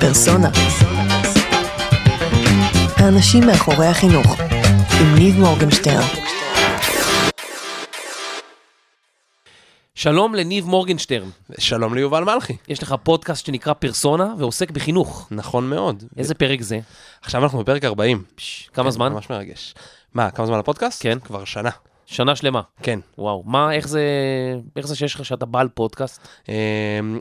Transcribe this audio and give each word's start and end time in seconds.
פרסונה. 0.00 0.50
האנשים 2.96 3.46
מאחורי 3.46 3.86
החינוך, 3.86 4.40
עם 5.00 5.14
ניב 5.14 5.38
מורגנשטרן. 5.38 6.06
שלום 9.94 10.34
לניב 10.34 10.66
מורגנשטרן. 10.66 11.28
שלום 11.58 11.94
ליובל 11.94 12.24
מלכי. 12.24 12.56
יש 12.68 12.82
לך 12.82 12.94
פודקאסט 13.02 13.46
שנקרא 13.46 13.72
פרסונה 13.72 14.34
ועוסק 14.38 14.70
בחינוך. 14.70 15.28
נכון 15.30 15.70
מאוד. 15.70 16.04
איזה 16.16 16.34
פרק 16.34 16.62
זה? 16.62 16.80
עכשיו 17.22 17.42
אנחנו 17.42 17.58
בפרק 17.58 17.84
40. 17.84 18.22
פש, 18.34 18.70
כמה 18.74 18.84
כן, 18.84 18.90
זמן? 18.90 19.12
ממש 19.12 19.30
מרגש. 19.30 19.74
מה, 20.14 20.30
כמה 20.30 20.46
זמן 20.46 20.58
לפודקאסט? 20.58 21.02
כן. 21.02 21.18
כבר 21.18 21.44
שנה. 21.44 21.70
שנה 22.10 22.36
שלמה. 22.36 22.60
כן. 22.82 23.00
וואו, 23.18 23.42
מה, 23.46 23.72
איך 23.74 23.88
זה, 23.88 24.02
איך 24.76 24.86
זה 24.86 24.96
שיש 24.96 25.14
לך 25.14 25.24
שאתה 25.24 25.46
בעל 25.46 25.68
פודקאסט? 25.68 26.28
אמ, 26.48 26.54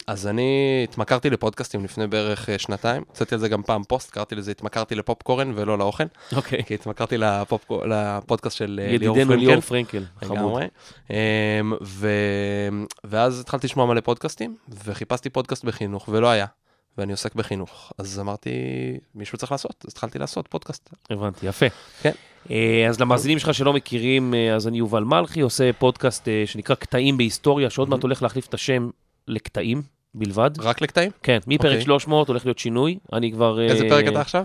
אז 0.07 0.27
אני 0.27 0.51
התמכרתי 0.89 1.29
לפודקאסטים 1.29 1.83
לפני 1.83 2.07
בערך 2.07 2.49
אה, 2.49 2.59
שנתיים. 2.59 3.03
הוצאתי 3.07 3.35
על 3.35 3.41
זה 3.41 3.49
גם 3.49 3.63
פעם 3.63 3.83
פוסט, 3.83 4.11
קראתי 4.11 4.35
לזה 4.35 4.51
התמכרתי 4.51 4.95
לפופקורן 4.95 5.51
ולא 5.55 5.77
לאוכל. 5.77 6.03
אוקיי. 6.35 6.63
כי 6.63 6.73
התמכרתי 6.73 7.17
לפופ- 7.17 7.85
לפודקאסט 7.85 8.57
של 8.57 8.79
אה, 8.83 8.97
ליאור 8.97 9.17
ידידנו 9.17 9.35
ליאור 9.35 9.61
פרנקל. 9.61 10.05
פרנקל. 10.19 10.35
חמוד. 10.35 10.61
אמ, 11.09 11.15
ו- 11.83 12.69
ואז 13.03 13.39
התחלתי 13.39 13.67
לשמוע 13.67 13.85
מלא 13.85 14.01
פודקאסטים, 14.01 14.55
וחיפשתי 14.85 15.29
פודקאסט 15.29 15.63
בחינוך, 15.65 16.09
ולא 16.11 16.27
היה. 16.29 16.45
ואני 16.97 17.11
עוסק 17.11 17.35
בחינוך. 17.35 17.91
אז 17.97 18.19
אמרתי, 18.19 18.49
מישהו 19.15 19.37
צריך 19.37 19.51
לעשות, 19.51 19.83
אז 19.87 19.91
התחלתי 19.91 20.19
לעשות 20.19 20.47
פודקאסט. 20.47 20.89
הבנתי, 21.09 21.45
יפה. 21.45 21.65
כן. 22.01 22.11
אה, 22.51 22.85
אז 22.89 22.99
למאזינים 22.99 23.39
שלך 23.39 23.53
שלא 23.53 23.73
מכירים, 23.73 24.33
אה, 24.33 24.55
אז 24.55 24.67
אני 24.67 24.77
יובל 24.77 25.03
מלחי, 25.03 25.41
עושה 25.41 25.73
פודקאסט 25.73 26.27
אה, 26.27 26.43
שנקרא 26.45 26.75
קטעים 26.75 27.17
בהיסטוריה, 27.17 27.69
שעוד 27.69 27.89
מעט 27.89 28.03
הולך 28.03 28.23
להחליף 28.23 28.47
את 28.47 28.53
השם 28.53 28.89
לקטעים 29.27 29.81
בלבד. 30.13 30.51
רק 30.59 30.81
לקטעים? 30.81 31.11
כן, 31.23 31.39
מפרק 31.47 31.71
אוקיי. 31.71 31.81
300 31.81 32.27
הולך 32.27 32.45
להיות 32.45 32.59
שינוי. 32.59 32.97
אני 33.13 33.31
כבר... 33.31 33.61
איזה 33.61 33.89
פרק 33.89 34.07
אתה 34.07 34.21
עכשיו? 34.21 34.43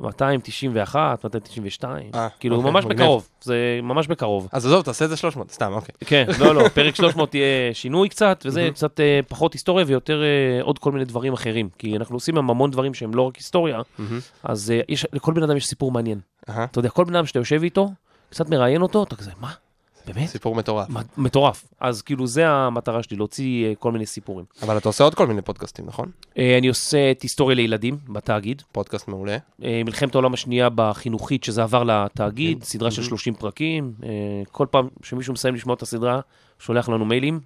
291, 0.00 1.24
292, 1.24 2.10
אה, 2.14 2.28
כאילו 2.40 2.56
אוקיי, 2.56 2.70
ממש 2.70 2.84
מגניב. 2.84 3.00
בקרוב, 3.00 3.28
זה 3.40 3.80
ממש 3.82 4.06
בקרוב. 4.06 4.48
אז 4.52 4.66
עזוב, 4.66 4.82
תעשה 4.82 5.04
את 5.04 5.10
זה 5.10 5.16
300, 5.16 5.50
סתם, 5.50 5.72
אוקיי. 5.72 5.94
כן, 6.00 6.26
לא, 6.38 6.54
לא, 6.54 6.68
פרק 6.74 6.94
300 6.94 7.34
יהיה 7.34 7.74
שינוי 7.74 8.08
קצת, 8.08 8.42
וזה. 8.46 8.68
קצת 8.74 9.00
אה, 9.00 9.20
פחות 9.28 9.52
היסטוריה 9.52 9.84
ויותר 9.88 10.22
אה, 10.22 10.62
עוד 10.62 10.78
כל 10.78 10.92
מיני 10.92 11.04
דברים 11.04 11.32
אחרים, 11.32 11.68
כי 11.78 11.96
אנחנו 11.96 12.16
עושים 12.16 12.38
עם 12.38 12.50
המון 12.50 12.70
דברים 12.70 12.94
שהם 12.94 13.14
לא 13.14 13.22
רק 13.22 13.36
היסטוריה. 13.36 13.80
אז 14.42 14.70
אה, 14.70 14.80
יש, 14.88 15.06
לכל 15.12 15.32
בן 15.32 15.42
אדם 15.42 15.56
יש 15.56 15.66
סיפור 15.66 15.92
מעניין. 15.92 16.20
אתה 16.50 16.78
יודע, 16.78 16.90
כל 16.90 17.04
בן 17.04 17.14
אדם 17.14 17.26
שאתה 17.26 17.38
יושב 17.38 17.62
איתו, 17.62 17.90
קצת 18.30 18.48
מראיין 18.48 18.82
אותו, 18.82 19.02
אתה 19.02 19.16
כזה, 19.16 19.30
מה? 19.40 19.52
באמת? 20.06 20.28
סיפור 20.28 20.54
מטורף. 20.54 20.88
מטורף. 21.16 21.64
אז 21.80 22.02
כאילו, 22.02 22.26
זה 22.26 22.48
המטרה 22.48 23.02
שלי, 23.02 23.16
להוציא 23.16 23.66
אה, 23.66 23.74
כל 23.74 23.92
מיני 23.92 24.06
סיפורים. 24.06 24.44
אבל 24.62 24.78
אתה 24.78 24.88
עושה 24.88 25.04
עוד 25.04 25.14
כל 25.14 25.26
מיני 25.26 25.42
פודקאסטים, 25.42 25.86
נכון? 25.86 26.10
אה, 26.38 26.58
אני 26.58 26.68
עושה 26.68 27.10
את 27.10 27.22
היסטוריה 27.22 27.56
לילדים 27.56 27.98
בתאגיד. 28.08 28.62
פודקאסט 28.72 29.08
מעולה. 29.08 29.36
אה, 29.64 29.82
מלחמת 29.84 30.14
העולם 30.14 30.34
השנייה 30.34 30.68
בחינוכית, 30.74 31.44
שזה 31.44 31.62
עבר 31.62 31.84
לתאגיד, 31.84 32.62
סדרה 32.62 32.90
של 32.90 33.02
30 33.02 33.34
פרקים. 33.34 33.92
אה, 34.02 34.08
כל 34.52 34.66
פעם 34.70 34.88
שמישהו 35.02 35.32
מסיים 35.32 35.54
לשמוע 35.54 35.74
את 35.74 35.82
הסדרה, 35.82 36.20
שולח 36.64 36.88
לנו 36.88 37.04
מיילים. 37.04 37.40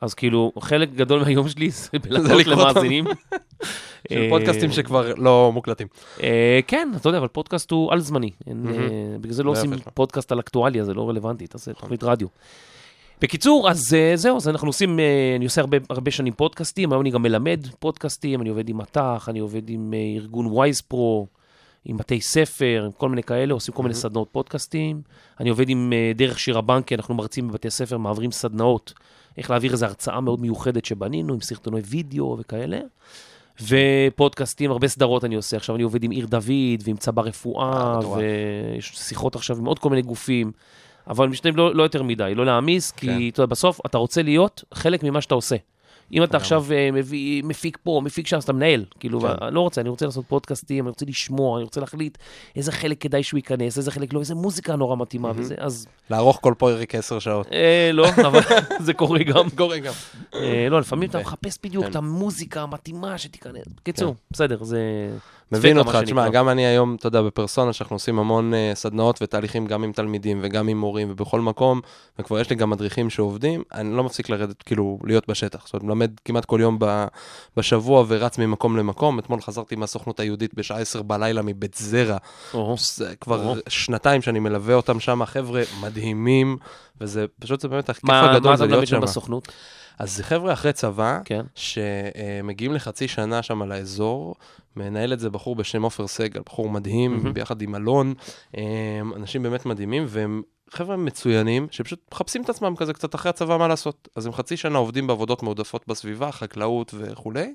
אז 0.00 0.14
כאילו, 0.14 0.52
חלק 0.60 0.88
גדול 0.94 1.22
מהיום 1.22 1.48
שלי 1.48 1.70
זה 1.70 1.98
בלעשות. 2.02 2.46
למאזינים. 2.46 3.04
של 4.12 4.18
אה, 4.18 4.26
פודקאסטים 4.30 4.72
שכבר 4.72 5.14
לא 5.16 5.50
מוקלטים. 5.54 5.86
אה, 6.22 6.60
כן, 6.66 6.88
אתה 6.96 7.08
יודע, 7.08 7.18
אבל 7.18 7.28
פודקאסט 7.28 7.70
הוא 7.70 7.92
על-זמני. 7.92 8.30
אה, 8.48 8.52
בגלל 9.20 9.32
זה 9.32 9.42
לא 9.42 9.54
זה 9.54 9.60
עושים. 9.60 9.78
פודקאסט 9.94 10.32
על 10.32 10.40
אקטואליה, 10.40 10.84
זה 10.84 10.94
לא 10.94 11.08
רלוונטי, 11.08 11.46
תעשה 11.46 11.72
תוכנית 11.72 12.04
רדיו. 12.04 12.28
בקיצור, 13.22 13.70
אז 13.70 13.94
אה, 13.94 14.12
זהו, 14.14 14.36
אז 14.36 14.48
אנחנו 14.48 14.68
עושים, 14.68 15.00
אה, 15.00 15.34
אני 15.36 15.44
עושה 15.44 15.60
הרבה, 15.60 15.76
הרבה 15.90 16.10
שנים 16.10 16.32
פודקאסטים, 16.32 16.92
היום 16.92 17.02
אני 17.02 17.10
גם 17.10 17.22
מלמד 17.22 17.66
פודקאסטים, 17.78 18.40
אני 18.40 18.48
עובד 18.48 18.68
עם 18.68 18.78
מט"ח, 18.78 19.26
אני 19.28 19.38
עובד 19.38 19.70
עם 19.70 19.94
אה, 19.94 20.20
ארגון 20.20 20.46
וויז 20.46 20.80
פרו, 20.80 21.26
עם 21.84 21.96
בתי 21.96 22.20
ספר, 22.20 22.82
עם 22.84 22.92
כל 22.92 23.08
מיני 23.08 23.22
כאלה, 23.22 23.54
עושים 23.54 23.74
כל 23.74 23.82
מיני 23.82 23.94
סדנאות 23.94 24.28
פודקאסטים. 24.32 25.02
אני 25.40 25.50
עובד 25.50 25.68
עם 25.68 25.92
אה, 25.92 26.12
דרך 26.14 26.38
שירה 26.38 26.58
בנקי, 26.58 26.94
אנחנו 26.94 27.14
מרצים 27.14 27.48
בבתי 27.48 27.70
ספר, 27.70 27.98
מעבירים 27.98 28.30
סדנאות, 28.30 28.92
איך 29.38 29.50
להעביר 29.50 29.72
איזו 29.72 29.86
הרצאה 29.86 30.20
מאוד 30.20 30.40
מיוחדת 30.40 30.84
שבנינו, 30.84 31.34
עם 31.34 31.40
סרטוני 31.40 31.80
וידאו 31.84 32.36
וכאלה. 32.40 32.80
ופודקאסטים, 33.60 34.70
הרבה 34.70 34.88
סדרות 34.88 35.24
אני 35.24 35.34
עושה. 35.34 35.56
עכשיו 35.56 35.76
אני 35.76 35.82
עובד 35.82 36.04
עם 36.04 36.10
עיר 36.10 36.26
דוד 36.26 36.82
ועם 36.84 36.96
צבא 36.96 37.22
רפואה, 37.22 37.94
אה. 37.94 38.08
ויש 38.08 38.92
שיחות 38.94 39.36
עכשיו 39.36 39.58
עם 39.58 39.64
עוד 39.64 39.78
כל 39.78 39.90
מיני 39.90 40.02
גופים. 40.02 40.52
אבל 41.06 41.28
משתדלים 41.28 41.56
לא, 41.56 41.74
לא 41.74 41.82
יותר 41.82 42.02
מדי, 42.02 42.32
לא 42.36 42.46
להעמיס, 42.46 42.90
כי 42.90 43.06
כן. 43.06 43.28
אתה 43.32 43.42
יודע, 43.42 43.50
בסוף 43.50 43.80
אתה 43.86 43.98
רוצה 43.98 44.22
להיות 44.22 44.64
חלק 44.74 45.02
ממה 45.02 45.20
שאתה 45.20 45.34
עושה. 45.34 45.56
אם 46.12 46.24
אתה 46.24 46.36
עכשיו 46.36 46.64
אה, 46.72 46.90
מביא, 46.92 47.44
מפיק 47.44 47.78
פה, 47.82 48.00
מפיק 48.04 48.26
שם, 48.26 48.36
אז 48.36 48.42
אתה 48.42 48.52
מנהל. 48.52 48.84
כאילו, 49.00 49.20
כן. 49.20 49.26
אני 49.26 49.54
לא 49.54 49.60
רוצה, 49.60 49.80
אני 49.80 49.88
רוצה 49.88 50.06
לעשות 50.06 50.24
פודקאסטים, 50.28 50.84
אני 50.84 50.88
רוצה 50.88 51.06
לשמוע, 51.08 51.58
אני 51.58 51.64
רוצה 51.64 51.80
להחליט 51.80 52.18
איזה 52.56 52.72
חלק 52.72 53.00
כדאי 53.00 53.22
שהוא 53.22 53.38
ייכנס, 53.38 53.78
איזה 53.78 53.90
חלק 53.90 54.12
לא, 54.12 54.20
איזה 54.20 54.34
מוזיקה 54.34 54.76
נורא 54.76 54.96
מתאימה 54.96 55.32
וזה, 55.34 55.54
אז 55.58 55.86
לערוך 56.10 56.38
כל 56.42 56.54
פרק 56.58 56.94
10 56.94 57.18
שעות. 57.18 57.46
אה, 57.52 57.90
לא, 57.92 58.08
אבל 58.08 58.40
זה 58.86 58.92
קורה 58.92 59.22
גם. 59.22 59.50
קורה 59.58 59.78
גם. 59.78 59.92
אה, 60.34 60.66
לא, 60.70 60.80
לפעמים 60.80 61.10
אתה. 61.10 61.18
מחפש 61.18 61.58
בדיוק 61.62 61.84
כן. 61.84 61.90
את 61.90 61.96
המוזיקה 61.96 62.62
המתאימה 62.62 63.18
שתיכנס. 63.18 63.64
בקיצור, 63.76 64.14
בסדר, 64.30 64.64
זה... 64.64 64.80
מבין 65.52 65.78
אותך, 65.78 65.94
מה 65.94 66.02
תשמע. 66.02 66.28
גם 66.28 66.48
אני 66.48 66.66
היום, 66.66 66.94
אתה 66.94 67.06
יודע, 67.06 67.22
בפרסונה, 67.22 67.72
שאנחנו 67.72 67.96
עושים 67.96 68.18
המון 68.18 68.54
אה, 68.54 68.72
סדנאות 68.74 69.22
ותהליכים 69.22 69.66
גם 69.66 69.84
עם 69.84 69.92
תלמידים 69.92 70.40
וגם 70.42 70.68
עם 70.68 70.78
מורים 70.78 71.10
ובכל 71.10 71.40
מקום, 71.40 71.80
וכבר 72.18 72.40
יש 72.40 72.50
לי 72.50 72.56
גם 72.56 72.70
מדריכים 72.70 73.10
שעובדים, 73.10 73.62
אני 73.74 73.96
לא 73.96 74.04
מפסיק 74.04 74.28
לרדת, 74.28 74.62
כאילו, 74.62 74.98
להיות 75.04 75.28
בשטח. 75.28 75.64
זאת 75.64 75.74
אומרת, 75.74 75.84
מלמד 75.84 76.10
כמעט 76.24 76.44
כל 76.44 76.58
יום 76.60 76.76
ב- 76.78 77.06
בשבוע 77.56 78.04
ורץ 78.08 78.38
ממקום 78.38 78.76
למקום. 78.76 79.18
אתמול 79.18 79.40
חזרתי 79.40 79.76
מהסוכנות 79.76 80.20
היהודית 80.20 80.54
בשעה 80.54 80.78
10 80.78 81.02
בלילה 81.02 81.42
מבית 81.42 81.74
זרע. 81.74 82.16
זה 82.76 83.14
כבר 83.20 83.44
או. 83.46 83.54
שנתיים 83.68 84.22
שאני 84.22 84.38
מלווה 84.38 84.74
אותם 84.74 85.00
שם, 85.00 85.24
חבר'ה 85.24 85.62
מדהימים, 85.80 86.56
וזה 87.00 87.24
פשוט, 87.40 87.60
זה 87.60 87.68
באמת, 87.68 87.88
הכיף 87.88 88.04
מה 88.04 88.30
הגדול 88.30 88.50
מה 88.50 88.56
זה 88.56 88.64
אתה 88.64 88.72
להיות 88.72 88.86
שם 88.86 88.96
שם. 88.96 89.02
בסוכנות? 89.02 89.48
אז 89.98 90.16
זה 90.16 90.24
חבר'ה 90.24 90.52
אחרי 90.52 90.72
צבא, 90.72 91.18
כן. 91.24 91.46
שמגיעים 91.54 92.72
לחצי 92.72 93.08
שנה 93.08 93.42
שם 93.42 93.62
לאזור, 93.62 94.34
מנהל 94.76 95.12
את 95.12 95.20
זה 95.20 95.30
בחור 95.30 95.56
בשם 95.56 95.82
עופר 95.82 96.06
סגל, 96.06 96.40
בחור 96.46 96.70
מדהים, 96.70 97.16
מהמם. 97.16 97.34
ביחד 97.34 97.62
עם 97.62 97.74
אלון, 97.74 98.14
אה, 98.56 98.62
אנשים 99.16 99.42
באמת 99.42 99.66
מדהימים, 99.66 100.04
והם 100.08 100.42
חבר'ה 100.70 100.96
מצוינים, 100.96 101.66
שפשוט 101.70 102.00
מחפשים 102.12 102.42
את 102.42 102.48
עצמם 102.48 102.76
כזה 102.76 102.92
קצת 102.92 103.14
אחרי 103.14 103.30
הצבא 103.30 103.56
מה 103.56 103.68
לעשות. 103.68 104.08
אז 104.16 104.26
הם 104.26 104.32
חצי 104.32 104.56
שנה 104.56 104.78
עובדים 104.78 105.06
בעבודות 105.06 105.42
מועדפות 105.42 105.88
בסביבה, 105.88 106.32
חקלאות 106.32 106.94
וכולי, 106.98 107.54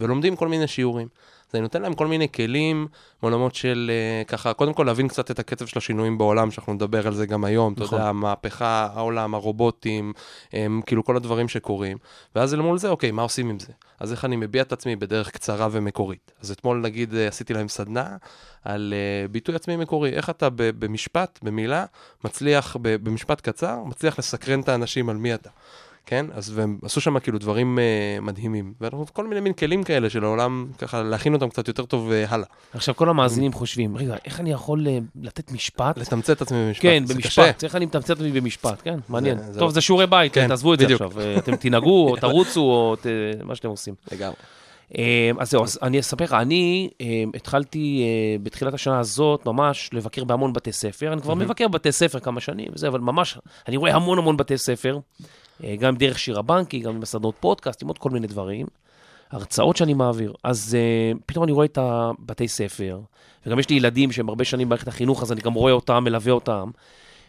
ולומדים 0.00 0.36
כל 0.36 0.48
מיני 0.48 0.66
שיעורים. 0.66 1.08
אז 1.50 1.54
אני 1.54 1.62
נותן 1.62 1.82
להם 1.82 1.94
כל 1.94 2.06
מיני 2.06 2.32
כלים, 2.32 2.86
מעולמות 3.22 3.54
של 3.54 3.90
אה, 3.92 4.24
ככה, 4.24 4.52
קודם 4.52 4.74
כל 4.74 4.84
להבין 4.84 5.08
קצת 5.08 5.30
את 5.30 5.38
הקצב 5.38 5.66
של 5.66 5.78
השינויים 5.78 6.18
בעולם, 6.18 6.50
שאנחנו 6.50 6.74
נדבר 6.74 7.06
על 7.06 7.14
זה 7.14 7.26
גם 7.26 7.44
היום, 7.44 7.72
אתה 7.72 7.84
נכון. 7.84 7.98
יודע, 7.98 8.08
המהפכה, 8.08 8.88
העולם, 8.94 9.34
הרובוטים, 9.34 10.12
הם, 10.52 10.80
כאילו 10.86 11.04
כל 11.04 11.16
הדברים 11.16 11.48
שקורים. 11.48 11.96
ואז 12.34 12.54
אל 12.54 12.60
מול 12.60 12.78
זה, 12.78 12.88
אוקיי, 12.88 13.10
מה 13.10 13.22
עושים 13.22 13.50
עם 13.50 13.58
זה? 13.58 13.72
אז 14.00 14.12
איך 14.12 14.24
אני 14.24 14.36
מביע 14.36 14.62
את 14.62 14.72
עצמי 14.72 14.96
בדרך 14.96 15.30
קצרה 15.30 15.68
ומקורית? 15.70 16.32
אז 16.40 16.50
אתמול, 16.50 16.80
נגיד, 16.80 17.14
אה, 17.14 17.28
עשיתי 17.28 17.54
להם 17.54 17.68
סדנה 17.68 18.16
על 18.64 18.94
uh, 18.94 19.32
ביטוי 19.32 19.54
עצמי 19.54 19.76
מקורי. 19.76 20.10
איך 20.10 20.30
אתה 20.30 20.48
במשפט, 20.56 21.38
במילה, 21.42 21.84
מצליח, 22.24 22.76
במשפט 22.80 23.40
קצר, 23.40 23.78
מצליח 23.84 24.18
לסקרן 24.18 24.60
את 24.60 24.68
האנשים 24.68 25.08
על 25.08 25.16
מי 25.16 25.34
אתה. 25.34 25.50
כן? 26.06 26.26
אז 26.34 26.52
והם 26.54 26.78
עשו 26.82 27.00
שם 27.00 27.18
כאילו 27.18 27.38
דברים 27.38 27.78
uh, 27.78 28.20
מדהימים. 28.24 28.72
ואנחנו 28.80 29.06
כל 29.12 29.26
מיני 29.26 29.40
מין 29.40 29.52
כלים 29.52 29.82
כאלה 29.82 30.10
של 30.10 30.24
העולם, 30.24 30.66
ככה 30.78 31.02
להכין 31.02 31.34
אותם 31.34 31.48
קצת 31.48 31.68
יותר 31.68 31.84
טוב 31.84 32.10
uh, 32.10 32.32
הלאה. 32.32 32.46
עכשיו 32.74 32.96
כל 32.96 33.08
המאזינים 33.08 33.52
חושבים, 33.52 33.96
רגע, 33.96 34.16
איך 34.24 34.40
אני 34.40 34.52
יכול 34.52 34.86
אה, 34.88 34.98
לתת 35.22 35.52
משפט? 35.52 35.98
לתמצת 35.98 36.36
את 36.36 36.42
עצמי 36.42 36.58
במשפט. 36.66 36.82
כן, 36.82 37.02
זה 37.06 37.14
במשפט, 37.14 37.30
קשה. 37.30 37.50
איך 37.66 37.74
אני 37.76 37.86
מתמצת 37.86 38.10
אותי 38.10 38.40
במשפט, 38.40 38.80
כן, 38.84 38.98
מעניין. 39.08 39.38
זה 39.38 39.52
טוב, 39.58 39.62
לא- 39.68 39.70
זה 39.70 39.80
שיעורי 39.80 40.06
בית, 40.06 40.32
כן, 40.34 40.48
תעזבו 40.48 40.74
את 40.74 40.78
זה 40.78 40.84
בדיוק. 40.84 41.02
עכשיו. 41.02 41.20
אה, 41.20 41.38
אתם 41.38 41.56
תנהגו, 41.56 42.08
או 42.10 42.16
תרוצו, 42.16 42.60
או 42.60 42.96
ת- 42.96 43.06
מה 43.44 43.54
שאתם 43.54 43.68
עושים. 43.68 43.94
לגמרי. 44.12 44.36
אה, 44.98 45.30
אז 45.38 45.50
זהו, 45.50 45.64
אז 45.64 45.78
אני 45.82 46.00
אספר 46.00 46.24
לך, 46.24 46.32
אני 46.32 46.90
אה, 47.00 47.24
התחלתי 47.34 48.02
אה, 48.04 48.38
בתחילת 48.42 48.74
השנה 48.74 48.98
הזאת 48.98 49.46
ממש 49.46 49.90
לבקר 49.92 50.24
בהמון 50.24 50.52
בתי 50.52 50.72
ספר. 50.72 51.12
אני 51.12 51.22
כבר 51.22 51.34
מבקר 51.34 51.68
בתי 51.68 51.92
ספר 51.92 52.18
כמה 52.18 52.40
שנים 52.40 52.68
וזה, 52.72 52.88
אבל 52.88 53.00
ממש, 53.00 53.38
אני 53.68 53.76
רואה 53.76 53.94
המון 53.94 54.18
המון 54.18 54.36
בתי 54.36 54.58
ספר, 54.58 54.98
אה, 55.64 55.76
גם 55.76 55.96
דרך 55.96 56.18
שיר 56.18 56.38
הבנקי, 56.38 56.78
גם 56.78 56.94
עם 56.94 57.02
הסדנות 57.02 57.34
פודקאסט, 57.40 57.82
עם 57.82 57.88
עוד 57.88 57.98
כל 57.98 58.10
מיני 58.10 58.26
דברים. 58.26 58.66
הרצאות 59.30 59.76
שאני 59.76 59.94
מעביר. 59.94 60.32
אז 60.44 60.76
uh, 60.76 61.18
פתאום 61.26 61.44
אני 61.44 61.52
רואה 61.52 61.66
את 61.66 61.78
הבתי 61.78 62.48
ספר, 62.48 63.00
וגם 63.46 63.58
יש 63.58 63.70
לי 63.70 63.76
ילדים 63.76 64.12
שהם 64.12 64.28
הרבה 64.28 64.44
שנים 64.44 64.68
במערכת 64.68 64.88
החינוך, 64.88 65.22
אז 65.22 65.32
אני 65.32 65.40
גם 65.40 65.52
רואה 65.52 65.72
אותם, 65.72 66.04
מלווה 66.04 66.32
אותם. 66.32 66.70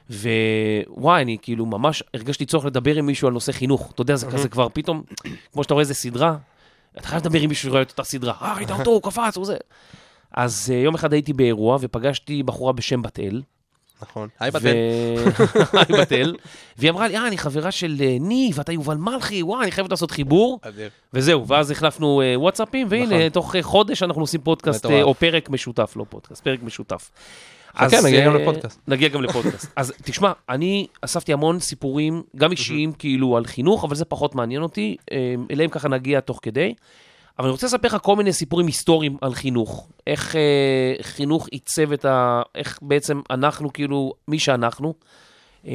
ווואי, 0.09 1.21
אני 1.21 1.37
כאילו 1.41 1.65
ממש 1.65 2.03
הרגשתי 2.13 2.45
צורך 2.45 2.65
לדבר 2.65 2.95
עם 2.95 3.05
מישהו 3.05 3.27
על 3.27 3.33
נושא 3.33 3.51
חינוך. 3.51 3.91
אתה 3.93 4.01
יודע, 4.01 4.15
זה 4.15 4.27
כזה 4.27 4.49
כבר 4.49 4.67
פתאום, 4.73 5.03
כמו 5.53 5.63
שאתה 5.63 5.73
רואה 5.73 5.81
איזה 5.81 5.93
סדרה, 5.93 6.37
אתה 6.99 7.07
חייב 7.07 7.21
לדבר 7.21 7.39
עם 7.39 7.49
מישהו 7.49 7.69
שרואה 7.69 7.81
את 7.81 7.91
אותה 7.91 8.03
סדרה. 8.03 8.33
אה, 8.41 8.53
ראית 8.53 8.71
אותו, 8.71 8.91
הוא 8.91 9.01
קפץ, 9.01 9.37
הוא 9.37 9.45
זה. 9.45 9.57
אז 10.31 10.69
uh, 10.69 10.73
יום 10.73 10.95
אחד 10.95 11.13
הייתי 11.13 11.33
באירוע 11.33 11.77
ופגשתי 11.81 12.43
בחורה 12.43 12.73
בשם 12.73 13.01
בת 13.01 13.19
אל, 13.19 13.41
נכון. 14.01 14.29
היי 14.39 14.49
ו- 14.49 14.53
בתל. 14.53 14.67
היי 15.77 16.01
בתל. 16.01 16.35
והיא 16.77 16.91
אמרה 16.91 17.07
לי, 17.07 17.17
אה, 17.17 17.27
אני 17.27 17.37
חברה 17.37 17.71
של 17.71 17.95
אה, 18.01 18.17
ניב, 18.19 18.59
אתה 18.59 18.71
יובל 18.71 18.95
מלכי, 18.97 19.43
וואי, 19.43 19.63
אני 19.63 19.71
חייבת 19.71 19.91
לעשות 19.91 20.11
חיבור. 20.11 20.59
וזהו, 21.13 21.47
ואז 21.47 21.71
החלפנו 21.71 22.21
אה, 22.21 22.39
וואטסאפים, 22.39 22.87
והנה, 22.89 23.17
נכון. 23.17 23.29
תוך 23.29 23.55
אה, 23.55 23.63
חודש 23.63 24.03
אנחנו 24.03 24.21
עושים 24.21 24.41
פודקאסט. 24.41 24.85
אה, 24.85 25.03
או 25.03 25.13
פרק 25.13 25.49
משותף, 25.49 25.93
לא 25.95 26.05
פודקאסט, 26.09 26.43
פרק 26.43 26.63
משותף. 26.63 27.11
אז, 27.77 28.05
נגיע 28.05 28.25
גם 28.25 28.35
אה, 28.35 28.41
לפודקאסט. 28.41 28.79
נגיע 28.87 29.09
גם 29.09 29.23
לפודקאסט. 29.23 29.71
אז 29.75 29.93
תשמע, 30.03 30.31
אני 30.49 30.87
אספתי 31.01 31.33
המון 31.33 31.59
סיפורים, 31.59 32.23
גם 32.35 32.51
אישיים 32.51 32.91
כאילו 32.91 33.37
על 33.37 33.45
חינוך, 33.45 33.83
אבל 33.83 33.95
זה 33.95 34.05
פחות 34.05 34.35
מעניין 34.35 34.61
אותי, 34.61 34.95
אה, 35.11 35.35
אליהם 35.51 35.69
ככה 35.69 35.87
נגיע 35.87 36.19
תוך 36.19 36.39
כדי. 36.41 36.73
אבל 37.39 37.47
אני 37.47 37.51
רוצה 37.51 37.67
לספר 37.67 37.87
לך 37.87 37.97
כל 38.01 38.15
מיני 38.15 38.33
סיפורים 38.33 38.67
היסטוריים 38.67 39.17
על 39.21 39.33
חינוך. 39.33 39.87
איך 40.07 40.35
אה, 40.35 40.93
חינוך 41.01 41.47
עיצב 41.51 41.91
את 41.91 42.05
ה... 42.05 42.41
איך 42.55 42.79
בעצם 42.81 43.21
אנחנו, 43.29 43.73
כאילו, 43.73 44.13
מי 44.27 44.39
שאנחנו. 44.39 44.93
אה, 45.67 45.73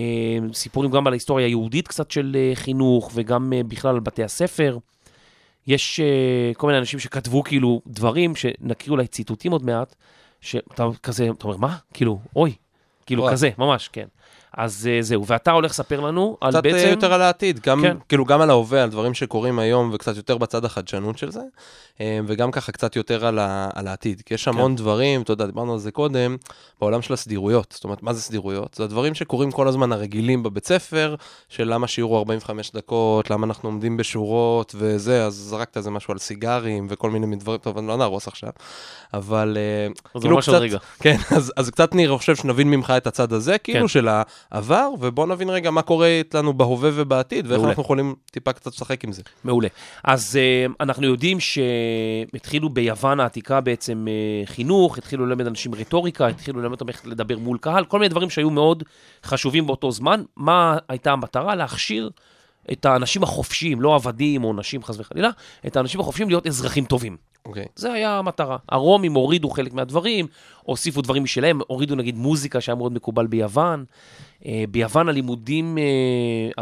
סיפורים 0.52 0.90
גם 0.90 1.06
על 1.06 1.12
ההיסטוריה 1.12 1.46
היהודית 1.46 1.88
קצת 1.88 2.10
של 2.10 2.37
אה, 2.38 2.52
חינוך, 2.54 3.10
וגם 3.14 3.52
אה, 3.52 3.62
בכלל 3.62 3.94
על 3.94 4.00
בתי 4.00 4.25
הספר. 4.25 4.78
יש 5.66 6.00
אה, 6.00 6.54
כל 6.56 6.66
מיני 6.66 6.78
אנשים 6.78 6.99
שכתבו 6.99 7.43
כאילו 7.43 7.81
דברים, 7.87 8.37
שנקריא 8.37 8.90
אולי 8.90 9.06
ציטוטים 9.06 9.52
עוד 9.52 9.64
מעט, 9.64 9.94
שאתה 10.43 10.87
כזה, 11.03 11.29
אתה 11.39 11.44
אומר, 11.44 11.56
מה? 11.56 11.77
כאילו, 11.94 12.21
אוי. 12.37 12.55
כאילו. 13.06 13.29
כזה, 13.31 13.50
ממש, 13.59 13.89
כן. 13.89 14.06
אז 14.56 14.88
אה, 14.93 15.02
זהו, 15.02 15.26
ואתה 15.26 15.50
הולך 15.50 15.70
לספר 15.70 16.00
לנו 16.00 16.37
על 16.40 16.50
קצת 16.50 16.62
בעצם... 16.62 16.76
בעצם... 16.76 16.90
יותר 16.90 17.12
על 17.12 17.22
העתיד, 17.22 17.60
גם, 17.60 17.82
כן. 17.82 17.96
כאילו 18.08 18.25
גם 18.25 18.40
על 18.40 18.50
ההווה, 18.50 18.82
על 18.82 18.90
דברים 18.90 19.14
שקורים 19.14 19.58
היום, 19.58 19.90
וקצת 19.94 20.16
יותר 20.16 20.38
בצד 20.38 20.64
החדשנות 20.64 21.19
של 21.19 21.31
זה, 21.31 21.40
אה, 22.00 22.20
וגם 22.26 22.50
ככה 22.50 22.72
קצת 22.72 22.96
יותר 22.96 23.26
על, 23.26 23.38
ה, 23.38 23.69
על 23.75 23.88
העתיד. 23.88 24.22
כי 24.26 24.34
יש 24.34 24.49
המון 24.49 24.76
דברים, 24.76 25.22
אתה 25.22 25.32
יודע, 25.32 25.46
דיברנו 25.46 25.72
על 25.72 25.78
זה 25.78 25.90
קודם, 25.90 26.37
בעולם 26.81 27.02
של 27.02 27.14
הסדירויות. 27.14 27.72
זאת 27.72 27.84
אומרת, 27.84 28.02
מה 28.02 28.12
זה 28.12 28.22
סדירויות? 28.22 28.75
זה 28.75 28.84
הדברים 28.84 29.14
שקורים 29.14 29.50
כל 29.50 29.69
הזמן 29.69 29.93
הרגילים 29.93 30.43
בבית 30.43 30.66
ספר, 30.66 31.14
של 31.49 31.75
למה 31.75 31.87
שיעור 31.87 32.12
הוא 32.12 32.19
45 32.19 32.70
דקות, 32.70 33.31
למה 33.31 33.46
אנחנו 33.46 33.69
עומדים 33.69 33.96
בשורות 33.96 34.75
וזה, 34.78 35.26
אז 35.26 35.34
זרקת 35.34 35.76
איזה 35.76 35.90
משהו 35.90 36.12
על 36.12 36.19
סיגרים 36.19 36.87
וכל 36.90 37.10
מיני 37.10 37.37
דברים, 37.37 37.58
טוב, 37.58 37.78
אני 37.78 37.87
לא 37.87 37.96
נהרוס 37.96 38.28
עכשיו. 38.28 38.50
אבל 39.14 39.56
אה, 39.60 39.93
אז 40.14 40.22
כאילו 40.22 40.34
ממש 40.34 40.49
עוד 40.49 40.56
קצת, 40.56 40.62
רגע. 40.62 40.78
כן, 41.00 41.16
אז, 41.37 41.52
אז 41.56 41.70
קצת 41.70 41.94
אני 41.94 42.08
חושב 42.08 42.37
שנבין 42.37 42.70
ממך 42.70 42.93
את 42.96 43.06
הצד 43.06 43.32
הזה, 43.32 43.58
כאילו 43.58 43.81
כן. 43.81 43.88
של 43.88 44.08
העבר, 44.50 44.91
ובוא 45.00 45.27
נבין 45.27 45.50
רגע 45.50 45.71
מה 45.71 45.83
קורה 45.83 46.06
איתנו 46.06 46.53
בהווה 46.53 46.91
ובעתיד, 46.94 47.47
ואיך 47.47 47.56
מעולה. 47.56 47.69
אנחנו 47.69 47.83
יכולים 47.83 48.15
טיפה 48.31 48.53
קצת 48.53 48.73
לשחק 48.73 49.05
עם 49.05 49.12
זה. 49.12 49.23
מעולה. 49.44 49.69
אז 50.05 50.39
uh, 50.69 50.73
אנחנו 50.81 51.06
יודעים 51.06 51.39
שהתחילו 51.41 52.69
ביוון 52.69 53.21
העתיקה 53.21 53.61
בעצם 53.61 54.06
uh, 54.06 54.50
חינוך, 54.50 54.99
התחילו 54.99 55.27
ללמד 55.27 55.47
אנשים 55.47 55.75
רטוריקה, 55.75 56.27
התחילו 56.27 56.61
ללמד 56.61 56.73
אותם 56.73 56.89
איך 56.89 57.06
לדבר 57.06 57.39
מול 57.39 57.59
קהל, 57.59 57.85
כל 57.85 57.99
מיני 57.99 58.09
דברים 58.09 58.31
שהיו 58.31 58.50
מאוד 58.50 58.83
חשובים 59.25 59.67
באותו 59.67 59.91
זמן. 59.91 60.23
מה 60.37 60.77
הייתה 60.88 61.12
המטרה? 61.12 61.55
להכשיר 61.55 62.11
את 62.73 62.85
האנשים 62.85 63.23
החופשיים, 63.23 63.81
לא 63.81 63.95
עבדים 63.95 64.45
או 64.45 64.53
נשים 64.53 64.83
חס 64.83 64.99
וחלילה, 64.99 65.31
את 65.67 65.77
האנשים 65.77 66.00
החופשיים 66.00 66.29
להיות 66.29 66.47
אזרחים 66.47 66.85
טובים. 66.85 67.31
אוקיי. 67.47 67.65
זה 67.77 67.93
היה 67.93 68.19
המטרה. 68.19 68.56
הרומים 68.69 69.15
הורידו 69.15 69.50
חלק 69.50 69.73
מהדברים, 69.73 70.27
הוסיפו 70.62 71.03
דברים 71.03 71.23
משלהם, 71.23 71.61
הורידו 71.67 71.94
נגיד 71.94 72.17
מוזיקה 72.17 72.61
שהיה 72.61 72.77
מאוד 72.77 72.93
מקובל 72.93 73.27
ביוון. 73.27 73.85
אה, 74.47 74.65
ביוון 74.71 75.09
הלימודים, 75.09 75.79
אה, 75.79 75.83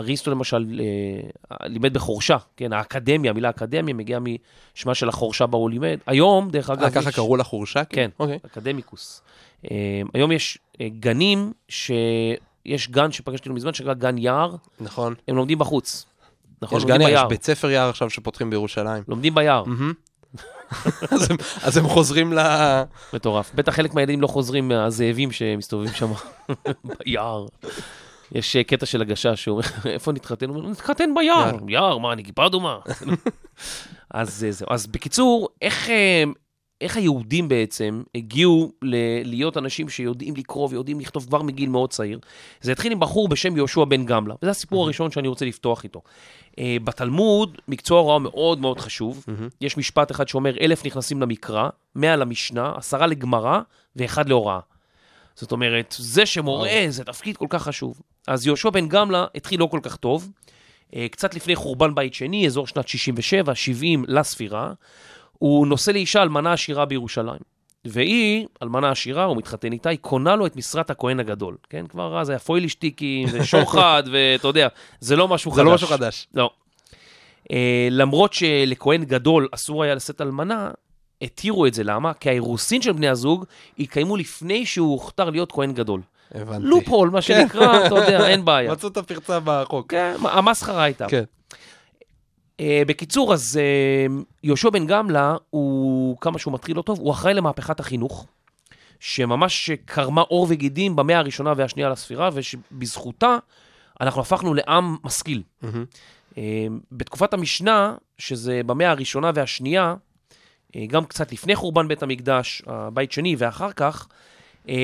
אריסטו 0.01 0.31
למשל 0.31 0.81
אה, 0.81 1.57
לימד 1.67 1.95
בחורשה, 1.95 2.37
כן, 2.57 2.73
האקדמיה, 2.73 3.31
המילה 3.31 3.51
אקדמיה 3.51 3.95
מגיעה 3.95 4.21
משמה 4.21 4.95
של 4.95 5.09
החורשה 5.09 5.47
בה 5.47 5.59
הוא 5.59 5.71
לימד. 5.71 5.99
היום, 6.07 6.51
דרך 6.51 6.71
אגב, 6.71 6.91
ככה 6.91 7.09
יש- 7.09 7.15
קראו 7.15 7.37
לחורשה? 7.37 7.85
כאילו? 7.85 8.03
כן, 8.03 8.11
אוקיי. 8.19 8.39
אקדמיקוס. 8.47 9.23
היום 10.15 10.33
יש 10.33 10.59
גנים, 11.01 11.53
שיש 11.69 12.89
גן 12.91 13.13
שפגשתי 13.13 13.49
לא 13.49 13.55
מזמן, 13.55 13.75
שנקרא 13.75 13.95
גן 13.95 14.19
יער, 14.19 14.55
נכון. 14.81 15.15
הם 15.29 15.37
לומדים 15.37 15.59
בחוץ. 15.59 16.07
נכון, 16.63 16.79
יש 16.79 16.85
גן 16.85 17.01
יער, 17.01 17.11
יש. 17.25 17.29
בית 17.29 17.45
ספר 17.45 17.71
יער 17.71 17.89
עכשיו 17.89 18.11
שפותחים 18.11 18.51
בירושלים. 18.51 19.03
לומדים 19.09 19.35
ביער, 19.35 19.65
מהמם. 19.65 19.93
אז 21.13 21.31
הם- 21.31 21.37
אז 21.63 21.77
הם 21.77 21.89
חוזרים 21.89 22.33
ל... 22.33 22.39
מטורף. 23.13 23.51
בטח 23.55 23.75
חלק 23.75 23.95
מהילדים 23.95 24.21
לא 24.21 24.27
חוזרים 24.27 24.69
מהזאבים 24.69 25.33
שמסתובבים 25.33 25.93
שם 25.95 26.13
ביער. 26.85 27.47
יש 28.33 28.57
אה, 28.57 28.65
קטע 28.65 28.87
של 28.87 29.03
הגשש 29.03 29.45
שאומר, 29.45 29.63
איפה 29.95 30.13
נתחתן? 30.13 30.49
הוא 30.49 30.57
אומר, 30.57 30.69
נתחתן 30.71 31.11
ביער. 31.15 31.57
יער, 31.69 31.99
מה, 31.99 32.13
אני 32.13 32.25
כיפה 32.25 32.47
אדומה? 32.47 32.79
אז 34.11 34.45
אה, 34.45 34.53
זהו. 34.53 34.69
אז 34.71 34.87
בקיצור, 34.87 35.49
איך, 35.63 35.91
אה, 35.91 36.25
איך 36.81 36.97
היהודים 36.97 37.49
בעצם 37.49 38.03
הגיעו 38.15 38.73
ל- 38.83 39.29
להיות 39.29 39.57
אנשים 39.57 39.89
שיודעים 39.89 40.37
לקרוא 40.37 40.69
ויודעים 40.71 41.01
לכתוב 41.01 41.27
כבר 41.27 41.43
מגיל 41.43 41.69
מאוד 41.69 41.91
צעיר? 41.91 42.19
זה 42.61 42.73
התחיל 42.73 42.93
עם 42.93 43.01
בחור 43.01 43.29
בשם 43.29 43.57
יהושע 43.57 43.85
בן 43.85 44.05
גמלה, 44.07 44.35
וזה 44.43 44.51
הסיפור 44.51 44.85
הראשון 44.85 45.11
שאני 45.11 45.29
רוצה 45.29 45.45
לפתוח 45.45 45.85
איתו. 45.85 46.03
אה, 46.59 46.77
בתלמוד, 46.85 47.59
מקצוע 47.69 47.99
ההוראה 47.99 48.19
מאוד 48.19 48.61
מאוד 48.61 48.81
חשוב. 48.81 49.25
יש 49.61 49.77
משפט 49.77 50.11
אחד 50.11 50.29
שאומר, 50.29 50.55
אלף 50.61 50.87
נכנסים 50.87 51.23
למקרא, 51.23 51.69
מאה 51.95 52.17
למשנה, 52.17 52.73
עשרה 52.77 53.07
לגמרא 53.07 53.61
ואחד 53.97 54.29
להוראה. 54.29 54.61
זאת 55.35 55.53
אומרת, 55.53 55.95
זה 55.99 56.27
שמורה 56.27 56.71
זה 56.89 57.05
תפקיד 57.05 57.37
כל 57.37 57.47
כך 57.49 57.63
חשוב. 57.63 58.01
אז 58.27 58.47
יהושע 58.47 58.71
בן 58.71 58.89
גמלה 58.89 59.27
התחיל 59.35 59.61
לא 59.61 59.67
כל 59.67 59.81
כך 59.83 59.97
טוב. 59.97 60.31
אה, 60.97 61.07
קצת 61.11 61.35
לפני 61.35 61.57
חורבן 61.57 61.95
בית 61.95 62.15
שני, 62.15 62.47
אזור 62.47 62.67
שנת 62.67 62.89
67, 62.89 63.55
70 63.55 64.05
לספירה, 64.09 64.73
הוא 65.41 65.67
נושא 65.67 65.91
לאישה 65.91 66.23
אלמנה 66.23 66.53
עשירה 66.53 66.85
בירושלים. 66.85 67.41
והיא, 67.85 68.47
אלמנה 68.63 68.91
עשירה, 68.91 69.25
הוא 69.25 69.37
מתחתן 69.37 69.73
איתה, 69.73 69.89
היא 69.89 69.99
קונה 69.99 70.37
לו 70.37 70.47
את 70.47 70.57
משרת 70.57 70.91
הכהן 70.91 71.21
הגדול. 71.21 71.57
כן, 71.71 71.87
כבר 71.87 72.21
אז 72.21 72.29
היה 72.29 72.39
פוילשטיקים 72.39 73.29
ושוחד, 73.33 74.03
ואתה 74.13 74.49
יודע, 74.49 74.69
זה 75.01 75.17
לא 75.17 75.29
משהו 75.29 75.51
חדש. 75.51 75.57
זה 75.59 75.65
לא 75.65 75.75
משהו 75.75 75.89
חדש. 75.89 76.29
לא. 76.35 76.51
אה, 77.53 77.89
למרות 77.91 78.33
שלכהן 78.33 79.05
גדול 79.05 79.49
אסור 79.53 79.83
היה 79.85 79.95
לשאת 79.95 80.21
אלמנה, 80.21 80.71
התירו 81.23 81.67
את 81.67 81.75
זה, 81.75 81.85
למה? 81.85 82.15
כי 82.15 82.29
האירוסין 82.29 82.83
של 82.83 82.93
בני 82.93 83.09
הזוג 83.09 83.45
התקיימו 83.79 84.17
לפני 84.17 84.67
שהוא 84.67 84.93
הוכתר 84.93 85.31
להיות 85.31 85.53
כהן 85.53 85.73
גדול. 85.73 86.01
הבנתי. 86.35 86.67
לופול, 86.67 87.11
מה 87.11 87.23
שנקרא, 87.23 87.87
אתה 87.87 87.95
יודע, 87.95 88.27
אין 88.27 88.45
בעיה. 88.47 88.73
מצאו 88.73 88.89
את 88.89 88.97
הפרצה 88.97 89.39
בחוק. 89.45 89.91
כן, 89.91 90.15
המסחרה 90.23 90.83
הייתה. 90.83 91.07
כן. 91.09 91.25
אה, 92.61 92.83
בקיצור, 92.87 93.35
אז 93.35 93.61
אה, 93.63 94.07
יהושע 94.43 94.71
בן 94.71 94.87
גמלה, 94.87 95.37
הוא, 95.51 96.17
כמה 96.21 96.39
שהוא 96.39 96.55
מתחיל 96.55 96.77
לא 96.77 96.83
טוב, 96.83 96.99
הוא 96.99 97.13
אחראי 97.13 97.35
למהפכת 97.35 97.81
החינוך, 97.81 98.27
שממש 99.01 99.71
קרמה 99.85 100.21
עור 100.21 100.47
וגידים 100.51 100.97
במאה 100.97 101.19
הראשונה 101.19 101.53
והשנייה 101.57 101.89
לספירה, 101.89 102.31
ושבזכותה 102.33 103.37
אנחנו 104.01 104.21
הפכנו 104.21 104.55
לעם 104.55 104.97
משכיל. 105.05 105.43
אה, 106.39 106.67
בתקופת 106.93 107.35
המשנה, 107.35 107.95
שזה 108.19 108.61
במאה 108.67 108.91
הראשונה 108.91 109.31
והשנייה, 109.35 109.95
גם 110.87 111.05
קצת 111.05 111.33
לפני 111.33 111.57
חורבן 111.57 111.89
בית 111.89 112.03
המקדש, 112.03 112.63
הבית 112.67 113.13
שני, 113.13 113.37
ואחר 113.39 113.73
כך, 113.73 114.09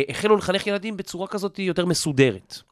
החלו 0.08 0.36
לחנך 0.36 0.66
ילדים 0.66 0.96
בצורה 0.96 1.26
כזאת 1.26 1.58
יותר 1.58 1.86
מסודרת. 1.86 2.62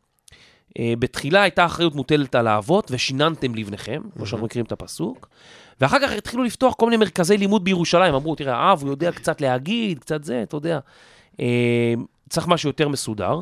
אה, 0.78 0.92
בתחילה 0.98 1.42
הייתה 1.42 1.64
אחריות 1.64 1.94
מוטלת 1.94 2.34
על 2.34 2.46
האבות, 2.46 2.90
ושיננתם 2.90 3.54
לבניכם, 3.54 4.02
כמו 4.16 4.26
שאנחנו 4.26 4.46
מכירים 4.46 4.66
את 4.66 4.72
הפסוק, 4.72 5.28
ואחר 5.80 5.98
כך 6.02 6.12
התחילו 6.12 6.44
לפתוח 6.44 6.74
כל 6.74 6.86
מיני 6.86 6.96
מרכזי 6.96 7.36
לימוד 7.36 7.64
בירושלים. 7.64 8.14
אמרו, 8.14 8.34
תראה, 8.34 8.56
האב, 8.56 8.82
הוא 8.82 8.90
יודע 8.90 9.12
קצת 9.12 9.40
להגיד, 9.40 9.98
קצת 9.98 10.24
זה, 10.24 10.42
אתה 10.42 10.56
יודע. 10.56 10.78
אה, 11.40 11.94
צריך 12.28 12.48
משהו 12.48 12.68
יותר 12.68 12.88
מסודר, 12.88 13.40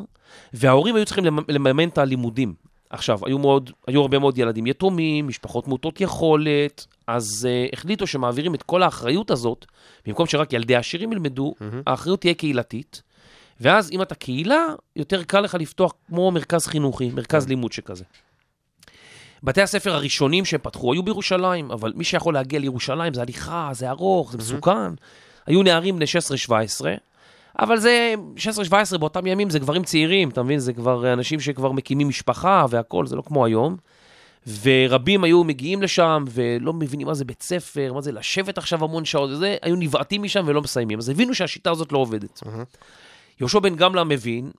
וההורים 0.53 0.95
היו 0.95 1.05
צריכים 1.05 1.25
למ- 1.25 1.45
לממן 1.49 1.87
את 1.87 1.97
הלימודים. 1.97 2.53
עכשיו, 2.89 3.19
היו, 3.25 3.39
מאוד, 3.39 3.71
היו 3.87 4.01
הרבה 4.01 4.19
מאוד 4.19 4.37
ילדים 4.37 4.67
יתומים, 4.67 5.27
משפחות 5.27 5.67
מעוטות 5.67 6.01
יכולת, 6.01 6.85
אז 7.07 7.47
uh, 7.49 7.73
החליטו 7.73 8.07
שמעבירים 8.07 8.55
את 8.55 8.63
כל 8.63 8.83
האחריות 8.83 9.31
הזאת, 9.31 9.65
במקום 10.07 10.25
שרק 10.27 10.53
ילדי 10.53 10.75
העשירים 10.75 11.11
ילמדו, 11.11 11.53
האחריות 11.87 12.21
תהיה 12.21 12.33
קהילתית, 12.33 13.01
ואז 13.61 13.91
אם 13.91 14.01
אתה 14.01 14.15
קהילה, 14.15 14.65
יותר 14.95 15.23
קל 15.23 15.41
לך 15.41 15.55
לפתוח 15.59 15.93
כמו 16.07 16.31
מרכז 16.31 16.67
חינוכי, 16.67 17.09
מרכז 17.09 17.47
לימוד 17.47 17.71
שכזה. 17.71 18.03
בתי 19.43 19.61
הספר 19.61 19.93
הראשונים 19.93 20.45
שהם 20.45 20.59
פתחו 20.63 20.93
היו 20.93 21.03
בירושלים, 21.03 21.71
אבל 21.71 21.93
מי 21.95 22.03
שיכול 22.03 22.33
להגיע 22.33 22.59
לירושלים 22.59 23.13
זה 23.13 23.21
הליכה, 23.21 23.69
זה 23.71 23.89
ארוך, 23.89 24.31
זה 24.31 24.37
מסוכן. 24.37 24.93
היו 25.45 25.63
נערים 25.63 25.95
בני 25.95 26.05
16-17, 26.49 26.51
אבל 27.59 27.79
זה 27.79 28.13
16-17 28.69 28.97
באותם 28.97 29.27
ימים 29.27 29.49
זה 29.49 29.59
גברים 29.59 29.83
צעירים, 29.83 30.29
אתה 30.29 30.43
מבין? 30.43 30.59
זה 30.59 30.73
כבר 30.73 31.13
אנשים 31.13 31.39
שכבר 31.39 31.71
מקימים 31.71 32.07
משפחה 32.07 32.65
והכול, 32.69 33.07
זה 33.07 33.15
לא 33.15 33.21
כמו 33.21 33.45
היום. 33.45 33.77
ורבים 34.61 35.23
היו 35.23 35.43
מגיעים 35.43 35.81
לשם 35.81 36.23
ולא 36.31 36.73
מבינים 36.73 37.07
מה 37.07 37.13
זה 37.13 37.25
בית 37.25 37.43
ספר, 37.43 37.93
מה 37.93 38.01
זה 38.01 38.11
לשבת 38.11 38.57
עכשיו 38.57 38.83
המון 38.83 39.05
שעות 39.05 39.29
וזה, 39.29 39.55
היו 39.61 39.75
נבעטים 39.75 40.23
משם 40.23 40.43
ולא 40.45 40.61
מסיימים. 40.61 40.99
אז 40.99 41.09
הבינו 41.09 41.33
שהשיטה 41.33 41.71
הזאת 41.71 41.91
לא 41.91 41.97
עובדת. 41.97 42.43
יהושע 43.39 43.59
בן 43.59 43.75
גמלה 43.75 44.03
מבין 44.03 44.51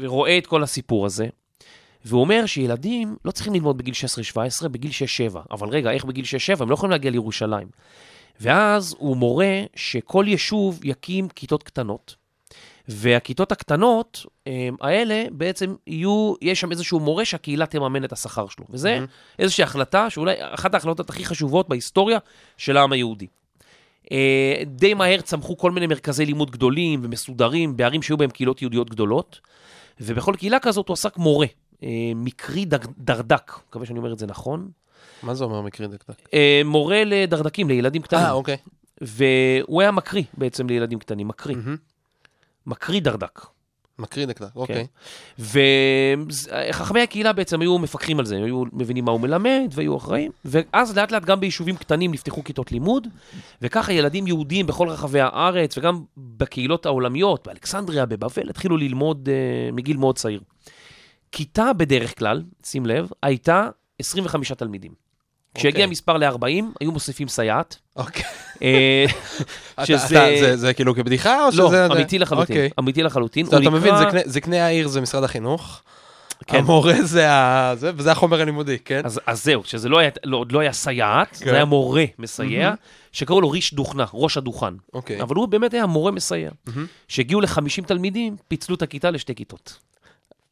ורואה 0.00 0.38
את 0.38 0.46
כל 0.46 0.62
הסיפור 0.62 1.06
הזה, 1.06 1.26
והוא 2.04 2.20
אומר 2.20 2.46
שילדים 2.46 3.16
לא 3.24 3.30
צריכים 3.30 3.54
ללמוד 3.54 3.78
בגיל 3.78 3.94
16-17, 4.64 4.68
בגיל 4.68 4.90
6-7. 5.32 5.38
אבל 5.50 5.68
רגע, 5.68 5.90
איך 5.90 6.04
בגיל 6.04 6.24
6-7? 6.58 6.62
הם 6.62 6.68
לא 6.70 6.74
יכולים 6.74 6.90
להגיע 6.90 7.10
לירושלים. 7.10 7.68
ואז 8.40 8.94
הוא 8.98 9.16
מורה 9.16 9.62
שכל 9.76 10.24
יישוב 10.28 10.80
יקים 10.84 11.28
כיתות 11.28 11.62
קטנות, 11.62 12.16
והכיתות 12.88 13.52
הקטנות 13.52 14.26
הם, 14.46 14.76
האלה, 14.80 15.24
בעצם 15.30 15.74
יהיו, 15.86 16.34
יש 16.42 16.60
שם 16.60 16.70
איזשהו 16.70 17.00
מורה 17.00 17.24
שהקהילה 17.24 17.66
תממן 17.66 18.04
את 18.04 18.12
השכר 18.12 18.46
שלו. 18.48 18.64
וזה 18.70 18.94
מהמם. 18.94 19.06
איזושהי 19.38 19.64
החלטה, 19.64 20.10
שאולי 20.10 20.34
אחת 20.38 20.74
ההחלטות 20.74 21.10
הכי 21.10 21.24
חשובות 21.24 21.68
בהיסטוריה 21.68 22.18
של 22.56 22.76
העם 22.76 22.92
היהודי. 22.92 23.26
אה, 24.12 24.62
די 24.66 24.94
מהר 24.94 25.20
צמחו 25.20 25.56
כל 25.58 25.70
מיני 25.70 25.86
מרכזי 25.86 26.26
לימוד 26.26 26.50
גדולים 26.50 27.00
ומסודרים 27.02 27.76
בערים 27.76 28.02
שהיו 28.02 28.16
בהם 28.16 28.30
קהילות 28.30 28.62
יהודיות 28.62 28.90
גדולות, 28.90 29.40
ובכל 30.00 30.34
קהילה 30.38 30.58
כזאת 30.58 30.88
הוא 30.88 30.94
עסק 30.94 31.16
מורה, 31.16 31.46
אה, 31.82 31.88
מקרי 32.14 32.64
דק- 32.64 32.86
דרדק, 32.98 33.52
מקווה 33.68 33.86
שאני 33.86 33.98
אומר 33.98 34.12
את 34.12 34.18
זה 34.18 34.26
נכון, 34.26 34.68
מה 35.22 35.34
זה 35.34 35.44
אומר 35.44 35.62
מקרי 35.62 35.88
דקדק? 35.88 36.28
אה, 36.34 36.62
מורה 36.64 37.02
לדרדקים, 37.06 37.68
לילדים 37.68 38.02
קטנים, 38.02 38.22
אה, 38.22 38.32
אוקיי. 38.32 38.56
והוא 39.00 39.80
היה 39.82 39.90
מקריא 39.90 40.22
בעצם 40.36 40.66
לילדים 40.68 40.98
קטנים, 40.98 41.28
מקריא, 41.28 41.56
מהמם. 41.56 41.76
מקריא 42.66 43.00
דרדק. 43.00 43.40
מקרי 43.98 44.26
דקדק, 44.26 44.56
אוקיי. 44.56 44.86
וחכמי 45.38 47.00
הקהילה 47.00 47.32
בעצם 47.32 47.60
היו 47.60 47.78
מפקחים 47.78 48.18
על 48.18 48.26
זה, 48.26 48.36
היו 48.36 48.62
מבינים 48.72 49.04
מה 49.04 49.12
הוא 49.12 49.20
מלמד 49.20 49.72
והיו 49.72 49.96
אחראים, 49.96 50.30
ואז 50.44 50.96
לאט 50.96 51.12
לאט 51.12 51.24
גם 51.24 51.40
ביישובים 51.40 51.76
קטנים 51.76 52.12
נפתחו 52.12 52.44
כיתות 52.44 52.72
לימוד, 52.72 53.06
וככה 53.62 53.92
ילדים 53.92 54.26
יהודים 54.26 54.66
בכל 54.66 54.88
רחבי 54.88 55.20
הארץ 55.20 55.78
וגם 55.78 56.02
בקהילות 56.16 56.86
העולמיות, 56.86 57.46
באלכסנדריה, 57.46 58.06
בבבל, 58.06 58.50
התחילו 58.50 58.76
ללמוד 58.76 59.28
uh, 59.28 59.74
מגיל 59.74 59.96
מאוד 59.96 60.18
צעיר. 60.18 60.40
כיתה 61.32 61.72
בדרך 61.72 62.18
כלל, 62.18 62.42
שים 62.64 62.86
לב, 62.86 63.08
הייתה 63.22 63.68
25 63.98 64.52
תלמידים. 64.52 65.07
כשהגיע 65.58 65.80
אוקיי. 65.84 65.86
מספר 65.86 66.16
ל-40, 66.16 66.42
היו 66.80 66.92
מוסיפים 66.92 67.28
סייעת. 67.28 67.76
אוקיי. 67.96 68.22
אה, 68.62 69.04
שזה... 69.84 70.56
זה- 70.56 70.74
כאילו 70.74 70.94
כבדיחה 70.94 71.44
או 71.46 71.52
שזה... 71.52 71.62
לא, 71.62 71.86
אמיתי 71.86 72.18
לחלוטין. 72.18 72.56
אוקיי. 72.56 72.70
אמיתי 72.78 73.02
לחלוטין. 73.02 73.46
אתה 73.46 73.70
מבין, 73.70 73.94
זקני- 74.26 74.60
העיר 74.60 74.88
זה 74.88 75.00
משרד 75.00 75.24
החינוך, 75.24 75.82
כן. 76.46 76.58
המורה 76.58 77.02
זה 77.02 77.30
ה... 77.32 77.72
זה, 77.76 77.90
וזה 77.96 78.12
החומר 78.12 78.40
הלימודי, 78.40 78.78
כן? 78.84 79.00
אז, 79.04 79.20
אז 79.26 79.44
זהו, 79.44 79.62
שזה 79.64 79.88
לא 79.88 79.98
היה, 79.98 80.10
לא, 80.24 80.36
עוד 80.36 80.52
לא 80.52 80.60
היה 80.60 80.72
סייעת, 80.72 81.36
כן. 81.36 81.44
זה 81.44 81.54
היה 81.54 81.64
מורה 81.64 82.04
מסייע, 82.18 82.72
שקראו 83.12 83.40
לו 83.40 83.50
ריש 83.50 83.74
דוכנה, 83.74 84.04
ראש 84.14 84.36
הדוכן. 84.36 84.74
אוקיי. 84.94 85.22
אבל 85.22 85.36
הוא 85.36 85.48
באמת 85.48 85.74
היה 85.74 85.86
מורה 85.86 86.12
מסייע. 86.12 86.50
מהמם. 86.66 86.86
כשהגיעו 87.08 87.40
ל-50 87.40 87.86
תלמידים, 87.86 88.36
פיצלו 88.48 88.74
את 88.74 88.82
הכיתה 88.82 89.10
לשתי 89.10 89.34
כיתות. 89.34 89.78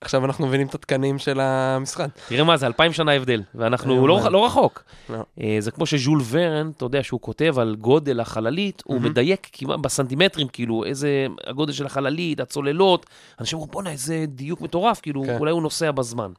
עכשיו 0.00 0.25
אנחנו 0.25 0.47
מבינים 0.47 0.67
את 0.67 0.75
התקנים 0.75 1.19
של 1.19 1.41
המשרד. 1.41 2.09
תראה 2.29 2.45
מה 2.45 2.57
זה, 2.57 2.67
אלפיים 2.67 2.93
שנה 2.93 3.12
הבדל, 3.12 3.43
ואנחנו 3.55 4.07
לא, 4.07 4.31
לא 4.31 4.47
רחוק. 4.47 4.83
לא. 5.11 5.19
אה, 5.41 5.57
זה 5.61 5.71
כמו 5.71 5.87
שז'ול 5.87 6.21
ורן, 6.31 6.71
אתה 6.76 6.85
יודע, 6.85 7.03
שהוא 7.03 7.21
כותב 7.21 7.59
על 7.59 7.76
גודל 7.81 8.21
החללית, 8.21 8.83
הוא. 8.87 9.00
מדייק 9.00 9.49
כמעט 9.53 9.81
בסנטימטרים, 9.81 10.49
כאילו, 10.49 10.85
איזה 10.85 11.26
הגודל 11.47 11.73
של 11.73 11.87
החללית, 11.87 12.41
הצוללות. 12.41 13.07
אנשים 13.41 13.59
אומרים, 13.59 13.73
בואנה, 13.73 13.91
איזה 13.91 14.25
דיוק 14.29 14.61
מטורף, 14.61 15.00
כאילו, 15.00 15.23
כן. 15.23 15.37
אולי 15.38 15.53
הוא 15.53 15.62
נוסע 15.62 15.91
בזמן. 15.91 16.31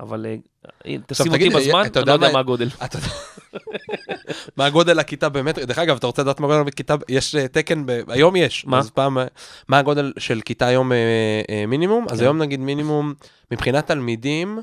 אבל 0.00 0.26
אה, 0.86 0.96
תשים 1.06 1.32
אותי 1.32 1.48
בזמן, 1.50 1.82
אתה 1.86 2.00
אני 2.00 2.08
לא 2.08 2.12
יודע 2.12 2.32
מה- 2.32 2.38
הגודל. 2.38 2.68
מה 4.56 4.66
הגודל 4.66 4.98
הכיתה 4.98 5.28
במטר? 5.34 5.64
דרך 5.64 5.78
אגב, 5.78 5.96
אתה 5.96 6.06
רוצה 6.06 6.22
לדעת 6.22 6.40
מה 6.40 6.46
הגודל 6.46 6.62
בכיתה? 6.62 6.94
יש 7.08 7.34
אה, 7.34 7.48
תקן, 7.48 7.84
היום 8.08 8.36
יש. 8.36 8.64
מה? 8.66 8.78
אז 8.78 8.90
פעם, 8.90 9.18
אה, 9.18 9.24
מה 9.68 9.78
הגודל 9.78 10.12
של 10.18 10.40
כיתה 10.44 10.66
היום 10.66 10.92
מינימום? 11.68 12.06
אז 12.10 12.18
כן. 12.18 12.24
היום 12.24 12.38
נגיד 12.38 12.60
מינימום, 12.60 13.14
מבחינת 13.50 13.86
תלמידים, 13.86 14.58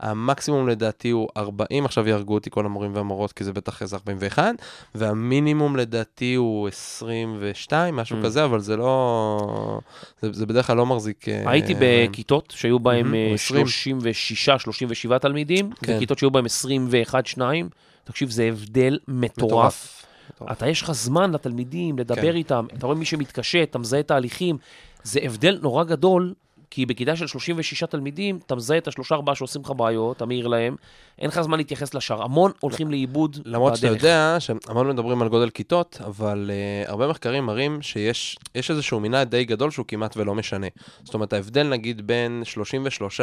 המקסימום 0.00 0.68
לדעתי 0.68 1.10
הוא 1.10 1.28
40, 1.36 1.84
עכשיו 1.84 2.08
יהרגו 2.08 2.34
אותי 2.34 2.50
כל 2.50 2.64
המורים 2.66 2.94
והמורות, 2.94 3.32
כי 3.32 3.44
זה 3.44 3.52
בטח 3.52 3.82
איזה 3.82 3.96
41, 3.96 4.54
והמינימום 4.94 5.76
לדעתי 5.76 6.34
הוא 6.34 6.68
22, 6.68 7.96
משהו 7.96 8.16
Mm. 8.16 8.24
כזה, 8.24 8.44
אבל 8.44 8.60
זה 8.60 8.76
לא... 8.76 9.80
זה, 10.22 10.28
זה 10.32 10.46
בדרך 10.46 10.66
כלל 10.66 10.76
לא 10.76 10.86
מחזיק... 10.86 11.28
אה, 11.28 11.50
הייתי 11.50 11.74
מים. 11.74 12.10
בכיתות 12.10 12.54
שהיו 12.56 12.78
בהם 12.78 13.06
מהמם, 13.06 13.14
אה, 13.14 13.28
או 13.30 13.34
20. 13.34 13.66
36, 13.66 14.50
37 14.62 15.18
תלמידים, 15.18 15.70
כן. 15.70 15.96
וכיתות 15.96 16.18
שהיו 16.18 16.30
בהם 16.30 16.44
21, 16.44 17.26
2. 17.26 17.68
תקשיב, 18.04 18.30
זה 18.30 18.44
הבדל. 18.44 18.98
מטורף. 19.08 20.02
מטורף. 20.34 20.52
אתה, 20.52 20.68
יש 20.68 20.82
לך 20.82 20.92
זמן 20.92 21.32
לתלמידים, 21.32 21.98
לדבר 21.98 22.22
כן. 22.22 22.36
איתם, 22.36 22.66
אתה 22.78 22.86
רואה 22.86 22.98
מי 22.98 23.04
שמתקשה, 23.04 23.62
אתה 23.62 23.78
מזהה 23.78 24.02
תהליכים. 24.02 24.58
זה 25.02 25.20
הבדל 25.22 25.58
נורא 25.62 25.84
גדול, 25.84 26.34
כי 26.70 26.86
בכיתה 26.86 27.16
של 27.16 27.26
36 27.26 27.84
תלמידים, 27.84 28.38
אתה 28.46 28.54
מזהה 28.54 28.78
את 28.78 28.88
השלושה 28.88 29.14
ארבעה 29.14 29.34
שעושים 29.34 29.62
לך 29.62 29.70
בעיות, 29.76 30.16
אתה 30.16 30.26
מעיר 30.26 30.46
להם, 30.46 30.76
אין 31.18 31.28
לך 31.28 31.40
זמן 31.40 31.58
להתייחס 31.58 31.94
לשאר. 31.94 32.22
המון 32.22 32.52
הולכים 32.60 32.90
לאיבוד 32.90 33.38
למרות 33.44 33.76
שאתה 33.76 33.86
בדרך. 33.86 34.02
יודע 34.02 34.36
שהמון 34.38 34.88
מדברים 34.88 35.22
על 35.22 35.28
גודל 35.28 35.50
כיתות, 35.50 35.98
אבל 36.06 36.50
uh, 36.86 36.90
הרבה 36.90 37.08
מחקרים 37.08 37.46
מראים 37.46 37.82
שיש 37.82 38.36
יש 38.54 38.70
איזשהו 38.70 39.00
מנעד 39.00 39.30
די 39.30 39.44
גדול 39.44 39.70
שהוא 39.70 39.86
כמעט 39.86 40.16
ולא 40.16 40.34
משנה. 40.34 40.66
זאת 41.04 41.14
אומרת, 41.14 41.32
ההבדל 41.32 41.68
נגיד 41.68 42.06
בין 42.06 42.42
33 42.44 43.20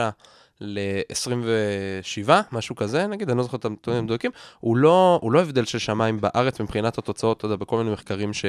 ל-27, 0.61 2.29
משהו 2.51 2.75
כזה, 2.75 3.07
נגיד, 3.07 3.29
אני 3.29 3.37
לא 3.37 3.43
זוכר 3.43 3.57
את 3.57 3.65
הנתונים 3.65 3.99
המדויקים, 3.99 4.31
הוא 4.59 4.77
לא, 4.77 5.19
הוא 5.21 5.31
לא 5.31 5.41
הבדל 5.41 5.65
של 5.65 5.79
שמיים 5.79 6.21
בארץ 6.21 6.59
מבחינת 6.59 6.97
התוצאות, 6.97 7.37
אתה 7.37 7.45
יודע, 7.45 7.55
בכל 7.55 7.77
מיני 7.77 7.91
מחקרים 7.91 8.33
ש, 8.33 8.45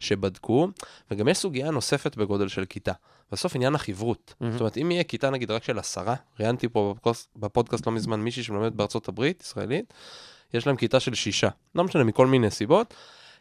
שבדקו, 0.00 0.68
וגם 1.10 1.28
יש 1.28 1.38
סוגיה 1.38 1.70
נוספת 1.70 2.16
בגודל 2.16 2.48
של 2.48 2.64
כיתה. 2.64 2.92
בסוף 3.34 3.56
עניין 3.56 3.74
החברות. 3.74 4.34
מהמם. 4.40 4.52
זאת 4.52 4.60
אומרת, 4.60 4.76
אם 4.76 4.90
יהיה 4.90 5.04
כיתה 5.04 5.30
נגיד 5.30 5.50
רק 5.50 5.64
של 5.64 5.78
עשרה, 5.78 6.14
ראיינתי 6.40 6.68
פה 6.68 6.94
בפודקאסט, 6.94 7.28
בפודקאסט 7.36 7.86
לא 7.86 7.92
מזמן 7.92 8.20
מישהי 8.20 8.42
שמלמדת 8.42 8.72
בארצות 8.72 9.08
הברית, 9.08 9.42
ישראלית, 9.42 9.94
יש 10.54 10.66
להם 10.66 10.76
כיתה 10.76 11.00
של 11.00 11.14
שישה. 11.14 11.48
לא 11.74 11.84
משנה, 11.84 12.04
מכל 12.04 12.26
מיני 12.26 12.50
סיבות. 12.50 12.94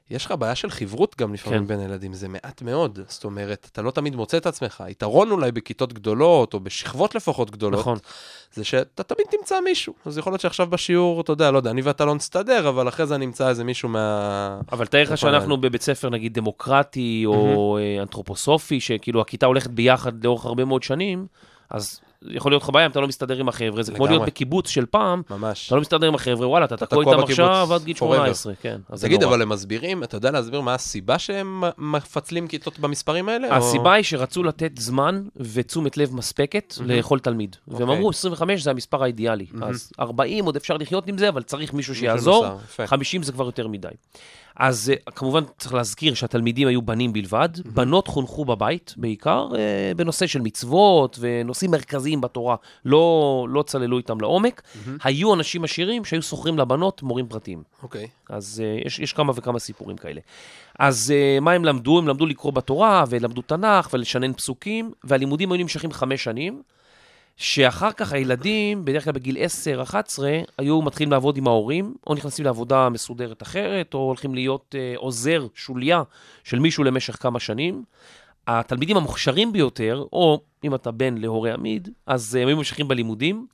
יש 0.10 0.26
לך 0.26 0.34
בעיה 0.40 0.56
של 0.56 0.70
חברות 0.70 1.16
גם 1.18 1.34
לפעמים 1.34 1.60
כן. 1.60 1.68
בין 1.68 1.80
ילדים, 1.80 2.14
זה 2.14 2.28
מעט 2.28 2.62
מאוד. 2.62 3.00
זאת 3.08 3.24
אומרת, 3.24 3.70
אתה 3.72 3.82
לא 3.82 3.92
תמיד 3.92 4.16
מוצא 4.16 4.38
את 4.38 4.46
עצמך. 4.46 4.84
יתרון 4.90 5.32
אולי 5.32 5.52
בכיתות 5.52 5.94
גדולות, 5.94 6.54
או 6.54 6.60
בשכבות 6.60 7.16
לפחות 7.16 7.52
גדולות, 7.52 7.80
נכון. 7.80 7.98
זה 8.54 8.64
שאתה 8.64 9.04
תמיד 9.04 9.28
תמצא 9.32 9.60
מישהו. 9.64 9.94
אז 10.06 10.18
יכול 10.18 10.32
להיות 10.34 10.42
שעכשיו 10.42 10.68
בשיעור, 10.68 11.22
אתה 11.22 11.32
יודע, 11.32 11.52
לא 11.52 11.58
יודע, 11.58 11.72
אני 11.72 11.82
ואתה 11.82 12.06
לא 12.06 12.16
נסתדר, 12.16 12.70
אבל 12.70 12.88
אחרי 12.88 13.06
זה 13.06 13.16
אני 13.16 13.26
אמצא 13.26 13.50
איזה 13.50 13.64
מישהו 13.64 13.90
מה... 13.90 14.60
אבל 14.72 14.86
תאר 14.86 15.04
לך 15.04 15.18
שאנחנו 15.18 15.58
בבית 15.58 15.82
ספר, 15.82 16.10
נגיד, 16.10 16.34
דמוקרטי 16.34 17.24
או 17.26 17.78
אה, 17.78 18.02
אנתרופוסופי, 18.02 18.80
שכאילו 18.80 19.22
הכיתה 19.22 19.46
הולכת 19.46 19.70
ביחד 19.70 20.24
לאורך 20.24 20.46
הרבה 20.46 20.66
מאוד 20.66 20.84
שנים, 20.84 21.28
אז 21.70 22.00
יכול 22.30 22.52
להיות 22.52 22.64
לך 22.64 22.70
בעיה 22.70 22.86
אם 22.86 22.92
אתה 22.92 23.00
לא 23.00 23.08
מסתדר 23.08 23.38
עם 23.38 23.50
החבר'ה. 23.50 23.84
זה 23.84 23.92
כמו. 23.92 24.08
להיות 24.08 24.26
בקיבוץ 24.26 24.70
של 24.70 24.86
פעם, 24.86 25.22
ממש. 25.30 25.68
אתה 25.68 25.76
לא 25.76 25.82
מסתדר 25.82 26.08
עם 26.08 26.16
החבר'ה, 26.16 26.48
וואלה, 26.48 26.66
אתה 26.66 26.78
תקוע 26.78 27.04
איתם 27.14 27.24
עכשיו 27.24 27.74
עד 27.74 27.84
גיל 27.84 27.96
forever. 27.96 28.00
18, 28.00 28.54
כן. 28.62 28.78
תגיד. 29.02 29.24
אבל 29.24 29.42
הם 29.42 29.50
מסבירים, 29.50 30.04
אתה 30.04 30.16
יודע 30.18 30.32
להסביר 30.32 30.62
מה 30.62 30.74
הסיבה 30.74 31.20
שהם 31.20 31.64
מפצלים 31.78 32.48
כיתות 32.48 32.80
במספרים 32.80 33.30
האלה? 33.30 33.48
או- 33.48 33.54
הסיבה 33.54 33.94
היא 33.94 34.04
שרצו 34.04 34.44
לתת 34.44 34.72
זמן 34.78 35.24
ותשומת 35.38 35.98
לב 35.98 36.16
מספקת 36.16 36.74
מהמם. 36.80 36.92
לכל 36.92 37.20
תלמיד. 37.20 37.56
והם 37.68 37.82
אוקיי. 37.82 37.98
אמרו, 37.98 38.10
25 38.10 38.64
זה 38.64 38.72
המספר 38.72 39.04
האידיאלי. 39.04 39.46
מהמם. 39.52 39.74
אז 39.74 39.92
40 40.00 40.46
עוד 40.46 40.56
אפשר 40.56 40.78
לחיות 40.78 41.08
עם 41.08 41.18
זה, 41.18 41.30
אבל 41.30 41.44
צריך 41.44 41.74
מישהו 41.74 41.96
שיעזור. 41.96 42.46
מסר, 42.46 42.56
יפה. 42.66 42.88
50 42.88 43.24
זה 43.24 43.32
כבר 43.32 43.46
יותר 43.46 43.68
מדי. 43.68 43.88
אז 44.56 44.90
אה, 44.90 45.12
כמובן 45.12 45.44
צריך 45.58 45.74
להזכיר 45.74 46.14
שהתלמידים 46.14 46.68
היו 46.68 46.82
בנים 46.82 47.14
בלבד, 47.14 47.50
בנות 47.66 48.08
חונכו 48.08 48.46
בבית 48.46 48.94
בעיקר, 48.98 49.48
אה, 49.56 49.92
בנושא 49.96 50.28
של 50.28 50.42
מצוות 50.42 51.18
ונושאים 51.20 51.72
מרכזיים 51.72 52.22
בתורה, 52.22 52.56
לא, 52.86 53.48
לא 53.50 53.64
צללו 53.64 53.98
איתם 53.98 54.22
לעומק. 54.22 54.62
היו 55.04 55.34
אנשים 55.34 55.64
עשירים 55.64 56.06
שהיו 56.06 56.22
שוכרים 56.22 56.58
לבנות 56.58 57.04
מורים 57.04 57.28
פרטיים. 57.28 57.64
אוקיי. 57.84 58.08
אז 58.30 58.64
uh, 58.64 58.88
יש, 58.88 59.00
יש 59.00 59.14
כמה 59.14 59.34
וכמה 59.36 59.60
סיפורים 59.60 59.98
כאלה. 59.98 60.22
אז 60.80 61.14
מה 61.42 61.52
הם 61.52 61.66
למדו? 61.66 61.98
הם 61.98 62.08
למדו 62.08 62.26
לקרוא 62.26 62.54
בתורה, 62.54 63.04
ולמדו 63.10 63.42
תנ"ך, 63.42 63.90
ולשנן 63.94 64.34
פסוקים, 64.34 64.92
והלימודים 65.04 65.52
היו 65.52 65.62
נמשכים 65.62 65.92
חמש 65.92 66.24
שנים, 66.24 66.62
שאחר 67.38 67.92
כך 67.92 68.14
הילדים, 68.14 68.86
בדרך 68.86 69.04
כלל 69.04 69.14
בגיל 69.14 69.38
10-11, 69.86 70.20
היו 70.58 70.82
מתחילים 70.82 71.12
לעבוד 71.12 71.38
עם 71.38 71.48
ההורים, 71.48 71.96
או 72.08 72.14
נכנסים 72.14 72.46
לעבודה 72.46 72.90
מסודרת 72.90 73.42
אחרת, 73.42 73.94
או 73.94 74.00
הולכים 74.00 74.36
להיות 74.36 74.76
uh, 74.76 74.98
עוזר, 74.98 75.48
שוליה 75.56 76.04
של 76.44 76.60
מישהו 76.60 76.84
למשך 76.84 77.18
כמה 77.22 77.40
שנים. 77.40 77.84
התלמידים 78.48 78.98
המוכשרים 78.98 79.54
ביותר, 79.54 80.06
או 80.14 80.42
אם 80.64 80.76
אתה 80.76 80.92
בן 80.92 81.18
להורה 81.18 81.54
עמיד, 81.54 81.90
אז 82.06 82.36
uh, 82.36 82.42
הם 82.42 82.48
היו 82.48 82.58
ממשיכים 82.58 82.88
בלימודים, 82.88 83.48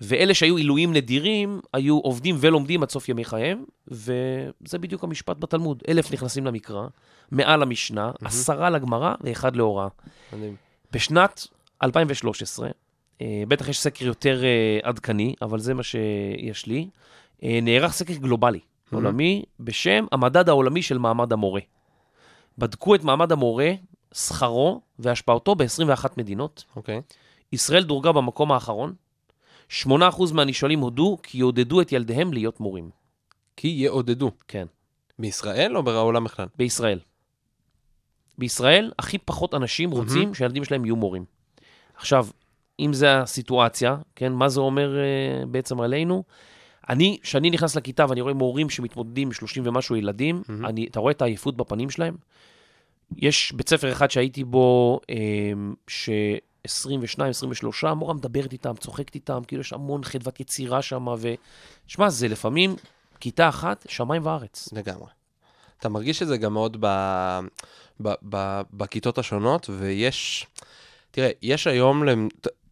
ואלה 0.00 0.34
שהיו 0.34 0.56
עילויים 0.56 0.92
נדירים, 0.92 1.60
היו 1.72 1.98
עובדים 1.98 2.36
ולומדים 2.40 2.82
עד 2.82 2.90
סוף 2.90 3.08
ימי 3.08 3.24
חייהם, 3.24 3.64
וזה 3.88 4.78
בדיוק 4.80 5.04
המשפט 5.04 5.36
בתלמוד. 5.38 5.82
אלף 5.88 6.12
נכנסים 6.12 6.46
למקרא, 6.46 6.86
מעל 7.30 7.62
המשנה, 7.62 8.10
עשרה 8.24 8.70
לגמרא 8.70 9.14
ואחד 9.20 9.56
להוראה. 9.56 9.88
מדהים. 10.32 10.56
בשנת 10.92 11.46
2013, 11.82 12.66
אה, 12.66 12.72
בטח 13.48 13.68
יש 13.68 13.80
סקר 13.80 14.06
יותר 14.06 14.44
אה, 14.44 14.78
עדכני, 14.82 15.34
אבל 15.42 15.58
זה 15.58 15.74
מה 15.74 15.82
שיש 15.82 16.66
לי, 16.66 16.88
אה, 17.42 17.58
נערך 17.62 17.92
סקר 17.92 18.14
גלובלי, 18.14 18.60
עולמי, 18.92 19.44
בשם 19.60 20.06
המדד 20.12 20.48
העולמי 20.48 20.82
של 20.82 20.98
מעמד 20.98 21.32
המורה. 21.32 21.60
בדקו 22.58 22.94
את 22.94 23.04
מעמד 23.04 23.32
המורה, 23.32 23.70
שכרו 24.14 24.80
והשפעתו 24.98 25.54
ב-21 25.54 26.04
מדינות. 26.16 26.64
אוקיי. 26.76 27.00
ישראל 27.52 27.84
דורגה 27.84 28.12
במקום 28.12 28.52
האחרון. 28.52 28.94
8% 29.82 29.88
מהנשאלים 30.34 30.80
הודו 30.80 31.18
כי 31.22 31.38
יעודדו 31.38 31.80
את 31.80 31.92
ילדיהם 31.92 32.32
להיות 32.32 32.60
מורים. 32.60 32.90
כי 33.56 33.68
יעודדו. 33.68 34.30
כן, 34.48 34.66
בישראל 35.18 35.76
או 35.76 35.82
בעולם 35.82 36.24
בכלל? 36.24 36.46
בישראל. 36.56 36.98
בישראל, 38.38 38.92
הכי 38.98 39.18
פחות 39.18 39.54
אנשים 39.54 39.90
רוצים 39.90 40.34
שהילדים 40.34 40.64
שלהם 40.64 40.84
יהיו 40.84 40.96
מורים. 40.96 41.24
עכשיו, 41.96 42.26
אם 42.80 42.92
זו 42.92 43.06
הסיטואציה, 43.06 43.96
כן, 44.16 44.32
מה 44.32 44.48
זה 44.48 44.60
אומר 44.60 44.96
uh, 44.96 45.46
בעצם 45.46 45.80
עלינו? 45.80 46.24
אני, 46.88 47.18
כשאני 47.22 47.50
נכנס 47.50 47.76
לכיתה 47.76 48.06
ואני 48.08 48.20
רואה 48.20 48.34
מורים 48.34 48.70
שמתמודדים 48.70 49.28
עם 49.28 49.32
30 49.32 49.62
ומשהו 49.66 49.96
ילדים, 49.96 50.42
מהמם. 50.48 50.66
אני, 50.66 50.86
אתה 50.86 51.00
רואה 51.00 51.12
את 51.12 51.22
העייפות 51.22 51.56
בפנים 51.56 51.90
שלהם? 51.90 52.16
יש 53.16 53.52
בית 53.52 53.68
ספר 53.68 53.92
אחד 53.92 54.10
שהייתי 54.10 54.44
בו, 54.44 55.00
אה, 55.10 55.16
ש-22, 55.88 57.24
23, 57.24 57.84
המורה 57.84 58.14
מדברת 58.14 58.52
איתם, 58.52 58.74
צוחקת 58.76 59.14
איתם, 59.14 59.40
כאילו 59.46 59.60
יש 59.60 59.72
המון 59.72 60.04
חדוות 60.04 60.40
יצירה 60.40 60.82
שם, 60.82 61.06
ו... 61.18 61.34
שמע, 61.86 62.10
זה 62.10 62.28
לפעמים 62.28 62.76
כיתה 63.20 63.48
אחת, 63.48 63.86
שמיים 63.88 64.26
וארץ. 64.26 64.68
לגמרי. 64.72 65.08
אתה 65.80 65.88
מרגיש 65.88 66.22
את 66.22 66.28
זה 66.28 66.36
גם 66.36 66.52
מאוד 66.52 66.76
ב, 66.80 66.86
ב, 68.00 68.12
ב, 68.28 68.60
בכיתות 68.72 69.18
השונות, 69.18 69.70
ויש, 69.78 70.46
תראה, 71.10 71.30
יש 71.42 71.66
היום, 71.66 72.02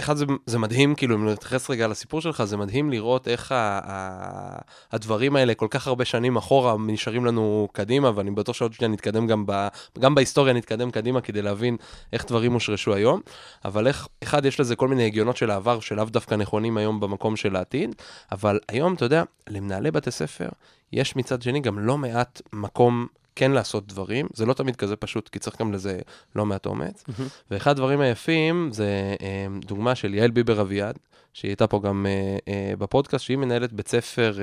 אחד 0.00 0.16
זה, 0.16 0.25
זה 0.47 0.59
מדהים, 0.59 0.95
כאילו, 0.95 1.16
אם 1.16 1.28
נתייחס 1.28 1.71
רגע 1.71 1.88
לסיפור 1.88 2.21
שלך, 2.21 2.45
זה 2.45 2.57
מדהים 2.57 2.90
לראות 2.90 3.28
איך 3.28 3.52
ה, 3.52 3.81
ה, 3.85 4.59
הדברים 4.93 5.37
האלה 5.37 5.55
כל 5.55 5.66
כך 5.71 5.87
הרבה 5.87 6.05
שנים 6.05 6.37
אחורה 6.37 6.75
נשארים 6.87 7.25
לנו 7.25 7.69
קדימה, 7.73 8.11
ואני 8.14 8.31
בטוח 8.31 8.57
שעוד 8.57 8.73
שנייה 8.73 8.93
נתקדם 8.93 9.26
גם, 9.26 9.45
ב, 9.47 9.69
גם 9.99 10.14
בהיסטוריה 10.14 10.55
נתקדם 10.55 10.90
קדימה 10.90 11.21
כדי 11.21 11.43
להבין 11.43 11.76
איך 12.12 12.26
דברים 12.26 12.52
הושרשו 12.52 12.95
היום, 12.95 13.21
אבל 13.64 13.87
איך, 13.87 14.09
אחד, 14.23 14.45
יש 14.45 14.61
לזה 14.61 14.76
כל 14.76 14.88
מיני 14.88 15.07
הגיונות 15.07 15.37
של 15.37 15.50
העבר 15.50 15.81
שלאו 15.81 16.05
דווקא 16.05 16.35
נכונים 16.35 16.76
היום 16.76 17.00
במקום 17.00 17.37
של 17.37 17.57
העתיד, 17.57 17.95
אבל 18.33 18.59
היום, 18.69 18.95
אתה 18.95 19.05
יודע, 19.05 19.23
למנהלי 19.49 19.90
בתי 19.90 20.11
ספר, 20.11 20.49
יש 20.93 21.16
מצד 21.16 21.43
שני 21.43 21.61
גם 21.61 21.78
לא 21.78 21.99
מעט 21.99 22.43
מקום 22.52 23.07
כן 23.37 23.50
לעשות 23.50 23.87
דברים, 23.87 24.26
זה 24.35 24.47
לא 24.47 24.55
תמיד 24.55 24.76
כזה 24.76 24.97
פשוט, 24.97 25.28
כי 25.28 25.38
צריך 25.38 25.61
גם 25.61 25.73
לזה 25.73 25.99
לא 26.37 26.47
מעט 26.47 26.66
אומץ. 26.66 27.05
ואחד 27.50 27.71
הדברים 27.71 28.00
היפים 28.00 28.69
זה 28.73 29.14
אה, 29.23 29.47
דוגמה 29.66 29.95
של 29.95 30.14
יעל 30.14 30.31
ביבר 30.31 30.61
אביעד, 30.61 30.99
שהיא 31.33 31.49
הייתה 31.49 31.66
פה 31.66 31.81
גם 31.85 32.07
אה, 32.09 32.37
אה, 32.49 32.76
בפודקאסט, 32.76 33.25
שהיא 33.25 33.37
מנהלת 33.37 33.73
בית 33.73 33.88
ספר 33.88 34.38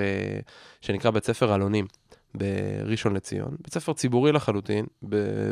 שנקרא 0.82 1.12
בית 1.12 1.26
ספר 1.26 1.56
אלונים 1.56 1.88
בראשון 2.36 3.14
לציון, 3.14 3.56
בית 3.62 3.74
ספר 3.74 3.94
ציבורי 3.94 4.32
לחלוטין, 4.32 4.86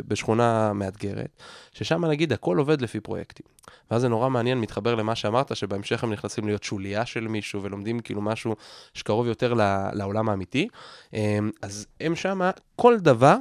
בשכונה 0.08 0.72
מאתגרת, 0.72 1.42
ששם 1.72 2.04
נגיד 2.04 2.32
הכל 2.32 2.58
עובד 2.58 2.80
לפי 2.80 3.00
פרויקטים. 3.00 3.46
ואז 3.90 4.00
זה 4.00 4.08
נורא 4.08 4.28
מעניין, 4.28 4.60
מתחבר 4.60 4.94
למה 4.94 5.14
שאמרת, 5.14 5.56
שבהמשך 5.56 6.04
הם 6.04 6.12
נכנסים 6.12 6.46
להיות 6.46 6.62
שוליה 6.62 7.06
של 7.06 7.28
מישהו 7.28 7.62
ולומדים 7.62 8.00
כאילו 8.00 8.22
משהו 8.22 8.56
שקרוב 8.94 9.26
יותר 9.26 9.54
לעולם 9.92 10.28
האמיתי. 10.28 10.68
אה, 11.14 11.38
אז 11.62 11.86
הם 12.00 12.16
שמה, 12.16 12.50
כל 12.76 12.98
דבר, 12.98 13.36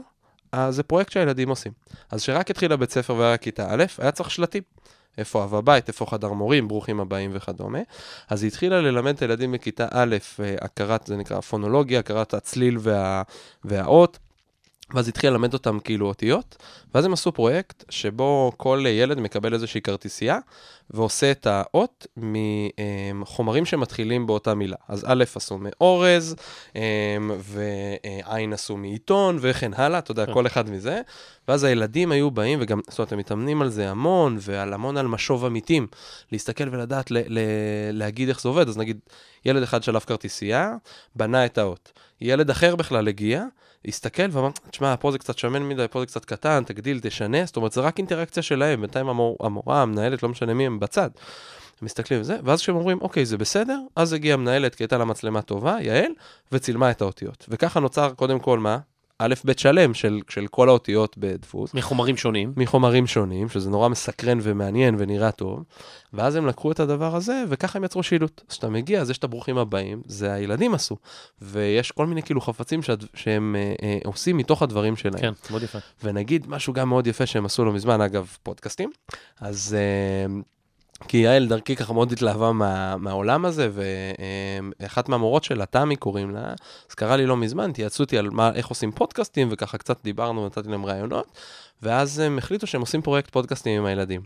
אה, 0.53 0.71
זה 0.71 0.83
פרויקט 0.83 1.11
שהילדים 1.11 1.49
עושים. 1.49 1.71
אז 2.11 2.21
כשרק 2.21 2.51
התחיל 2.51 2.71
הבית 2.71 2.91
ספר 2.91 3.15
והיה 3.15 3.37
כיתה 3.37 3.67
א', 3.73 3.83
היה 3.97 4.11
צריך 4.11 4.31
שלטים. 4.31 4.63
איפה 5.17 5.43
אב 5.43 5.55
הבית, 5.55 5.87
איפה 5.87 6.05
חדר 6.05 6.33
מורים, 6.33 6.67
ברוכים 6.67 6.99
הבאים 6.99 7.31
וכדומה. 7.33 7.79
אז 8.29 8.43
היא 8.43 8.47
התחילה 8.47 8.81
ללמד 8.81 9.15
את 9.15 9.21
הילדים 9.21 9.51
בכיתה 9.51 9.87
א', 9.91 10.17
אה, 10.39 10.55
הכרת, 10.61 11.07
זה 11.07 11.17
נקרא 11.17 11.39
פונולוגיה, 11.39 11.99
הכרת 11.99 12.33
הצליל 12.33 12.77
וה, 12.79 13.21
והאות. 13.63 14.19
ואז 14.93 15.07
התחילה 15.07 15.31
ללמד 15.31 15.53
אותם 15.53 15.79
כאילו 15.79 16.07
אותיות, 16.07 16.57
ואז 16.93 17.05
הם 17.05 17.13
עשו 17.13 17.31
פרויקט 17.31 17.83
שבו 17.89 18.51
כל 18.57 18.83
ילד 18.87 19.19
מקבל 19.19 19.53
איזושהי 19.53 19.81
כרטיסייה, 19.81 20.39
ועושה 20.89 21.31
את 21.31 21.47
האות 21.47 22.07
מחומרים 23.13 23.65
שמתחילים 23.65 24.27
באותה 24.27 24.55
מילה. 24.55 24.75
אז 24.87 25.05
א' 25.07 25.23
עשו 25.35 25.57
מאורז, 25.57 26.35
אמ, 26.75 26.81
ועין 27.39 28.53
עשו 28.53 28.77
מעיתון, 28.77 29.37
וכן 29.41 29.71
הלאה, 29.75 29.99
אתה 29.99 30.11
יודע, 30.11 30.25
כן. 30.25 30.33
כל 30.33 30.47
אחד 30.47 30.69
מזה. 30.69 31.01
ואז 31.47 31.63
הילדים 31.63 32.11
היו 32.11 32.31
באים, 32.31 32.59
וגם, 32.61 32.79
זאת 32.89 32.99
אומרת, 32.99 33.11
הם 33.11 33.19
מתאמנים 33.19 33.61
על 33.61 33.69
זה 33.69 33.89
המון, 33.89 34.37
ועל 34.41 34.73
המון 34.73 34.97
על 34.97 35.07
משוב 35.07 35.45
עמיתים. 35.45 35.87
להסתכל 36.31 36.69
ולדעת 36.71 37.11
ל- 37.11 37.17
ל- 37.27 37.91
להגיד 37.91 38.29
איך 38.29 38.41
זה 38.41 38.49
עובד. 38.49 38.67
אז 38.67 38.77
נגיד, 38.77 38.99
ילד 39.45 39.63
אחד 39.63 39.83
שלף 39.83 40.05
כרטיסייה, 40.05 40.75
בנה 41.15 41.45
את 41.45 41.57
האות. 41.57 41.91
ילד 42.21 42.49
אחר 42.49 42.75
בכלל 42.75 43.07
הגיע, 43.07 43.45
הסתכל 43.87 44.23
ואמר, 44.31 44.49
תשמע, 44.69 44.95
פה 44.99 45.11
זה 45.11 45.17
קצת 45.17 45.37
שמן 45.37 45.63
מדי, 45.63 45.85
פה 45.91 45.99
זה 45.99 46.05
קצת 46.05 46.25
קטן, 46.25 46.63
תגדיל, 46.65 46.99
תשנה, 46.99 47.45
זאת 47.45 47.55
אומרת, 47.55 47.71
זה 47.71 47.81
רק 47.81 47.97
אינטראקציה 47.97 48.43
שלהם, 48.43 48.81
בינתיים 48.81 49.09
המור, 49.09 49.37
המורה, 49.39 49.81
המנהלת, 49.81 50.23
לא 50.23 50.29
משנה 50.29 50.53
מי 50.53 50.65
הם, 50.65 50.79
בצד. 50.79 51.09
הם 51.81 51.85
מסתכלים 51.85 52.17
על 52.19 52.23
זה, 52.23 52.37
ואז 52.43 52.61
כשהם 52.61 52.75
אומרים, 52.75 53.01
אוקיי, 53.01 53.25
זה 53.25 53.37
בסדר, 53.37 53.79
אז 53.95 54.13
הגיעה 54.13 54.33
המנהלת, 54.33 54.75
כי 54.75 54.83
הייתה 54.83 54.97
לה 54.97 55.05
מצלמה 55.05 55.41
טובה, 55.41 55.77
יעל, 55.81 56.11
וצילמה 56.51 56.91
את 56.91 57.01
האותיות. 57.01 57.45
וככה 57.49 57.79
נוצר, 57.79 58.13
קודם 58.13 58.39
כל, 58.39 58.59
מה? 58.59 58.77
א', 59.23 59.33
ב' 59.45 59.51
שלם 59.57 59.93
של, 59.93 60.19
של 60.29 60.47
כל 60.47 60.69
האותיות 60.69 61.17
בדפוס. 61.17 61.73
מחומרים 61.73 62.17
שונים. 62.17 62.53
מחומרים 62.57 63.07
שונים, 63.07 63.49
שזה 63.49 63.69
נורא 63.69 63.89
מסקרן 63.89 64.39
ומעניין 64.41 64.95
ונראה 64.97 65.31
טוב, 65.31 65.63
ואז 66.13 66.35
הם 66.35 66.47
לקחו 66.47 66.71
את 66.71 66.79
הדבר 66.79 67.15
הזה, 67.15 67.43
וככה 67.49 67.79
הם 67.79 67.83
יצרו 67.83 68.03
שילוט. 68.03 68.41
אז 68.41 68.53
כשאתה 68.53 68.69
מגיע, 68.69 69.01
אז 69.01 69.09
יש 69.09 69.17
את 69.17 69.23
הברוכים 69.23 69.57
הבאים, 69.57 70.01
זה 70.05 70.33
הילדים 70.33 70.73
עשו, 70.73 70.97
ויש 71.41 71.91
כל 71.91 72.05
מיני 72.05 72.23
כאילו 72.23 72.41
חפצים 72.41 72.81
שאת, 72.81 72.99
שהם 73.13 73.55
אה, 73.55 73.73
אה, 73.83 73.97
עושים 74.05 74.37
מתוך 74.37 74.61
הדברים 74.61 74.95
שלהם. 74.95 75.21
כן, 75.21 75.33
מאוד 75.51 75.63
יפה. 75.63 75.79
ונגיד 76.03 76.47
משהו 76.49 76.73
גם 76.73 76.89
מאוד 76.89 77.07
יפה 77.07 77.25
שהם 77.25 77.45
עשו 77.45 77.65
לא 77.65 77.73
מזמן, 77.73 78.01
אגב, 78.01 78.37
פודקאסטים, 78.43 78.91
אז... 79.41 79.77
אה, 79.79 80.41
כי 81.07 81.17
יעל 81.17 81.47
דרכי 81.47 81.75
ככה 81.75 81.93
מאוד 81.93 82.11
התלהבה 82.11 82.51
מה, 82.51 82.97
מהעולם 82.97 83.45
הזה, 83.45 83.69
ואחת 84.79 85.09
מהמורות 85.09 85.43
שלה, 85.43 85.65
תמי 85.65 85.95
קוראים 85.95 86.31
לה, 86.31 86.53
אז 86.89 86.95
קרה 86.95 87.17
לי 87.17 87.25
לא 87.25 87.37
מזמן, 87.37 87.71
תייעצו 87.71 88.03
אותי 88.03 88.17
על 88.17 88.29
מה, 88.29 88.51
איך 88.55 88.67
עושים 88.67 88.91
פודקאסטים, 88.91 89.47
וככה 89.51 89.77
קצת 89.77 90.03
דיברנו, 90.03 90.45
נתתי 90.45 90.69
להם 90.69 90.85
רעיונות, 90.85 91.37
ואז 91.81 92.19
הם 92.19 92.37
החליטו 92.37 92.67
שהם 92.67 92.81
עושים 92.81 93.01
פרויקט 93.01 93.29
פודקאסטים 93.29 93.79
עם 93.79 93.85
הילדים. 93.85 94.21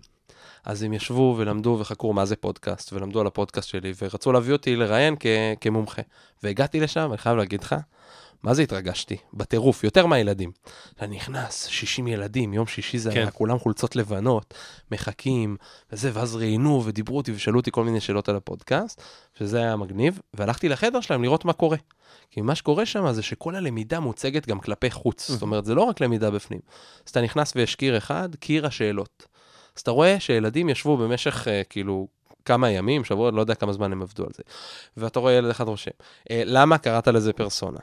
אז 0.66 0.84
הם 0.84 0.94
ישבו 0.94 1.36
ולמדו 1.38 1.78
וחקרו 1.80 2.14
מה 2.14 2.26
זה 2.26 2.36
פודקאסט, 2.36 2.94
ולמדו 2.94 3.22
על 3.22 3.28
הפודקאסט 3.28 3.70
שלי, 3.70 3.94
ורצו 4.02 4.32
להביא 4.32 4.54
אותי 4.54 4.76
לראיין 4.76 5.16
כ- 5.20 5.26
כמומחה. 5.62 6.02
והגעתי 6.44 6.80
לשם, 6.80 7.08
אני 7.10 7.18
חייב 7.18 7.38
להגיד 7.38 7.64
לך, 7.64 7.76
מה 8.46 8.54
זה 8.54 8.62
התרגשתי? 8.62 9.18
בטירוף, 9.34 9.84
יותר 9.84 10.06
מהילדים. 10.06 10.52
אני 11.02 11.16
נכנס, 11.16 11.66
60 11.66 12.08
ילדים, 12.08 12.54
יום 12.54 12.68
שישי 12.68 12.98
זה 12.98 13.12
כן. 13.12 13.18
היה, 13.18 13.32
כולם 13.32 13.60
חולצות 13.60 13.96
לבנות, 13.96 14.54
מחכים, 14.92 15.58
וזה, 15.92 16.12
ואז 16.14 16.36
ראיינו 16.36 16.82
ודיברו 16.86 17.18
אותי 17.18 17.32
ושאלו 17.32 17.60
אותי 17.60 17.72
כל 17.72 17.84
מיני 17.84 18.02
שאלות 18.02 18.30
על 18.30 18.36
הפודקאסט, 18.36 19.02
שזה 19.40 19.58
היה 19.58 19.76
מגניב, 19.76 20.20
והלכתי 20.34 20.70
לחדר 20.70 21.02
שלהם 21.02 21.24
לראות 21.24 21.46
מה 21.46 21.54
קורה. 21.54 21.78
כי 22.32 22.42
מה 22.42 22.56
שקורה 22.56 22.86
שם 22.86 23.12
זה 23.12 23.22
שכל 23.22 23.56
הלמידה 23.56 24.00
מוצגת 24.00 24.48
גם 24.48 24.60
כלפי 24.60 24.92
חוץ. 24.92 25.32
זאת 25.32 25.42
אומרת, 25.42 25.66
זה 25.66 25.76
לא 25.76 25.82
רק 25.82 26.02
למידה 26.02 26.32
בפנים. 26.32 26.60
אז 27.06 27.10
אתה 27.10 27.22
נכנס 27.22 27.54
ויש 27.56 27.76
קיר 27.76 27.98
אחד, 27.98 28.36
קיר 28.36 28.66
השאלות. 28.66 29.28
אז 29.76 29.82
אתה 29.82 29.92
רואה 29.92 30.20
שילדים 30.20 30.70
ישבו 30.70 30.98
במשך, 30.98 31.48
אה, 31.48 31.62
כאילו, 31.70 32.08
כמה 32.46 32.70
ימים, 32.70 33.04
שבוע, 33.04 33.32
לא 33.32 33.42
יודע 33.42 33.56
כמה 33.56 33.74
זמן 33.74 33.92
הם 33.92 34.02
עבדו 34.02 34.24
על 34.24 34.30
זה. 34.36 34.44
ואתה 34.98 35.20
רואה 35.20 35.34
ילד 35.34 35.50
אחד 35.50 35.68
רושם, 35.68 35.92
אה, 36.32 36.42
למה 36.46 36.78
קראת 36.78 37.08
לזה 37.08 37.34
פרסונה? 37.34 37.80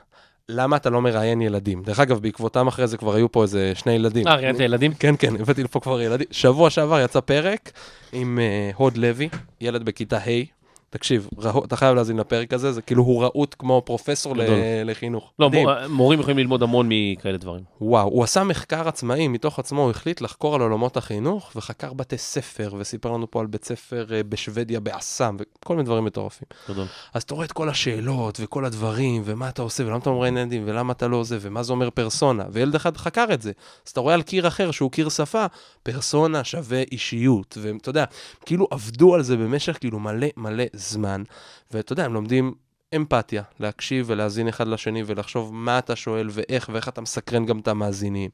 למה 0.52 0.76
אתה 0.76 0.90
לא 0.90 1.02
מראיין 1.02 1.42
ילדים? 1.42 1.82
דרך 1.82 2.00
אגב, 2.00 2.18
בעקבותם 2.18 2.66
אחרי 2.66 2.86
זה 2.86 2.96
כבר 2.96 3.14
היו 3.14 3.32
פה 3.32 3.42
איזה 3.42 3.72
שני 3.74 3.92
ילדים. 3.92 4.28
אה, 4.28 4.34
ראיינת 4.34 4.60
ילדים? 4.60 4.94
כן, 4.94 5.14
כן, 5.18 5.40
הבאתי 5.40 5.62
לפה 5.62 5.80
כבר 5.80 6.00
ילדים. 6.00 6.26
שבוע 6.30 6.70
שעבר 6.70 7.00
יצא 7.00 7.20
פרק 7.20 7.72
עם 8.12 8.38
uh, 8.38 8.76
הוד 8.76 8.96
לוי, 8.96 9.28
ילד 9.60 9.82
בכיתה 9.84 10.18
ה'. 10.18 10.61
תקשיב, 10.92 11.28
רהו, 11.38 11.64
אתה 11.64 11.76
חייב 11.76 11.94
להאזין 11.94 12.16
לפרק 12.16 12.52
הזה, 12.52 12.72
זה 12.72 12.82
כאילו 12.82 13.02
הוא 13.02 13.22
רהוט 13.22 13.56
כמו 13.58 13.82
פרופסור 13.84 14.34
גדול. 14.34 14.58
לחינוך. 14.84 15.32
לא, 15.38 15.48
מדהים. 15.48 15.68
מור- 15.68 15.86
מורים 15.88 16.20
יכולים 16.20 16.38
ללמוד 16.38 16.62
המון 16.62 16.86
מכאלה 16.90 17.38
דברים. 17.38 17.62
וואו, 17.80 18.08
הוא 18.08 18.24
עשה 18.24 18.44
מחקר 18.44 18.88
עצמאי, 18.88 19.28
מתוך 19.28 19.58
עצמו 19.58 19.82
הוא 19.82 19.90
החליט 19.90 20.20
לחקור 20.20 20.54
על 20.54 20.60
עולמות 20.60 20.96
החינוך, 20.96 21.52
וחקר 21.56 21.92
בתי 21.92 22.18
ספר, 22.18 22.74
וסיפר 22.78 23.10
לנו 23.12 23.30
פה 23.30 23.40
על 23.40 23.46
בית 23.46 23.64
ספר 23.64 24.06
אה, 24.14 24.22
בשוודיה, 24.22 24.80
באסם, 24.80 25.36
וכל 25.38 25.74
מיני 25.74 25.86
דברים 25.86 26.04
מטורפים. 26.04 26.46
גדול. 26.70 26.86
אז 27.14 27.22
אתה 27.22 27.34
רואה 27.34 27.46
את 27.46 27.52
כל 27.52 27.68
השאלות, 27.68 28.38
וכל 28.42 28.64
הדברים, 28.64 29.22
ומה 29.24 29.48
אתה 29.48 29.62
עושה, 29.62 29.84
ולמה 29.86 29.98
אתה 29.98 30.10
מראיין 30.10 30.36
ילדים, 30.36 30.62
ולמה 30.66 30.92
אתה 30.92 31.08
לא 31.08 31.16
עושה, 31.16 31.36
ומה 31.40 31.62
זה 31.62 31.72
אומר 31.72 31.90
פרסונה, 31.90 32.44
וילד 32.52 32.74
אחד 32.74 32.96
חקר 32.96 33.26
את 33.34 33.42
זה. 33.42 33.52
אז 33.86 33.90
אתה 33.90 34.00
רואה 34.00 34.14
על 34.14 34.22
קיר 34.22 34.48
אחר, 34.48 34.70
שהוא 34.70 34.90
קיר 34.90 35.08
שפה, 35.08 35.46
פרסונה 35.82 36.44
שווה 36.44 36.82
אישיות, 36.92 37.58
ואתה 37.60 37.88
יודע, 37.90 38.04
כאילו 38.46 38.68
עבדו 38.70 39.14
על 39.14 39.22
זה 39.22 39.36
במשך 39.36 39.76
כאילו 39.80 39.98
מלא 39.98 40.26
מלא 40.36 40.64
זמן, 40.82 41.22
ואתה 41.70 41.92
יודע, 41.92 42.04
הם 42.04 42.14
לומדים 42.14 42.54
אמפתיה, 42.96 43.42
להקשיב 43.60 44.06
ולהאזין 44.08 44.48
אחד 44.48 44.68
לשני 44.68 45.02
ולחשוב 45.06 45.54
מה 45.54 45.78
אתה 45.78 45.96
שואל 45.96 46.28
ואיך, 46.30 46.70
ואיך 46.72 46.88
אתה 46.88 47.00
מסקרן 47.00 47.46
גם 47.46 47.58
את 47.58 47.68
המאזינים, 47.68 48.30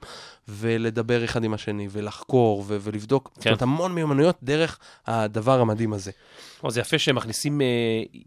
ולדבר 0.48 1.24
אחד 1.24 1.44
עם 1.44 1.54
השני, 1.54 1.88
ולחקור 1.90 2.64
ו- 2.66 2.76
ולבדוק, 2.80 3.30
זאת 3.36 3.46
אומרת, 3.46 3.62
המון 3.62 3.94
מיומנויות 3.94 4.36
דרך 4.42 4.78
הדבר 5.06 5.60
המדהים 5.60 5.92
הזה. 5.92 6.10
או, 6.62 6.70
זה 6.70 6.80
יפה 6.80 6.98
שהם 6.98 7.16
מכניסים 7.16 7.60
אה, 7.60 7.66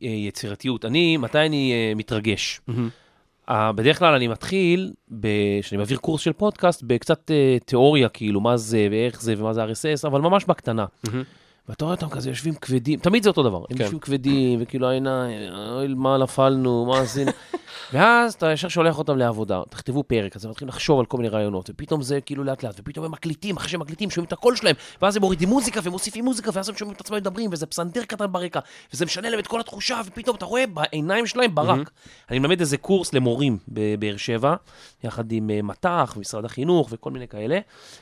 אה, 0.03 0.07
יצירתיות. 0.07 0.86
אני, 0.86 1.17
מתי 1.17 1.38
אני 1.38 1.73
אה, 1.73 1.95
מתרגש? 1.95 2.62
אה, 3.49 3.71
בדרך 3.71 3.99
כלל 3.99 4.13
אני 4.13 4.27
מתחיל, 4.27 4.91
כשאני 5.62 5.77
מעביר 5.77 5.97
קורס 5.97 6.21
של 6.21 6.34
פודקאסט, 6.34 6.84
בקצת 6.84 7.31
אה, 7.31 7.57
תיאוריה, 7.65 8.10
כאילו, 8.10 8.41
מה 8.41 8.57
זה 8.57 8.88
ואיך 8.91 9.21
זה 9.21 9.34
ומה 9.38 9.53
זה 9.53 9.63
RSS, 9.65 10.07
אבל 10.07 10.21
ממש 10.21 10.45
בקטנה. 10.45 10.86
ואתה 11.69 11.86
רואה 11.86 11.95
אותם 11.95 12.10
כזה 12.10 12.30
יושבים 12.30 12.56
כבדים, 12.56 13.00
תמיד 13.00 13.24
זה 13.24 13.30
אותו 13.30 13.43
דבר, 13.43 13.58
הם 13.58 13.78
כן. 13.78 13.84
יושבים 13.84 14.00
כבדים, 14.00 14.60
וכאילו 14.62 14.89
העיניים, 14.89 15.54
אוי, 15.54 15.88
מה 15.88 16.17
נפלנו, 16.17 16.86
מה 16.86 17.00
עשינו. 17.00 17.32
ואז 17.93 18.34
אתה 18.34 18.52
ישר 18.52 18.67
שולח 18.67 18.97
אותם 18.97 19.17
לעבודה, 19.17 19.62
תכתבו 19.69 20.04
פרק, 20.04 20.36
אז 20.36 20.45
הם 20.45 20.52
מתחילים 20.52 20.69
לחשוב 20.69 21.00
על 21.00 21.06
כל 21.06 21.17
מיני 21.17 21.30
רעיונות, 21.30 21.69
ופתאום 21.69 22.02
זה 22.02 22.21
כאילו 22.21 22.43
לאט 22.43 22.63
לאט, 22.63 22.80
ופתאום 22.80 23.06
הם 23.06 23.12
מקליטים, 23.12 23.58
אחרי 23.58 23.69
שהם 23.69 23.80
מקליטים, 23.80 24.10
שומעים 24.10 24.28
את 24.28 24.34
הקול 24.34 24.56
שלהם, 24.56 24.76
ואז 25.02 25.15
הם 25.15 25.21
מורידים 25.21 25.50
מוזיקה 25.50 25.80
ומוסיפים 25.84 26.26
מוזיקה, 26.26 26.52
ואז 26.54 26.69
הם 26.69 26.76
שומעים 26.76 26.95
את 26.95 27.02
עצמם 27.02 27.17
מדברים, 27.17 27.50
וזה 27.54 27.65
פסנתר 27.65 28.04
קטן 28.04 28.32
ברקע, 28.32 28.60
וזה 28.93 29.06
משנה 29.06 29.30
להם 29.30 29.39
את 29.39 29.47
כל 29.47 29.60
התחושה, 29.60 30.02
ופתאום 30.06 30.36
אתה 30.36 30.45
רואה 30.45 30.67
בעיניים 30.67 31.28
שלהם 31.28 31.56
ברק. 31.56 31.91
אני 32.30 32.39
מלמד 32.39 32.60
איזה 32.60 32.78
קורס 32.78 33.13
למורים 33.13 33.58
בבאר 33.67 34.17
שבע, 34.17 34.56
יחד 35.04 35.32
עם 35.32 35.50
אה, 35.50 35.62
מט"ח, 35.62 36.17
משרד 36.19 36.45
החינוך 36.45 36.88
וכל 36.91 37.12
מיני 37.12 37.28
כאלה, 37.28 37.60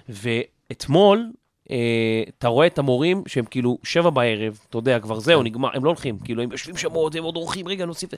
ואתמול, 0.09 1.31
אתה 2.37 2.47
רואה 2.47 2.67
את 2.67 2.79
המורים 2.79 3.23
שהם 3.27 3.45
כאילו 3.45 3.77
שבע 3.83 4.09
בערב, 4.09 4.59
אתה 4.69 4.77
יודע, 4.77 4.99
כבר 4.99 5.19
זהו, 5.19 5.43
נגמר, 5.43 5.69
הם 5.73 5.85
לא 5.85 5.89
הולכים, 5.89 6.19
כאילו, 6.19 6.43
הם 6.43 6.51
יושבים 6.51 6.77
שם 6.77 6.91
עוד, 6.91 7.17
הם 7.17 7.23
עוד 7.23 7.35
אורחים, 7.35 7.67
רגע, 7.67 7.85
נוסיף... 7.85 8.09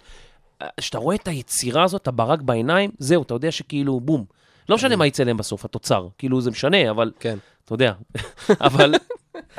כשאתה 0.78 0.98
רואה 0.98 1.16
את 1.16 1.28
היצירה 1.28 1.84
הזאת, 1.84 2.02
את 2.02 2.08
הברק 2.08 2.42
בעיניים, 2.42 2.92
זהו, 3.00 3.24
אתה 3.24 3.34
יודע 3.34 3.52
שכאילו, 3.52 4.00
בום. 4.00 4.26
לא 4.70 4.76
משנה 4.76 4.96
מה 4.96 5.08
יצא 5.08 5.24
להם 5.24 5.38
בסוף, 5.38 5.66
התוצר. 5.66 6.08
כאילו, 6.18 6.42
זה 6.42 6.52
משנה, 6.52 6.90
אבל, 6.90 7.12
כן. 7.20 7.38
אתה 7.66 7.74
יודע. 7.74 7.94
אבל 8.62 8.96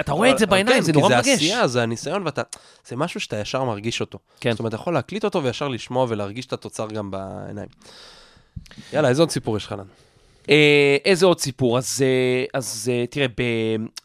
אתה 0.00 0.12
רואה 0.12 0.30
את 0.30 0.38
זה 0.38 0.46
בעיניים, 0.46 0.76
כן, 0.76 0.82
זה 0.82 0.92
נורא 0.92 1.08
כי 1.08 1.14
מרגש. 1.14 1.26
זה 1.26 1.32
עשייה, 1.32 1.66
זה 1.66 1.82
הניסיון, 1.82 2.22
ואתה... 2.26 2.42
זה 2.86 2.96
משהו 2.96 3.20
שאתה 3.20 3.36
ישר 3.36 3.64
מרגיש 3.64 4.00
אותו. 4.00 4.18
כן. 4.40 4.50
זאת 4.50 4.58
אומרת, 4.58 4.74
אתה 4.74 4.82
יכול 4.82 4.94
להקליט 4.94 5.24
אותו 5.24 5.42
וישר 5.42 5.68
לשמוע 5.68 6.06
ולהרגיש 6.08 6.46
את 6.46 6.52
התוצר 6.52 6.86
גם 6.86 7.10
בעיניים. 7.10 7.68
יאללה, 8.92 9.08
איזה 9.08 9.22
עוד 9.22 9.30
סיפור 9.30 9.56
יש 9.56 9.66
לך 9.66 9.72
לנו? 9.72 9.84
אה, 10.48 10.96
איזה 11.04 11.26
עוד 11.26 11.40
סיפור? 11.40 11.78
אז, 11.78 12.02
אה, 12.02 12.44
אז 12.54 12.90
אה, 12.92 13.06
תראה, 13.06 13.28
ב, 13.28 13.42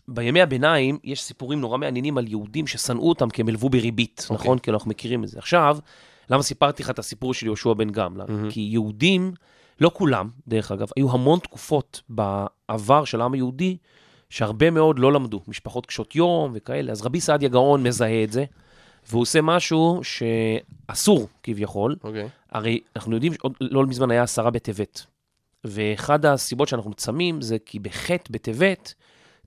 בימי 0.08 0.42
הביניים 0.42 0.98
יש 1.04 1.22
סיפורים 1.24 1.62
נורא 1.62 1.78
מעניינים 1.78 2.18
על 2.18 2.28
יהודים 2.28 2.68
ששנאו 2.68 3.10
אותם 3.10 3.30
כי 3.30 3.42
הם 3.42 3.48
הלוו 3.48 3.70
בריבית, 3.70 4.28
אוקיי. 4.30 4.44
נכון? 4.44 4.60
כי 4.60 4.72
אנחנו 4.72 4.90
מכירים 4.90 5.24
את 5.24 5.30
זה. 5.30 5.40
עכשיו, 5.40 5.78
למה 6.30 6.44
סיפרתי 6.44 6.84
לך 6.84 6.90
את 6.90 7.00
הסיפור 7.00 7.34
של 7.34 7.46
יהושע 7.46 7.74
בן 7.74 7.90
גמלא? 7.90 8.26
מהמם. 8.28 8.52
כי 8.52 8.62
יהודים, 8.62 9.34
לא 9.82 9.92
כולם, 9.94 10.30
דרך 10.48 10.72
אגב, 10.72 10.88
היו 10.96 11.12
המון 11.12 11.40
תקופות 11.40 12.02
בעבר 12.10 13.06
של 13.06 13.22
העם 13.22 13.34
היהודי, 13.34 13.78
שהרבה 14.30 14.72
מאוד 14.72 15.00
לא 15.00 15.14
למדו, 15.14 15.42
משפחות 15.48 15.86
קשות 15.86 16.16
יום 16.16 16.52
וכאלה. 16.54 16.92
אז 16.92 17.02
רבי 17.02 17.20
סעדיה 17.20 17.50
גאון 17.50 17.84
מזהה 17.84 18.24
את 18.24 18.32
זה, 18.32 18.46
והוא 19.10 19.22
עושה 19.22 19.42
משהו 19.42 20.02
שאסור 20.04 21.28
כביכול, 21.44 21.96
אוקיי. 22.04 22.30
הרי 22.52 22.80
אנחנו 22.96 23.16
יודעים 23.16 23.34
לא 23.62 23.86
מזמן 23.86 24.12
היה 24.12 24.24
עשרה 24.24 24.50
בטבת. 24.50 25.06
ואחד 25.64 26.26
הסיבות 26.26 26.68
שאנחנו 26.68 26.94
צמים 26.94 27.42
זה 27.42 27.58
כי 27.66 27.80
בחטא 27.80 28.30
בטבת 28.32 28.94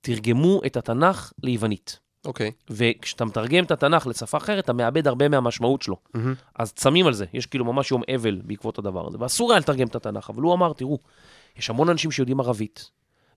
תרגמו 0.01 0.61
את 0.67 0.77
התנ"ך 0.77 1.33
ליוונית. 1.43 1.99
אוקיי. 2.25 2.53
וכשאתה 2.71 3.25
מתרגם 3.25 3.65
את 3.65 3.71
התנ"ך 3.71 4.07
לשפה 4.07 4.39
אחרת, 4.39 4.65
אתה 4.65 4.73
מאבד 4.73 5.07
הרבה 5.07 5.29
מהמשמעות 5.29 5.83
שלו. 5.83 5.97
מהמם. 6.15 6.35
אז 6.55 6.73
צמים 6.73 7.07
על 7.07 7.15
זה, 7.15 7.25
יש 7.33 7.47
כאילו 7.47 7.65
ממש 7.65 7.91
יום 7.91 8.03
אבל 8.15 8.41
בעקבות 8.45 8.79
הדבר 8.79 9.09
הזה. 9.09 9.17
ואסור 9.21 9.53
היה 9.53 9.59
לתרגם 9.59 9.87
את 9.87 9.97
התנ"ך, 9.97 10.31
אבל 10.31 10.43
הוא 10.43 10.55
אמר, 10.55 10.73
תראו, 10.73 10.99
יש 11.57 11.71
המון 11.71 11.89
אנשים 11.89 12.11
שיודעים 12.11 12.41
ערבית, 12.41 12.91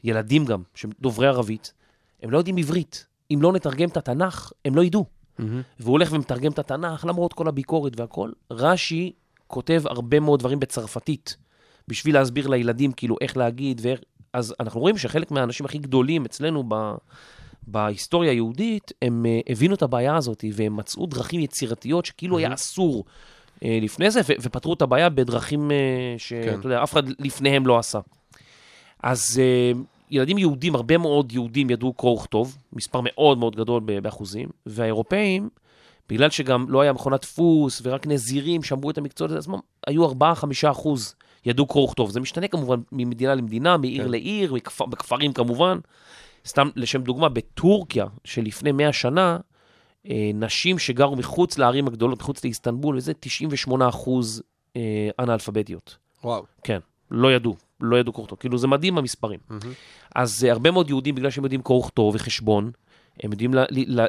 ילדים 0.03 0.45
גם, 0.45 0.63
שהם 0.75 0.91
דוברי 0.99 1.27
ערבית, 1.27 1.73
הם 2.23 2.31
לא 2.31 2.37
יודעים 2.37 2.57
עברית. 2.57 3.05
אם 3.33 3.39
לא 3.41 3.53
נתרגם 3.53 3.89
את 3.89 3.97
התנ"ך, 3.97 4.51
הם 4.65 4.75
לא 4.75 4.83
ידעו. 4.83 5.05
מהמם. 5.39 5.61
והוא 5.79 5.91
הולך 5.91 6.13
ומתרגם 6.13 6.51
את 6.51 6.59
התנ"ך, 6.59 7.05
למרות 7.05 7.33
כל 7.33 7.47
הביקורת 7.47 7.99
והכל. 7.99 8.31
רש"י 8.51 9.13
כותב 9.47 9.83
הרבה 9.85 10.19
מאוד 10.19 10.39
דברים 10.39 10.59
בצרפתית, 10.59 11.37
בשביל 11.87 12.15
להסביר 12.15 12.47
לילדים 12.47 12.91
כאילו 12.91 13.15
איך 13.21 13.37
להגיד 13.37 13.81
ואיך... 13.83 13.99
אז 14.33 14.55
אנחנו 14.59 14.79
רואים 14.79 14.97
שחלק 14.97 15.31
מהאנשים 15.31 15.65
הכי 15.65 15.77
גדולים 15.77 16.25
אצלנו 16.25 16.63
ב... 16.67 16.75
בהיסטוריה 17.67 18.31
היהודית, 18.31 18.91
הם 19.01 19.25
uh, 19.25 19.51
הבינו 19.51 19.75
את 19.75 19.81
הבעיה 19.81 20.15
הזאת, 20.15 20.45
והם 20.53 20.77
מצאו 20.77 21.05
דרכים 21.05 21.39
יצירתיות 21.39 22.05
שכאילו 22.05 22.37
היה 22.37 22.53
אסור 22.53 23.03
uh, 23.05 23.59
לפני 23.81 24.11
זה, 24.11 24.21
ו- 24.21 24.33
ופתרו 24.41 24.73
את 24.73 24.81
הבעיה 24.81 25.09
בדרכים 25.09 25.71
uh, 25.71 25.73
שאתה 26.17 26.47
כן. 26.51 26.59
יודע, 26.63 26.83
אף 26.83 26.93
אחד 26.93 27.03
לפניהם 27.19 27.67
לא 27.67 27.79
עשה. 27.79 27.99
אז 29.03 29.41
uh, 29.41 29.77
ילדים 30.11 30.37
יהודים, 30.37 30.75
הרבה 30.75 30.97
מאוד 30.97 31.31
יהודים 31.31 31.69
ידעו 31.69 31.93
קרוא 31.93 32.19
וכתוב, 32.19 32.57
מספר 32.73 32.99
מאוד 33.03 33.37
מאוד 33.37 33.55
גדול 33.55 33.81
ב- 33.85 33.99
באחוזים, 33.99 34.49
והאירופאים, 34.65 35.49
בגלל 36.09 36.29
שגם 36.29 36.65
לא 36.69 36.81
היה 36.81 36.93
מכונת 36.93 37.21
דפוס 37.21 37.81
ורק 37.83 38.07
נזירים 38.07 38.63
שמרו 38.63 38.89
את 38.89 38.97
המקצועות 38.97 39.31
הזה 39.31 39.39
עצמם, 39.39 39.59
היו 39.87 40.11
4-5 40.11 40.13
אחוז 40.71 41.15
ידעו 41.45 41.65
קרוא 41.67 41.83
וכתוב. 41.83 42.09
זה 42.09 42.19
משתנה 42.19 42.47
כמובן 42.47 42.79
ממדינה 42.91 43.35
למדינה, 43.35 43.77
מעיר 43.77 44.03
כן. 44.03 44.11
לעיר, 44.11 44.53
מכפ- 44.53 44.85
בכפרים 44.85 45.33
כמובן. 45.33 45.79
סתם 46.47 46.69
לשם 46.75 47.01
דוגמה, 47.01 47.29
בטורקיה 47.29 48.05
שלפני 48.23 48.71
100 48.71 48.93
שנה, 48.93 49.37
אה, 50.09 50.31
נשים 50.33 50.79
שגרו 50.79 51.15
מחוץ 51.15 51.57
לערים 51.57 51.87
הגדולות, 51.87 52.19
מחוץ 52.19 52.43
לאיסטנבול, 52.43 52.97
וזה 52.97 53.13
98 53.19 53.89
אחוז 53.89 54.43
אה, 54.75 55.09
אנאלפביתיות. 55.19 55.97
וואו. 56.23 56.43
כן, 56.63 56.79
לא 57.11 57.33
ידעו, 57.33 57.55
לא 57.81 57.99
ידעו 57.99 58.13
קרוא 58.13 58.23
וכתוב. 58.23 58.39
כאילו, 58.39 58.57
זה 58.57 58.67
מדהים 58.67 58.97
המספרים. 58.97 59.39
מהמם. 59.49 59.73
אז 60.15 60.45
uh, 60.47 60.51
הרבה 60.51 60.71
מאוד 60.71 60.89
יהודים, 60.89 61.15
בגלל 61.15 61.29
שהם 61.29 61.43
יודעים 61.43 61.61
קרוא 61.61 61.79
וכתוב 61.79 62.15
וחשבון, 62.15 62.71
הם 63.23 63.31
יודעים 63.31 63.51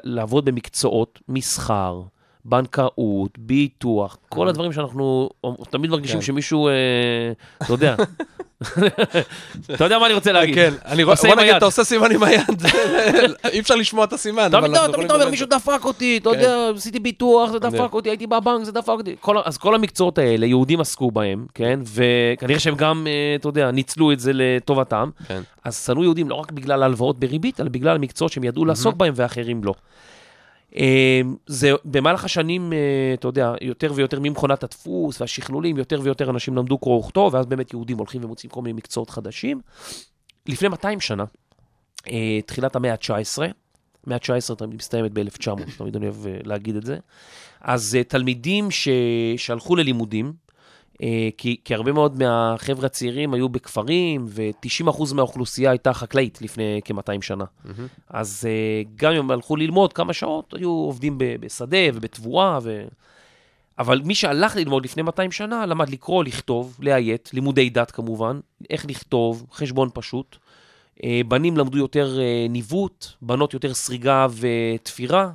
לעבוד 0.04 0.44
במקצועות 0.44 1.20
מסחר, 1.28 2.02
בנקאות, 2.44 3.38
ביטוח, 3.38 4.16
כל 4.28 4.48
הדברים 4.48 4.72
שאנחנו 4.72 5.30
תמיד 5.70 5.90
מרגישים 5.90 6.20
כן. 6.20 6.26
שמישהו, 6.26 6.68
אה, 6.68 6.72
אתה 7.62 7.72
יודע, 7.72 7.94
אתה 9.74 9.84
יודע 9.84 9.98
מה 9.98 10.06
אני 10.06 10.14
רוצה 10.14 10.32
להגיד. 10.32 10.54
כן, 10.54 10.74
אני 10.86 11.02
עושה 11.02 11.28
בוא 11.28 11.36
נגיד. 11.36 11.54
אתה 11.54 11.64
עושה 11.64 11.84
סימן 11.84 12.12
עם 12.12 12.22
היד, 12.22 12.62
אי 13.52 13.60
אפשר 13.60 13.74
לשמוע 13.74 14.04
את 14.04 14.12
הסימן, 14.12 14.48
תמיד 14.50 14.70
אתה 15.04 15.14
אומר, 15.14 15.30
מישהו 15.30 15.46
דפק 15.46 15.84
אותי, 15.84 16.16
אתה 16.16 16.30
כן. 16.30 16.36
יודע, 16.36 16.70
עשיתי 16.76 16.98
ביטוח, 16.98 17.50
זה 17.50 17.58
דפק 17.58 17.92
אותי, 17.92 18.08
הייתי 18.08 18.26
בבנק, 18.26 18.64
זה 18.64 18.72
דפק 18.72 18.88
אותי. 18.88 19.16
אז 19.44 19.58
כל 19.58 19.74
המקצועות 19.74 20.18
האלה, 20.18 20.46
יהודים 20.46 20.80
עסקו 20.80 21.10
בהם, 21.10 21.46
כן? 21.54 21.80
וכנראה 21.94 22.58
שהם 22.60 22.74
גם, 22.74 23.06
אה, 23.06 23.36
אתה 23.40 23.48
יודע, 23.48 23.70
ניצלו 23.70 24.12
את 24.12 24.20
זה 24.20 24.30
לטובתם. 24.34 25.10
כן. 25.28 25.42
אז 25.64 25.84
שנאו 25.86 26.02
יהודים 26.02 26.28
לא 26.28 26.34
רק 26.34 26.52
בגלל 26.52 26.82
הלוואות 26.82 27.18
בריבית, 27.18 27.60
אלא 27.60 27.68
בגלל 27.68 27.94
המקצועות 27.94 28.32
שהם 28.32 28.44
ידעו 28.44 28.64
לעסוק 28.64 28.96
בהם 28.96 29.12
ואחרים 29.16 29.64
לא. 29.64 29.74
אה, 30.76 31.20
זה 31.46 31.72
במהלך 31.84 32.24
השנים, 32.24 32.72
אה, 32.72 32.78
אתה 33.14 33.28
יודע, 33.28 33.52
יותר 33.60 33.92
ויותר 33.94 34.20
ממכונת 34.20 34.64
הדפוס 34.64 35.20
והשכלולים, 35.20 35.78
יותר 35.78 36.00
ויותר 36.02 36.30
אנשים 36.30 36.56
למדו 36.56 36.78
קרוא 36.78 37.00
וכתוב, 37.04 37.34
ואז 37.34 37.46
באמת 37.46 37.72
יהודים 37.72 37.98
הולכים 37.98 38.24
ומוצאים 38.24 38.50
כל 38.50 38.62
מיני 38.62 38.72
מקצועות 38.72 39.10
חדשים. 39.10 39.60
לפני 40.46 40.68
200 40.68 41.00
שנה, 41.00 41.24
אה, 42.10 42.40
תחילת 42.46 42.76
המאה 42.76 42.92
ה-19, 42.92 43.42
המאה 44.06 44.16
ה-19 44.16 44.54
תמיד 44.54 44.74
מסתיימת 44.74 45.12
ב-1900, 45.12 45.78
תמיד 45.78 45.96
אני 45.96 46.06
אוהב 46.06 46.26
להגיד 46.44 46.76
את 46.76 46.86
זה. 46.86 46.98
אז 47.60 47.98
תלמידים. 48.08 48.68
שהלכו 49.36 49.76
ללימודים, 49.76 50.32
כי, 51.38 51.56
כי 51.64 51.74
הרבה 51.74 51.92
מאוד 51.92 52.18
מהחבר'ה 52.18 52.86
הצעירים 52.86 53.34
היו 53.34 53.48
בכפרים, 53.48 54.24
ו-90% 54.28 55.14
מהאוכלוסייה 55.14 55.70
הייתה 55.70 55.92
חקלאית 55.92 56.42
לפני 56.42 56.80
כ-200 56.84 57.22
שנה. 57.22 57.44
מהמם. 57.64 57.86
אז 58.10 58.46
אה, 58.48 58.82
גם 58.96 59.12
אם 59.12 59.18
הם 59.18 59.30
הלכו 59.30 59.56
ללמוד 59.56 59.92
כמה 59.92 60.12
שעות, 60.12 60.54
היו 60.54 60.70
עובדים 60.70 61.14
בשדה 61.18 61.78
ובתבואה, 61.94 62.58
ו... 62.62 62.84
אבל 63.78 64.00
מי 64.04 64.14
שהלך 64.14 64.56
ללמוד 64.56 64.84
לפני 64.84 65.02
200 65.02 65.32
שנה, 65.32 65.66
למד 65.66 65.88
לקרוא, 65.88 66.24
לכתוב, 66.24 66.76
לאיית, 66.80 67.30
לימודי 67.32 67.70
דת 67.70 67.90
כמובן, 67.90 68.40
איך 68.70 68.86
לכתוב, 68.86 69.46
חשבון 69.52 69.88
פשוט. 69.94 70.36
אה, 71.04 71.20
בנים 71.28 71.56
למדו 71.56 71.78
יותר 71.78 72.18
אה, 72.20 72.46
ניווט, 72.50 73.06
בנות 73.22 73.54
יותר 73.54 73.74
סריגה 73.74 74.26
ותפירה, 74.30 75.30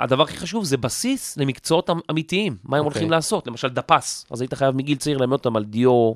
והדבר 0.00 0.22
הכי 0.22 0.36
חשוב 0.36 0.64
זה 0.64 0.76
בסיס 0.76 1.36
למקצועות 1.36 1.90
אמ- 1.90 2.00
אמיתיים, 2.10 2.56
מה 2.64 2.76
הם 2.76 2.84
אוקיי. 2.84 2.94
הולכים 2.94 3.10
לעשות, 3.10 3.46
למשל 3.46 3.68
דפס, 3.68 4.26
אז 4.30 4.40
היית 4.40 4.54
חייב 4.54 4.76
מגיל 4.76 4.96
צעיר 4.98 5.18
ללמד 5.18 5.32
אותם 5.32 5.56
על 5.56 5.64
דיו 5.64 6.12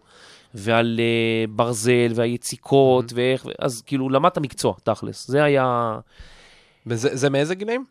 ועל 0.55 1.01
אה, 1.01 1.47
ברזל 1.49 2.13
והיציקות, 2.15 3.13
ואיך, 3.15 3.47
אז 3.59 3.83
כאילו 3.87 4.09
למדת 4.09 4.39
מקצוע, 4.39 4.75
תכלס, 4.83 5.29
זה 5.29 5.45
היה... 5.45 5.99
וזה 6.87 7.09
זה 7.13 7.31
מאיזה 7.31 7.55
גילאים? 7.55 7.85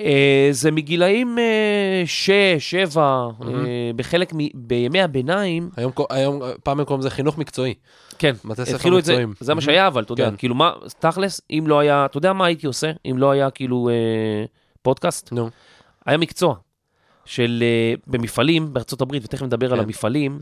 אה, 0.00 0.48
זה 0.50 0.70
מגילאים 0.70 1.38
אה, 1.38 2.02
שש, 2.06 2.30
שבע, 2.58 3.28
מהמם. 3.38 3.66
אה, 3.66 3.90
בחלק, 3.96 4.32
מ- 4.34 4.48
בימי 4.54 5.02
הביניים, 5.02 5.70
היום, 5.76 5.92
היום, 6.10 6.40
פעם 6.62 6.80
הם 6.80 6.86
קוראים 6.86 7.00
לזה 7.00 7.10
חינוך 7.10 7.38
מקצועי. 7.38 7.74
כן, 8.18 8.34
התחילו 8.74 8.98
את 8.98 9.04
זה. 9.04 9.24
זה 9.40 9.54
מה 9.54 9.60
שהיה, 9.60 9.86
אבל 9.86 10.02
אתה 10.02 10.12
יודע, 10.12 10.30
כן. 10.30 10.36
כאילו 10.36 10.54
מה, 10.54 10.72
תכלס, 10.98 11.40
אם 11.50 11.64
לא 11.66 11.78
היה, 11.78 12.04
אתה 12.04 12.18
יודע 12.18 12.32
מה 12.32 12.46
הייתי 12.46 12.66
עושה? 12.66 12.92
אם 13.10 13.18
לא 13.18 13.30
היה 13.30 13.50
כאילו 13.50 13.88
אה, 13.88 14.44
פודקאסט? 14.84 15.32
נו. 15.32 15.50
היה 16.06 16.18
מקצוע 16.18 16.54
של, 17.24 17.62
אה, 17.62 17.94
במפעלים 18.06 18.72
בארצות 18.72 19.00
הברית, 19.00 19.24
ותכף 19.24 19.42
נדבר 19.42 19.72
על 19.72 19.78
כן. 19.78 19.84
המפעלים, 19.84 20.40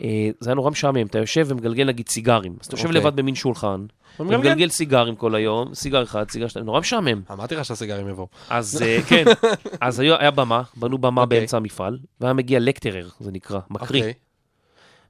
אה, 0.00 0.30
זה 0.40 0.50
היה 0.50 0.54
נורא 0.54 0.70
משעמם, 0.70 1.06
אתה 1.06 1.18
יושב 1.18 1.46
ומגלגל 1.48 1.84
נגיד 1.84 2.08
סיגרים, 2.08 2.56
אז 2.60 2.66
אתה 2.66 2.74
יושב 2.74 2.86
אוקיי. 2.86 3.00
לבד 3.00 3.16
במין 3.16 3.34
שולחן. 3.34 3.86
ומגלגל 4.20 4.68
סיגרים 4.68 5.16
כל 5.16 5.34
היום, 5.34 5.74
סיגר 5.74 6.02
אחד, 6.02 6.30
סיגר 6.30 6.48
שתיים, 6.48 6.66
נורא 6.66 6.80
משעמם. 6.80 7.22
אמרתי 7.30 7.54
לך 7.54 7.64
שהסיגרים 7.64 8.08
יבואו. 8.08 8.28
אז 8.50 8.82
אה, 8.82 8.98
כן, 9.08 9.24
אז 9.80 10.00
היה, 10.00 10.16
היה 10.18 10.30
במה, 10.30 10.62
בנו 10.76 10.98
במה 10.98 11.22
אוקיי. 11.22 11.38
באמצע 11.38 11.56
המפעל, 11.56 11.98
והיה 12.20 12.32
מגיע 12.32 12.58
לקטרר, 12.60 13.08
זה 13.20 13.32
נקרא, 13.32 13.60
מקריא, 13.70 14.00
אוקיי. 14.02 14.14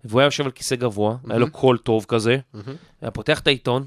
והוא 0.05 0.21
היה 0.21 0.27
יושב 0.27 0.45
על 0.45 0.51
כיסא 0.51 0.77
גבוה, 0.77 1.17
היה 1.29 1.39
לו. 1.39 1.51
קול 1.51 1.79
טוב 1.79 2.05
כזה, 2.09 2.39
מהמם. 2.55 2.77
היה 3.01 3.11
פותח 3.11 3.41
את 3.41 3.47
העיתון, 3.47 3.87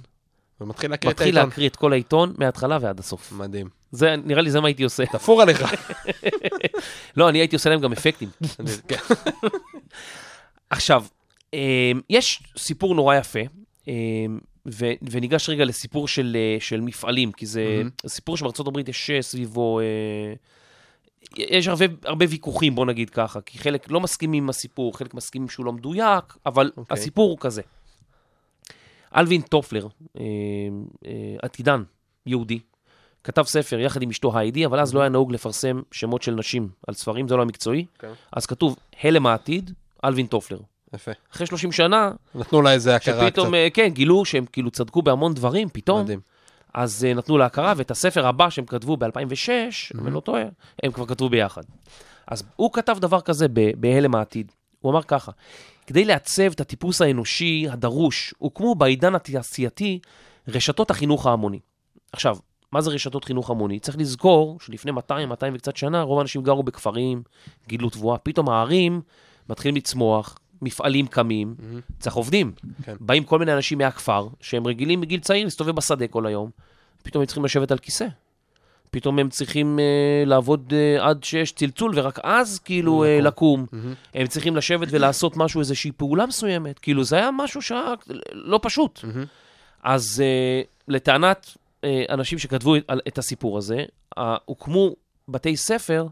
ומתחיל 0.61 0.91
להקריא 0.91 1.11
את 1.11 1.15
מתחיל 1.15 1.37
העיתון. 1.37 1.49
להקריא 1.49 1.69
את 1.69 1.75
כל 1.75 1.93
העיתון 1.93 2.33
מההתחלה 2.37 2.77
ועד 2.81 2.99
הסוף. 2.99 3.31
מדהים. 3.31 3.69
זה, 3.91 4.15
נראה 4.15 4.41
לי 4.41 4.51
זה 4.51 4.61
מה 4.61 4.67
הייתי 4.67 4.83
עושה. 4.83 5.05
תפור 5.05 5.41
עליך. 5.41 5.63
לא, 7.17 7.29
אני 7.29 7.39
הייתי 7.39 7.55
עושה 7.55 7.69
להם 7.69 7.79
גם 7.79 7.91
אפקטים. 7.91 8.29
כן. 8.87 8.97
עכשיו, 10.69 11.05
אה, 11.53 11.91
יש 12.09 12.43
סיפור 12.57 12.95
נורא 12.95 13.15
יפה, 13.15 13.39
אה, 13.87 13.93
ו- 14.67 14.93
וניגש 15.11 15.49
רגע 15.49 15.65
לסיפור 15.65 16.07
של, 16.07 16.37
אה, 16.39 16.57
של 16.59 16.81
מפעלים, 16.81 17.31
כי 17.31 17.45
זה 17.45 17.75
מהמם. 17.77 17.89
סיפור 18.07 18.37
שבארצות 18.37 18.67
הברית 18.67 18.89
יש 18.89 19.11
סביבו, 19.21 19.79
יש 21.37 21.67
הרבה, 21.67 21.85
הרבה 22.05 22.25
ויכוחים, 22.29 22.75
בוא 22.75 22.85
נגיד 22.85 23.09
ככה, 23.09 23.41
כי 23.41 23.57
חלק 23.59 23.91
לא 23.91 23.99
מסכימים 23.99 24.43
עם 24.43 24.49
הסיפור, 24.49 24.97
חלק 24.97 25.13
מסכימים 25.13 25.49
שהוא 25.49 25.65
לא 25.65 25.73
מדויק, 25.73 26.23
אבל 26.45 26.71
אוקיי. 26.77 26.97
הסיפור 26.97 27.29
הוא 27.29 27.37
כזה. 27.41 27.61
אלווין 29.15 29.41
טופלר, 29.41 29.87
אה, 30.19 30.23
אה, 31.05 31.11
עתידן, 31.41 31.83
יהודי, 32.25 32.59
כתב 33.23 33.43
ספר 33.43 33.79
יחד 33.79 34.01
עם 34.01 34.09
אשתו 34.09 34.37
היידי, 34.37 34.65
אבל 34.65 34.79
אז 34.79 34.93
לא 34.93 34.99
היה 34.99 35.09
נהוג 35.09 35.33
לפרסם 35.33 35.81
שמות 35.91 36.21
של 36.21 36.35
נשים 36.35 36.69
על 36.87 36.93
ספרים, 36.93 37.27
זה 37.27 37.35
לא 37.35 37.41
המקצועי. 37.41 37.85
כן. 37.99 38.11
אז 38.31 38.45
כתוב, 38.45 38.75
הלם 39.03 39.27
העתיד, 39.27 39.71
אלווין 40.05 40.27
טופלר. 40.27 40.59
יפה. 40.93 41.11
אחרי 41.33 41.47
30 41.47 41.71
שנה, 41.71 42.11
נתנו 42.35 42.61
לה 42.61 42.73
איזה 42.73 42.95
הכרה 42.95 43.15
קצת. 43.15 43.27
שפתאום, 43.27 43.55
אה, 43.55 43.67
כן, 43.73 43.87
גילו 43.87 44.25
שהם 44.25 44.45
כאילו 44.45 44.71
צדקו 44.71 45.01
בהמון 45.01 45.33
דברים, 45.33 45.69
פתאום, 45.69 46.01
מדהים. 46.01 46.19
אז 46.73 47.07
uh, 47.11 47.17
נתנו 47.17 47.37
לה 47.37 47.45
הכרה, 47.45 47.73
ואת 47.77 47.91
הספר 47.91 48.27
הבא 48.27 48.49
שהם 48.49 48.65
כתבו 48.65 48.97
ב-2006, 48.97 49.49
אם. 49.95 50.07
אני 50.07 50.13
לא 50.13 50.19
טועה, 50.19 50.43
הם 50.83 50.91
כבר 50.91 51.05
כתבו 51.05 51.29
ביחד. 51.29 51.61
אז 52.27 52.43
הוא 52.55 52.73
כתב 52.73 52.97
דבר 52.99 53.21
כזה 53.21 53.45
בהלם 53.77 54.15
העתיד. 54.15 54.51
הוא 54.79 54.91
אמר 54.91 55.01
ככה, 55.03 55.31
כדי 55.91 56.05
לעצב 56.05 56.51
את 56.51 56.59
הטיפוס 56.61 57.01
האנושי 57.01 57.65
הדרוש, 57.69 58.33
הוקמו 58.37 58.75
בעידן 58.75 59.15
התעשייתי 59.15 59.99
רשתות 60.47 60.91
החינוך 60.91 61.25
ההמוני. 61.25 61.59
עכשיו, 62.11 62.37
מה 62.71 62.81
זה 62.81 62.89
רשתות 62.89 63.25
חינוך 63.25 63.49
המוני? 63.49 63.79
צריך 63.79 63.97
לזכור 63.97 64.59
שלפני 64.59 64.91
200, 64.91 65.29
200 65.29 65.53
וקצת 65.55 65.77
שנה, 65.77 66.01
רוב 66.01 66.19
האנשים 66.19 66.43
גרו 66.43 66.63
בכפרים, 66.63 67.23
גידלו 67.67 67.89
תבואה, 67.89 68.17
פתאום 68.17 68.49
הערים 68.49 69.01
מתחילים 69.49 69.75
לצמוח, 69.75 70.37
מפעלים 70.61 71.07
קמים, 71.07 71.55
מהמם. 71.59 71.79
צריך 71.99 72.15
עובדים. 72.15 72.51
כן. 72.83 72.95
באים 72.99 73.23
כל 73.23 73.39
מיני 73.39 73.53
אנשים 73.53 73.77
מהכפר, 73.77 74.27
שהם 74.41 74.67
רגילים 74.67 75.01
בגיל 75.01 75.19
צעיר 75.19 75.43
להסתובב 75.43 75.75
בשדה 75.75 76.07
כל 76.07 76.25
היום, 76.25 76.49
פתאום 77.03 77.21
הם 77.21 77.25
צריכים 77.25 77.45
לשבת 77.45 77.71
על 77.71 77.77
כיסא. 77.77 78.07
פתאום 78.91 79.19
הם 79.19 79.29
צריכים 79.29 79.79
uh, 79.79 80.27
לעבוד 80.29 80.73
uh, 80.73 81.01
עד 81.01 81.23
שיש 81.23 81.51
צלצול, 81.51 81.91
ורק 81.95 82.19
אז 82.23 82.59
כאילו 82.59 83.03
uh, 83.03 83.23
לקום. 83.23 83.65
מהמם. 83.71 83.93
הם 84.13 84.27
צריכים 84.27 84.55
לשבת 84.55 84.87
ולעשות 84.91 85.37
משהו, 85.37 85.59
איזושהי 85.59 85.91
פעולה 85.91 86.25
מסוימת. 86.25 86.79
כאילו, 86.79 87.03
זה 87.03 87.15
היה 87.15 87.29
משהו 87.31 87.61
שהיה 87.61 87.93
לא 88.31 88.59
פשוט. 88.63 88.99
מהמם. 89.03 89.25
אז 89.83 90.23
uh, 90.23 90.67
לטענת 90.87 91.45
uh, 91.81 91.85
אנשים 92.09 92.39
שכתבו 92.39 92.75
את, 92.75 92.83
את 93.07 93.17
הסיפור 93.17 93.57
הזה, 93.57 93.83
uh, 94.19 94.21
הוקמו 94.45 94.95
בתי 95.27 95.57
ספר 95.57 96.07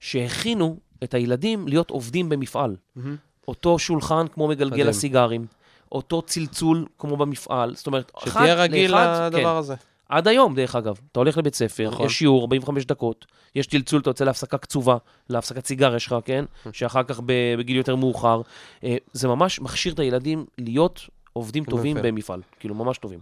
שהכינו 0.00 0.76
את 1.04 1.14
הילדים 1.14 1.68
להיות 1.68 1.90
עובדים 1.90 2.28
במפעל. 2.28 2.76
מהמם. 2.96 3.16
אותו 3.48 3.78
שולחן 3.78 4.26
כמו 4.28 4.48
מגלגל 4.48 4.76
מדהים. 4.76 4.88
הסיגרים, 4.88 5.46
אותו 5.92 6.22
צלצול 6.22 6.86
כמו 6.98 7.16
במפעל, 7.16 7.74
זאת 7.74 7.86
אומרת, 7.86 8.12
אחד 8.18 8.40
שתהיה 8.40 8.54
רגיל 8.54 8.90
לאחד, 8.90 9.30
כן. 9.32 9.38
לדבר 9.38 9.56
הזה. 9.56 9.74
עד 10.08 10.28
היום, 10.28 10.54
דרך 10.54 10.76
אגב, 10.76 11.00
אתה 11.12 11.20
הולך 11.20 11.38
לבית 11.38 11.54
ספר, 11.54 11.90
נכון. 11.90 12.06
יש 12.06 12.18
שיעור 12.18 12.40
45 12.42 12.84
דקות, 12.84 13.26
יש 13.54 13.66
צלצול, 13.66 14.00
אתה 14.00 14.10
יוצא 14.10 14.24
להפסקה 14.24 14.58
קצובה, 14.58 14.96
להפסקת 15.30 15.66
סיגר 15.66 15.96
יש 15.96 16.06
לך, 16.06 16.16
כן? 16.24 16.44
שאחר 16.72 17.02
כך 17.02 17.20
בגיל 17.58 17.76
יותר 17.76 17.96
מאוחר. 17.96 18.40
אה, 18.84 18.96
זה 19.12 19.28
ממש 19.28 19.60
מכשיר 19.60 19.92
את 19.92 19.98
הילדים 19.98 20.46
להיות 20.58 21.08
עובדים 21.32 21.64
טובים. 21.64 21.96
במפעל, 22.02 22.40
כאילו 22.60 22.74
ממש 22.74 22.98
טובים. 22.98 23.20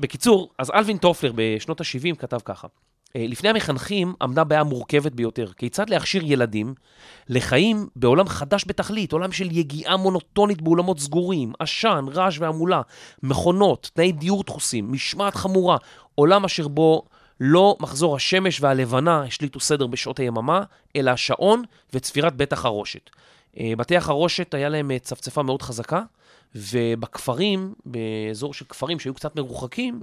בקיצור, 0.00 0.50
אז 0.58 0.70
אלווין 0.70 0.98
טופלר 0.98 1.32
בשנות 1.34 1.80
ה-70 1.80 2.16
כתב 2.18 2.38
ככה: 2.44 2.68
לפני 3.14 3.48
המחנכים 3.48 4.14
עמדה 4.22 4.44
בעיה 4.44 4.64
מורכבת 4.64 5.12
ביותר, 5.12 5.52
כיצד 5.56 5.90
להכשיר 5.90 6.22
ילדים 6.24 6.74
לחיים 7.28 7.88
בעולם 7.96 8.28
חדש 8.28 8.64
בתכלית, 8.66 9.12
עולם 9.12 9.32
של 9.32 9.56
יגיעה 9.56 9.96
מונוטונית 9.96 10.62
באולמות 10.62 11.00
סגורים, 11.00 11.52
עשן, 11.58 12.04
רעש 12.12 12.38
והמולה, 12.38 12.82
מכונות, 13.22 13.90
תנאי 13.94 14.12
דיור 14.12 14.44
דחוסים, 14.44 14.92
משמעת 14.92 15.34
חמורה, 15.34 15.76
עולם 16.14 16.44
אשר 16.44 16.68
בו 16.68 17.02
לא 17.40 17.76
מחזור 17.80 18.16
השמש 18.16 18.60
והלבנה 18.60 19.22
השליטו 19.22 19.60
סדר 19.60 19.86
בשעות 19.86 20.18
היממה, 20.18 20.62
אלא 20.96 21.10
השעון 21.10 21.62
וצפירת 21.92 22.36
בית 22.36 22.52
החרושת. 22.52 23.10
אה, 23.60 23.72
בתי 23.78 23.96
החרושת 23.96 24.54
היה 24.54 24.68
להם 24.68 24.90
אה, 24.90 24.98
צפצפה 24.98 25.42
מאוד 25.42 25.62
חזקה, 25.62 26.02
ובכפרים, 26.54 27.74
באזור 27.86 28.54
של 28.54 28.64
כפרים 28.64 28.98
שהיו 28.98 29.14
קצת 29.14 29.36
מרוחקים. 29.36 30.00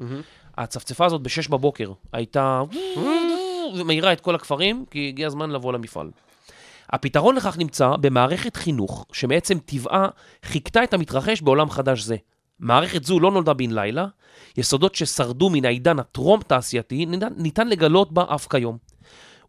הצפצפה 0.57 1.05
הזאת 1.05 1.21
בשש 1.21 1.47
בבוקר 1.47 1.91
הייתה 2.13 2.63
ומאירה 3.75 4.13
את 4.13 4.21
כל 4.21 4.35
הכפרים, 4.35 4.85
כי 4.91 5.07
הגיע 5.07 5.27
הזמן 5.27 5.49
לבוא 5.49 5.73
למפעל. 5.73 6.09
הפתרון 6.89 7.35
לכך 7.35 7.57
נמצא 7.57 7.95
במערכת 8.01 8.55
חינוך 8.55 9.05
שמעצם 9.11 9.57
טבעה 9.65 10.07
חיכתה 10.45 10.83
את 10.83 10.93
המתרחש 10.93 11.41
בעולם 11.41 11.69
חדש 11.69 12.01
זה. 12.01 12.15
מערכת 12.59 13.03
זו 13.03 13.19
לא 13.19 13.31
נולדה 13.31 13.53
בן 13.53 13.71
לילה, 13.71 14.07
יסודות 14.57 14.95
ששרדו 14.95 15.49
מן 15.49 15.65
העידן 15.65 15.99
הטרום-תעשייתי 15.99 17.05
ניתן, 17.05 17.33
ניתן 17.37 17.67
לגלות 17.67 18.11
בה 18.11 18.23
אף 18.35 18.47
כיום. 18.47 18.77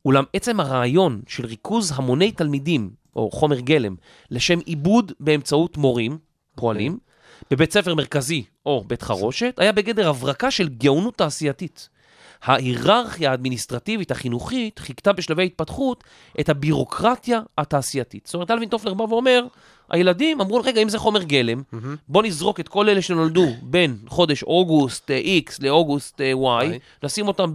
אולם 0.04 0.24
עצם 0.32 0.60
הרעיון 0.60 1.22
של 1.26 1.46
ריכוז 1.46 1.92
המוני 1.96 2.32
תלמידים, 2.32 2.90
או 3.16 3.30
חומר 3.30 3.60
גלם, 3.60 3.94
לשם 4.30 4.58
עיבוד 4.64 5.12
באמצעות 5.20 5.76
מורים, 5.76 6.18
פועלים, 6.60 6.98
בבית 7.50 7.72
ספר 7.72 7.94
מרכזי 7.94 8.44
או 8.66 8.84
בית 8.86 9.02
חרושת, 9.02 9.54
היה 9.58 9.72
בגדר 9.72 10.08
הברקה 10.08 10.50
של 10.50 10.68
גאונות 10.68 11.16
תעשייתית. 11.16 11.88
ההיררכיה 12.42 13.30
האדמיניסטרטיבית 13.30 14.10
החינוכית 14.10 14.78
חיכתה 14.78 15.12
בשלבי 15.12 15.46
התפתחות 15.46 16.04
את 16.40 16.48
הבירוקרטיה 16.48 17.40
התעשייתית. 17.58 18.26
זאת 18.26 18.34
אומרת, 18.34 18.50
אלווין 18.50 18.68
טופלר 18.68 18.94
בא 18.94 19.02
ואומר, 19.02 19.46
הילדים 19.90 20.40
אמרו, 20.40 20.60
רגע, 20.64 20.82
אם 20.82 20.88
זה 20.88 20.98
חומר 20.98 21.22
גלם, 21.22 21.62
מהמם. 21.72 21.96
בוא 22.08 22.22
נזרוק 22.22 22.60
את 22.60 22.68
כל 22.68 22.88
אלה 22.88 23.02
שנולדו 23.02 23.46
בין 23.62 23.98
חודש 24.08 24.42
אוגוסט 24.42 25.10
אה, 25.10 25.20
X 25.48 25.52
לאוגוסט 25.60 26.20
אה, 26.20 26.32
Y, 26.32 26.36
וואי. 26.36 26.78
נשים 27.02 27.28
אותם 27.28 27.52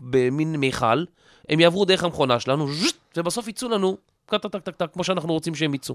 במין 0.00 0.56
מיכל, 0.56 1.04
הם 1.48 1.60
יעברו 1.60 1.84
דרך 1.84 2.04
המכונה 2.04 2.40
שלנו, 2.40 2.68
ובסוף 3.16 3.48
יצאו 3.48 3.68
לנו, 3.68 3.96
טק 4.26 4.46
טק 4.46 4.62
טק 4.62 4.76
טק, 4.76 4.92
כמו 4.92 5.04
שאנחנו 5.04 5.32
רוצים 5.32 5.54
שהם 5.54 5.74
יצאו. 5.74 5.94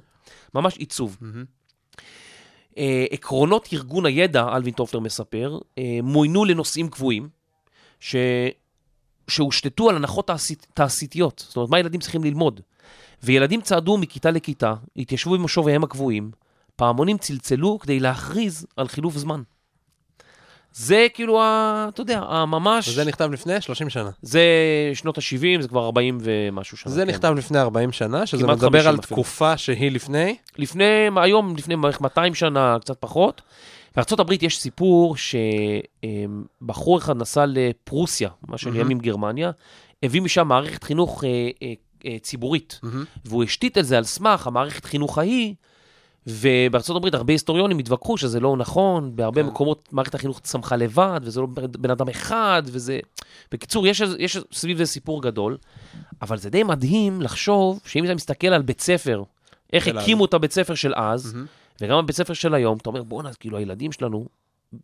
ממש 0.55 0.77
עיצוב. 0.77 1.17
מהמם. 1.21 1.45
אה, 2.77 3.05
עקרונות 3.11 3.69
ארגון 3.73 4.05
הידע, 4.05 4.47
אלווין 4.55 4.73
טופלר 4.73 4.99
מספר, 4.99 5.59
אה, 5.77 5.99
מוינו 6.03 6.45
לנושאים 6.45 6.89
קבועים, 6.89 7.29
ש... 7.99 8.15
שהושתתו 9.27 9.89
על 9.89 9.95
הנחות 9.95 10.27
תעשית. 10.73 11.13
זאת 11.37 11.55
אומרת, 11.55 11.69
מה 11.69 11.79
ילדים 11.79 11.99
צריכים 11.99 12.23
ללמוד? 12.23 12.61
וילדים 13.23 13.61
צעדו 13.61 13.97
מכיתה 13.97 14.31
לכיתה, 14.31 14.73
התיישבו 14.97 15.33
במושביהם 15.33 15.83
הקבועים, 15.83 16.31
פעמונים 16.75 17.17
צלצלו 17.17 17.79
כדי 17.79 17.99
להכריז 17.99 18.65
על 18.75 18.87
חילוף 18.87 19.17
זמן. 19.17 19.41
זה 20.73 21.07
כאילו, 21.13 21.41
ה... 21.41 21.85
אתה 21.93 22.01
יודע, 22.01 22.19
הממש... 22.27 22.87
וזה 22.87 23.05
נכתב 23.05 23.29
לפני 23.31 23.61
30 23.61 23.89
שנה. 23.89 24.09
זה 24.21 24.41
שנות 24.93 25.17
ה-70, 25.17 25.61
זה 25.61 25.67
כבר 25.67 25.85
40 25.85 26.17
ומשהו 26.21 26.77
שנה. 26.77 26.93
זה 26.93 27.01
כן. 27.01 27.09
נכתב 27.09 27.33
לפני 27.37 27.59
40 27.59 27.91
שנה, 27.91 28.25
שזה 28.25 28.47
מדבר 28.47 28.67
50 28.67 28.75
על 28.75 28.81
אפילו. 28.81 29.01
תקופה 29.01 29.57
שהיא 29.57 29.91
לפני. 29.91 30.35
לפני, 30.57 31.09
היום, 31.15 31.55
לפני 31.57 31.75
בערך 31.77 32.01
200 32.01 32.35
שנה, 32.35 32.77
קצת 32.81 32.97
פחות. 32.99 33.41
בארה"ב 33.95 34.31
יש 34.41 34.59
סיפור 34.59 35.15
שבחור 36.61 36.97
אחד 36.97 37.17
נסע 37.17 37.45
לפרוסיה, 37.47 38.29
מה 38.29 38.33
מהמם. 38.47 38.57
שלימים 38.57 38.99
גרמניה, 38.99 39.51
הביא 40.03 40.21
משם 40.21 40.47
מערכת 40.47 40.83
חינוך 40.83 41.23
אה, 41.23 41.29
אה, 41.63 41.73
אה, 42.05 42.17
ציבורית, 42.21 42.79
מהמם. 42.83 43.05
והוא 43.25 43.43
השתית 43.43 43.77
את 43.77 43.85
זה 43.85 43.97
על 43.97 44.03
סמך 44.03 44.47
המערכת 44.47 44.85
חינוך 44.85 45.17
ההיא, 45.17 45.53
ובארצות 46.27 46.95
הברית 46.95 47.13
הרבה 47.13 47.33
היסטוריונים 47.33 47.79
התווכחו 47.79 48.17
שזה 48.17 48.39
לא 48.39 48.57
נכון, 48.57 49.15
בהרבה 49.15 49.41
כן. 49.41 49.47
מקומות 49.47 49.89
מערכת 49.91 50.15
החינוך 50.15 50.39
צמחה 50.39 50.75
לבד, 50.75 51.19
וזה 51.23 51.41
לא 51.41 51.47
בן 51.79 51.89
אדם 51.89 52.09
אחד, 52.09 52.63
וזה... 52.65 52.99
בקיצור, 53.51 53.87
יש, 53.87 54.01
יש 54.19 54.37
סביב 54.51 54.77
זה 54.77 54.85
סיפור 54.85 55.21
גדול, 55.21 55.57
אבל 56.21 56.37
זה 56.37 56.49
די 56.49 56.63
מדהים 56.63 57.21
לחשוב 57.21 57.79
שאם 57.85 58.05
אתה 58.05 58.15
מסתכל 58.15 58.47
על 58.47 58.61
בית 58.61 58.81
ספר, 58.81 59.23
איך 59.73 59.87
הקימו 59.87 60.25
את 60.25 60.33
הבית 60.33 60.51
ספר 60.51 60.75
של 60.75 60.93
אז, 60.95 61.33
מהמם. 61.33 61.45
וגם 61.81 61.97
הבית 61.97 62.15
ספר 62.15 62.33
של 62.33 62.53
היום, 62.53 62.77
אתה 62.77 62.89
אומר, 62.89 63.03
בואנה, 63.03 63.29
אז 63.29 63.37
כאילו 63.37 63.57
הילדים 63.57 63.91
שלנו 63.91 64.25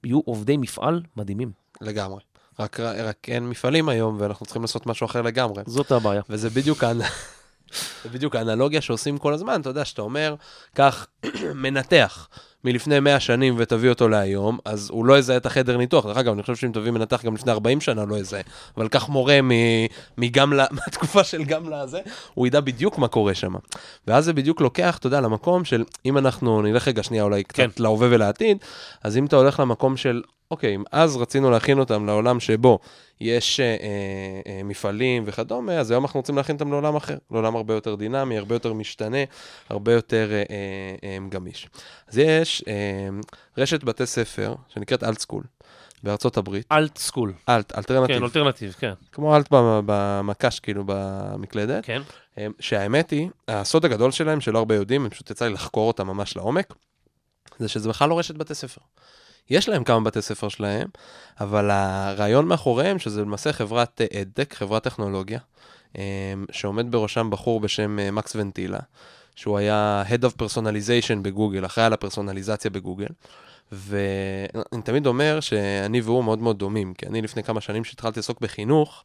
יהיו 0.04 0.20
עובדי 0.26 0.58
מפעל 0.58 1.02
מדהימים. 1.18 1.52
לגמרי. 1.82 2.20
רק, 2.60 2.80
רק 2.80 3.30
אין 3.30 3.50
מפעלים 3.50 3.90
היום, 3.90 4.18
ואנחנו 4.20 4.46
צריכים 4.46 4.62
לעשות 4.62 4.88
משהו 4.88 5.06
אחר 5.06 5.22
לגמרי. 5.22 5.64
זאת 5.66 5.92
הבעיה. 5.92 6.22
וזה 6.30 6.50
בדיוק, 6.50 6.84
האנ... 6.84 7.00
זה 8.04 8.10
בדיוק 8.10 8.36
האנלוגיה 8.36 8.82
שעושים 8.82 9.18
כל 9.18 9.34
הזמן, 9.34 9.62
אתה 9.62 9.70
יודע, 9.70 9.86
שאתה 9.86 10.02
אומר, 10.02 10.36
קח 10.74 11.08
מנתח 11.64 12.28
מלפני 12.64 13.00
100 13.00 13.20
שנים 13.20 13.56
ותביא 13.58 13.90
אותו 13.90 14.10
להיום, 14.10 14.58
אז 14.66 14.90
הוא 14.90 15.06
לא 15.06 15.18
יזהה 15.18 15.38
את 15.38 15.46
החדר 15.46 15.78
ניתוח. 15.78 16.06
דרך 16.06 16.18
אגב, 16.18 16.34
אני 16.34 16.42
חושב 16.42 16.56
שאם 16.56 16.72
תביא 16.72 16.92
מנתח 16.92 17.26
גם 17.26 17.36
לפני 17.36 17.52
40 17.52 17.82
שנה, 17.82 18.06
לא 18.06 18.16
יזהה. 18.16 18.42
אבל 18.78 18.88
קח 18.88 19.10
מורה 19.10 19.42
מ- 19.42 19.86
מגמלה, 20.18 20.66
מהתקופה 20.76 21.24
של 21.24 21.44
גמלה 21.44 21.82
הזה, 21.82 22.00
הוא 22.34 22.48
ידע 22.48 22.60
בדיוק 22.60 22.98
מה 22.98 23.08
קורה 23.08 23.34
שם. 23.34 23.54
ואז 24.08 24.26
זה 24.26 24.34
בדיוק 24.34 24.62
לוקח, 24.62 24.98
אתה 24.98 25.08
יודע, 25.08 25.22
למקום 25.22 25.66
של, 25.66 25.84
אם 26.06 26.18
אנחנו 26.18 26.62
נלך 26.62 26.88
רגע 26.88 27.04
שנייה 27.04 27.24
אולי 27.24 27.44
קצת 27.44 27.56
כן. 27.56 27.70
להווה 27.78 28.08
ולעתיד, 28.12 28.58
אז 29.04 29.18
אם 29.18 29.26
אתה 29.26 29.36
הולך 29.36 29.60
למקום 29.60 29.98
של, 29.98 30.22
אוקיי, 30.52 30.76
אם 30.76 30.84
אז 30.92 31.18
רצינו 31.18 31.52
להכין 31.52 31.80
אותם 31.80 32.06
לעולם 32.06 32.40
שבו 32.40 32.80
יש 33.22 33.60
אה, 33.60 33.66
אה, 34.46 34.62
מפעלים 34.64 35.24
וכדומה, 35.26 35.74
אז 35.80 35.92
היום 35.92 36.04
אנחנו 36.06 36.20
רוצים 36.20 36.38
להכין 36.38 36.56
אותם 36.56 36.72
לעולם 36.72 36.96
אחר, 36.96 37.18
לעולם 37.32 37.56
הרבה 37.56 37.74
יותר 37.74 37.96
דינמי, 37.96 38.38
הרבה 38.38 38.56
יותר 38.56 38.74
משתנה, 38.74 39.18
הרבה 39.70 39.94
יותר 39.94 40.30
אה, 40.32 40.38
אה, 40.38 40.46
אה, 41.04 41.18
גמיש. 41.30 41.70
אז 42.08 42.18
יש 42.18 42.64
אה, 42.68 43.10
רשת 43.58 43.84
בתי 43.84 44.06
ספר 44.06 44.56
שנקראת 44.68 45.04
AltSchool 45.04 45.44
בארצות 46.04 46.38
הברית, 46.38 46.66
AltSchool. 46.72 47.34
alt, 47.50 47.78
alternative, 47.78 48.18
כן, 48.18 48.24
alternative, 48.24 48.76
כן. 48.80 48.94
כמו 49.12 49.36
alt 49.36 49.52
במ- 49.54 49.82
במקש, 49.86 50.60
כאילו, 50.60 50.84
במקלדת, 50.86 51.86
כן. 51.86 52.02
אה, 52.38 52.48
שהאמת 52.60 53.10
היא, 53.10 53.30
הסוד 53.48 53.86
הגדול 53.86 54.12
שלהם, 54.12 54.42
שלא 54.42 54.58
הרבה 54.60 54.76
יודעים, 54.76 55.10
פשוט 55.10 55.30
יצא 55.32 55.46
לי 55.48 55.54
לחקור 55.54 55.88
אותם 55.88 56.08
ממש 56.08 56.36
לעומק, 56.36 56.74
זה 57.60 57.68
שזה 57.68 57.90
בכלל 57.90 58.10
לא 58.10 58.20
רשת 58.20 58.36
בתי 58.36 58.56
ספר. 58.56 58.82
יש 59.50 59.70
להם 59.70 59.84
כמה 59.84 60.00
בתי 60.00 60.22
ספר 60.22 60.50
שלהם, 60.50 60.88
אבל 61.40 61.70
הרעיון 61.72 62.46
מאחוריהם, 62.46 63.00
שזה 63.00 63.22
למעשה 63.22 63.54
חברת 63.54 64.02
אדטק, 64.22 64.54
חברת 64.54 64.84
טכנולוגיה, 64.84 65.40
אה, 65.98 66.04
שעומד 66.52 66.92
בראשם 66.92 67.30
בחור 67.30 67.60
בשם 67.60 68.00
אה, 68.00 68.12
מקס 68.12 68.36
ונטילה, 68.36 68.80
שהוא 69.36 69.58
היה 69.58 70.04
Head 70.10 70.24
of 70.24 70.42
Personalization 70.44 71.20
בגוגל, 71.22 71.66
אחראי 71.66 71.86
על 71.86 71.94
הפרסונליזציה 71.94 72.72
בגוגל. 72.72 73.08
ואני 73.72 74.82
תמיד 74.84 75.06
אומר 75.06 75.40
שאני 75.40 76.02
והוא 76.02 76.24
מאוד 76.24 76.40
מאוד 76.40 76.60
דומים, 76.60 76.94
כי 76.94 77.06
אני 77.06 77.22
לפני 77.22 77.44
כמה 77.44 77.62
שנים 77.62 77.84
שהתחלתי 77.84 78.20
לעסוק 78.20 78.42
בחינוך, 78.42 79.04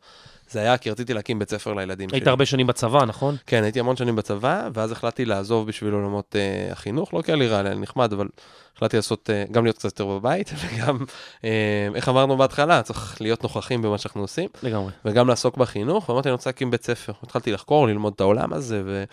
זה 0.51 0.61
היה 0.61 0.79
כי 0.79 0.91
רציתי 0.91 1.15
להקים 1.15 1.39
בית 1.39 1.51
ספר 1.51 1.75
לילדים 1.75 2.09
שלי. 2.09 2.19
היית 2.19 2.27
הרבה 2.27 2.47
שנים 2.47 2.67
בצבא, 2.67 3.05
נכון? 3.05 3.37
כן, 3.47 3.63
הייתי 3.63 3.81
המון 3.81 3.97
שנים 3.97 4.17
בצבא, 4.17 4.69
ואז 4.75 4.93
החלטתי 4.93 5.25
לעזוב 5.25 5.67
בשביל 5.67 5.93
עולמות 5.93 6.37
אה, 6.37 6.73
החינוך, 6.73 7.15
לא 7.15 7.23
כי 7.23 7.31
היה 7.31 7.37
לי 7.37 7.49
רע, 7.49 7.59
היה 7.61 7.75
לי 7.75 7.81
נחמד, 7.81 8.13
אבל 8.13 8.29
החלטתי 8.77 8.97
לעשות, 8.97 9.31
אה, 9.31 9.45
גם 9.51 9.65
להיות 9.65 9.77
קצת 9.77 9.85
יותר 9.85 10.07
בבית, 10.07 10.51
וגם, 10.61 10.99
אה, 11.45 11.89
איך 11.95 12.09
אמרנו 12.09 12.37
בהתחלה, 12.37 12.83
צריך 12.83 13.21
להיות 13.21 13.43
נוכחים 13.43 13.83
במה 13.83 13.99
שאנחנו 13.99 14.21
עושים, 14.21 14.49
לגמרי. 14.63 14.93
וגם 15.05 15.29
לעסוק 15.29 15.57
בחינוך, 15.57 16.09
ואמרתי, 16.09 16.29
אני 16.29 16.33
רוצה 16.33 16.51
להקים 16.51 16.71
בית 16.71 16.85
ספר. 16.85 17.13
התחלתי 17.23 17.53
לחקור, 17.53 17.87
ללמוד 17.87 18.13
את 18.17 18.21
העולם 18.21 18.53
הזה, 18.53 18.83
ו... 18.85 19.05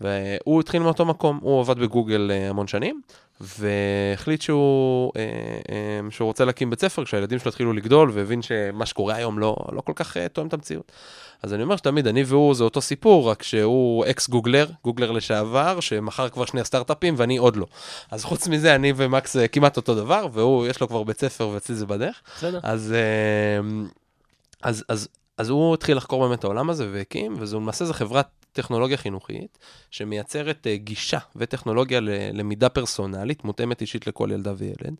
והוא 0.00 0.60
התחיל 0.60 0.82
מאותו 0.82 1.04
מקום, 1.04 1.38
הוא 1.42 1.60
עבד 1.60 1.78
בגוגל 1.78 2.30
אה, 2.30 2.50
המון 2.50 2.66
שנים, 2.66 3.00
והחליט 3.40 4.42
שהוא, 4.42 5.12
שהוא 6.10 6.26
רוצה 6.26 6.44
להקים 6.44 6.70
בית 6.70 6.80
ספר 6.80 7.04
כשהילדים 7.04 7.38
שלו 7.38 7.48
התחילו 7.48 7.72
לגדול, 7.72 8.10
והבין 8.12 8.42
שמה 8.42 8.86
שקורה 8.86 9.14
היום 9.14 9.38
לא, 9.38 9.56
לא 9.72 9.80
כל 9.80 9.92
כך 9.94 10.16
תואם 10.16 10.46
את 10.46 10.52
המציאות. 10.52 10.92
אז 11.42 11.54
אני 11.54 11.62
אומר 11.62 11.76
שתמיד, 11.76 12.06
אני 12.06 12.22
והוא 12.22 12.54
זה 12.54 12.64
אותו 12.64 12.80
סיפור, 12.80 13.30
רק 13.30 13.42
שהוא 13.42 14.04
אקס 14.06 14.28
גוגלר, 14.28 14.66
גוגלר 14.84 15.10
לשעבר, 15.10 15.80
שמכר 15.80 16.28
כבר 16.28 16.44
שני 16.44 16.60
הסטארט-אפים 16.60 17.14
ואני 17.16 17.36
עוד 17.36 17.56
לא. 17.56 17.66
אז 18.10 18.24
חוץ 18.24 18.48
מזה, 18.48 18.74
אני 18.74 18.92
ומקס 18.96 19.34
זה 19.34 19.48
כמעט 19.48 19.76
אותו 19.76 19.94
דבר, 19.94 20.26
והוא, 20.32 20.66
יש 20.66 20.80
לו 20.80 20.88
כבר 20.88 21.02
בית 21.02 21.20
ספר 21.20 21.48
ואצלי 21.48 21.74
זה 21.74 21.86
בדרך. 21.86 22.22
בסדר. 22.36 22.60
אז, 22.62 22.94
אה, 22.96 23.86
אז, 24.62 24.84
אז, 24.88 25.08
אז 25.38 25.48
הוא 25.48 25.74
התחיל 25.74 25.96
לחקור 25.96 26.28
באמת 26.28 26.38
את 26.38 26.44
העולם 26.44 26.70
הזה 26.70 26.88
והקים, 26.92 27.36
וזו 27.38 27.60
למעשה 27.60 27.84
זו 27.84 27.92
חברת 27.92 28.28
טכנולוגיה 28.52 28.96
חינוכית, 28.96 29.58
שמייצרת 29.90 30.66
אה, 30.66 30.76
גישה 30.76 31.18
וטכנולוגיה 31.36 32.00
ללמידה 32.00 32.68
פרסונלית, 32.68 33.44
מותאמת 33.44 33.80
אישית 33.80 34.06
לכל 34.06 34.28
ילדה 34.32 34.52
וילד, 34.56 34.94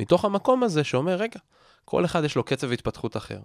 מתוך 0.00 0.24
המקום 0.24 0.62
הזה 0.62 0.84
שאומר, 0.84 1.16
רגע, 1.16 1.40
כל 1.88 2.04
אחד 2.04 2.24
יש 2.24 2.36
לו 2.36 2.42
קצב 2.42 2.72
התפתחות 2.72 3.16
אחר. 3.16 3.38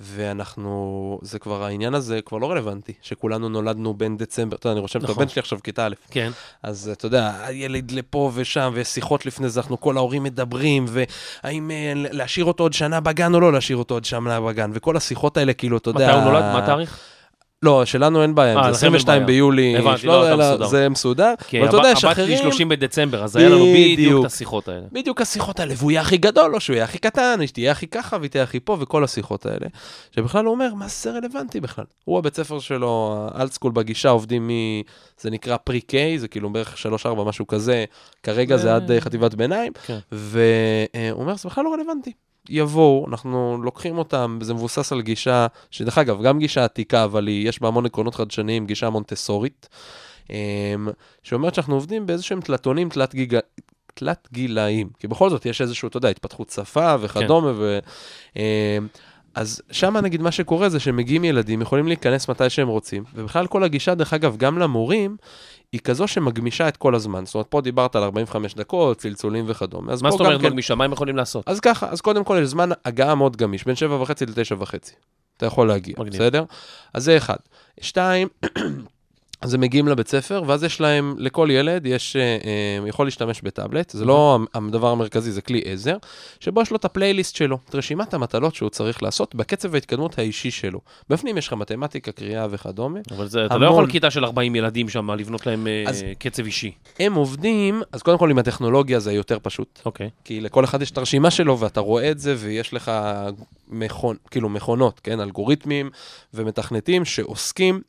ואנחנו, 0.00 1.18
זה 1.22 1.38
כבר, 1.38 1.64
העניין 1.64 1.94
הזה 1.94 2.20
כבר 2.24 2.38
לא 2.38 2.50
רלוונטי, 2.50 2.92
שכולנו 3.02 3.48
נולדנו 3.48 3.94
בין 3.94 4.16
דצמבר, 4.16 4.56
אתה 4.56 4.66
יודע, 4.66 4.72
אני 4.72 4.80
רושם 4.80 4.98
את 4.98 5.04
נכון. 5.04 5.16
הבן 5.16 5.28
שלי 5.28 5.40
עכשיו 5.40 5.58
כיתה 5.64 5.86
א', 5.86 5.94
כן. 6.10 6.30
אז 6.62 6.90
אתה 6.92 7.06
יודע, 7.06 7.44
הילד 7.44 7.90
לפה 7.90 8.30
ושם, 8.34 8.70
ויש 8.74 8.88
שיחות 8.88 9.26
לפני 9.26 9.48
זה, 9.48 9.60
אנחנו 9.60 9.80
כל 9.80 9.96
ההורים 9.96 10.22
מדברים, 10.22 10.84
והאם 10.88 11.70
אה, 11.70 11.92
להשאיר 11.94 12.44
אותו 12.44 12.62
עוד 12.62 12.72
שנה 12.72 13.00
בגן 13.00 13.34
או 13.34 13.40
לא 13.40 13.52
להשאיר 13.52 13.78
אותו 13.78 13.94
עוד 13.94 14.04
שנה 14.04 14.40
בגן, 14.40 14.70
וכל 14.74 14.96
השיחות 14.96 15.36
האלה, 15.36 15.52
כאילו, 15.52 15.76
אתה 15.76 15.90
יודע... 15.90 16.06
מתי 16.06 16.16
הוא 16.16 16.24
נולד? 16.24 16.42
מה 16.42 16.58
התאריך? 16.58 17.00
לא, 17.62 17.84
שלנו 17.84 18.22
אין 18.22 18.34
בעיה, 18.34 18.56
אה, 18.56 18.72
זה 18.72 18.86
לכם 18.86 18.86
אין 18.86 18.94
22 18.94 19.18
בעיה. 19.18 19.26
ביולי, 19.26 19.76
הבנתי, 19.76 20.06
לא, 20.06 20.30
לא, 20.30 20.54
אלא. 20.54 20.66
זה 20.66 20.88
מסודר. 20.88 21.34
כי 21.48 21.60
אבל 21.60 21.68
אתה 21.68 21.76
יודע, 21.76 21.88
הבת 21.88 21.98
שלי 21.98 22.10
שאחרים... 22.10 22.38
30 22.38 22.68
בדצמבר, 22.68 23.24
אז 23.24 23.36
היה 23.36 23.48
לנו 23.48 23.64
בדיוק. 23.64 24.26
את 24.26 24.32
השיחות 24.32 24.68
האלה. 24.68 24.86
בדיוק 24.92 25.20
השיחות 25.20 25.60
האלה, 25.60 25.74
והוא 25.76 25.90
יהיה 25.90 26.00
הכי 26.00 26.16
גדול, 26.16 26.54
או 26.54 26.60
שהוא 26.60 26.74
יהיה 26.74 26.84
הכי 26.84 26.98
קטן, 26.98 27.40
היא 27.40 27.48
תהיה 27.48 27.72
הכי 27.72 27.86
ככה 27.86 28.16
והיא 28.20 28.30
תהיה 28.30 28.44
הכי 28.44 28.60
פה, 28.60 28.76
וכל 28.80 29.04
השיחות 29.04 29.46
האלה. 29.46 29.66
שבכלל 30.10 30.44
הוא 30.44 30.54
אומר, 30.54 30.74
מה 30.74 30.88
זה 30.88 31.10
רלוונטי 31.10 31.60
בכלל? 31.60 31.84
הוא, 32.04 32.18
הבית 32.18 32.36
ספר 32.36 32.58
שלו, 32.58 33.26
האלט 33.34 33.52
סקול 33.52 33.72
בגישה, 33.72 34.08
עובדים 34.08 34.48
מ... 34.48 34.50
זה 35.20 35.30
נקרא 35.30 35.56
פרי-קיי, 35.56 36.18
זה 36.18 36.28
כאילו 36.28 36.50
בערך 36.50 36.86
3-4, 37.04 37.08
משהו 37.26 37.46
כזה, 37.46 37.84
כרגע 38.22 38.56
זה 38.56 38.74
עד 38.74 38.90
אה, 38.90 39.00
חטיבת 39.00 39.34
ביניים, 39.34 39.72
כן. 39.86 39.98
והוא 40.12 41.22
אומר, 41.22 41.36
זה 41.36 41.48
בכלל 41.48 41.64
לא 41.64 41.74
רלוונטי. 41.74 42.12
יבואו, 42.48 43.06
אנחנו 43.08 43.58
לוקחים 43.62 43.98
אותם, 43.98 44.38
זה 44.42 44.54
מבוסס 44.54 44.92
על 44.92 45.02
גישה, 45.02 45.46
שדרך 45.70 45.98
אגב, 45.98 46.22
גם 46.22 46.38
גישה 46.38 46.64
עתיקה, 46.64 47.04
אבל 47.04 47.26
היא, 47.26 47.48
יש 47.48 47.62
בה 47.62 47.68
המון 47.68 47.86
עקרונות 47.86 48.14
חדשניים, 48.14 48.66
גישה 48.66 48.90
מונטסורית, 48.90 49.68
אמ, 50.30 50.88
שאומרת 51.22 51.54
שאנחנו 51.54 51.74
עובדים 51.74 52.06
באיזה 52.06 52.22
שהם 52.22 52.40
תלתונים 52.40 52.88
תלת 52.88 53.14
גיגה... 53.14 53.38
תלת 53.94 54.28
גילאים, 54.32 54.88
כי 54.98 55.08
בכל 55.08 55.30
זאת 55.30 55.46
יש 55.46 55.60
איזשהו, 55.60 55.88
אתה 55.88 55.96
יודע, 55.96 56.08
התפתחות 56.08 56.50
שפה 56.50 56.94
וכדומה, 57.00 57.52
ו... 57.56 57.78
אמ, 58.36 58.42
אז 59.34 59.62
שם 59.70 59.96
נגיד 59.96 60.22
מה 60.22 60.30
שקורה 60.30 60.68
זה 60.68 60.80
שמגיעים 60.80 61.24
ילדים, 61.24 61.62
יכולים 61.62 61.86
להיכנס 61.86 62.28
מתי 62.28 62.50
שהם 62.50 62.68
רוצים, 62.68 63.04
ובכלל 63.14 63.46
כל 63.46 63.64
הגישה, 63.64 63.94
דרך 63.94 64.12
אגב, 64.12 64.36
גם 64.36 64.58
למורים, 64.58 65.16
היא 65.72 65.80
כזו 65.80 66.08
שמגמישה 66.08 66.68
את 66.68 66.76
כל 66.76 66.94
הזמן. 66.94 67.26
זאת 67.26 67.34
אומרת, 67.34 67.46
פה 67.48 67.60
דיברת 67.60 67.96
על 67.96 68.02
45 68.02 68.54
דקות, 68.54 68.98
צלצולים 68.98 69.44
וכדומה. 69.48 69.92
מה 70.02 70.10
זאת 70.10 70.20
אומרת 70.20 70.40
כן- 70.40 70.46
מגמישה? 70.46 70.74
מה 70.74 70.84
הם 70.84 70.92
יכולים 70.92 71.16
לעשות? 71.16 71.48
אז 71.48 71.60
ככה, 71.60 71.88
אז 71.90 72.00
קודם 72.00 72.24
כל 72.24 72.38
יש 72.42 72.48
זמן 72.48 72.68
הגעה 72.84 73.14
מאוד 73.14 73.36
גמיש, 73.36 73.64
בין 73.64 73.74
שבע 73.74 73.94
וחצי 74.02 74.26
לתשע 74.26 74.54
וחצי. 74.58 74.94
אתה 75.36 75.46
יכול 75.46 75.68
להגיע, 75.68 75.94
מגניב. 75.98 76.14
בסדר? 76.14 76.44
אז 76.94 77.04
זה 77.04 77.16
אחד. 77.16 77.36
שתיים, 77.80 78.28
אז 79.40 79.54
הם 79.54 79.60
מגיעים 79.60 79.88
לבית 79.88 80.08
ספר, 80.08 80.42
ואז 80.46 80.64
יש 80.64 80.80
להם, 80.80 81.14
לכל 81.18 81.48
ילד 81.50 81.86
יש, 81.86 82.16
אה, 82.16 82.22
אה, 82.22 82.88
יכול 82.88 83.06
להשתמש 83.06 83.40
בטאבלט, 83.42 83.90
זה 83.90 84.04
לא 84.04 84.38
הדבר 84.54 84.88
המרכזי, 84.88 85.32
זה 85.32 85.42
כלי 85.42 85.62
עזר, 85.64 85.96
שבו 86.40 86.62
יש 86.62 86.70
לו 86.70 86.76
את 86.76 86.84
הפלייליסט 86.84 87.36
שלו, 87.36 87.58
את 87.70 87.74
רשימת 87.74 88.14
המטלות 88.14 88.54
שהוא 88.54 88.70
צריך 88.70 89.02
לעשות 89.02 89.34
בקצב 89.34 89.74
ההתקדמות 89.74 90.18
האישי 90.18 90.50
שלו. 90.50 90.80
בפנים 91.10 91.38
יש 91.38 91.46
לך 91.46 91.52
מתמטיקה, 91.52 92.12
קריאה 92.12 92.46
וכדומה. 92.50 93.00
אבל 93.16 93.26
זה, 93.28 93.46
אתה 93.46 93.54
המון. 93.54 93.66
לא 93.68 93.72
יכול 93.72 93.90
כיתה 93.90 94.10
של 94.10 94.24
40 94.24 94.54
ילדים 94.54 94.88
שם, 94.88 95.10
לבנות 95.10 95.46
להם 95.46 95.66
אה, 95.66 95.84
אז- 95.86 96.04
קצב 96.18 96.44
אישי. 96.44 96.72
הם 96.98 97.14
עובדים, 97.14 97.82
אז 97.92 98.02
קודם 98.02 98.18
כל 98.18 98.30
עם 98.30 98.38
הטכנולוגיה 98.38 99.00
זה 99.00 99.12
יותר 99.12 99.38
פשוט. 99.42 99.80
אוקיי. 99.86 100.10
כי 100.24 100.40
לכל 100.40 100.64
אחד 100.64 100.82
יש 100.82 100.90
את 100.90 100.98
הרשימה 100.98 101.30
שלו, 101.30 101.58
ואתה 101.58 101.80
רואה 101.80 102.10
את 102.10 102.18
זה, 102.18 102.34
ויש 102.38 102.74
לך 102.74 102.92
מכון, 103.68 104.16
כאילו 104.30 104.48
מכונות, 104.48 105.00
כן, 105.00 105.20
אלגוריתמים 105.20 105.90
ומתכנתים 106.34 107.04
שעוסקים 107.04 107.80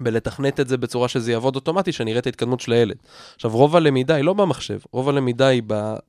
בלתכנת 0.00 0.60
את 0.60 0.68
זה 0.68 0.76
בצורה 0.76 1.08
שזה 1.08 1.32
יעבוד 1.32 1.54
אוטומטי, 1.54 1.92
שאני 1.92 2.10
אראה 2.10 2.20
את 2.20 2.26
ההתקדמות 2.26 2.60
של 2.60 2.72
הילד. 2.72 2.96
עכשיו, 3.34 3.50
רוב 3.50 3.76
הלמידה 3.76 4.14
היא 4.14 4.24
לא 4.24 4.32
במחשב, 4.32 4.78
רוב 4.92 5.08
הלמידה 5.08 5.46
היא 5.46 5.62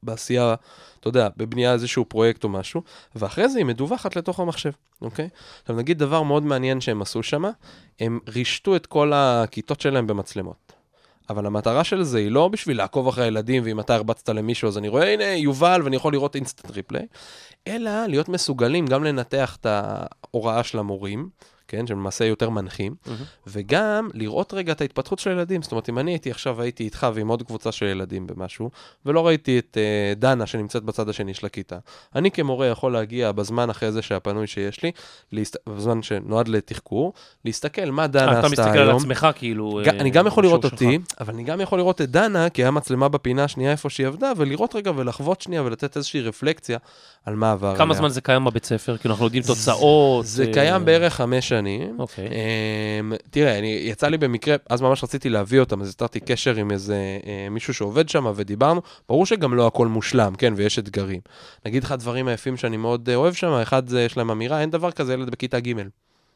בעשייה, 0.04 0.56
אתה 1.00 1.08
יודע, 1.08 1.30
בבנייה 1.38 1.74
איזשהו 1.74 2.06
פרויקט 2.06 2.44
או 2.44 2.50
משהו, 2.50 2.82
ואחרי 3.16 3.50
זה 3.50 3.58
היא 3.58 3.66
מדווחת 3.66 4.16
לתוך 4.16 4.40
המחשב, 4.40 4.72
אוקיי? 5.02 5.30
עכשיו, 5.62 5.76
נגיד 5.76 6.00
דבר 6.00 6.24
מאוד 6.24 6.44
מעניין 6.44 6.82
שהם 6.82 7.02
עשו 7.02 7.24
שם, 7.24 7.44
הם 8.00 8.20
רישתו 8.30 8.76
את 8.76 8.86
כל 8.86 9.12
הכיתות 9.16 9.82
שלהם 9.82 10.08
במצלמות. 10.08 10.74
אבל 11.30 11.46
המטרה 11.46 11.84
של 11.84 12.04
זה 12.04 12.18
היא 12.18 12.32
לא 12.32 12.48
בשביל 12.48 12.78
לעקוב 12.78 13.08
אחרי 13.08 13.24
הילדים, 13.24 13.64
ואם 13.66 13.80
אתה 13.80 13.96
הרבצת 13.96 14.30
למישהו, 14.30 14.68
אז 14.68 14.78
אני 14.78 14.88
רואה, 14.88 15.14
הנה, 15.14 15.24
יובל, 15.24 15.82
ואני 15.84 15.96
יכול 15.96 16.14
לראות 16.14 16.36
instant 16.36 16.72
replay, 16.72 17.08
אלא 17.68 18.06
להיות 18.06 18.30
מסוגלים 18.30 18.86
גם 18.86 19.04
לנתח 19.04 19.58
את 19.62 19.66
ההוראה 19.70 20.64
של 20.64 20.80
המורים, 20.80 21.30
כן, 21.68 21.88
שהם 21.88 22.00
למעשה 22.00 22.26
יותר 22.26 22.50
מנחים, 22.50 22.96
וגם 23.48 24.10
לראות 24.14 24.54
רגע 24.54 24.72
את 24.72 24.82
ההתפתחות 24.82 25.20
של 25.20 25.30
הילדים. 25.30 25.62
זאת 25.62 25.72
אומרת, 25.72 25.90
אם 25.90 26.00
אני 26.00 26.12
הייתי 26.12 26.32
עכשיו, 26.32 26.62
הייתי 26.62 26.84
איתך 26.84 27.08
ועם 27.14 27.28
עוד 27.28 27.44
קבוצה 27.44 27.72
של 27.72 27.86
ילדים 27.86 28.28
במשהו, 28.28 28.70
ולא 29.06 29.28
ראיתי 29.28 29.60
את 29.60 29.78
uh, 29.78 30.20
דנה 30.20 30.46
שנמצאת 30.46 30.84
בצד 30.84 31.10
השני 31.10 31.34
של 31.34 31.46
הכיתה, 31.46 31.78
אני 32.16 32.32
כמורה 32.32 32.68
יכול 32.68 32.94
להגיע 32.94 33.32
בזמן 33.32 33.70
אחרי 33.70 33.92
זה 33.92 34.02
שהפנוי 34.02 34.48
שיש 34.48 34.84
לי, 34.84 34.92
להסת... 35.32 35.56
בזמן 35.70 36.02
שנועד 36.02 36.48
לתחקור, 36.48 37.14
להסתכל 37.46 37.92
מה 37.92 38.08
דנה 38.08 38.26
אה, 38.26 38.40
אתה 38.40 38.48
עשתה 38.48 38.62
מסתכל 38.62 38.78
על 38.80 38.88
היום. 38.88 38.98
עצמך 38.98 39.28
כאילו... 39.36 39.82
ג- 39.84 39.88
אה, 39.90 40.00
אני 40.00 40.10
גם 40.10 40.28
יכול 40.28 40.44
לראות 40.44 40.66
אותי, 40.66 41.00
שלך. 41.08 41.20
אבל 41.22 41.34
אני 41.34 41.44
גם 41.44 41.62
יכול 41.62 41.80
לראות 41.80 42.02
את 42.02 42.12
דנה, 42.12 42.50
כי 42.50 42.62
היה 42.62 42.72
מצלמה 42.72 43.08
בפינה 43.08 43.44
השנייה 43.44 43.72
איפה 43.72 43.90
שהיא 43.90 44.08
עבדה, 44.08 44.32
ולראות 44.38 44.76
רגע 44.76 44.92
ולחוות 44.96 45.42
שנייה 45.42 45.64
ולתת 45.64 45.98
איזושהי 45.98 46.22
רפלקציה 46.22 46.78
על 47.26 47.36
מה 47.36 47.52
עבר 47.52 47.76
כמה 47.76 47.84
עליה. 47.84 47.98
זמן 47.98 48.10
זה 48.10 48.22
קיים 48.22 48.46
בבית 48.46 48.66
ספר? 48.66 48.98
כאילו 48.98 49.14
אנחנו 49.14 49.26
יודעים 49.26 49.44
תוצאות. 49.44 50.26
זה 50.26 50.44
אה, 50.44 50.54
קיים 50.54 50.86
בערך 50.86 51.14
חמש 51.14 51.50
שנים. 51.58 52.00
אוקיי. 52.00 52.28
אמ, 52.28 53.14
תראה, 53.30 53.60
אני, 53.60 53.68
יצא 53.68 54.08
לי 54.08 54.18
במקרה, 54.18 54.56
אז 54.70 54.82
ממש 54.82 55.04
רציתי 55.04 55.30
להביא 55.30 55.60
אותם, 55.60 55.82
אז 55.82 55.90
יצרתי 55.90 56.20
קשר 56.20 56.56
עם 56.56 56.72
איזה 56.72 57.20
אה, 57.26 57.48
מישהו 57.52 57.74
שעובד 57.74 58.10
שם 58.10 58.32
ודיברנו. 58.36 58.82
ברור 59.10 59.26
שגם 59.26 59.54
לא 59.54 59.68
הכל 59.68 59.88
מושלם, 59.88 60.36
כן, 60.36 60.54
ויש 60.56 60.80
אתגרים. 60.80 61.20
נגיד 61.66 61.84
לך 61.84 61.92
הדברים 61.92 62.28
היפים 62.28 62.58
שאני 62.58 62.78
מאוד 62.78 63.10
אה, 63.10 63.16
אוהב 63.16 63.34
שם, 63.34 63.52
אחד 63.52 63.88
זה, 63.88 64.02
יש 64.02 64.18
להם 64.18 64.32
אמירה, 64.32 64.62
אין 64.62 64.70
דבר 64.70 64.92
כזה 64.92 65.14
ילד 65.14 65.30
בכיתה 65.30 65.60
ג'. 65.60 65.74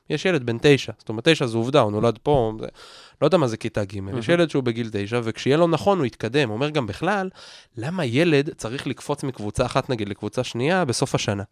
יש 0.09 0.25
ילד 0.25 0.43
בן 0.45 0.57
תשע, 0.61 0.91
זאת 0.97 1.09
אומרת, 1.09 1.27
תשע 1.27 1.45
זו 1.45 1.57
עובדה, 1.57 1.79
הוא 1.79 1.91
נולד 1.91 2.19
פה, 2.23 2.53
זה, 2.59 2.67
לא 3.21 3.27
יודע 3.27 3.37
מה 3.37 3.47
זה 3.47 3.57
כיתה 3.57 3.85
ג', 3.85 3.99
יש 4.17 4.29
ילד 4.29 4.49
שהוא 4.49 4.63
בגיל 4.63 4.89
תשע, 4.91 5.21
וכשיהיה 5.23 5.57
לו 5.57 5.67
נכון, 5.67 5.97
הוא 5.97 6.05
יתקדם. 6.05 6.49
אומר 6.49 6.69
גם 6.69 6.87
בכלל, 6.87 7.29
למה 7.77 8.05
ילד 8.05 8.49
צריך 8.57 8.87
לקפוץ 8.87 9.23
מקבוצה 9.23 9.65
אחת, 9.65 9.89
נגיד, 9.89 10.09
לקבוצה 10.09 10.43
שנייה 10.43 10.85
בסוף 10.85 11.15
השנה? 11.15 11.43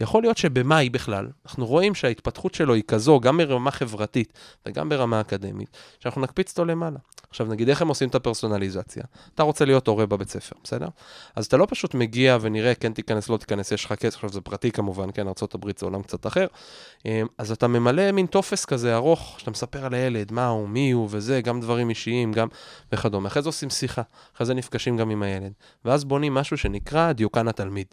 יכול 0.00 0.22
להיות 0.22 0.36
שבמאי 0.36 0.90
בכלל, 0.90 1.28
אנחנו 1.46 1.66
רואים 1.66 1.94
שההתפתחות 1.94 2.54
שלו 2.54 2.74
היא 2.74 2.82
כזו, 2.88 3.20
גם 3.20 3.38
ברמה 3.38 3.70
חברתית 3.70 4.32
וגם 4.66 4.88
ברמה 4.88 5.20
אקדמית, 5.20 5.76
שאנחנו 6.00 6.20
נקפיץ 6.20 6.50
אותו 6.50 6.64
למעלה. 6.64 6.98
עכשיו, 7.30 7.46
נגיד, 7.46 7.68
איך 7.68 7.82
הם 7.82 7.88
עושים 7.88 8.08
את 8.08 8.14
הפרסונליזציה? 8.14 9.02
אתה 9.34 9.42
רוצה 9.42 9.64
להיות 9.64 9.86
הורה 9.86 10.06
בבית 10.06 10.28
ספר, 10.28 10.56
בסדר? 10.64 10.88
אז 11.36 11.46
אתה 11.46 11.56
לא 11.56 11.66
פשוט 11.70 11.94
מגיע 11.94 12.38
ונראה, 12.40 12.74
כן 12.74 12.92
תיכנס, 12.92 13.28
לא 13.28 13.36
תיכנס, 13.36 13.72
יש 13.72 13.84
לך 13.84 13.92
כסף, 13.92 14.14
עכשיו 14.14 14.30
זה 14.32 14.40
פרטי 14.40 14.70
כמובן, 14.70 15.08
כן, 15.14 15.26
ארה"ב 15.26 15.78
זה 15.78 15.86
עולם 15.86 16.02
קצת 16.02 16.26
אחר. 16.26 16.46
אמ, 17.04 17.26
אז 17.38 17.52
אתה 17.52 17.68
ממלא 17.68 18.12
מין 18.12 18.26
טופס 18.26 18.64
כזה 18.64 18.94
ארוך, 18.94 19.36
שאתה 19.38 19.50
מספר 19.50 19.84
על 19.84 19.94
הילד, 19.94 20.32
מה 20.32 20.46
הוא, 20.46 20.68
מי 20.68 20.90
הוא 20.90 21.07
וזה, 21.10 21.40
גם 21.40 21.60
דברים 21.60 21.90
אישיים, 21.90 22.32
גם 22.32 22.48
וכדומה. 22.92 23.28
אחרי 23.28 23.42
זה 23.42 23.48
עושים 23.48 23.70
שיחה, 23.70 24.02
אחרי 24.36 24.46
זה 24.46 24.54
נפגשים 24.54 24.96
גם 24.96 25.10
עם 25.10 25.22
הילד. 25.22 25.52
ואז 25.84 26.04
בונים 26.04 26.34
משהו 26.34 26.56
שנקרא 26.56 27.12
דיוקן 27.12 27.48
התלמיד. 27.48 27.86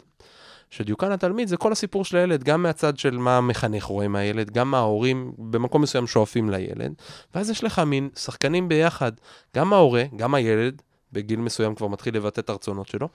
שדיוקן 0.70 1.12
התלמיד 1.12 1.48
זה 1.48 1.56
כל 1.56 1.72
הסיפור 1.72 2.04
של 2.04 2.16
הילד, 2.16 2.44
גם 2.44 2.62
מהצד 2.62 2.98
של 2.98 3.18
מה 3.18 3.36
המחנך 3.36 3.84
רואה 3.84 4.08
מהילד, 4.08 4.50
גם 4.50 4.70
מה 4.70 4.78
ההורים 4.78 5.32
במקום 5.38 5.82
מסוים 5.82 6.06
שואפים 6.06 6.50
לילד, 6.50 6.92
ואז 7.34 7.50
יש 7.50 7.64
לך 7.64 7.78
מין 7.78 8.08
שחקנים 8.16 8.68
ביחד, 8.68 9.12
גם 9.56 9.72
ההורה, 9.72 10.04
גם 10.16 10.34
הילד, 10.34 10.82
בגיל 11.12 11.40
מסוים 11.40 11.74
כבר 11.74 11.86
מתחיל 11.86 12.16
לבטא 12.16 12.40
את 12.40 12.50
הרצונות 12.50 12.88
שלו, 12.88 13.08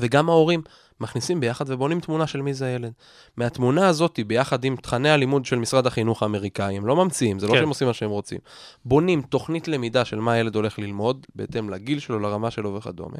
וגם 0.00 0.28
ההורים 0.28 0.62
מכניסים 1.00 1.40
ביחד 1.40 1.70
ובונים 1.70 2.00
תמונה 2.00 2.26
של 2.26 2.42
מי 2.42 2.54
זה 2.54 2.66
הילד. 2.66 2.92
מהתמונה 3.36 3.88
הזאת, 3.88 4.20
ביחד 4.26 4.64
עם 4.64 4.76
תכני 4.76 5.10
הלימוד 5.10 5.44
של 5.44 5.58
משרד 5.58 5.86
החינוך 5.86 6.22
האמריקאי, 6.22 6.76
הם 6.76 6.86
לא 6.86 6.96
ממציאים, 6.96 7.38
זה 7.38 7.46
לא 7.46 7.52
כן. 7.52 7.58
שהם 7.58 7.68
עושים 7.68 7.86
מה 7.86 7.94
שהם 7.94 8.10
רוצים. 8.10 8.38
בונים 8.84 9.22
תוכנית 9.22 9.68
למידה 9.68 10.04
של 10.04 10.20
מה 10.20 10.32
הילד 10.32 10.56
הולך 10.56 10.78
ללמוד, 10.78 11.26
בהתאם 11.34 11.70
לגיל 11.70 11.98
שלו, 11.98 12.18
לרמה 12.18 12.50
שלו 12.50 12.74
וכדומה, 12.74 13.16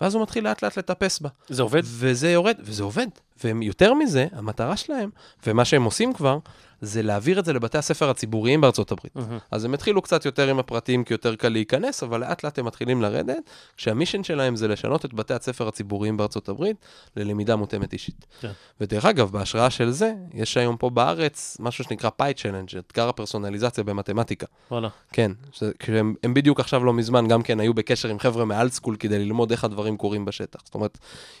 ואז 0.00 0.14
הוא 0.14 0.22
מתחיל 0.22 0.44
לאט 0.44 0.64
לאט 0.64 0.78
לטפס 0.78 1.20
בה. 1.20 1.28
זה 1.48 1.62
עובד? 1.62 1.82
וזה 1.84 2.30
יורד, 2.30 2.56
וזה 2.60 2.82
עובד. 2.82 3.06
ויותר 3.44 3.94
מזה, 3.94 4.26
המטרה 4.32 4.76
שלהם, 4.76 5.10
ומה 5.46 5.64
שהם 5.64 5.84
עושים 5.84 6.12
כבר, 6.12 6.38
זה 6.80 7.02
להעביר 7.02 7.38
את 7.38 7.44
זה 7.44 7.52
לבתי 7.52 7.78
הספר 7.78 8.10
הציבוריים 8.10 8.60
בארצות 8.60 8.92
הברית. 8.92 9.16
מהמם. 9.16 9.38
אז 9.50 9.64
הם 9.64 9.74
התחילו 9.74 10.02
קצת 10.02 10.24
יותר 10.24 10.48
עם 10.48 10.58
הפרטיים, 10.58 11.04
כי 11.04 11.14
יותר 11.14 11.34
קל 11.36 11.48
להיכנס, 11.48 12.02
אבל 12.02 12.20
לאט 12.20 12.44
לאט 12.44 12.58
הם 12.58 12.64
מתחילים 12.64 13.02
לרדת, 13.02 13.50
כשהמישן 13.76 14.22
שלהם 14.22 14.56
זה 14.56 14.68
לשנות 14.68 15.04
את 15.04 15.14
בתי 15.14 15.34
הספר 15.34 15.68
הציבוריים 15.68 16.16
בארצות 16.16 16.48
הברית 16.48 16.76
ללמידה 17.16 17.56
מותאמת 17.56 17.92
אישית. 17.92 18.26
כן. 18.40 18.50
ודרך 18.80 19.04
אגב, 19.04 19.30
בהשראה 19.30 19.70
של 19.70 19.90
זה, 19.90 20.12
יש 20.34 20.56
היום 20.56 20.76
פה 20.76 20.90
בארץ 20.90 21.56
משהו 21.60 21.84
שנקרא 21.84 22.10
פאי 22.10 22.34
צ'לנג', 22.34 22.68
אתגר 22.78 23.08
הפרסונליזציה 23.08 23.84
במתמטיקה. 23.84 24.46
וואלה. 24.70 24.88
כן, 25.12 25.32
כשהם 25.78 26.14
הם 26.22 26.34
בדיוק 26.34 26.60
עכשיו 26.60 26.84
לא 26.84 26.92
מזמן 26.92 27.28
גם 27.28 27.42
כן 27.42 27.60
היו 27.60 27.74
בקשר 27.74 28.08
עם 28.08 28.18
חבר'ה 28.18 28.44
מאלט 28.44 28.72
סקול 28.72 28.96
כדי 28.96 29.18
ללמוד 29.18 29.50
איך 29.50 29.64
הדברים 29.64 29.96
קורים 29.96 30.24
בשטח. 30.24 30.60
זאת 30.64 30.74
אומרת, 30.74 30.98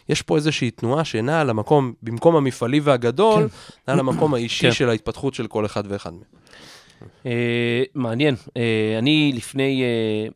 יש 0.08 0.22
פה 0.22 0.36
איזושהי 0.36 0.70
תנועה 0.70 1.04
שנעה 1.04 1.44
למקום, 1.44 1.92
במקום 2.02 2.36
המפעלי 2.36 2.80
והגדול, 2.80 3.48
נעה 3.88 3.96
למקום 3.96 4.34
האישי 4.34 4.66
כן. 4.66 4.72
של 4.72 4.88
ההתפתחות 4.88 5.25
של 5.34 5.46
כל 5.46 5.66
אחד 5.66 5.82
ואחד 5.88 6.12
מהם. 6.12 6.22
אה, 7.26 7.82
מעניין. 7.94 8.34
אה, 8.56 8.96
אני 8.98 9.32
לפני... 9.36 9.82
אה, 9.82 10.28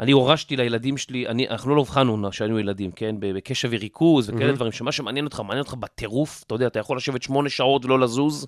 אני 0.00 0.12
הורשתי 0.12 0.56
לילדים 0.56 0.96
שלי, 0.96 1.26
אני, 1.26 1.48
אנחנו 1.48 1.76
לא 1.76 1.80
הבחנו 1.80 2.30
כשהיינו 2.30 2.58
ילדים, 2.58 2.90
כן? 2.90 3.16
בקשב 3.18 3.68
וריכוז 3.72 4.28
וכאלה 4.28 4.44
מהמם. 4.44 4.56
דברים, 4.56 4.72
שמה 4.72 4.92
שמעניין 4.92 5.24
אותך, 5.24 5.40
מעניין 5.40 5.58
אותך 5.58 5.74
בטירוף, 5.74 6.44
אתה 6.46 6.54
יודע, 6.54 6.66
אתה 6.66 6.78
יכול 6.78 6.96
לשבת 6.96 7.22
שמונה 7.22 7.48
שעות 7.48 7.84
ולא 7.84 8.00
לזוז, 8.00 8.46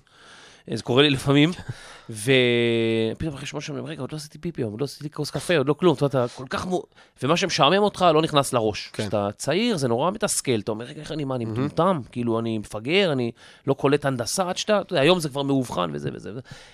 זה 0.73 0.83
קורה 0.83 1.03
לי 1.03 1.09
לפעמים, 1.09 1.51
ופתאום 2.09 3.33
אחרי 3.33 3.45
שמונה 3.45 3.61
שעות, 3.61 3.79
רגע, 3.85 4.01
עוד 4.01 4.11
לא 4.11 4.17
עשיתי 4.17 4.37
פיפי, 4.37 4.61
עוד 4.61 4.79
לא 4.79 4.85
עשיתי 4.85 5.09
כוס 5.09 5.31
קפה, 5.31 5.57
עוד 5.57 5.67
לא 5.67 5.73
כלום, 5.73 5.95
אתה 5.95 6.05
יודע, 6.05 6.25
אתה 6.25 6.33
כל 6.33 6.45
כך... 6.49 6.67
מו... 6.67 6.83
ומה 7.23 7.37
שמשעמם 7.37 7.77
אותך 7.77 8.05
לא 8.13 8.21
נכנס 8.21 8.53
לראש. 8.53 8.89
כן. 8.93 9.03
כשאתה 9.03 9.29
צעיר, 9.37 9.77
זה 9.77 9.87
נורא 9.87 10.11
מתסכל, 10.11 10.59
אתה 10.59 10.71
אומר, 10.71 10.85
רגע, 10.85 11.01
איך 11.01 11.11
אני, 11.11 11.23
מה, 11.23 11.35
אני 11.35 11.45
מטומטם? 11.45 11.99
כאילו, 12.11 12.39
אני 12.39 12.57
מפגר, 12.57 13.11
אני 13.11 13.31
לא 13.67 13.73
קולט 13.73 14.05
הנדסה 14.05 14.49
עד 14.49 14.57
שאתה, 14.57 14.81
אתה 14.81 14.93
יודע, 14.93 15.01
היום 15.01 15.19
זה 15.19 15.29
כבר 15.29 15.43
מאובחן 15.43 15.89
וזה. 15.93 16.09
וזה. 16.13 16.31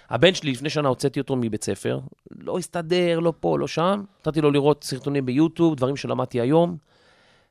הבן 0.09 0.33
שלי, 0.33 0.51
לפני 0.51 0.69
שנה 0.69 0.89
הוצאתי 0.89 1.19
אותו 1.19 1.35
מבית 1.35 1.63
ספר, 1.63 1.99
לא 2.39 2.57
הסתדר, 2.57 3.19
לא 3.19 3.33
פה, 3.39 3.59
לא 3.59 3.67
שם. 3.67 4.03
נתתי 4.19 4.41
לו 4.41 4.51
לראות 4.51 4.83
סרטונים 4.83 5.25
ביוטיוב, 5.25 5.75
דברים 5.75 5.95
שלמדתי 5.95 6.41
היום. 6.41 6.77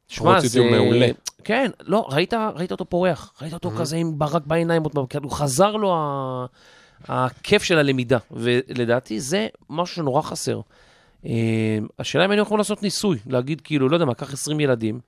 שמע, 0.09 0.39
וידאו 0.43 0.65
מעולה. 0.71 1.09
כן, 1.45 1.71
לא, 1.81 2.07
ראית, 2.11 2.35
ראית 2.35 2.73
אותו 2.73 2.85
פורח, 2.85 3.33
ראית 3.43 3.55
אותו 3.55 3.71
כזה 3.71 3.97
עם 3.97 4.19
ברק 4.19 4.43
בעיניים, 4.47 4.83
פעם, 4.89 5.07
כאילו, 5.07 5.31
חזר 5.31 5.77
לו 5.77 5.95
ה... 5.95 6.47
הכיף 7.09 7.63
של 7.63 7.79
הלמידה, 7.79 8.19
ולדעתי 8.31 9.21
זה 9.21 9.47
משהו 9.71 9.97
שנורא 9.97 10.23
חסר. 10.23 10.61
אה, 11.27 11.79
השאלה 11.99 12.25
אם 12.25 12.31
היינו 12.31 12.43
יכולים 12.43 12.59
לעשות 12.59 12.83
ניסוי, 12.83 13.19
להגיד 13.27 13.61
כאילו, 13.61 13.89
לא 13.89 13.97
יודע 13.97 14.07
מה, 14.07 14.15
קח 14.15 14.33
20 14.33 14.61
ילדים, 14.61 15.01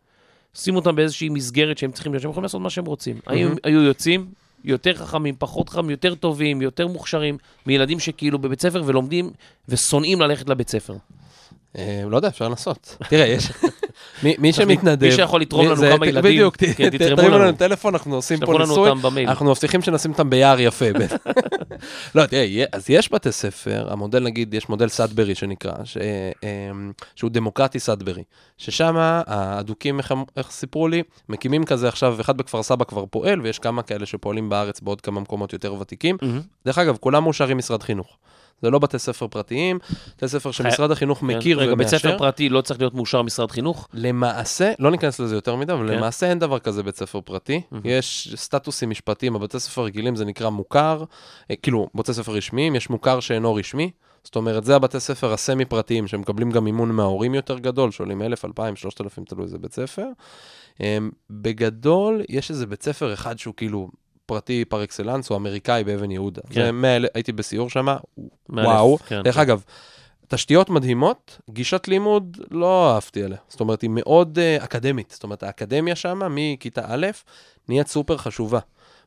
שים 0.55 0.77
אותם 0.77 0.97
באיזושהי 0.97 1.29
מסגרת 1.29 1.79
שהם 1.79 1.93
צריכים 1.93 2.13
להיות, 2.13 2.23
שהם 2.23 2.31
יכולים 2.31 2.43
לעשות 2.43 2.61
מה 2.61 2.71
שהם 2.71 2.85
רוצים. 2.85 3.21
האם 3.27 3.47
הם 3.47 3.57
היו 3.65 3.83
יוצאים 3.83 4.27
יותר 4.65 4.95
חכמים, 4.95 5.35
פחות 5.39 5.69
חכמים, 5.69 5.91
יותר 5.91 6.15
טובים, 6.15 6.63
יותר 6.63 6.87
מוכשרים, 6.87 7.39
מילדים 7.67 8.01
שכאילו 8.01 8.39
בבית 8.39 8.61
ספר 8.61 8.83
ולומדים 8.87 9.31
ושונאים 9.69 10.21
ללכת 10.21 10.49
לבית 10.49 10.69
ספר. 10.69 10.95
אה, 11.79 12.03
לא 12.11 12.16
יודע, 12.16 12.29
אפשר 12.29 12.49
לנסות. 12.49 12.97
תראה, 13.09 13.27
יש... 13.27 13.49
מי- 14.22 14.53
שמתנדב... 14.53 15.07
מי 15.07 15.12
שיכול 15.12 15.41
לתרום 15.41 15.66
לנו 15.66 15.97
כמה 15.97 16.07
ילדים, 16.07 16.33
בדיוק, 16.33 16.57
כן, 16.57 16.91
תתרמו 16.91 17.29
לנו. 17.29 17.53
טלפון, 17.57 17.95
אנחנו 17.95 18.14
עושים 18.14 18.39
פה 18.41 18.53
ניסוי. 18.68 18.91
אנחנו 19.31 19.51
מבטיחים 19.51 19.83
שנשים 19.83 20.11
אותם 20.11 20.31
ביער 20.31 20.61
יפה. 20.61 20.85
לא, 22.14 22.27
תראה, 22.27 22.64
אז 22.72 22.91
יש 22.91 23.12
בתי 23.12 23.33
ספר, 23.33 23.87
המודל 23.93 24.22
נגיד, 24.22 24.55
יש 24.55 24.68
מודל 24.68 24.89
סאדברי 24.89 25.35
שנקרא, 25.35 25.72
ש- 25.85 25.97
אמ, 26.43 26.93
שהוא 27.16 27.31
דמוקרטי 27.31 27.79
סאדברי, 27.81 28.22
ששם 28.59 28.95
האדוקים, 28.99 29.99
איך 29.99 30.12
הם- 30.12 30.24
איך 30.37 30.51
סיפרו 30.51 30.89
לי, 30.89 31.03
מקימים 31.29 31.64
כזה 31.64 31.89
עכשיו, 31.89 32.20
אחד 32.20 32.37
בכפר 32.37 32.62
סבא 32.62 32.85
כבר 32.85 33.05
פועל, 33.11 33.41
ויש 33.41 33.59
כמה 33.59 33.83
כאלה 33.83 34.07
שפועלים 34.07 34.49
בארץ 34.49 34.81
בעוד 34.81 35.01
כמה 35.01 35.20
מקומות 35.20 35.53
יותר 35.53 35.74
ותיקים. 35.74 36.16
דרך 36.66 36.79
אגב, 36.79 36.97
כולם 37.01 37.22
מאושרים 37.22 37.59
משרד 37.59 37.83
חינוך. 37.83 38.16
זה 38.63 38.71
לא 38.71 38.79
בתי 38.79 38.99
ספר 38.99 39.27
פרטיים, 39.27 39.79
בתי 40.17 40.29
ספר 40.29 40.51
שמשרד 40.51 40.91
החינוך 40.91 41.23
מכיר 41.23 41.59
כן. 41.59 41.63
רגע, 41.63 41.75
בית 41.75 41.89
ספר 41.89 42.09
ומאשר. 42.09 42.19
פרטי 42.19 42.49
לא 42.49 42.61
צריך 42.61 42.81
להיות 42.81 42.95
מאושר 42.95 43.23
משרד 43.23 43.51
חינוך? 43.51 43.89
למעשה, 43.95 44.73
לא 44.79 44.91
ניכנס 44.91 45.21
לזה 45.21 45.35
יותר 45.35 45.57
מדי, 45.57 45.73
אבל 45.73 45.89
כן. 45.89 45.95
למעשה 45.95 46.31
אין 46.31 46.39
דבר 46.39 46.59
כזה 46.59 46.83
בית 46.83 46.97
ספר 46.97 47.21
פרטי. 47.21 47.61
יש 47.85 48.33
סטטוסים 48.37 48.91
משפטיים, 48.91 49.33
בבתי 49.33 49.61
ספר 49.61 49.83
רגילים 49.83 50.17
זה 50.17 50.25
נקרא 50.25 50.49
מוכר, 50.49 51.05
אה, 51.51 51.57
כאילו, 51.57 51.89
בתי 51.95 52.15
ספר 52.15 52.33
רשמיים, 52.33 52.75
יש 52.75 52.91
מוכר 52.91 53.21
שאינו 53.21 53.55
רשמי. 53.55 53.91
זאת 54.25 54.37
אומרת, 54.37 54.65
זה 54.65 54.77
הבתי 54.77 55.01
ספר 55.01 55.33
הסמי-פרטיים, 55.33 56.07
שמקבלים 56.07 56.51
גם 56.51 56.65
מימון 56.65 56.91
מההורים 56.91 57.35
יותר 57.35 57.59
גדול, 57.59 57.91
שעולים 57.91 58.23
1,000, 58.23 58.45
2,000, 58.45 58.77
3,000, 58.77 59.25
תלוי 59.25 59.45
איזה 59.45 59.59
בית 59.59 59.73
ספר. 59.73 60.07
אמ, 60.81 61.11
בגדול, 61.31 62.23
יש 62.29 62.51
איזה 62.51 62.67
בית 62.67 62.83
ספר 62.83 63.13
אחד 63.13 63.39
שהוא 63.39 63.55
כאילו 63.57 63.89
פרטי 64.27 64.64
פר 64.64 64.85
אקסלנס, 64.85 65.29
הוא 65.29 65.37
אמריקאי 65.37 65.85
באבן 65.85 66.11
יהודה. 66.11 66.43
כן. 66.51 66.74
100, 66.74 66.97
הייתי 67.14 67.33
בסיור 67.33 67.70
שם, 67.70 67.87
וואו. 68.49 68.99
כן. 68.99 69.22
דרך 69.22 69.39
אגב, 69.39 69.62
תשתיות 70.29 70.70
מדהימות, 70.70 71.39
גישת 71.51 71.89
לימוד, 71.89 72.37
לא 72.51 72.95
אהבתי 72.95 73.22
עליה. 73.22 73.39
זאת 73.49 73.61
אומרת, 73.61 73.83
היא 73.83 73.91
מאוד 73.93 74.39
uh, 74.39 74.64
אקדמית. 74.64 75.11
זאת 75.11 75.22
אומרת, 75.24 75.43
האקדמיה 75.43 75.97
שם, 75.97 76.20
מכיתה 76.31 76.83
א', 76.87 77.07
נהיית 77.68 77.89
סופר 77.89 78.16
חשובה. 78.16 78.59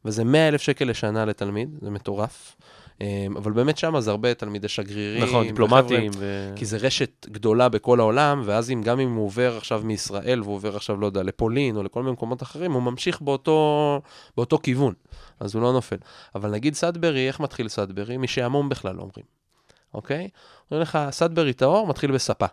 וזה 0.06 0.24
100 0.24 0.48
אלף 0.48 0.62
שקל 0.62 0.86
לשנה 0.86 1.26
לתלמיד, 1.26 1.70
זה 1.82 1.90
מטורף. 1.90 2.56
Um, 3.00 3.38
אבל 3.38 3.52
באמת 3.52 3.78
שם 3.78 4.00
זה 4.00 4.12
הרבה 4.12 4.34
תלמידי 4.34 4.68
שגרירים. 4.68 5.24
נכון, 5.24 5.48
דיפלומטים. 5.48 6.12
ו... 6.16 6.54
כי 6.56 6.66
זה 6.66 6.78
רשת 6.78 7.28
גדולה 7.30 7.70
בכל 7.70 8.00
העולם, 8.00 8.42
ואז 8.46 8.72
אם, 8.72 8.82
גם 8.82 9.00
אם 9.00 9.14
הוא 9.14 9.26
עובר 9.26 9.58
עכשיו 9.58 9.82
מישראל, 9.84 10.42
והוא 10.42 10.56
עובר 10.56 10.76
עכשיו, 10.76 10.98
לא 10.98 11.06
יודע, 11.06 11.24
לפולין 11.24 11.78
או 11.78 11.84
לכל 11.84 12.02
מיני 12.04 12.14
מקומות 12.14 12.44
אחרים, 12.44 12.72
הוא 12.72 12.84
ממשיך 12.84 13.22
באותו, 13.22 14.02
באותו 14.38 14.60
כיוון, 14.64 14.94
אז 15.40 15.56
הוא 15.56 15.62
לא 15.62 15.74
נופל. 15.74 15.96
אבל 16.36 16.52
נגיד 16.52 16.74
סאדברי, 16.74 17.28
איך 17.28 17.40
מתחיל 17.40 17.68
סאדברי? 17.68 18.18
משעמום 18.18 18.70
בכלל 18.70 18.96
לא 18.96 19.02
אומרים, 19.02 19.26
אוקיי? 19.94 20.30
אומרים 20.72 20.82
לך, 20.82 21.00
סאדברי 21.12 21.54
טהור 21.54 21.88
מתחיל 21.88 22.12
בספה. 22.12 22.46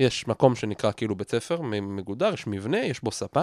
יש 0.00 0.28
מקום 0.28 0.54
שנקרא 0.54 0.92
כאילו 0.92 1.14
בית 1.14 1.30
ספר 1.30 1.62
מגודר, 1.62 2.34
יש 2.34 2.46
מבנה, 2.46 2.78
יש 2.78 3.02
בו 3.02 3.10
ספה, 3.10 3.42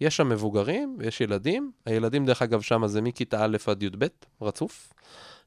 יש 0.00 0.16
שם 0.16 0.28
מבוגרים 0.28 0.96
ויש 0.98 1.20
ילדים. 1.20 1.72
הילדים, 1.86 2.26
דרך 2.26 2.42
אגב, 2.42 2.60
שם 2.60 2.86
זה 2.86 3.00
מכיתה 3.02 3.44
א' 3.44 3.56
עד 3.66 3.82
י"ב, 3.82 4.06
רצוף. 4.42 4.92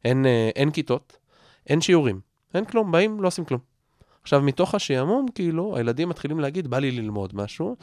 אין, 0.06 0.26
אה, 0.26 0.50
אין 0.56 0.72
כיתות, 0.72 1.18
אין 1.68 1.82
שיעורים, 1.82 2.20
אין 2.54 2.66
כלום, 2.66 2.91
באים, 2.91 3.22
לא 3.22 3.28
עושים 3.28 3.46
כלום. 3.46 3.60
עכשיו, 4.26 4.41
מתוך 4.41 4.76
השעמום, 4.76 5.26
כאילו, 5.36 5.78
הילדים 5.78 6.10
מתחילים 6.10 6.39
להגיד, 6.39 6.68
בא 6.68 6.80
לי 6.80 6.91
ללמוד 6.91 7.36
משהו, 7.36 7.76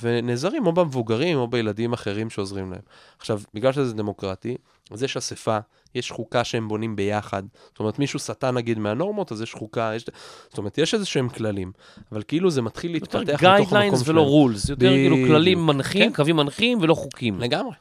ונעזרים 0.00 0.66
או 0.66 0.72
במבוגרים 0.72 1.38
או 1.38 1.48
בילדים 1.48 1.92
אחרים 1.92 2.30
שעוזרים 2.30 2.70
להם. 2.70 2.80
עכשיו, 3.18 3.40
בגלל 3.54 3.72
שזה 3.72 3.94
דמוקרטי, 3.94 4.56
אז 4.90 5.02
יש 5.02 5.16
אספה, 5.16 5.58
יש 5.94 6.10
חוקה 6.10 6.44
שהם 6.44 6.68
בונים 6.68 6.96
ביחד. 6.96 7.42
זאת 7.68 7.80
אומרת, 7.80 7.98
מישהו 7.98 8.18
סטה 8.18 8.50
נגיד 8.50 8.78
מהנורמות, 8.78 9.32
אז 9.32 9.42
יש 9.42 9.54
חוקה, 9.54 9.92
יש... 9.96 10.06
זאת 10.48 10.58
אומרת, 10.58 10.78
יש 10.78 10.94
איזה 10.94 11.06
שהם 11.06 11.28
כללים, 11.28 11.72
אבל 12.12 12.22
כאילו 12.28 12.50
זה 12.50 12.62
מתחיל 12.62 12.92
להתפתח 12.92 13.14
יותר 13.14 13.32
מתוך 13.32 13.42
המקום 13.42 13.56
guidelines 13.58 14.02
שלהם. 14.02 14.16
ולא 14.16 14.22
rules, 14.22 14.68
יותר 14.68 14.88
כאילו. 14.88 15.16
כללים 15.26 15.66
מנחים, 15.66 16.10
כן. 16.10 16.16
קווים 16.16 16.36
מנחים 16.36 16.78
ולא 16.80 16.94
חוקים. 16.94 17.40
לגמרי. 17.40 17.74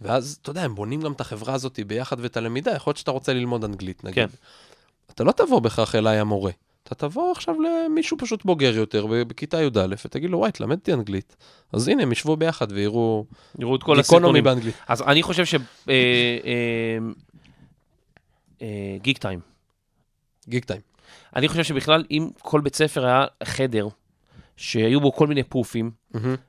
ואז, 0.00 0.38
אתה 0.42 0.50
יודע, 0.50 0.62
הם 0.62 0.74
בונים 0.74 1.00
גם 1.00 1.12
את 1.12 1.20
החברה 1.20 1.54
הזאת 1.54 1.80
ביחד 1.86 2.16
ואת 2.20 2.36
הלמידה. 2.36 2.72
יכול 2.72 2.90
להיות 2.90 2.98
שאתה 2.98 3.10
רוצה 3.10 3.32
ללמוד 3.32 3.64
אנגלית, 3.64 4.04
נגיד. 4.04 4.14
כן. 4.14 4.36
אתה 5.14 5.24
לא 5.24 5.32
תבוא 5.32 5.60
בהכרח 5.60 5.94
אליי 5.94 6.18
המורה. 6.18 6.52
אתה 6.82 6.94
תבוא 6.94 7.32
עכשיו 7.32 7.54
למישהו 7.60 8.16
פשוט 8.18 8.44
בוגר 8.44 8.76
יותר, 8.76 9.06
בכיתה 9.06 9.62
י"א, 9.62 9.86
ותגיד 10.04 10.30
לו, 10.30 10.38
וואי, 10.38 10.52
תלמד 10.52 10.76
אותי 10.76 10.92
אנגלית. 10.92 11.36
אז 11.72 11.88
הנה, 11.88 12.02
הם 12.02 12.12
ישבו 12.12 12.36
ביחד 12.36 12.66
ויראו 12.72 13.24
יראו 13.58 13.76
את 13.76 13.82
כל 13.82 14.00
הסרטונים. 14.00 14.44
באנגלית. 14.44 14.74
אז 14.88 15.02
אני 15.02 15.22
חושב 15.22 15.44
ש... 15.44 15.54
אה, 18.62 18.96
Geektime. 19.02 19.40
גיק 20.48 20.64
טיים. 20.64 20.80
אני 21.36 21.48
חושב 21.48 21.62
שבכלל, 21.62 22.04
אם 22.10 22.28
כל 22.38 22.60
בית 22.60 22.74
ספר 22.74 23.06
היה 23.06 23.24
חדר, 23.44 23.88
שהיו 24.56 25.00
בו 25.00 25.12
כל 25.12 25.26
מיני 25.26 25.42
פופים, 25.42 25.90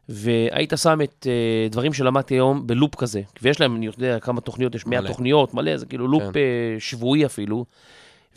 והיית 0.10 0.74
שם 0.76 0.99
את 1.03 1.28
uh, 1.30 1.72
דברים 1.72 1.93
שלמדתי 1.93 2.34
היום 2.34 2.68
בלופ 2.68 2.95
כזה, 2.95 3.22
ויש 3.41 3.62
להם, 3.62 3.76
אני 3.76 3.86
יודע 3.86 4.20
כמה 4.20 4.41
תוכניות, 4.41 4.76
יש 4.76 4.86
100 4.86 5.01
מלא. 5.01 5.08
תוכניות, 5.08 5.53
מלא, 5.53 5.78
זה 5.78 5.86
כאילו 5.86 6.08
לופ 6.08 6.24
כן. 6.24 6.30
uh, 6.30 6.34
שבועי 6.80 7.26
אפילו. 7.26 7.66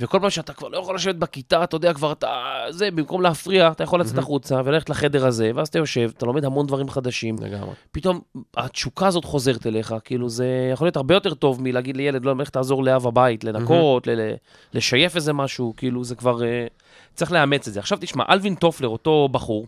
וכל 0.00 0.18
פעם 0.20 0.30
שאתה 0.30 0.52
כבר 0.52 0.68
לא 0.68 0.78
יכול 0.78 0.94
לשבת 0.94 1.14
בכיתה, 1.14 1.64
אתה 1.64 1.76
יודע, 1.76 1.94
כבר 1.94 2.12
אתה, 2.12 2.44
זה, 2.70 2.90
במקום 2.90 3.22
להפריע, 3.22 3.68
אתה 3.68 3.84
יכול 3.84 4.00
לצאת 4.00 4.18
החוצה 4.18 4.60
וללכת 4.64 4.90
לחדר 4.90 5.26
הזה, 5.26 5.50
ואז 5.54 5.68
אתה 5.68 5.78
יושב, 5.78 6.10
אתה 6.16 6.26
לומד 6.26 6.44
המון 6.44 6.66
דברים 6.66 6.88
חדשים. 6.88 7.36
לגמרי. 7.40 7.70
פתאום 7.92 8.20
התשוקה 8.56 9.06
הזאת 9.06 9.24
חוזרת 9.24 9.66
אליך, 9.66 9.94
כאילו 10.04 10.28
זה 10.28 10.46
יכול 10.72 10.86
להיות 10.86 10.96
הרבה 10.96 11.14
יותר 11.14 11.34
טוב 11.34 11.62
מלהגיד 11.62 11.96
לילד, 11.96 12.24
לא, 12.24 12.36
לך 12.36 12.48
תעזור 12.50 12.84
לאב 12.84 13.06
הבית, 13.06 13.44
לנקות, 13.44 14.06
ל- 14.06 14.34
לשייף 14.74 15.16
איזה 15.16 15.32
משהו, 15.32 15.74
כאילו 15.76 16.04
זה 16.04 16.14
כבר, 16.14 16.44
אה, 16.44 16.66
צריך 17.14 17.32
לאמץ 17.32 17.68
את 17.68 17.72
זה. 17.74 17.80
עכשיו 17.80 17.98
תשמע, 18.00 18.24
אלווין 18.30 18.54
טופלר, 18.54 18.88
אותו 18.88 19.28
בחור, 19.32 19.66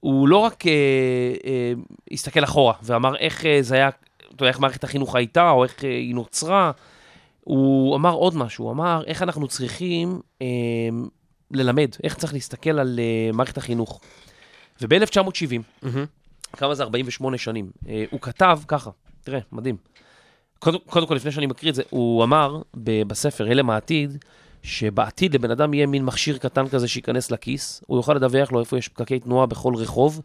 הוא 0.00 0.28
לא 0.28 0.36
רק 0.36 0.66
אה, 0.66 0.72
אה, 1.46 1.72
הסתכל 2.12 2.44
אחורה 2.44 2.74
ואמר 2.82 3.16
איך 3.16 3.46
אה, 3.46 3.58
זה 3.60 3.74
היה, 3.74 3.88
אתה 3.88 4.42
יודע, 4.42 4.48
איך 4.48 4.60
מערכת 4.60 4.84
החינוך 4.84 5.14
הייתה, 5.16 5.50
או 5.50 5.64
איך 5.64 5.84
אה, 5.84 5.88
היא 5.88 6.14
נוצרה, 6.14 6.70
הוא 7.44 7.96
אמר 7.96 8.12
עוד 8.12 8.36
משהו, 8.36 8.64
הוא 8.64 8.72
אמר 8.72 9.02
איך 9.06 9.22
אנחנו 9.22 9.48
צריכים 9.48 10.20
אה, 10.42 10.46
ללמד, 11.50 11.88
איך 12.02 12.14
צריך 12.14 12.32
להסתכל 12.32 12.78
על 12.78 13.00
אה, 13.02 13.32
מערכת 13.32 13.56
החינוך. 13.58 14.00
וב-1970, 14.80 15.86
כמה 16.52 16.74
זה 16.74 16.82
48 16.82 17.38
שנים. 17.38 17.70
אה, 17.88 18.04
הוא 18.10 18.20
כתב 18.20 18.58
ככה, 18.68 18.90
תראה, 19.24 19.40
מדהים. 19.52 19.76
קודם, 20.58 20.78
קודם 20.86 21.06
כל, 21.06 21.14
לפני 21.14 21.32
שאני 21.32 21.46
מקריא 21.46 21.70
את 21.70 21.74
זה, 21.74 21.82
הוא 21.90 22.24
אמר 22.24 22.62
ב- 22.76 23.02
בספר 23.02 23.46
הלם 23.50 23.70
העתיד, 23.70 24.24
שבעתיד 24.62 25.34
לבן 25.34 25.50
אדם 25.50 25.74
יהיה 25.74 25.86
מין 25.86 26.04
מכשיר 26.04 26.38
קטן 26.38 26.68
כזה 26.68 26.88
שייכנס 26.88 27.30
לכיס, 27.30 27.82
הוא 27.86 27.98
יוכל 27.98 28.14
לדווח 28.14 28.52
לו 28.52 28.60
איפה 28.60 28.78
יש 28.78 28.88
פקקי 28.88 29.18
תנועה 29.20 29.46
בכל 29.46 29.74
רחוב, 29.76 30.20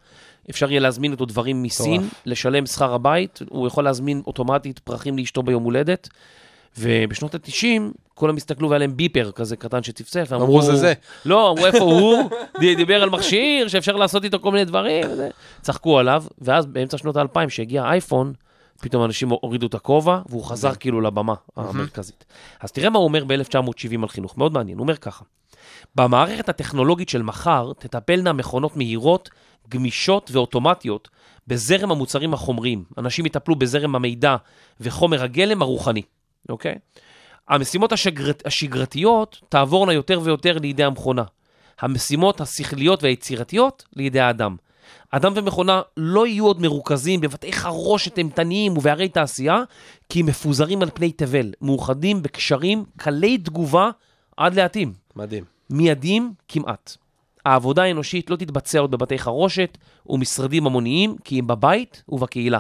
אפשר 0.50 0.72
יהיה 0.72 0.80
להזמין 0.80 1.12
אותו 1.12 1.26
דברים 1.26 1.64
מסין. 1.64 2.02
לשלם 2.26 2.66
שכר 2.66 2.94
הבית, 2.94 3.40
הוא 3.50 3.68
יכול 3.68 3.84
להזמין 3.84 4.22
אוטומטית 4.28 4.80
פרחים 4.80 5.18
לאשתו 5.18 5.44
ביום 5.44 5.64
הולדת, 5.64 6.10
ובשנות 6.78 7.36
ה-90, 7.36 7.82
כולם 8.14 8.38
הסתכלו 8.38 8.70
והיה 8.70 8.80
להם 8.80 8.98
ביפר 8.98 9.32
כזה 9.32 9.56
קטן 9.56 9.84
שצפצף, 9.84 10.34
אמרו, 10.34 10.62
זה 10.62 10.76
זה. 10.76 10.94
לא, 11.26 11.52
אמרו 11.52 11.66
איפה 11.66 11.84
הוא, 11.84 12.30
דיבר 12.78 13.04
על 13.04 13.10
מכשיר 13.10 13.68
שאפשר 13.68 13.96
לעשות 13.96 14.24
איתו 14.24 14.40
כל 14.40 14.52
מיני 14.52 14.66
דברים. 14.66 15.06
צחקו 15.62 16.00
עליו, 16.00 16.24
ואז 16.42 16.66
באמצע 16.66 16.98
שנות 16.98 17.18
האלפיים, 17.18 17.50
כשהגיע 17.50 17.84
האייפון, 17.84 18.34
פתאום 18.82 19.06
אנשים 19.06 19.30
הורידו 19.30 19.68
את 19.68 19.74
הכובע, 19.74 20.20
והוא 20.30 20.44
חזר 20.44 20.76
כאילו 20.76 21.02
לבמה 21.02 21.34
המרכזית. 21.56 22.26
אז 22.60 22.72
תראה 22.72 22.90
מה 22.90 23.00
הוא 23.00 23.06
אומר 23.06 23.24
ב-1970 23.26 24.02
על 24.02 24.08
חינוך, 24.08 24.38
מאוד 24.38 24.54
מעניין, 24.54 24.78
הוא 24.78 24.84
אומר 24.84 24.96
ככה: 24.96 25.24
במערכת 25.96 26.50
הטכנולוגית 26.50 27.10
של 27.10 27.22
מחר 27.22 27.72
תטפלנה 27.80 28.34
מכונות 28.34 28.78
מהירות, 28.78 29.30
גמישות 29.70 30.30
ואוטומטיות 30.34 31.10
בזרם 31.48 31.92
המוצרים 31.92 32.34
החומריים. 32.34 32.84
אנשים 32.98 33.26
יטפלו 33.26 33.56
בזרם 33.56 33.96
המידע 33.96 34.36
וחומר 34.80 35.24
הגלם 35.24 35.62
הרוחני, 35.62 36.02
אוקיי? 36.50 36.76
המשימות 37.50 37.92
השגרת, 37.92 38.44
השגרתיות 38.46 39.42
תעבורנה 39.50 39.94
יותר 39.94 40.20
ויותר 40.24 40.58
לידי 40.58 40.84
המכונה. 40.84 41.24
המשימות 41.80 42.42
השכליות 42.42 43.04
והיצירתיות 43.04 43.86
לידי 43.96 44.20
האדם. 44.20 44.56
אדם 45.12 45.34
ומכונה 45.36 45.82
לא 45.98 46.28
יהיו 46.28 46.46
עוד 46.46 46.62
מרוכזים 46.62 47.22
בבתי 47.22 47.54
חרושת 47.54 48.18
אימתניים 48.18 48.78
ובערי 48.78 49.10
תעשייה, 49.10 49.64
כי 50.10 50.20
הם 50.20 50.26
מפוזרים 50.26 50.82
על 50.82 50.90
פני 50.94 51.12
תבל, 51.12 51.52
מאוחדים 51.62 52.22
בקשרים 52.22 52.86
קלי 52.98 53.38
תגובה 53.38 53.90
עד 54.38 54.56
לעתים. 54.56 54.94
מדהים. 55.16 55.44
מיידיים 55.70 56.34
כמעט. 56.48 56.98
העבודה 57.46 57.84
האנושית 57.84 58.30
לא 58.30 58.36
תתבצע 58.36 58.80
עוד 58.80 58.92
בבתי 58.92 59.20
חרושת 59.20 59.78
ומשרדים 60.08 60.66
המוניים, 60.66 61.16
כי 61.24 61.40
אם 61.40 61.48
בבית 61.48 62.04
ובקהילה. 62.10 62.60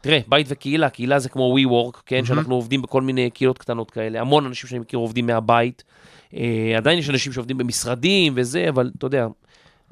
תראה, 0.00 0.18
בית 0.28 0.46
וקהילה, 0.50 0.90
קהילה 0.90 1.18
זה 1.18 1.28
כמו 1.28 1.56
WeWork, 1.58 2.00
כן? 2.06 2.24
שאנחנו 2.24 2.54
עובדים 2.54 2.82
בכל 2.82 3.02
מיני 3.02 3.30
קהילות 3.30 3.58
קטנות 3.58 3.90
כאלה. 3.90 4.20
המון 4.20 4.46
אנשים 4.46 4.68
שאני 4.68 4.78
מכיר 4.78 4.98
עובדים 4.98 5.26
מהבית. 5.26 5.84
אה, 6.36 6.74
עדיין 6.76 6.98
יש 6.98 7.10
אנשים 7.10 7.32
שעובדים 7.32 7.58
במשרדים 7.58 8.32
וזה, 8.36 8.68
אבל 8.68 8.90
אתה 8.98 9.06
יודע, 9.06 9.26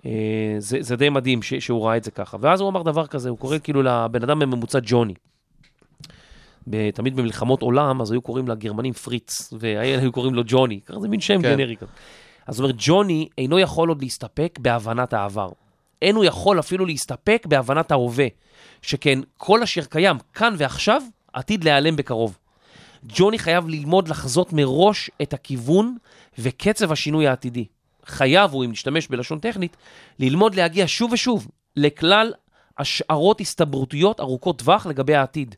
אה, 0.07 0.11
זה, 0.59 0.79
זה 0.81 0.97
די 0.97 1.09
מדהים 1.09 1.43
ש, 1.43 1.55
שהוא 1.55 1.87
ראה 1.87 1.97
את 1.97 2.05
זה 2.05 2.11
ככה. 2.11 2.37
ואז 2.41 2.61
הוא 2.61 2.69
אמר 2.69 2.83
דבר 2.83 3.07
כזה, 3.07 3.29
הוא 3.29 3.39
קורא 3.39 3.59
כאילו 3.59 3.83
לבן 3.83 4.23
אדם 4.23 4.39
בממוצע 4.39 4.79
ג'וני. 4.83 5.15
תמיד 6.95 7.17
במלחמות 7.17 7.63
עולם, 7.63 8.01
אז 8.01 8.13
היו 8.13 8.23
קוראים 8.23 8.49
לגרמנים 8.49 8.93
פריץ, 8.93 9.53
והאלה 9.59 10.03
היו 10.03 10.13
קוראים 10.13 10.35
לו 10.35 10.43
ג'וני, 10.47 10.81
זה 11.01 11.09
מין 11.09 11.21
שם 11.21 11.43
כן. 11.43 11.57
גנרי 11.57 11.77
כזה. 11.77 11.93
אז 12.47 12.61
הוא 12.61 12.67
אומר, 12.67 12.77
ג'וני 12.79 13.29
אינו 13.39 13.59
יכול 13.59 13.89
עוד 13.89 14.03
להסתפק 14.03 14.59
בהבנת 14.63 15.13
העבר. 15.13 15.49
אין 16.03 16.17
הוא 16.17 16.25
יכול 16.25 16.59
אפילו 16.59 16.87
להסתפק 16.87 17.47
בהבנת 17.49 17.91
ההווה, 17.91 18.27
שכן 18.83 19.19
כל 19.37 19.63
אשר 19.63 19.85
קיים 19.85 20.17
כאן 20.35 20.55
ועכשיו 20.59 21.03
עתיד 21.33 21.65
להיעלם 21.65 21.97
בקרוב. 21.97 22.39
ג'וני 23.07 23.39
חייב 23.39 23.69
ללמוד 23.69 24.09
לחזות 24.09 24.53
מראש 24.53 25.11
את 25.23 25.33
הכיוון 25.33 25.97
וקצב 26.39 26.93
השינוי 26.93 27.27
העתידי. 27.27 27.67
חייב 28.07 28.51
הוא, 28.53 28.65
אם 28.65 28.71
נשתמש 28.71 29.09
בלשון 29.09 29.39
טכנית, 29.39 29.77
ללמוד 30.19 30.55
להגיע 30.55 30.85
שוב 30.89 31.13
ושוב 31.13 31.49
לכלל 31.77 32.33
השערות 32.79 33.41
הסתברותיות 33.41 34.21
ארוכות 34.21 34.59
טווח 34.59 34.87
לגבי 34.87 35.15
העתיד. 35.15 35.55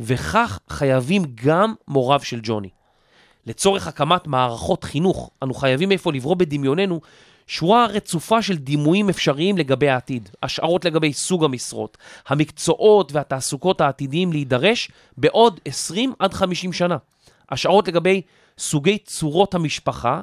וכך 0.00 0.60
חייבים 0.68 1.22
גם 1.44 1.74
מוריו 1.88 2.20
של 2.20 2.40
ג'וני. 2.42 2.68
לצורך 3.46 3.86
הקמת 3.86 4.26
מערכות 4.26 4.84
חינוך, 4.84 5.30
אנו 5.42 5.54
חייבים 5.54 5.92
איפה 5.92 6.12
לברוא 6.12 6.36
בדמיוננו 6.36 7.00
שורה 7.50 7.86
רצופה 7.86 8.42
של 8.42 8.56
דימויים 8.56 9.08
אפשריים 9.08 9.58
לגבי 9.58 9.88
העתיד, 9.88 10.28
השערות 10.42 10.84
לגבי 10.84 11.12
סוג 11.12 11.44
המשרות, 11.44 11.98
המקצועות 12.28 13.12
והתעסוקות 13.12 13.80
העתידיים 13.80 14.32
להידרש 14.32 14.90
בעוד 15.16 15.60
20 15.64 16.12
עד 16.18 16.34
50 16.34 16.72
שנה, 16.72 16.96
השערות 17.50 17.88
לגבי 17.88 18.22
סוגי 18.58 18.98
צורות 18.98 19.54
המשפחה 19.54 20.20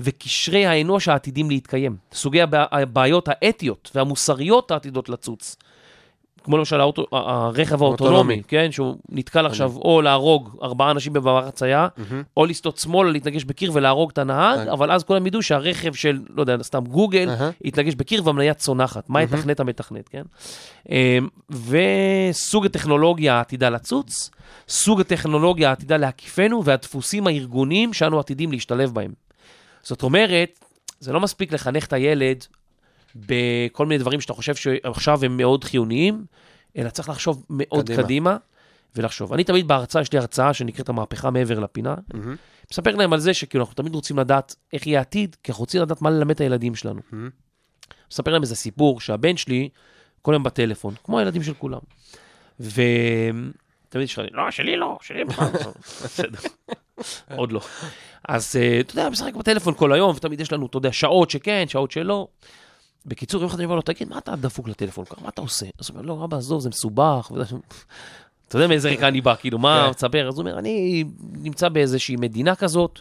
וקשרי 0.00 0.66
האנוש 0.66 1.08
העתידים 1.08 1.50
להתקיים, 1.50 1.96
סוגי 2.12 2.42
הבע- 2.42 2.66
הבעיות 2.72 3.28
האתיות 3.28 3.90
והמוסריות 3.94 4.70
העתידות 4.70 5.08
לצוץ. 5.08 5.56
כמו 6.44 6.58
למשל 6.58 6.80
האוטו, 6.80 7.06
הרכב 7.12 7.82
האוטונומי, 7.82 8.16
אוטונומי. 8.16 8.42
כן, 8.48 8.72
שהוא 8.72 8.96
נתקל 9.08 9.46
עכשיו 9.46 9.72
או 9.76 10.02
להרוג 10.02 10.58
ארבעה 10.62 10.90
אנשים 10.90 11.12
במעבר 11.12 11.46
חצייה, 11.46 11.88
או 12.36 12.46
לסטות 12.46 12.78
שמאלה, 12.78 13.10
להתנגש 13.10 13.44
בקיר 13.44 13.70
ולהרוג 13.74 14.10
את 14.12 14.18
הנהג, 14.18 14.58
כן. 14.64 14.68
אבל 14.68 14.92
אז 14.92 15.04
כולם 15.04 15.26
ידעו 15.26 15.42
שהרכב 15.42 15.94
של, 15.94 16.20
לא 16.30 16.40
יודע, 16.40 16.56
סתם 16.62 16.84
גוגל, 16.84 17.30
אהה. 17.30 17.50
יתנגש 17.64 17.94
בקיר 17.94 18.26
והמניה 18.26 18.54
צונחת. 18.54 19.10
מה 19.10 19.22
יתכנת 19.22 19.60
המתכנת, 19.60 20.08
כן? 20.08 20.22
אמ, 20.88 21.28
וסוג 21.50 22.66
הטכנולוגיה 22.66 23.34
העתידה 23.34 23.70
לצוץ, 23.70 24.30
סוג 24.68 25.00
הטכנולוגיה 25.00 25.68
העתידה 25.68 25.96
להקיפנו, 25.96 26.64
והדפוסים 26.64 27.26
הארגוניים 27.26 27.92
שאנו 27.92 28.20
עתידים 28.20 28.52
להשתלב 28.52 28.94
בהם. 28.94 29.12
זאת 29.82 30.02
אומרת, 30.02 30.64
זה 31.00 31.12
לא 31.12 31.20
מספיק 31.20 31.52
לחנך 31.52 31.86
את 31.86 31.92
הילד 31.92 32.44
בכל 33.16 33.86
מיני 33.86 33.98
דברים 33.98 34.20
שאתה 34.20 34.32
חושב 34.32 34.54
שעכשיו 34.54 35.24
הם 35.24 35.36
מאוד 35.36 35.64
חיוניים, 35.64 36.24
אלא 36.76 36.90
צריך 36.90 37.08
לחשוב 37.08 37.44
מאוד 37.50 37.86
קדימה. 37.86 38.02
קדימה, 38.02 38.36
ולחשוב. 38.96 39.32
אני 39.32 39.44
תמיד 39.44 39.68
בהרצאה, 39.68 40.02
יש 40.02 40.12
לי 40.12 40.18
הרצאה 40.18 40.54
שנקראת 40.54 40.88
המהפכה 40.88 41.30
מעבר 41.30 41.58
לפינה, 41.58 41.94
מהמם. 42.14 42.36
מספר 42.72 42.96
להם 42.96 43.12
על 43.12 43.20
זה 43.20 43.34
שכאילו 43.34 43.64
אנחנו 43.64 43.74
תמיד 43.74 43.94
רוצים 43.94 44.18
לדעת 44.18 44.56
איך 44.72 44.86
יהיה 44.86 44.98
העתיד, 44.98 45.36
כי 45.42 45.52
אנחנו 45.52 45.62
רוצים 45.62 45.82
לדעת 45.82 46.02
מה 46.02 46.10
ללמד 46.10 46.30
את 46.30 46.40
הילדים 46.40 46.74
שלנו. 46.74 47.00
מהמם. 47.12 47.30
מספר 48.10 48.32
להם 48.32 48.42
איזה 48.42 48.56
סיפור 48.56 49.00
שהבן 49.00 49.36
שלי 49.36 49.68
כל 50.22 50.32
היום 50.32 50.42
בטלפון, 50.42 50.94
כמו 51.04 51.18
הילדים 51.18 51.42
של 51.42 51.54
כולם. 51.54 51.78
ותמיד 52.60 54.04
יש 54.04 54.18
לך, 54.18 54.24
לא, 54.32 54.50
שלי 54.50 54.76
לא, 54.76 54.98
שלי 55.02 55.24
לא. 55.24 55.34
בסדר. 56.04 56.38
עוד 57.36 57.52
לא. 57.52 57.60
אז 58.28 58.56
אה, 58.56 58.80
אתה 58.80 58.92
יודע, 58.92 59.08
משחק 59.08 59.34
בטלפון 59.34 59.74
כל 59.74 59.92
היום, 59.92 60.16
ותמיד 60.16 60.40
יש 60.40 60.52
לנו, 60.52 60.66
אתה 60.66 60.76
יודע, 60.76 60.92
שעות 60.92 61.30
שכן, 61.30 61.64
שעות 61.68 61.90
שלא. 61.90 62.28
בקיצור, 63.06 63.40
יום 63.40 63.48
אחד 63.48 63.58
אני 63.58 63.64
אומר 63.64 63.76
לו, 63.76 63.82
תגיד, 63.82 64.08
מה 64.08 64.18
אתה 64.18 64.36
דפוק 64.36 64.68
לטלפון? 64.68 65.04
ככה, 65.04 65.20
מה 65.22 65.28
אתה 65.28 65.40
עושה? 65.40 65.66
אז 65.78 65.90
הוא 65.90 65.96
אומר, 65.96 66.06
לא, 66.06 66.24
אבא, 66.24 66.36
עזוב, 66.36 66.60
זה 66.60 66.68
מסובך. 66.68 67.30
אתה 68.48 68.56
יודע 68.56 68.66
מאיזה 68.66 68.90
רקע 68.90 69.08
אני 69.08 69.20
בא, 69.20 69.34
כאילו, 69.34 69.58
מה, 69.58 69.84
כן. 69.86 69.92
תספר? 69.92 70.28
אז 70.28 70.34
הוא 70.34 70.40
אומר, 70.40 70.58
אני 70.58 71.04
נמצא 71.32 71.68
באיזושהי 71.68 72.16
מדינה 72.16 72.54
כזאת, 72.54 72.98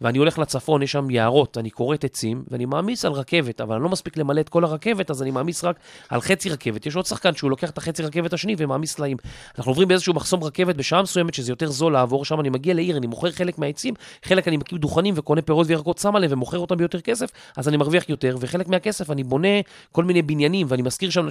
ואני 0.00 0.18
הולך 0.18 0.38
לצפון, 0.38 0.82
יש 0.82 0.92
שם 0.92 1.10
יערות, 1.10 1.58
אני 1.58 1.70
כורת 1.70 2.04
עצים, 2.04 2.44
ואני 2.48 2.64
מעמיס 2.64 3.04
על 3.04 3.12
רכבת, 3.12 3.60
אבל 3.60 3.74
אני 3.74 3.84
לא 3.84 3.88
מספיק 3.88 4.16
למלא 4.16 4.40
את 4.40 4.48
כל 4.48 4.64
הרכבת, 4.64 5.10
אז 5.10 5.22
אני 5.22 5.30
מעמיס 5.30 5.64
רק 5.64 5.76
על 6.08 6.20
חצי 6.20 6.48
רכבת. 6.48 6.86
יש 6.86 6.96
עוד 6.96 7.06
שחקן 7.06 7.34
שהוא 7.34 7.50
לוקח 7.50 7.70
את 7.70 7.78
החצי 7.78 8.02
רכבת 8.02 8.32
השני 8.32 8.54
ומעמיס 8.58 8.92
סלעים. 8.92 9.16
אנחנו 9.58 9.70
עוברים 9.70 9.88
באיזשהו 9.88 10.14
מחסום 10.14 10.44
רכבת 10.44 10.76
בשעה 10.76 11.02
מסוימת, 11.02 11.34
שזה 11.34 11.52
יותר 11.52 11.70
זול 11.70 11.92
לעבור 11.92 12.24
שם, 12.24 12.40
אני 12.40 12.48
מגיע 12.48 12.74
לעיר, 12.74 12.96
אני 12.96 13.06
מוכר 13.06 13.30
חלק 13.30 13.58
מהעצים, 13.58 13.94
חלק 14.24 14.48
אני 14.48 14.56
מקים 14.56 14.78
דוכנים 14.78 15.14
וקונה 15.16 15.42
פירות 15.42 15.66
וירקות, 15.66 15.98
שם 15.98 16.16
עליהם 16.16 16.32
ומוכר 16.32 16.58
אותם 16.58 16.76
ביותר 16.76 17.00
כסף, 17.00 17.30
אז 17.56 17.68
אני 17.68 17.76
מרוויח 17.76 18.08
יותר, 18.08 18.36
וחלק 18.40 18.68
מהכסף 18.68 19.10
אני 19.10 19.24
בונה 19.24 19.48
כל 19.92 20.04
מיני 20.04 20.22
בניינים, 20.22 20.66
ואני 20.70 20.82
מזכיר 20.82 21.10
שם. 21.10 21.26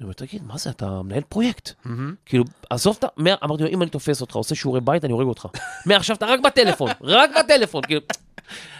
אני 0.00 0.04
אומר, 0.04 0.12
תגיד, 0.12 0.42
מה 0.46 0.58
זה, 0.58 0.70
אתה 0.70 1.02
מנהל 1.02 1.22
פרויקט? 1.28 1.70
כאילו, 2.26 2.44
עזוב 2.70 2.96
את 2.98 3.04
ה... 3.04 3.08
אמרתי 3.44 3.62
לו, 3.62 3.68
אם 3.68 3.82
אני 3.82 3.90
תופס 3.90 4.20
אותך, 4.20 4.36
עושה 4.36 4.54
שיעורי 4.54 4.80
בית, 4.80 5.04
אני 5.04 5.12
הורג 5.12 5.26
אותך. 5.26 5.48
מעכשיו 5.86 6.16
אתה 6.16 6.26
רק 6.26 6.40
בטלפון, 6.40 6.90
רק 7.00 7.30
בטלפון, 7.38 7.82
כאילו... 7.82 8.00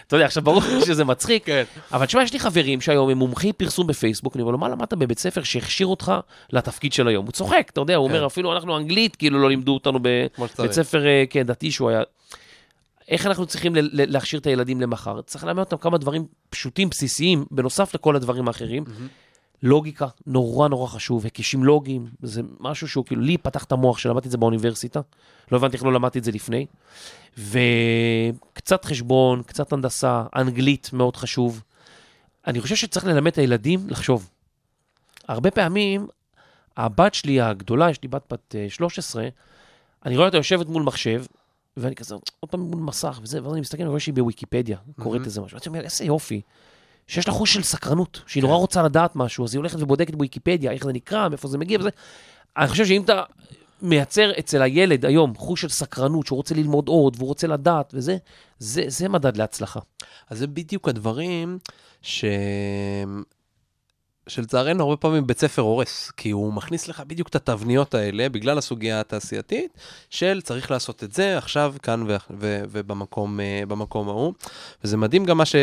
אתה 0.07 0.15
יודע, 0.15 0.25
עכשיו 0.25 0.43
ברור 0.43 0.61
שזה 0.87 1.03
מצחיק, 1.03 1.45
כן. 1.45 1.63
אבל 1.91 2.05
תשמע, 2.05 2.23
יש 2.23 2.33
לי 2.33 2.39
חברים 2.39 2.81
שהיום 2.81 3.09
הם 3.09 3.17
מומחי 3.17 3.53
פרסום 3.53 3.87
בפייסבוק, 3.87 4.35
אני 4.35 4.41
אומר 4.41 4.51
לו, 4.51 4.57
מה 4.57 4.69
למדת 4.69 4.93
בבית 4.93 5.19
ספר 5.19 5.43
שהכשיר 5.43 5.87
אותך 5.87 6.13
לתפקיד 6.51 6.93
של 6.93 7.07
היום? 7.07 7.25
הוא 7.25 7.31
צוחק, 7.31 7.67
אתה 7.73 7.81
יודע, 7.81 7.95
הוא 7.95 8.07
אומר, 8.07 8.25
אפילו 8.25 8.53
אנחנו 8.53 8.77
אנגלית, 8.77 9.15
כאילו 9.15 9.41
לא 9.41 9.49
לימדו 9.49 9.73
אותנו. 9.73 9.99
בבית 10.01 10.71
ספר, 10.71 11.05
אה, 11.05 11.23
כן, 11.29 11.43
דתי 11.43 11.71
שהוא 11.71 11.89
היה... 11.89 12.01
איך 13.09 13.25
אנחנו 13.25 13.45
צריכים 13.45 13.73
להכשיר 13.91 14.39
את 14.39 14.47
הילדים 14.47 14.81
למחר? 14.81 15.21
צריך 15.21 15.43
ללמד 15.43 15.59
אותם 15.59 15.77
כמה 15.77 15.97
דברים 15.97 16.25
פשוטים, 16.49 16.89
בסיסיים, 16.89 17.45
בנוסף 17.51 17.95
לכל 17.95 18.15
הדברים 18.15 18.47
האחרים. 18.47 18.83
לוגיקה, 19.63 20.07
נורא 20.27 20.67
נורא 20.67 20.87
חשוב, 20.87 21.23
היקשים 21.23 21.63
לוגיים, 21.63 22.09
זה 22.21 22.41
משהו 22.59 22.87
שהוא 22.87 23.05
כאילו, 23.05 23.21
לי 23.21 23.37
פתח 23.37 23.63
את 23.63 23.71
המוח 23.71 23.97
שלמדתי 23.97 24.27
את 24.27 24.31
זה 24.31 24.37
באוניברסיטה, 24.37 25.01
לא 25.51 25.57
הבנתי 25.57 25.75
איך 25.75 25.83
לא 25.83 25.93
למדתי 25.93 26.19
את 26.19 26.23
זה 26.23 26.31
לפני, 26.31 26.65
וקצת 27.37 28.85
חשבון, 28.85 29.43
קצת 29.43 29.73
הנדסה, 29.73 30.23
אנגלית 30.35 30.89
מאוד 30.93 31.17
חשוב. 31.17 31.63
אני 32.47 32.61
חושב 32.61 32.75
שצריך 32.75 33.05
ללמד 33.05 33.31
את 33.31 33.37
הילדים 33.37 33.79
לחשוב. 33.89 34.29
הרבה 35.27 35.51
פעמים, 35.51 36.07
הבת 36.77 37.13
שלי 37.13 37.41
הגדולה, 37.41 37.89
יש 37.89 38.01
לי 38.03 38.07
בת 38.07 38.33
בת 38.33 38.55
אה, 38.55 38.65
13, 38.69 39.27
אני 40.05 40.15
רואה 40.15 40.27
אותה 40.27 40.37
יושבת 40.37 40.67
מול 40.67 40.83
מחשב, 40.83 41.23
ואני 41.77 41.95
כזה, 41.95 42.15
עוד 42.39 42.51
פעם 42.51 42.59
מול 42.59 42.81
מסך 42.81 43.19
וזה, 43.23 43.43
ואז 43.43 43.53
אני 43.53 43.61
מסתכל, 43.61 43.81
אני 43.81 43.89
רואה 43.89 43.99
שהיא 43.99 44.13
בוויקיפדיה, 44.13 44.77
קוראת 44.99 45.25
איזה 45.25 45.41
משהו. 45.41 45.57
אני 45.57 45.67
אומר, 45.67 45.81
איזה 45.81 46.05
יופי. 46.05 46.41
שיש 47.07 47.27
לה 47.27 47.33
חוש 47.33 47.53
של 47.53 47.63
סקרנות, 47.63 48.21
שהיא 48.27 48.43
נורא 48.43 48.55
רוצה 48.55 48.83
לדעת 48.83 49.15
משהו, 49.15 49.45
אז 49.45 49.53
היא 49.53 49.59
הולכת 49.59 49.81
ובודקת 49.81 50.15
בוויקיפדיה, 50.15 50.71
איך 50.71 50.83
זה 50.83 50.93
נקרא, 50.93 51.29
מאיפה 51.29 51.47
זה 51.47 51.57
מגיע 51.57 51.79
וזה. 51.79 51.89
אני 52.57 52.67
חושב 52.67 52.85
שאם 52.85 53.01
אתה 53.01 53.23
מייצר 53.81 54.31
אצל 54.39 54.61
הילד 54.61 55.05
היום 55.05 55.35
חוש 55.35 55.61
של 55.61 55.69
סקרנות, 55.69 56.25
שהוא 56.25 56.37
רוצה 56.37 56.55
ללמוד 56.55 56.87
עוד, 56.87 57.15
והוא 57.17 57.27
רוצה 57.27 57.47
לדעת 57.47 57.93
וזה, 57.93 58.17
זה, 58.59 58.83
זה 58.87 59.09
מדד 59.09 59.37
להצלחה. 59.37 59.79
אז 60.29 60.39
זה 60.39 60.47
בדיוק 60.47 60.87
הדברים 60.87 61.59
ש... 62.01 62.25
שלצערנו 64.27 64.83
הרבה 64.83 64.97
פעמים 64.97 65.27
בית 65.27 65.39
ספר 65.39 65.61
הורס, 65.61 66.11
כי 66.17 66.31
הוא 66.31 66.53
מכניס 66.53 66.87
לך 66.87 67.03
בדיוק 67.07 67.27
את 67.27 67.35
התבניות 67.35 67.93
האלה, 67.93 68.29
בגלל 68.29 68.57
הסוגיה 68.57 68.99
התעשייתית, 68.99 69.77
של 70.09 70.41
צריך 70.41 70.71
לעשות 70.71 71.03
את 71.03 71.13
זה 71.13 71.37
עכשיו, 71.37 71.75
כאן 71.83 72.03
ו- 72.07 72.15
ו- 72.39 72.63
ובמקום 72.69 73.39
אה, 73.39 73.63
ההוא. 73.93 74.33
וזה 74.83 74.97
מדהים 74.97 75.25
גם 75.25 75.37
מה 75.37 75.45
ש... 75.45 75.55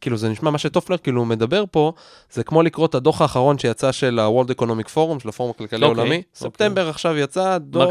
כאילו 0.00 0.16
זה 0.16 0.28
נשמע 0.28 0.50
מה 0.50 0.58
שטופלר 0.58 0.96
כאילו 0.96 1.24
מדבר 1.24 1.64
פה, 1.70 1.92
זה 2.32 2.44
כמו 2.44 2.62
לקרוא 2.62 2.86
את 2.86 2.94
הדוח 2.94 3.22
האחרון 3.22 3.58
שיצא 3.58 3.92
של 3.92 4.18
ה-World 4.18 4.60
Economic 4.60 4.88
Forum, 4.94 5.22
של 5.22 5.28
הפורום 5.28 5.50
הכלכלי 5.50 5.86
אוקיי, 5.86 5.86
העולמי. 5.86 6.16
אוקיי. 6.16 6.22
ספטמבר 6.34 6.88
עכשיו 6.88 7.16
יצא 7.16 7.58
דוח? 7.58 7.88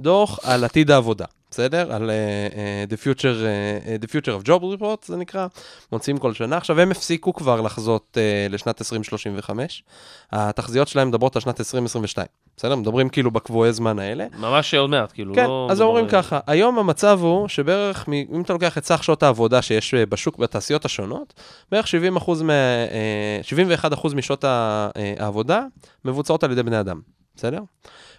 דוח 0.00 0.38
על 0.42 0.64
עתיד 0.64 0.90
העבודה, 0.90 1.24
בסדר? 1.50 1.92
על 1.94 2.10
uh, 2.10 2.52
uh, 2.54 2.92
the, 2.92 2.96
future, 3.04 3.22
uh, 3.22 4.04
the 4.04 4.10
Future 4.10 4.42
of 4.42 4.48
Job 4.48 4.62
Report, 4.78 5.06
זה 5.06 5.16
נקרא, 5.16 5.46
מוציאים 5.92 6.18
כל 6.18 6.34
שנה. 6.34 6.56
עכשיו, 6.56 6.80
הם 6.80 6.90
הפסיקו 6.90 7.34
כבר 7.34 7.60
לחזות 7.60 8.16
uh, 8.16 8.52
לשנת 8.52 8.80
2035. 8.80 9.84
התחזיות 10.32 10.88
שלהם 10.88 11.08
מדברות 11.08 11.36
על 11.36 11.42
שנת 11.42 11.60
2022, 11.60 12.26
בסדר? 12.56 12.76
מדברים 12.76 13.08
כאילו 13.08 13.30
בקבועי 13.30 13.72
זמן 13.72 13.98
האלה. 13.98 14.26
ממש 14.38 14.74
עוד 14.74 14.90
מעט, 14.90 15.12
כאילו, 15.12 15.34
כן, 15.34 15.44
לא... 15.46 15.68
אז 15.70 15.76
מדובר 15.76 15.88
אומרים 15.88 16.08
ככה, 16.08 16.40
היום 16.46 16.78
המצב 16.78 17.18
הוא 17.22 17.48
שבערך, 17.48 18.08
מ- 18.08 18.12
אם 18.12 18.42
אתה 18.42 18.52
לוקח 18.52 18.78
את 18.78 18.84
סך 18.84 19.04
שעות 19.04 19.22
העבודה 19.22 19.62
שיש 19.62 19.94
בשוק, 19.94 20.38
בתעשיות 20.38 20.84
השונות, 20.84 21.34
בערך 21.72 21.86
70 21.86 22.16
אחוז, 22.16 22.42
מה, 22.42 22.52
אה, 22.52 23.40
71 23.42 23.92
אחוז 23.92 24.14
משעות 24.14 24.44
העבודה 25.18 25.62
מבוצעות 26.04 26.44
על 26.44 26.52
ידי 26.52 26.62
בני 26.62 26.80
אדם, 26.80 27.00
בסדר? 27.36 27.60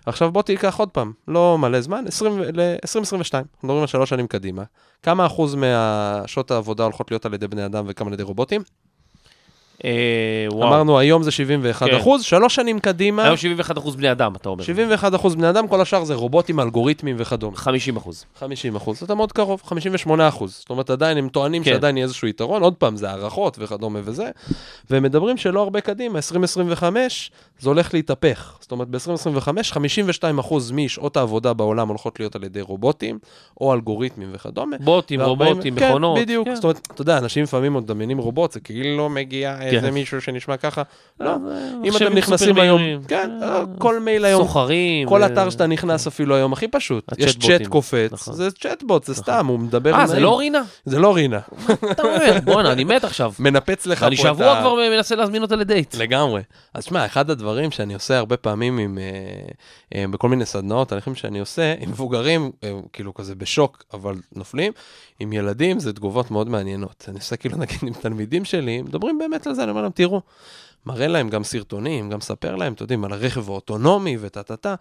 עכשיו 0.05 0.31
בוא 0.31 0.41
תיקח 0.41 0.79
עוד 0.79 0.89
פעם, 0.89 1.11
לא 1.27 1.57
מלא 1.57 1.81
זמן, 1.81 2.03
20 2.07 2.39
ל-2022, 2.39 3.13
אנחנו 3.13 3.43
מדברים 3.63 3.81
על 3.81 3.87
שלוש 3.87 4.09
שנים 4.09 4.27
קדימה. 4.27 4.63
כמה 5.03 5.25
אחוז 5.25 5.55
מהשעות 5.55 6.51
העבודה 6.51 6.83
הולכות 6.83 7.11
להיות 7.11 7.25
על 7.25 7.33
ידי 7.33 7.47
בני 7.47 7.65
אדם 7.65 7.85
וכמה 7.87 8.07
על 8.07 8.13
ידי 8.13 8.23
רובוטים? 8.23 8.61
אה. 9.85 10.47
אמרנו 10.51 10.99
היום 10.99 11.23
זה 11.23 11.31
71 11.31 11.89
כן. 11.89 11.95
אחוז, 11.95 12.23
שלוש 12.23 12.55
שנים 12.55 12.79
קדימה, 12.79 13.23
היום 13.23 13.37
71 13.37 13.77
אחוז 13.77 13.95
בני 13.95 14.11
אדם, 14.11 14.35
אתה 14.35 14.49
אומר. 14.49 14.63
71 14.63 15.15
אחוז 15.15 15.35
בני 15.35 15.49
אדם, 15.49 15.67
כל 15.67 15.81
השאר 15.81 16.03
זה 16.03 16.13
רובוטים, 16.13 16.59
אלגוריתמים 16.59 17.15
וכדומה. 17.19 17.57
50 17.57 17.97
אחוז. 17.97 18.25
50 18.39 18.75
אחוז, 18.75 19.03
אתה 19.03 19.15
מאוד 19.15 19.31
קרוב, 19.31 19.61
58 19.65 20.27
אחוז. 20.27 20.57
זאת 20.59 20.69
אומרת, 20.69 20.89
עדיין 20.89 21.17
הם 21.17 21.29
טוענים 21.29 21.63
כן. 21.63 21.71
שעדיין 21.71 21.97
יהיה 21.97 22.03
איזשהו 22.03 22.27
יתרון, 22.27 22.61
עוד 22.61 22.73
פעם, 22.73 22.95
זה 22.95 23.09
הערכות 23.09 23.57
וכדומה 23.59 23.99
וזה, 24.03 24.29
והם 24.89 25.03
מדברים 25.03 25.37
שלא 25.37 25.61
הרבה 25.61 25.81
קדימה, 25.81 26.17
2025, 26.17 27.31
זה 27.61 27.69
הולך 27.69 27.93
להתהפך. 27.93 28.57
זאת 28.59 28.71
אומרת, 28.71 28.87
ב-2025, 28.87 29.63
52 29.63 30.39
אחוז 30.39 30.71
משעות 30.71 31.17
העבודה 31.17 31.53
בעולם 31.53 31.87
הולכות 31.87 32.19
להיות 32.19 32.35
על 32.35 32.43
ידי 32.43 32.61
רובוטים, 32.61 33.19
או 33.61 33.73
אלגוריתמים 33.73 34.29
וכדומה. 34.33 34.77
בוטים, 34.79 35.19
ו- 35.19 35.25
רובוטים, 35.25 35.75
כן, 35.75 35.89
מכונות. 35.89 36.19
בדיוק, 36.19 36.47
כן. 36.47 36.55
זאת 36.55 36.63
אומרת, 36.63 36.87
אתה 36.93 37.01
יודע, 37.01 37.17
אנשים 37.17 37.43
לפעמים 37.43 37.73
עוד 37.73 37.83
מדמיינים 37.83 38.17
רובוט, 38.17 38.51
זה 38.51 38.59
כאילו 38.59 39.09
מגיע 39.09 39.61
איזה 39.61 39.91
מישהו 39.91 40.21
שנשמע 40.21 40.57
ככה. 40.57 40.81
לא, 41.19 41.29
אה, 41.29 41.35
אם 41.35 41.81
מחשבים 41.81 42.07
אתם 42.07 42.17
נכנסים 42.17 42.57
היום. 42.57 42.81
כן, 43.07 43.29
אה, 43.43 43.63
כל 43.77 43.99
מייל 43.99 44.25
היום, 44.25 44.41
סוחרים. 44.41 45.07
כל 45.09 45.23
אתר 45.23 45.49
שאתה 45.49 45.67
נכנס 45.67 46.07
אפילו 46.07 46.35
היום 46.35 46.53
הכי 46.53 46.67
פשוט, 46.67 47.11
יש 47.17 47.37
צ'אט 47.37 47.67
קופץ, 47.67 48.11
נכון. 48.11 48.33
זה 48.33 48.51
צ'טבוט, 48.51 49.03
זה 49.03 49.15
סתם, 49.15 49.45
הוא 49.45 49.59
מדבר 49.59 49.93
אה, 49.93 50.07
זה. 50.07 50.19
לא 50.19 50.39
רינה? 50.39 50.61
זה 50.85 50.99
לא 50.99 51.15
רינה, 51.15 51.39
אתה 51.91 52.03
אומר, 52.03 52.37
בואנה, 52.43 52.71
אני 52.71 52.83
מת 52.83 53.03
עכשיו. 53.03 53.33
מנפץ 53.39 53.85
לך 53.85 53.99
פה 53.99 54.07
אני 54.07 54.15
את 54.15 54.21
שבוע 54.21 54.51
ה... 54.51 54.61
כבר 54.61 54.75
מנסה 54.95 55.15
להזמין 55.15 55.41
אותה 55.41 55.55
לדייט. 55.55 55.95
לגמרי. 55.95 56.41
אז 56.73 56.83
שמע, 56.83 57.05
אחד 57.05 57.29
הדברים 57.29 57.50
שאני 57.71 57.93
עושה 57.93 58.17
הרבה 58.17 58.37
פעמים 58.37 58.77
עם, 58.77 58.97
אה, 58.97 59.03
אה, 59.95 60.07
בכל 60.07 60.29
מיני 60.29 60.45
סדנאות, 60.45 60.89
תהליכים 60.89 61.15
שאני 61.15 61.39
עושה, 61.39 61.75
עם 61.79 61.89
מבוגרים, 61.89 62.51
אה, 62.63 62.71
כאילו 62.93 63.13
כזה 63.13 63.35
בשוק, 63.35 63.83
אבל 63.93 64.15
נופלים, 64.35 64.73
עם 65.19 65.33
ילדים 65.33 65.79
זה 65.79 65.93
תגובות 65.93 66.31
מאוד 66.31 66.49
מעניינות. 66.49 67.05
אני 67.07 67.17
עושה 67.17 67.35
כאילו 67.35 67.57
נגיד 67.61 67.79
עם 67.83 67.93
תלמידים 67.93 68.45
שלי, 68.45 68.81
מדברים 68.81 69.17
באמת 69.17 69.47
על 69.47 69.53
זה, 69.53 69.63
אני 69.63 69.71
אומר 69.71 69.81
להם, 69.81 69.91
תראו, 69.91 70.21
מראה 70.85 71.07
להם 71.07 71.29
גם 71.29 71.43
סרטונים, 71.43 72.09
גם 72.09 72.21
ספר 72.21 72.55
להם, 72.55 72.73
אתם 72.73 72.83
יודעים, 72.83 73.05
על 73.05 73.13
הרכב 73.13 73.49
האוטונומי 73.49 74.17
וטה-טה-טה, 74.19 74.75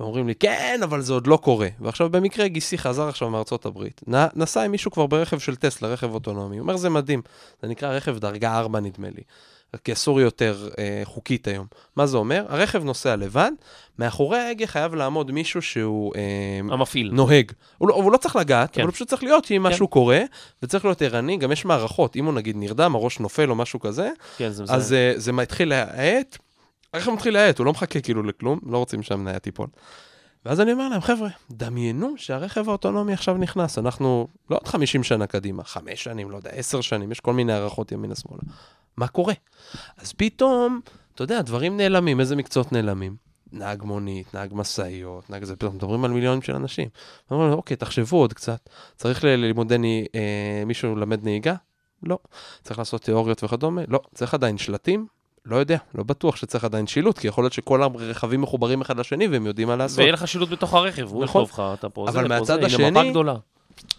ואומרים 0.00 0.28
לי, 0.28 0.34
כן, 0.34 0.80
אבל 0.84 1.00
זה 1.00 1.12
עוד 1.12 1.26
לא 1.26 1.36
קורה. 1.36 1.68
ועכשיו 1.80 2.10
במקרה 2.10 2.48
גיסי 2.48 2.78
חזר 2.78 3.08
עכשיו 3.08 3.30
מארצות 3.30 3.66
הברית, 3.66 4.00
נסע 4.34 4.62
עם 4.62 4.70
מישהו 4.70 4.90
כבר 4.90 5.06
ברכב 5.06 5.38
של 5.38 5.56
טסלה, 5.56 5.88
רכב 5.88 6.14
אוטונומי, 6.14 6.56
הוא 6.56 6.62
אומר, 6.62 6.76
זה 6.76 6.90
מדהים, 6.90 7.22
זה 7.62 7.68
נקרא 7.68 7.88
רכב 7.88 8.18
דרגה 8.18 8.58
4 8.58 8.80
נדמה 8.80 9.08
לי. 9.10 9.22
כי 9.84 9.92
אסור 9.92 10.20
יותר 10.20 10.68
אה, 10.78 11.00
חוקית 11.04 11.48
היום. 11.48 11.66
מה 11.96 12.06
זה 12.06 12.16
אומר? 12.16 12.44
הרכב 12.48 12.84
נוסע 12.84 13.16
לבד, 13.16 13.50
מאחורי 13.98 14.38
ההגה 14.38 14.66
חייב 14.66 14.94
לעמוד 14.94 15.30
מישהו 15.30 15.62
שהוא 15.62 16.12
אה, 16.16 16.74
המפעיל. 16.74 17.10
נוהג. 17.12 17.52
הוא 17.78 17.88
לא, 17.88 17.94
הוא 17.94 18.12
לא 18.12 18.16
צריך 18.16 18.36
לגעת, 18.36 18.70
כן. 18.72 18.80
אבל 18.80 18.88
הוא 18.88 18.94
פשוט 18.94 19.08
צריך 19.08 19.22
להיות 19.22 19.44
שאם 19.44 19.56
כן. 19.56 19.62
משהו 19.62 19.88
קורה, 19.88 20.20
וצריך 20.62 20.84
להיות 20.84 21.02
ערני, 21.02 21.36
גם 21.36 21.52
יש 21.52 21.64
מערכות, 21.64 22.16
אם 22.16 22.24
הוא 22.24 22.34
נגיד 22.34 22.56
נרדם, 22.56 22.94
הראש 22.94 23.20
נופל 23.20 23.50
או 23.50 23.54
משהו 23.54 23.80
כזה, 23.80 24.10
כן, 24.36 24.50
זה 24.50 24.64
אז 24.68 24.92
אה, 24.92 25.12
זה 25.16 25.32
מתחיל 25.32 25.68
להאט, 25.68 26.38
הרכב 26.94 27.10
מתחיל 27.10 27.34
להאט, 27.34 27.58
הוא 27.58 27.66
לא 27.66 27.72
מחכה 27.72 28.00
כאילו 28.00 28.22
לכלום, 28.22 28.60
לא 28.66 28.78
רוצים 28.78 29.02
שהמניה 29.02 29.38
תיפול. 29.38 29.66
ואז 30.44 30.60
אני 30.60 30.72
אומר 30.72 30.88
להם, 30.88 31.00
חבר'ה, 31.00 31.28
דמיינו 31.50 32.14
שהרכב 32.16 32.68
האוטונומי 32.68 33.12
עכשיו 33.12 33.36
נכנס, 33.36 33.78
אנחנו 33.78 34.28
לא 34.50 34.56
עוד 34.56 34.68
50 34.68 35.02
שנה 35.02 35.26
קדימה, 35.26 35.64
חמש 35.64 36.04
שנים, 36.04 36.30
לא 36.30 36.36
יודע, 36.36 36.50
עשר 36.50 36.80
שנים, 36.80 37.12
יש 37.12 37.20
כל 37.20 37.32
מיני 37.32 37.52
הערכות 37.52 37.92
ימינה-שמאלה. 37.92 38.42
מה 38.96 39.08
קורה? 39.08 39.34
אז 39.96 40.12
פתאום, 40.12 40.80
אתה 41.14 41.22
יודע, 41.22 41.42
דברים 41.42 41.76
נעלמים, 41.76 42.20
איזה 42.20 42.36
מקצועות 42.36 42.72
נעלמים? 42.72 43.16
נהג 43.52 43.82
מונית, 43.82 44.34
נהג 44.34 44.50
משאיות, 44.54 45.30
נהג 45.30 45.44
זה, 45.44 45.56
פתאום 45.56 45.74
מדברים 45.74 46.04
על 46.04 46.10
מיליונים 46.10 46.42
של 46.42 46.54
אנשים. 46.54 46.88
אומרים, 47.30 47.52
אוקיי, 47.52 47.76
תחשבו 47.76 48.16
עוד 48.16 48.32
קצת, 48.32 48.68
צריך 48.96 49.24
ללימודי, 49.24 50.06
אה, 50.14 50.62
מישהו 50.66 50.96
ללמד 50.96 51.24
נהיגה? 51.24 51.54
לא. 52.02 52.18
צריך 52.62 52.78
לעשות 52.78 53.02
תיאוריות 53.02 53.44
וכדומה? 53.44 53.82
לא. 53.88 54.00
צריך 54.14 54.34
עדיין 54.34 54.58
שלטים? 54.58 55.06
לא 55.46 55.56
יודע, 55.56 55.76
לא 55.94 56.02
בטוח 56.04 56.36
שצריך 56.36 56.64
עדיין 56.64 56.86
שילוט, 56.86 57.18
כי 57.18 57.28
יכול 57.28 57.44
להיות 57.44 57.52
שכל 57.52 57.82
הרכבים 57.82 58.40
מחוברים 58.40 58.80
אחד 58.80 58.98
לשני 58.98 59.28
והם 59.28 59.46
יודעים 59.46 59.68
מה 59.68 59.76
לעשות. 59.76 59.98
ויהיה 59.98 60.12
לך 60.12 60.28
שילוט 60.28 60.48
בתוך 60.48 60.74
הרכב, 60.74 61.02
הוא 61.12 61.24
נכון. 61.24 61.42
יכתוב 61.42 61.60
לך, 61.64 61.78
אתה 61.78 61.88
פה, 61.88 62.02
אבל 62.08 62.12
זה, 62.12 62.22
פה, 62.22 62.28
מהצד 62.28 62.44
זה, 62.44 62.52
הנה 62.76 62.90
מפה 62.90 63.00
השני- 63.00 63.10
גדולה. 63.10 63.34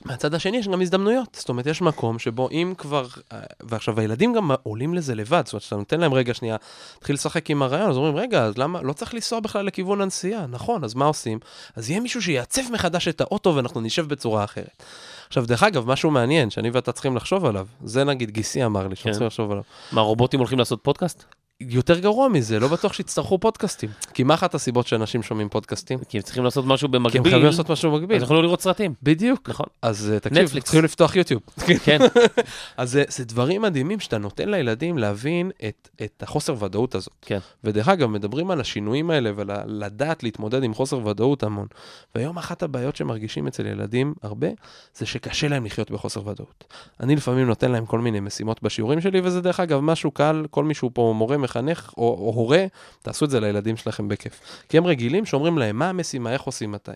מהצד 0.06 0.34
השני 0.34 0.58
יש 0.58 0.68
גם 0.68 0.82
הזדמנויות, 0.82 1.36
זאת 1.40 1.50
אומרת, 1.50 1.66
יש 1.66 1.82
מקום 1.82 2.20
שבו 2.20 2.50
אם 2.52 2.74
כבר, 2.78 3.08
אה, 3.34 3.40
ועכשיו 3.64 4.00
הילדים 4.00 4.34
גם 4.34 4.52
עולים 4.64 4.94
לזה 4.94 5.16
לבד, 5.16 5.42
זאת 5.46 5.54
אומרת, 5.54 5.62
כשאתה 5.62 5.76
נותן 5.76 6.00
להם 6.00 6.14
רגע 6.14 6.34
שנייה, 6.34 6.56
תתחיל 7.00 7.14
לשחק 7.16 7.50
עם 7.50 7.62
הרעיון, 7.62 7.90
אז 7.90 7.98
אומרים, 7.98 8.16
רגע, 8.16 8.44
אז 8.44 8.58
למה, 8.58 8.82
לא 8.82 8.94
צריך 8.94 9.14
לנסוע 9.14 9.40
בכלל 9.40 9.66
לכיוון 9.66 10.02
הנסיעה, 10.02 10.46
נכון, 10.48 10.84
אז 10.84 10.94
מה 10.94 11.06
עושים? 11.06 11.40
אז 11.76 11.90
יהיה 11.90 12.00
מישהו 12.00 12.22
שיעצב 12.22 12.62
מחדש 12.72 13.08
את 13.08 13.22
האוטו 13.22 13.56
ואנחנו 13.56 13.82
נשב 13.82 14.08
בצורה 14.08 14.44
אחרת. 14.44 14.84
עכשיו, 15.28 15.46
דרך 15.46 15.64
אגב, 15.64 15.92
משהו 15.92 16.12
מעניין 16.12 16.50
שאני 16.50 16.70
ואתה 16.70 16.92
צריכים 16.92 17.16
לחשוב 17.16 17.46
עליו, 17.46 17.68
זה 17.84 18.04
נגיד 18.04 18.32
גיסי 18.32 18.66
אמר 18.66 18.88
לי, 18.88 18.96
שאנחנו 18.96 19.04
כן. 19.04 19.12
צריכים 19.12 19.28
לחשוב 19.28 19.52
עליו. 19.52 19.64
מה, 19.92 20.02
רובוטים 20.02 20.40
הולכים 20.40 20.60
לעשות 20.60 20.80
פודקאסט? 20.84 21.24
יותר 21.62 22.00
גרוע 22.00 22.28
מזה, 22.28 22.60
לא 22.60 22.68
בטוח 22.68 22.94
שיצטרכו 22.94 23.38
פודקאסטים. 23.38 23.90
כי 24.14 24.24
מה 24.24 24.34
אחת 24.34 24.56
הסיבות 24.56 24.88
שאנשים 24.88 25.24
שומעים 25.24 25.50
פודקאסטים? 25.50 26.00
כי 26.10 26.18
הם 26.18 26.24
צריכים 26.24 26.44
לעשות 26.44 26.66
משהו 26.66 26.90
כי 26.90 26.96
הם 26.96 27.04
במקביל, 27.04 27.24
חייבים 27.24 27.46
לעשות 27.46 27.70
משהו 27.72 27.92
במקביל. 27.92 28.18
אז 28.18 28.22
יוכלו 28.22 28.42
לראות 28.42 28.62
סרטים. 28.62 28.94
בדיוק. 29.04 29.50
נכון. 29.50 29.66
אז 29.82 30.12
אה, 30.14 30.20
תקשיב, 30.20 30.44
נטפליקס. 30.44 30.66
צריכים 30.66 30.84
לפתוח 30.84 31.16
יוטיוב. 31.16 31.42
כן, 31.86 31.98
אז 32.78 32.92
זה, 32.92 33.04
זה 33.08 33.26
דברים 33.26 33.62
מדהימים 33.62 34.00
שאתה 34.00 34.18
נותן 34.18 34.50
לילדים 34.50 34.98
להבין 34.98 35.52
את, 35.68 35.90
את 36.04 36.24
החוסר 36.24 36.64
ודאות 36.64 36.96
הזאת. 36.96 37.14
כן. 37.22 37.40
ודרך 37.64 37.88
אגב, 37.88 38.10
מדברים 38.10 38.52
על 38.52 38.62
השינויים 38.62 39.10
האלה 39.10 39.32
ולדעת 39.36 40.24
להתמודד 40.24 40.64
עם 40.64 40.74
חוסר 40.74 41.08
ודאות 41.08 41.44
המון. 41.44 41.68
והיום 42.16 42.38
אחת 42.38 42.64
הבעיות 42.64 42.96
שמרגישים 42.96 43.48
אצל 43.48 43.66
ילדים 43.66 44.14
הרבה, 44.24 44.48
זה 44.96 45.06
שקשה 45.06 45.48
להם 45.48 45.66
לחיות 45.66 45.92
בחוסר 45.92 46.28
ודאות. 46.28 46.74
אני 47.00 47.16
לפעמים 47.16 47.48
נותן 47.48 47.72
להם 47.72 47.86
כל 47.86 48.00
מיני 48.00 48.20
משימות 48.20 48.64
בשיעורים 48.64 49.02
שלי, 49.02 49.22
וזה 49.24 49.42
דרך 49.42 49.60
אגב 49.60 49.80
משהו 49.80 50.12
קל, 50.12 50.46
כל 50.50 50.64
מישהו 50.64 50.90
פה 50.94 51.14
מורה, 51.16 51.38
מחנך 51.48 51.94
או, 51.98 52.04
או 52.04 52.34
הורה, 52.36 52.66
תעשו 53.02 53.26
את 53.26 53.30
זה 53.30 53.40
לילדים 53.40 53.78
שלכם 53.78 54.08
בכיף. 54.08 54.42
כי 54.70 54.78
הם 54.78 54.86
רגילים 54.86 55.26
שאומרים 55.26 55.58
להם 55.58 55.80
מה 55.80 55.90
המשימה, 55.90 56.34
איך 56.34 56.42
עושים 56.42 56.72
מתי. 56.72 56.92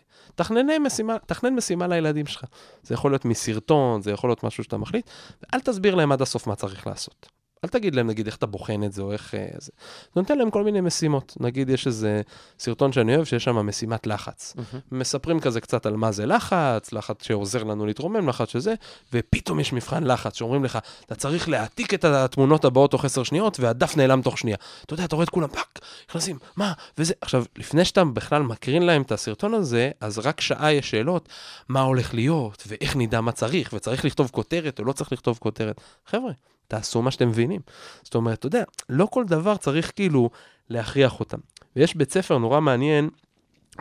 משימה, 0.79 1.17
תכנן 1.25 1.55
משימה 1.55 1.87
לילדים 1.87 2.25
שלך. 2.25 2.43
זה 2.83 2.93
יכול 2.93 3.11
להיות 3.11 3.25
מסרטון, 3.25 4.01
זה 4.01 4.11
יכול 4.11 4.29
להיות 4.29 4.43
משהו 4.43 4.63
שאתה 4.63 4.77
מחליט, 4.77 5.09
ואל 5.41 5.61
תסביר 5.61 5.95
להם 5.95 6.11
עד 6.11 6.21
הסוף 6.21 6.47
מה 6.47 6.55
צריך 6.55 6.87
לעשות. 6.87 7.40
אל 7.65 7.69
תגיד 7.69 7.95
להם, 7.95 8.07
נגיד, 8.07 8.25
איך 8.25 8.35
אתה 8.35 8.45
בוחן 8.45 8.83
את 8.83 8.93
זה, 8.93 9.01
או 9.01 9.11
איך... 9.11 9.35
אה, 9.35 9.47
זה. 9.57 9.71
נותן 10.15 10.37
להם 10.37 10.51
כל 10.51 10.63
מיני 10.63 10.81
משימות. 10.81 11.37
נגיד, 11.39 11.69
יש 11.69 11.87
איזה 11.87 12.21
סרטון 12.59 12.91
שאני 12.91 13.15
אוהב, 13.15 13.25
שיש 13.25 13.43
שם 13.43 13.55
משימת 13.67 14.07
לחץ. 14.07 14.55
מספרים 14.91 15.39
כזה 15.39 15.61
קצת 15.61 15.85
על 15.85 15.95
מה 15.95 16.11
זה 16.11 16.25
לחץ, 16.25 16.93
לחץ 16.93 17.23
שעוזר 17.23 17.63
לנו 17.63 17.85
להתרומם, 17.85 18.29
לחץ 18.29 18.49
שזה, 18.49 18.73
ופתאום 19.13 19.59
יש 19.59 19.73
מבחן 19.73 20.03
לחץ 20.03 20.35
שאומרים 20.35 20.63
לך, 20.63 20.79
אתה 21.05 21.15
צריך 21.15 21.49
להעתיק 21.49 21.93
את 21.93 22.03
התמונות 22.05 22.65
הבאות 22.65 22.91
תוך 22.91 23.05
עשר 23.05 23.23
שניות, 23.23 23.59
והדף 23.59 23.97
נעלם 23.97 24.21
תוך 24.21 24.37
שנייה. 24.37 24.57
אתה 24.85 24.93
יודע, 24.93 25.05
אתה 25.05 25.15
רואה 25.15 25.23
את 25.23 25.29
כולם, 25.29 25.47
fuck, 25.47 25.79
נכנסים, 26.09 26.37
מה, 26.55 26.73
וזה. 26.97 27.13
עכשיו, 27.21 27.45
לפני 27.57 27.85
שאתה 27.85 28.05
בכלל 28.05 28.41
מקרין 28.41 28.83
להם 28.83 29.01
את 29.01 29.11
הסרטון 29.11 29.53
הזה, 29.53 29.91
אז 29.99 30.19
רק 30.19 30.41
שעה 30.41 30.73
יש 30.73 30.89
שאלות, 30.89 31.29
מה 31.69 31.81
הולך 31.81 32.13
להיות, 32.13 32.63
ואיך 32.67 32.95
נדע 32.95 33.21
מה 33.21 33.31
צריך, 33.31 33.73
וצריך 33.73 34.05
לכתוב 34.05 34.29
כותרת 34.31 34.79
או 34.79 34.85
לא 34.85 34.91
צריך 34.91 35.11
לכתוב 35.11 35.37
כותרת. 35.41 35.81
חבר'ה, 36.05 36.31
תעשו 36.71 37.01
מה 37.01 37.11
שאתם 37.11 37.27
מבינים. 37.27 37.61
זאת 38.03 38.15
אומרת, 38.15 38.39
אתה 38.39 38.47
יודע, 38.47 38.63
לא 38.89 39.05
כל 39.05 39.25
דבר 39.25 39.57
צריך 39.57 39.91
כאילו 39.95 40.29
להכריח 40.69 41.19
אותם. 41.19 41.37
ויש 41.75 41.95
בית 41.95 42.11
ספר 42.11 42.37
נורא 42.37 42.59
מעניין 42.59 43.09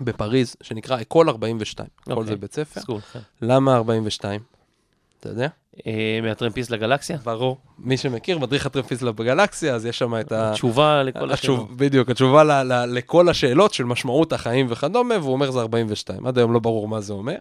בפריז, 0.01 0.57
שנקרא 0.63 1.01
École 1.01 1.29
42. 1.29 1.89
école 2.03 2.13
אוקיי. 2.13 2.27
זה 2.27 2.37
בית 2.37 2.53
ספר. 2.53 2.81
school, 2.81 3.01
כן. 3.01 3.21
למה 3.43 3.77
42? 3.77 4.41
אתה 5.21 5.29
יודע? 5.29 5.49
אה, 5.87 6.19
מהטרמפיסט 6.23 6.71
לגלקסיה? 6.71 7.17
ברור. 7.25 7.59
מי 7.79 7.97
שמכיר, 7.97 8.39
מדריך 8.39 8.67
הטרמפיסט 8.67 9.03
בגלקסיה, 9.03 9.75
אז 9.75 9.87
יש 9.87 9.99
שם 9.99 10.21
את 10.21 10.33
ה... 10.33 10.53
תשובה 10.55 11.03
לכל 11.03 11.33
השאלות. 11.33 11.77
בדיוק, 11.77 12.11
התשובה 12.11 12.45
ל, 12.45 12.53
ל, 12.73 12.85
לכל 12.85 13.29
השאלות 13.29 13.75
של 13.75 13.85
משמעות 13.85 14.33
החיים 14.33 14.67
וכדומה, 14.69 15.19
והוא 15.19 15.33
אומר 15.33 15.51
זה 15.51 15.61
42. 15.61 16.27
עד 16.27 16.39
היום 16.39 16.53
לא 16.53 16.59
ברור 16.59 16.89
מה 16.89 17.01
זה 17.01 17.13
אומר, 17.13 17.37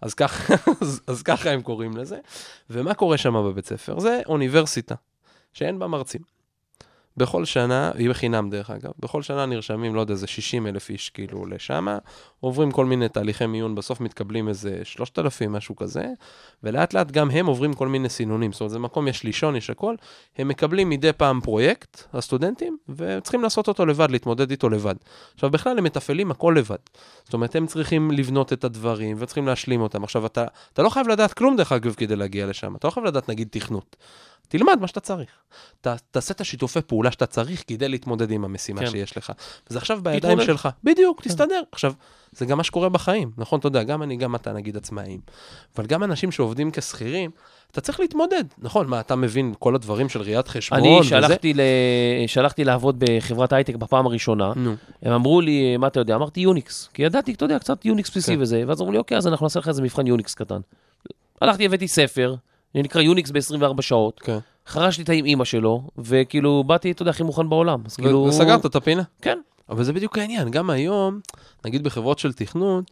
אז, 0.00 0.14
כך, 0.14 0.50
אז, 0.82 1.00
אז 1.06 1.22
ככה 1.22 1.50
הם 1.50 1.62
קוראים 1.62 1.96
לזה. 1.96 2.18
ומה 2.70 2.94
קורה 2.94 3.18
שם 3.18 3.34
בבית 3.34 3.66
ספר? 3.66 3.98
זה 3.98 4.20
אוניברסיטה, 4.26 4.94
שאין 5.52 5.78
בה 5.78 5.86
מרצים. 5.86 6.31
בכל 7.16 7.44
שנה, 7.44 7.90
היא 7.94 8.10
בחינם 8.10 8.50
דרך 8.50 8.70
אגב, 8.70 8.90
בכל 8.98 9.22
שנה 9.22 9.46
נרשמים, 9.46 9.94
לא 9.94 10.00
יודע, 10.00 10.12
איזה 10.12 10.26
60 10.26 10.66
אלף 10.66 10.90
איש 10.90 11.10
כאילו 11.10 11.46
לשמה, 11.46 11.98
עוברים 12.40 12.70
כל 12.70 12.86
מיני 12.86 13.08
תהליכי 13.08 13.46
מיון, 13.46 13.74
בסוף 13.74 14.00
מתקבלים 14.00 14.48
איזה 14.48 14.80
3,000, 14.84 15.52
משהו 15.52 15.76
כזה, 15.76 16.06
ולאט 16.62 16.94
לאט 16.94 17.10
גם 17.10 17.30
הם 17.30 17.46
עוברים 17.46 17.74
כל 17.74 17.88
מיני 17.88 18.08
סינונים, 18.08 18.52
זאת 18.52 18.60
אומרת, 18.60 18.70
זה 18.70 18.78
מקום, 18.78 19.08
יש 19.08 19.24
לישון, 19.24 19.56
יש 19.56 19.70
הכל, 19.70 19.94
הם 20.38 20.48
מקבלים 20.48 20.90
מדי 20.90 21.12
פעם 21.12 21.40
פרויקט, 21.40 22.02
הסטודנטים, 22.12 22.76
וצריכים 22.88 23.42
לעשות 23.42 23.68
אותו 23.68 23.86
לבד, 23.86 24.10
להתמודד 24.10 24.50
איתו 24.50 24.68
לבד. 24.68 24.94
עכשיו, 25.34 25.50
בכלל 25.50 25.78
הם 25.78 25.84
מתפעלים 25.84 26.30
הכל 26.30 26.54
לבד. 26.58 26.76
זאת 27.24 27.34
אומרת, 27.34 27.56
הם 27.56 27.66
צריכים 27.66 28.10
לבנות 28.10 28.52
את 28.52 28.64
הדברים, 28.64 29.16
וצריכים 29.18 29.46
להשלים 29.46 29.80
אותם. 29.80 30.04
עכשיו, 30.04 30.26
אתה, 30.26 30.44
אתה 30.72 30.82
לא 30.82 30.88
חייב 30.88 31.08
לדעת 31.08 31.32
כלום, 31.32 31.56
דרך 31.56 31.72
אגב, 31.72 31.94
כדי 31.94 32.16
להגיע 32.16 32.46
לשם. 32.46 32.76
אתה 32.76 32.86
לא 32.86 32.92
חייב 32.92 33.06
לדעת, 33.06 33.28
נגיד, 33.28 33.48
תכנות. 33.50 33.96
תלמד 34.52 34.78
מה 34.80 34.86
שאתה 34.86 35.00
צריך. 35.00 35.30
ת, 35.80 35.86
תעשה 36.10 36.34
את 36.34 36.40
השיתופי 36.40 36.80
פעולה 36.80 37.10
שאתה 37.10 37.26
צריך 37.26 37.64
כדי 37.66 37.88
להתמודד 37.88 38.30
עם 38.30 38.44
המשימה 38.44 38.80
כן. 38.80 38.90
שיש 38.90 39.16
לך. 39.16 39.32
וזה 39.70 39.78
עכשיו 39.78 40.00
בידיים 40.02 40.20
תתמודד. 40.20 40.44
שלך. 40.44 40.68
בדיוק, 40.84 41.22
כן. 41.22 41.30
תסתדר. 41.30 41.62
עכשיו, 41.72 41.92
זה 42.32 42.46
גם 42.46 42.56
מה 42.56 42.64
שקורה 42.64 42.88
בחיים, 42.88 43.30
נכון? 43.38 43.58
אתה 43.58 43.66
יודע, 43.66 43.82
גם 43.82 44.02
אני, 44.02 44.16
גם 44.16 44.34
אתה, 44.34 44.52
נגיד, 44.52 44.76
עצמאים. 44.76 45.20
אבל 45.76 45.86
גם 45.86 46.04
אנשים 46.04 46.32
שעובדים 46.32 46.70
כשכירים, 46.70 47.30
אתה 47.70 47.80
צריך 47.80 48.00
להתמודד. 48.00 48.44
נכון, 48.58 48.86
מה, 48.86 49.00
אתה 49.00 49.16
מבין 49.16 49.54
כל 49.58 49.74
הדברים 49.74 50.08
של 50.08 50.22
ראיית 50.22 50.48
חשבון 50.48 50.78
אני 50.78 51.00
וזה? 51.00 51.08
שלחתי, 51.08 51.54
ל... 51.54 51.60
שלחתי 52.26 52.64
לעבוד 52.64 52.96
בחברת 52.98 53.52
הייטק 53.52 53.74
בפעם 53.74 54.06
הראשונה, 54.06 54.52
נו, 54.56 54.74
הם 55.02 55.12
אמרו 55.12 55.40
לי, 55.40 55.76
מה 55.76 55.86
אתה 55.86 56.00
יודע? 56.00 56.14
אמרתי 56.14 56.40
יוניקס, 56.40 56.88
כי 56.94 57.02
ידעתי, 57.02 57.32
אתה 57.32 57.44
יודע, 57.44 57.58
קצת 57.58 57.84
יוניקס 57.84 58.10
בסיסי 58.10 58.34
כן. 58.34 58.42
וזה, 58.42 58.62
ואז 58.66 58.80
אמרו 58.80 58.92
לי, 58.92 58.98
אוקיי, 58.98 59.16
אז 59.16 59.26
אנחנו 59.26 59.46
נעשה 59.46 59.58
לך 59.60 59.68
איזה 59.68 59.82
מבחן 59.82 60.06
יוניקס 60.06 60.34
קטן. 60.34 60.60
הלכתי, 61.40 61.66
הבאתי 61.66 61.88
ספר, 61.88 62.34
נקרא 62.74 63.00
יוניקס 63.02 63.30
ב-24 63.30 63.82
שעות, 63.82 64.20
כן. 64.20 64.38
חרשתי 64.66 65.02
את 65.02 65.08
עם 65.08 65.24
אימא 65.24 65.44
שלו, 65.44 65.82
וכאילו, 65.98 66.64
באתי, 66.66 66.90
אתה 66.90 67.02
יודע, 67.02 67.10
הכי 67.10 67.22
מוכן 67.22 67.48
בעולם. 67.48 67.82
אז 67.86 67.96
כאילו... 67.96 68.26
וסגרת 68.28 68.66
את 68.66 68.76
הפינה. 68.76 69.02
כן. 69.22 69.38
אבל 69.68 69.84
זה 69.84 69.92
בדיוק 69.92 70.18
העניין, 70.18 70.50
גם 70.50 70.70
היום, 70.70 71.20
נגיד 71.64 71.84
בחברות 71.84 72.18
של 72.18 72.32
תכנות, 72.32 72.84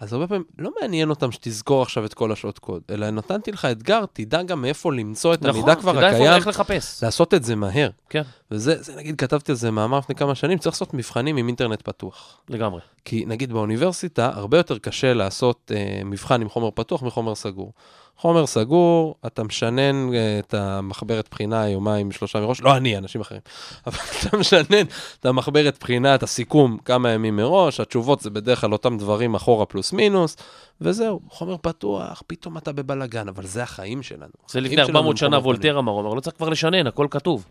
אז 0.00 0.12
הרבה 0.12 0.26
פעמים 0.26 0.44
לא 0.58 0.70
מעניין 0.80 1.10
אותם 1.10 1.32
שתזכור 1.32 1.82
עכשיו 1.82 2.04
את 2.04 2.14
כל 2.14 2.32
השעות 2.32 2.58
קוד, 2.58 2.82
אלא 2.90 3.10
נתתי 3.10 3.52
לך 3.52 3.64
אתגר, 3.64 4.04
תדע 4.12 4.42
גם 4.42 4.62
מאיפה 4.62 4.92
למצוא 4.92 5.34
את 5.34 5.44
המידע 5.44 5.74
כבר 5.74 5.92
נכון, 5.92 5.96
תדע 6.02 6.08
איפה- 6.10 6.30
הקיים, 6.30 6.48
לחפש. 6.48 7.02
לעשות 7.02 7.34
את 7.34 7.44
זה 7.44 7.56
מהר. 7.56 7.90
כן, 8.10 8.22
וזה, 8.50 8.82
זה 8.82 8.96
נגיד, 8.96 9.16
כתבתי 9.20 9.52
על 9.52 9.56
זה 9.58 9.70
מאמר 9.70 9.98
לפני 9.98 10.14
כמה 10.14 10.34
שנים, 10.34 10.58
צריך 10.58 10.74
לעשות 10.74 10.94
מבחנים 10.94 11.36
עם 11.36 11.46
אינטרנט 11.46 11.82
פתוח. 11.82 12.40
לגמרי. 12.48 12.80
כי 13.04 13.24
נגיד 13.26 13.52
באוניברסיטה, 13.52 14.30
הרבה 14.34 14.56
יותר 14.56 14.78
קשה 14.78 15.14
לעשות 15.14 15.72
אה, 15.74 16.00
מבחן 16.04 16.40
עם 16.42 16.48
חומר 16.48 16.70
פתוח 16.74 17.02
מחומר 17.02 17.34
סגור. 17.34 17.72
חומר 18.18 18.46
סגור, 18.46 19.14
אתה 19.26 19.42
משנן 19.44 20.14
אה, 20.14 20.38
את 20.38 20.54
המחברת 20.54 21.28
בחינה 21.30 21.68
יומיים, 21.68 22.12
שלושה 22.12 22.40
מראש, 22.40 22.60
לא 22.60 22.76
אני, 22.76 22.96
אנשים 22.96 23.20
אחרים, 23.20 23.40
אבל 23.86 23.96
אתה 24.20 24.36
משנן 24.36 24.84
את 25.20 25.26
המחברת 25.26 25.76
בחינה, 25.80 26.14
את 26.14 26.22
הסיכום 26.22 26.78
כמה 26.84 27.10
ימים 27.10 27.36
מראש, 27.36 27.80
התשובות 27.80 28.20
זה 28.20 28.30
בדרך 28.30 28.60
כלל 28.60 28.72
אותם 28.72 28.98
דברים 28.98 29.34
אחורה 29.34 29.66
פלוס 29.66 29.92
מינוס, 29.92 30.36
וזהו, 30.80 31.20
חומר 31.28 31.56
פתוח, 31.62 32.22
פתאום 32.26 32.58
אתה 32.58 32.72
בבלגן, 32.72 33.28
אבל 33.28 33.46
זה 33.46 33.62
החיים 33.62 34.02
שלנו. 34.02 34.30
זה 34.48 34.60
לפני 34.60 34.76
שלנו 34.76 34.88
400 34.88 35.16
שנה 35.16 35.38
וולטר 35.38 35.78
אמר, 35.78 36.00
אמר, 36.00 36.14
לא 36.14 36.20
צריך 36.20 36.36
כבר 36.36 36.48
לשנן, 36.48 36.86
הכל 36.86 37.06
כתוב. 37.10 37.44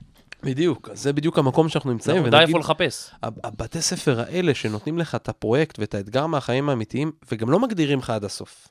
בדיוק, 0.44 0.90
זה 0.94 1.14
בדיוק 1.14 1.40
המקום 1.40 1.70
שאנחנו 1.70 1.92
נמצאים. 1.92 2.24
די 2.24 2.28
ונגיד- 2.30 2.48
איפה 2.48 2.60
לחפש. 2.60 3.10
הב- 3.24 3.34
הבתי 3.44 3.82
ספר 3.82 4.20
האלה 4.20 4.54
שנותנים 4.54 4.98
לך 4.98 5.16
את 5.16 5.30
הפרויקט 5.30 5.80
ואת 5.80 5.96
האתגר 5.96 6.26
מהחיים 6.28 6.70
האמיתיים, 6.70 7.12
וגם 7.32 7.50
לא 7.50 7.60
מגדירים 7.60 8.00
לך 8.00 8.10
עד 8.10 8.24
הסוף. 8.24 8.68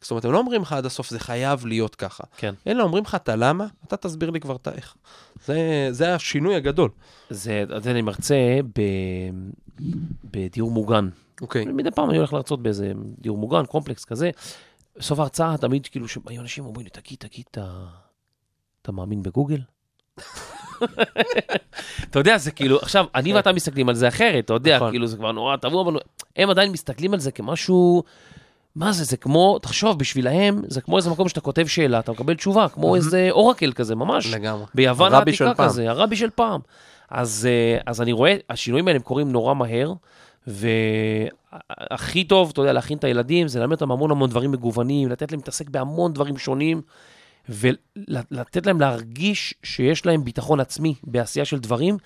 זאת 0.00 0.10
אומרת, 0.10 0.24
הם 0.24 0.32
לא 0.32 0.38
אומרים 0.38 0.62
לך 0.62 0.72
עד 0.72 0.86
הסוף, 0.86 1.10
זה 1.10 1.18
חייב 1.18 1.66
להיות 1.66 1.94
ככה. 1.94 2.24
כן. 2.36 2.54
אלא 2.66 2.82
אומרים 2.82 3.04
לך 3.04 3.14
את 3.14 3.28
הלמה, 3.28 3.66
אתה 3.84 3.96
תסביר 3.96 4.30
לי 4.30 4.40
כבר 4.40 4.56
את 4.56 4.66
האיך. 4.66 4.94
זה, 5.44 5.88
זה 5.90 6.14
השינוי 6.14 6.54
הגדול. 6.54 6.90
זה, 7.30 7.64
זה 7.82 7.90
אני 7.90 8.02
מרצה 8.02 8.58
ב... 8.78 8.82
בדיור 10.24 10.70
מוגן. 10.70 11.08
אוקיי. 11.40 11.64
מדי 11.64 11.90
פעם 11.90 12.10
אני 12.10 12.18
הולך 12.18 12.32
להרצות 12.32 12.62
באיזה 12.62 12.92
דיור 13.18 13.38
מוגן, 13.38 13.66
קומפלקס 13.66 14.04
כזה. 14.04 14.30
בסוף 14.98 15.18
ההרצאה 15.18 15.56
תמיד 15.56 15.86
כאילו 15.86 16.08
שהיו 16.08 16.40
אנשים 16.40 16.66
אומרים 16.66 16.84
לי, 16.84 16.90
תגיד, 16.90 17.18
תגיד, 17.18 17.44
אתה, 17.50 17.84
אתה 18.82 18.92
מאמין 18.92 19.22
בגוגל? 19.22 19.60
אתה 22.10 22.18
יודע, 22.18 22.38
זה 22.38 22.50
כאילו, 22.50 22.78
עכשיו, 22.78 23.06
אני 23.14 23.34
ואתה 23.34 23.52
מסתכלים 23.52 23.88
על 23.88 23.94
זה 23.94 24.08
אחרת, 24.08 24.44
אתה 24.44 24.52
יודע, 24.52 24.76
נכון. 24.76 24.90
כאילו 24.90 25.06
זה 25.06 25.16
כבר 25.16 25.32
נורא 25.32 25.56
טבוע, 25.56 25.82
אבל 25.82 26.00
הם 26.36 26.50
עדיין 26.50 26.72
מסתכלים 26.72 27.14
על 27.14 27.20
זה 27.20 27.32
כמשהו, 27.32 28.02
מה 28.78 28.92
זה, 28.92 29.04
זה 29.04 29.16
כמו, 29.16 29.58
תחשוב, 29.58 29.98
בשבילהם, 29.98 30.62
זה 30.66 30.80
כמו 30.80 30.96
איזה 30.96 31.10
מקום 31.10 31.28
שאתה 31.28 31.40
כותב 31.40 31.66
שאלה, 31.66 31.98
אתה 31.98 32.12
מקבל 32.12 32.34
תשובה, 32.34 32.68
כמו 32.68 32.96
איזה 32.96 33.28
אורקל 33.30 33.72
כזה, 33.72 33.94
ממש. 33.94 34.26
לגמרי. 34.26 34.64
ביוון 34.74 35.14
העתיקה. 35.14 35.54
כזה, 35.54 35.90
הרבי 35.90 36.16
של 36.16 36.30
פעם. 36.34 36.60
אז, 37.10 37.48
אה, 37.50 37.78
אז 37.86 38.00
אני 38.00 38.12
רואה, 38.12 38.36
השינויים 38.50 38.88
האלה 38.88 38.96
הם 38.96 39.02
קורים 39.02 39.32
נורא 39.32 39.54
מהר, 39.54 39.92
והכי 40.46 42.24
טוב, 42.24 42.50
אתה 42.52 42.60
יודע, 42.60 42.72
להכין 42.72 42.98
את 42.98 43.04
הילדים, 43.04 43.48
זה 43.48 43.60
ללמד 43.60 43.72
אותם 43.72 43.90
המון 43.90 44.10
המון 44.10 44.30
דברים 44.30 44.50
מגוונים, 44.50 45.08
לתת 45.08 45.32
להם 45.32 45.40
להתעסק 45.40 45.70
בהמון 45.70 46.12
דברים 46.12 46.38
שונים, 46.38 46.82
ולתת 47.48 48.66
להם 48.66 48.80
להרגיש 48.80 49.54
שיש 49.62 50.06
להם 50.06 50.24
ביטחון 50.24 50.60
עצמי 50.60 50.94
בעשייה 51.04 51.44
של 51.44 51.58
דברים, 51.58 51.96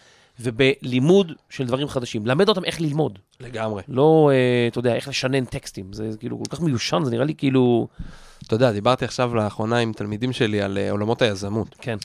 ובלימוד 0.42 1.32
של 1.50 1.66
דברים 1.66 1.88
חדשים. 1.88 2.26
למד 2.26 2.48
אותם 2.48 2.64
איך 2.64 2.80
ללמוד, 2.80 3.18
לגמרי. 3.40 3.82
לא, 3.88 4.30
אה, 4.32 4.68
אתה 4.70 4.78
יודע, 4.78 4.94
איך 4.94 5.08
לשנן 5.08 5.44
טקסטים. 5.44 5.92
זה 5.92 6.10
כאילו 6.18 6.38
כל 6.38 6.56
כך 6.56 6.60
מיושן, 6.60 7.04
זה 7.04 7.10
נראה 7.10 7.24
לי 7.24 7.34
כאילו... 7.34 7.88
אתה 8.46 8.54
יודע, 8.54 8.72
דיברתי 8.72 9.04
עכשיו 9.04 9.34
לאחרונה 9.34 9.78
עם 9.78 9.92
תלמידים 9.92 10.32
שלי 10.32 10.62
על 10.62 10.78
אה, 10.78 10.90
עולמות 10.90 11.22
היזמות. 11.22 11.76
כן. 11.80 11.96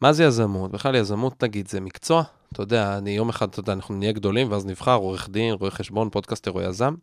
מה 0.00 0.12
זה 0.12 0.24
יזמות? 0.24 0.70
בכלל 0.70 0.94
יזמות, 0.94 1.42
נגיד, 1.44 1.68
זה 1.68 1.80
מקצוע? 1.80 2.22
אתה 2.52 2.62
יודע, 2.62 2.98
אני 2.98 3.10
יום 3.10 3.28
אחד, 3.28 3.48
אתה 3.48 3.60
יודע, 3.60 3.72
אנחנו 3.72 3.94
נהיה 3.94 4.12
גדולים, 4.12 4.52
ואז 4.52 4.66
נבחר 4.66 4.94
עורך 4.94 5.28
דין, 5.28 5.54
רואה 5.54 5.70
חשבון, 5.70 6.10
פודקאסטר 6.10 6.50
או 6.50 6.62
יזם. 6.62 6.94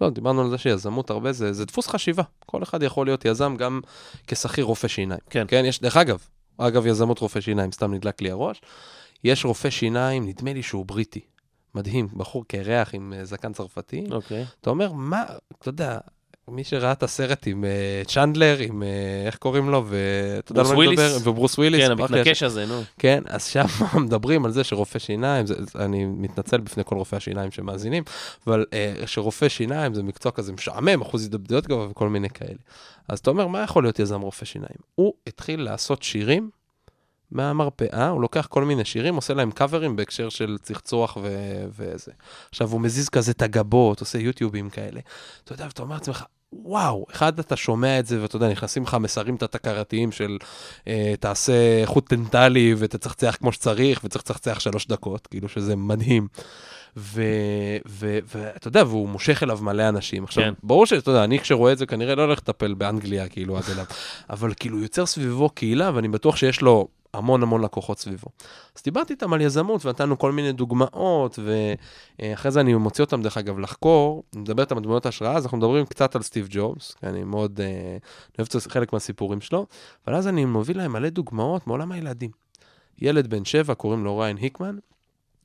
לא, 0.00 0.10
דיברנו 0.10 0.42
על 0.42 0.50
זה 0.50 0.58
שיזמות 0.58 1.10
הרבה 1.10 1.32
זה, 1.32 1.52
זה 1.52 1.64
דפוס 1.64 1.86
חשיבה. 1.86 2.22
כל 2.46 2.62
אחד 2.62 2.82
יכול 2.82 3.06
להיות 3.06 3.24
יזם 3.24 3.56
גם 3.56 3.80
כשכיר 4.26 4.64
רופא 4.64 4.88
שיניים. 4.88 5.20
כן. 5.30 5.44
כן, 5.48 5.64
יש, 5.64 5.80
דרך 5.80 5.96
אגב, 5.96 6.18
אגב, 6.58 6.86
יזמות 6.86 7.18
רופא 7.18 7.40
שיניים, 7.40 7.72
סתם 7.72 7.94
נדלק 7.94 8.22
לי 8.22 8.30
הראש. 8.30 8.60
יש 9.24 9.44
רופא 9.44 9.70
שיניים, 9.70 10.28
נדמה 10.28 10.52
לי 10.52 10.62
שהוא 10.62 10.86
בריטי. 10.86 11.20
מדהים, 11.74 12.08
בחור 12.16 12.44
קרח 12.48 12.94
עם 12.94 13.12
אה, 13.16 13.24
זקן 13.24 13.52
צרפתי. 13.52 14.04
אוקיי. 14.10 14.44
אתה 14.60 14.70
אומר, 14.70 14.92
מה, 14.92 15.24
אתה 15.58 15.68
יודע, 15.68 15.98
מי 16.50 16.64
שראה 16.64 16.92
את 16.92 17.02
הסרט 17.02 17.46
עם 17.46 17.64
uh, 17.64 18.08
צ'נדלר, 18.08 18.58
עם, 18.58 18.82
uh, 18.82 18.86
איך 19.26 19.36
קוראים 19.36 19.70
לו, 19.70 19.84
ואתה 19.88 20.52
יודע 20.52 20.62
מה 20.62 20.70
אני. 20.70 20.88
מדבר? 20.88 21.16
וברוס 21.24 21.58
וויליס. 21.58 21.84
כן, 21.84 21.90
המתנקש 21.90 22.42
הזה, 22.42 22.66
נו. 22.66 22.82
כן, 22.98 23.22
אז 23.26 23.44
שם 23.44 23.64
מדברים 24.04 24.44
על 24.44 24.50
זה 24.50 24.64
שרופא 24.64 24.98
שיניים, 24.98 25.46
זה, 25.46 25.54
אני 25.74 26.04
מתנצל 26.04 26.60
בפני 26.60 26.82
כל 26.86 26.96
רופאי 26.96 27.16
השיניים 27.16 27.50
שמאזינים, 27.50 28.04
אבל 28.46 28.64
uh, 28.70 29.06
שרופא 29.06 29.48
שיניים 29.48 29.94
זה 29.94 30.02
מקצוע 30.02 30.32
כזה 30.32 30.52
משעמם, 30.52 31.00
אחוז 31.00 31.26
התאבדויות 31.26 31.66
גבוה 31.66 31.88
וכל 31.90 32.08
מיני 32.08 32.30
כאלה. 32.30 32.58
אז 33.08 33.18
אתה 33.18 33.30
אומר, 33.30 33.46
מה 33.46 33.62
יכול 33.62 33.84
להיות 33.84 33.98
יזם 33.98 34.20
רופא 34.20 34.44
שיניים? 34.44 34.78
הוא 34.94 35.14
התחיל 35.26 35.60
לעשות 35.60 36.02
שירים 36.02 36.50
מהמרפאה, 37.30 38.08
הוא 38.08 38.22
לוקח 38.22 38.46
כל 38.46 38.64
מיני 38.64 38.84
שירים, 38.84 39.14
עושה 39.14 39.34
להם 39.34 39.50
קאברים 39.50 39.96
בהקשר 39.96 40.28
של 40.28 40.56
צחצוח 40.62 41.16
ו- 41.22 41.64
וזה. 41.78 42.12
עכשיו, 42.50 42.70
הוא 42.70 42.80
מזיז 42.80 43.08
כזה 43.08 43.32
את 43.32 43.42
הגבות, 43.42 44.00
עושה 44.00 44.18
יוטיובים 44.18 44.70
כאלה. 44.70 45.00
אתה 45.44 45.52
יודע, 45.52 45.64
ואתה 45.64 45.82
אומר 45.82 45.94
לעצמך, 45.94 46.24
וואו, 46.52 47.06
אחד, 47.10 47.38
אתה 47.38 47.56
שומע 47.56 47.98
את 47.98 48.06
זה, 48.06 48.22
ואתה 48.22 48.36
יודע, 48.36 48.48
נכנסים 48.48 48.82
לך 48.82 48.94
מסרים 49.00 49.36
תת-הכרתיים 49.36 50.12
של 50.12 50.38
אה, 50.88 51.14
תעשה 51.20 51.86
חוט 51.86 52.12
דנטלי 52.12 52.74
ותצחצח 52.78 53.36
כמו 53.38 53.52
שצריך, 53.52 54.00
וצריך 54.04 54.24
לצחצח 54.24 54.60
שלוש 54.60 54.86
דקות, 54.86 55.26
כאילו 55.26 55.48
שזה 55.48 55.76
מדהים. 55.76 56.28
ואתה 56.96 58.68
יודע, 58.68 58.84
והוא 58.84 59.08
מושך 59.08 59.42
אליו 59.42 59.58
מלא 59.62 59.88
אנשים. 59.88 60.24
עכשיו, 60.24 60.44
כן. 60.44 60.54
ברור 60.62 60.86
שאתה 60.86 61.10
יודע, 61.10 61.24
אני 61.24 61.38
כשרואה 61.38 61.72
את 61.72 61.78
זה 61.78 61.86
כנראה 61.86 62.14
לא 62.14 62.22
הולך 62.22 62.38
לטפל 62.38 62.74
באנגליה, 62.74 63.28
כאילו, 63.28 63.58
עד 63.58 63.64
אליו. 63.72 63.84
אבל 64.30 64.52
כאילו, 64.56 64.82
יוצר 64.82 65.06
סביבו 65.06 65.48
קהילה, 65.48 65.90
ואני 65.94 66.08
בטוח 66.08 66.36
שיש 66.36 66.60
לו 66.60 66.88
המון 67.14 67.42
המון 67.42 67.62
לקוחות 67.62 67.98
סביבו. 67.98 68.28
אז 68.76 68.82
דיברתי 68.82 69.12
איתם 69.12 69.32
על 69.32 69.40
יזמות, 69.40 69.86
ונתנו 69.86 70.18
כל 70.18 70.32
מיני 70.32 70.52
דוגמאות, 70.52 71.38
ואחרי 72.18 72.50
זה 72.50 72.60
אני 72.60 72.74
מוציא 72.74 73.04
אותם, 73.04 73.22
דרך 73.22 73.36
אגב, 73.36 73.58
לחקור, 73.58 74.22
מדבר 74.34 74.62
איתם 74.62 74.76
על 74.76 74.82
דמויות 74.82 75.06
השראה, 75.06 75.36
אז 75.36 75.44
אנחנו 75.44 75.58
מדברים 75.58 75.86
קצת 75.86 76.16
על 76.16 76.22
סטיב 76.22 76.46
ג'ובס, 76.50 76.94
כי 77.00 77.06
אני 77.06 77.24
מאוד, 77.24 77.60
אה, 77.60 77.96
אוהב 78.38 78.48
את 78.56 78.72
חלק 78.72 78.92
מהסיפורים 78.92 79.40
שלו, 79.40 79.66
אבל 80.06 80.14
אז 80.16 80.28
אני 80.28 80.44
מביא 80.44 80.74
להם 80.74 80.92
מלא 80.92 81.08
דוגמאות 81.08 81.66
מעולם 81.66 81.92
הילדים. 81.92 82.30
ילד 82.98 83.26
בן 83.30 83.44
שבע, 83.44 83.74
קוראים 83.74 84.04
לו 84.04 84.18
ריין 84.18 84.36
היקמן, 84.36 84.76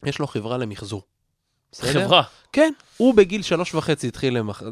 יש 0.06 0.20
לו 0.20 0.28
חברה 0.28 0.58
למחזור. 0.58 1.02
בסדר? 1.72 2.06
חברה. 2.06 2.24
כן, 2.54 2.74
הוא 2.98 3.14
בגיל 3.14 3.42
שלוש 3.42 3.76
וחצי 3.76 4.08
התחיל 4.08 4.38
למח... 4.38 4.64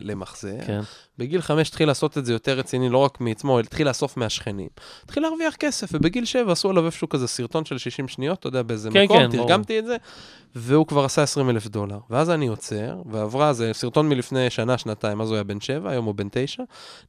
למחזר, 0.00 0.66
כן. 0.66 0.80
בגיל 1.20 1.40
חמש 1.40 1.68
התחיל 1.68 1.88
לעשות 1.88 2.18
את 2.18 2.24
זה 2.24 2.32
יותר 2.32 2.58
רציני, 2.58 2.88
לא 2.88 2.98
רק 2.98 3.20
מעצמו, 3.20 3.58
אלא 3.58 3.64
התחיל 3.64 3.88
לאסוף 3.88 4.16
מהשכנים. 4.16 4.68
התחיל 5.04 5.22
להרוויח 5.22 5.56
כסף, 5.56 5.88
ובגיל 5.92 6.24
שבע 6.24 6.52
עשו 6.52 6.70
עליו 6.70 6.86
איפשהו 6.86 7.08
כזה 7.08 7.26
סרטון 7.26 7.64
של 7.64 7.78
60 7.78 8.08
שניות, 8.08 8.38
אתה 8.38 8.48
יודע, 8.48 8.62
באיזה 8.62 8.90
כן, 8.92 9.04
מקום, 9.04 9.18
כן, 9.18 9.30
ברור. 9.30 9.48
תרגמתי 9.48 9.78
את 9.78 9.86
זה, 9.86 9.96
והוא 10.54 10.86
כבר 10.86 11.04
עשה 11.04 11.22
20 11.22 11.50
אלף 11.50 11.66
דולר. 11.66 11.98
ואז 12.10 12.30
אני 12.30 12.46
עוצר, 12.46 13.02
ועברה, 13.10 13.52
זה 13.52 13.70
סרטון 13.72 14.08
מלפני 14.08 14.50
שנה, 14.50 14.78
שנתיים, 14.78 15.20
אז 15.20 15.28
הוא 15.28 15.34
היה 15.34 15.44
בן 15.44 15.60
שבע, 15.60 15.90
היום 15.90 16.04
הוא 16.04 16.14
בן 16.14 16.28
תשע, 16.30 16.62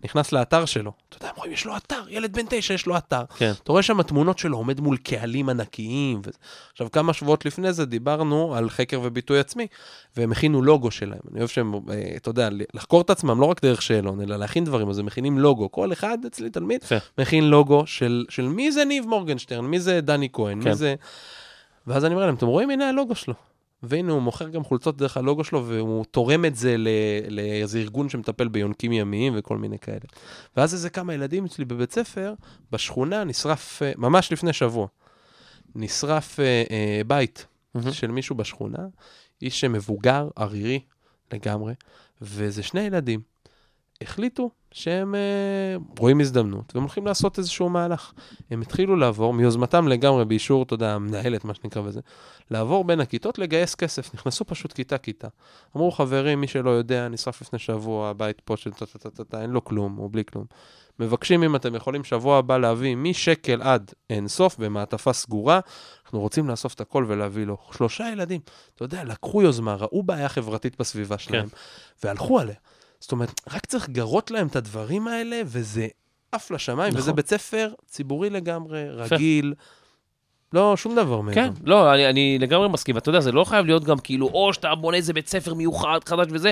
נכנס 0.04 0.32
לאתר 0.32 0.66
שלו. 0.66 0.92
אתה 1.10 1.18
יודע, 1.18 1.30
הם 1.30 1.36
רואים, 1.38 1.52
יש 1.52 1.66
לו 1.66 1.78
אתר, 1.78 2.04
ילד 2.10 2.34
בן 2.34 2.46
תשע, 2.50 2.74
יש 2.74 2.86
לו 2.86 2.98
אתר. 2.98 3.24
כן. 3.38 3.52
אתה 3.64 3.72
רואה 3.72 3.84
שם 3.84 4.02
תמונות 4.02 4.38
שלו 4.38 4.58
עומד 4.58 4.80
מול 4.80 4.98
קהלים 4.98 5.50
ענקיים. 5.50 6.22
ו... 6.26 6.30
עכשיו, 6.72 6.92
כמה 6.92 7.14
שבועות 7.14 7.46
לפני 7.46 7.74
זה 7.74 7.86
דיברנו 7.86 8.56
על 8.56 8.70
חקר 8.70 9.00
וביטוי 9.04 9.40
עצמי, 9.40 9.68
והם 10.18 10.32
הכינו 10.32 10.62
לוגו 10.62 10.92
שלהם. 10.92 11.20
אני 11.32 11.40
אוהב 11.40 11.50
שהם, 11.50 11.74
אה, 11.74 12.14
אתה 12.16 12.30
יודע, 12.30 12.50
לחקור 12.74 13.02
את 13.02 13.10
עצמם 13.10 13.42
לא 13.42 13.46
רק 13.46 13.62
דרך 13.62 13.82
שאלון, 14.02 14.22
אלא 14.22 14.36
להכין 14.36 14.64
דברים, 14.66 14.90
אז 14.90 15.00
הם 15.00 15.06
מכינים 15.06 15.40
לוגו. 15.40 15.72
כל 15.72 15.94
אחד 15.94 16.18
אצלי, 16.28 16.50
תלמיד. 16.50 16.84
מכין 17.18 17.44
לוגו 17.44 17.88
של, 17.88 18.26
של 18.30 18.48
מי 18.48 18.72
זה 18.72 18.86
ניב 18.86 19.06
מורגנשטרן, 19.06 19.66
מי 19.66 19.80
זה 19.80 20.02
דני 20.02 20.30
כהן, 20.34 20.62
כן. 20.62 20.70
מי 20.70 20.76
זה... 20.76 20.96
ואז 21.88 22.06
אני 22.06 22.14
אומר 22.14 22.26
להם, 22.26 22.36
אתם 22.36 22.48
רואים? 22.48 22.70
הנה 22.70 22.90
הלוגו 22.90 23.16
שלו. 23.16 23.34
והנה, 23.84 24.12
הוא 24.12 24.22
מוכר 24.22 24.50
גם 24.50 24.64
חולצות 24.64 24.98
דרך 24.98 25.18
הלוגו 25.18 25.44
שלו, 25.44 25.66
והוא 25.66 26.06
תורם 26.06 26.46
את 26.46 26.56
זה 26.56 26.76
לאיזה 27.30 27.80
ארגון 27.80 28.10
שמטפל 28.10 28.48
ביונקים 28.48 28.92
ימיים 28.92 29.34
וכל 29.36 29.58
מיני 29.58 29.80
כאלה. 29.80 30.00
ואז 30.58 30.74
איזה 30.74 30.90
כמה 30.90 31.14
ילדים 31.14 31.46
אצלי 31.46 31.66
בבית 31.66 31.92
ספר, 31.92 32.34
בשכונה 32.72 33.24
נשרף, 33.24 33.82
אה, 33.82 33.92
ממש 33.98 34.32
לפני 34.32 34.54
שבוע, 34.54 34.88
נשרף 35.76 36.40
אה, 36.40 36.64
אה, 36.72 37.02
בית 37.08 37.46
מהמם. 37.76 37.92
של 37.92 38.12
מישהו 38.12 38.36
בשכונה, 38.36 38.88
איש 39.42 39.64
מבוגר, 39.64 40.30
ערירי 40.36 40.80
לגמרי, 41.34 41.74
וזה 42.22 42.64
שני 42.64 42.82
ילדים. 42.82 43.31
החליטו 44.02 44.50
שהם 44.72 45.16
אה, 45.16 45.76
רואים 46.00 46.20
הזדמנות, 46.20 46.72
והם 46.76 46.84
הולכים 46.84 47.06
לעשות 47.06 47.40
איזשהו 47.40 47.70
מהלך. 47.70 48.12
הם 48.52 48.62
התחילו 48.62 48.96
לעבור, 48.96 49.34
מיוזמתם 49.34 49.88
לגמרי, 49.88 50.26
באישור, 50.26 50.64
אתה 50.64 50.74
יודע, 50.74 50.94
המנהלת, 50.94 51.46
מה 51.46 51.54
שנקרא 51.54 51.82
וזה, 51.86 52.00
לעבור 52.52 52.84
בין 52.84 53.00
הכיתות, 53.00 53.40
לגייס 53.40 53.76
כסף. 53.76 54.14
נכנסו 54.14 54.46
פשוט 54.46 54.74
כיתה-כיתה. 54.74 55.28
אמרו, 55.76 55.92
חברים, 55.92 56.42
מי 56.42 56.48
שלא 56.48 56.70
יודע, 56.70 57.08
נשרף 57.08 57.42
לפני 57.42 57.60
שבוע, 57.60 58.10
הבית 58.10 58.42
פה 58.42 58.58
של 58.58 58.72
טה-טה-טה-טה, 58.72 59.42
אין 59.42 59.50
לו 59.50 59.64
כלום, 59.64 60.00
או 60.00 60.10
בלי 60.10 60.24
כלום. 60.26 60.46
מבקשים 61.00 61.44
אם 61.44 61.56
אתם 61.56 61.76
יכולים 61.76 62.04
שבוע 62.04 62.38
הבא 62.38 62.58
להביא 62.58 62.96
משקל 62.96 63.62
עד 63.62 63.92
אין 64.10 64.28
סוף 64.28 64.58
במעטפה 64.58 65.14
סגורה, 65.14 65.60
אנחנו 66.04 66.20
רוצים 66.20 66.50
לאסוף 66.50 66.74
את 66.74 66.82
הכל 66.82 67.06
ולהביא 67.08 67.46
לו. 67.46 67.58
שלושה 67.72 68.10
ילדים, 68.12 68.42
אתה 68.76 68.84
יודע, 68.84 69.04
לקחו 69.04 69.42
יוזמה, 69.42 69.76
ראו 69.76 70.04
בעיה 70.04 70.30
חברתית 70.30 70.80
בסביבה 70.80 71.18
שלהם, 71.18 71.48
והלכו 72.04 72.40
עליה. 72.40 72.56
זאת 73.02 73.12
אומרת, 73.12 73.42
רק 73.54 73.66
צריך 73.66 73.90
לגרות 73.90 74.32
להם 74.32 74.48
את 74.48 74.56
הדברים 74.56 75.08
האלה, 75.08 75.42
וזה 75.46 75.88
עף 76.32 76.52
לשמיים, 76.52 76.90
נכון. 76.90 77.02
וזה 77.02 77.14
בית 77.14 77.28
ספר 77.28 77.70
ציבורי 77.86 78.30
לגמרי, 78.30 78.90
רגיל, 78.90 79.54
לא, 80.54 80.78
שום 80.78 80.96
דבר 80.96 81.22
מעבר. 81.22 81.36
כן, 81.36 81.50
לא, 81.64 81.94
אני, 81.94 82.10
אני 82.10 82.38
לגמרי 82.40 82.70
מסכים. 82.70 82.98
אתה 82.98 83.10
יודע, 83.10 83.20
זה 83.20 83.32
לא 83.32 83.44
חייב 83.44 83.66
להיות 83.66 83.84
גם 83.84 83.98
כאילו, 83.98 84.28
או 84.28 84.54
שאתה 84.54 84.76
בונה 84.76 84.98
איזה 84.98 85.14
בית 85.14 85.28
ספר 85.28 85.54
מיוחד, 85.54 86.00
חדש 86.06 86.28
וזה. 86.30 86.52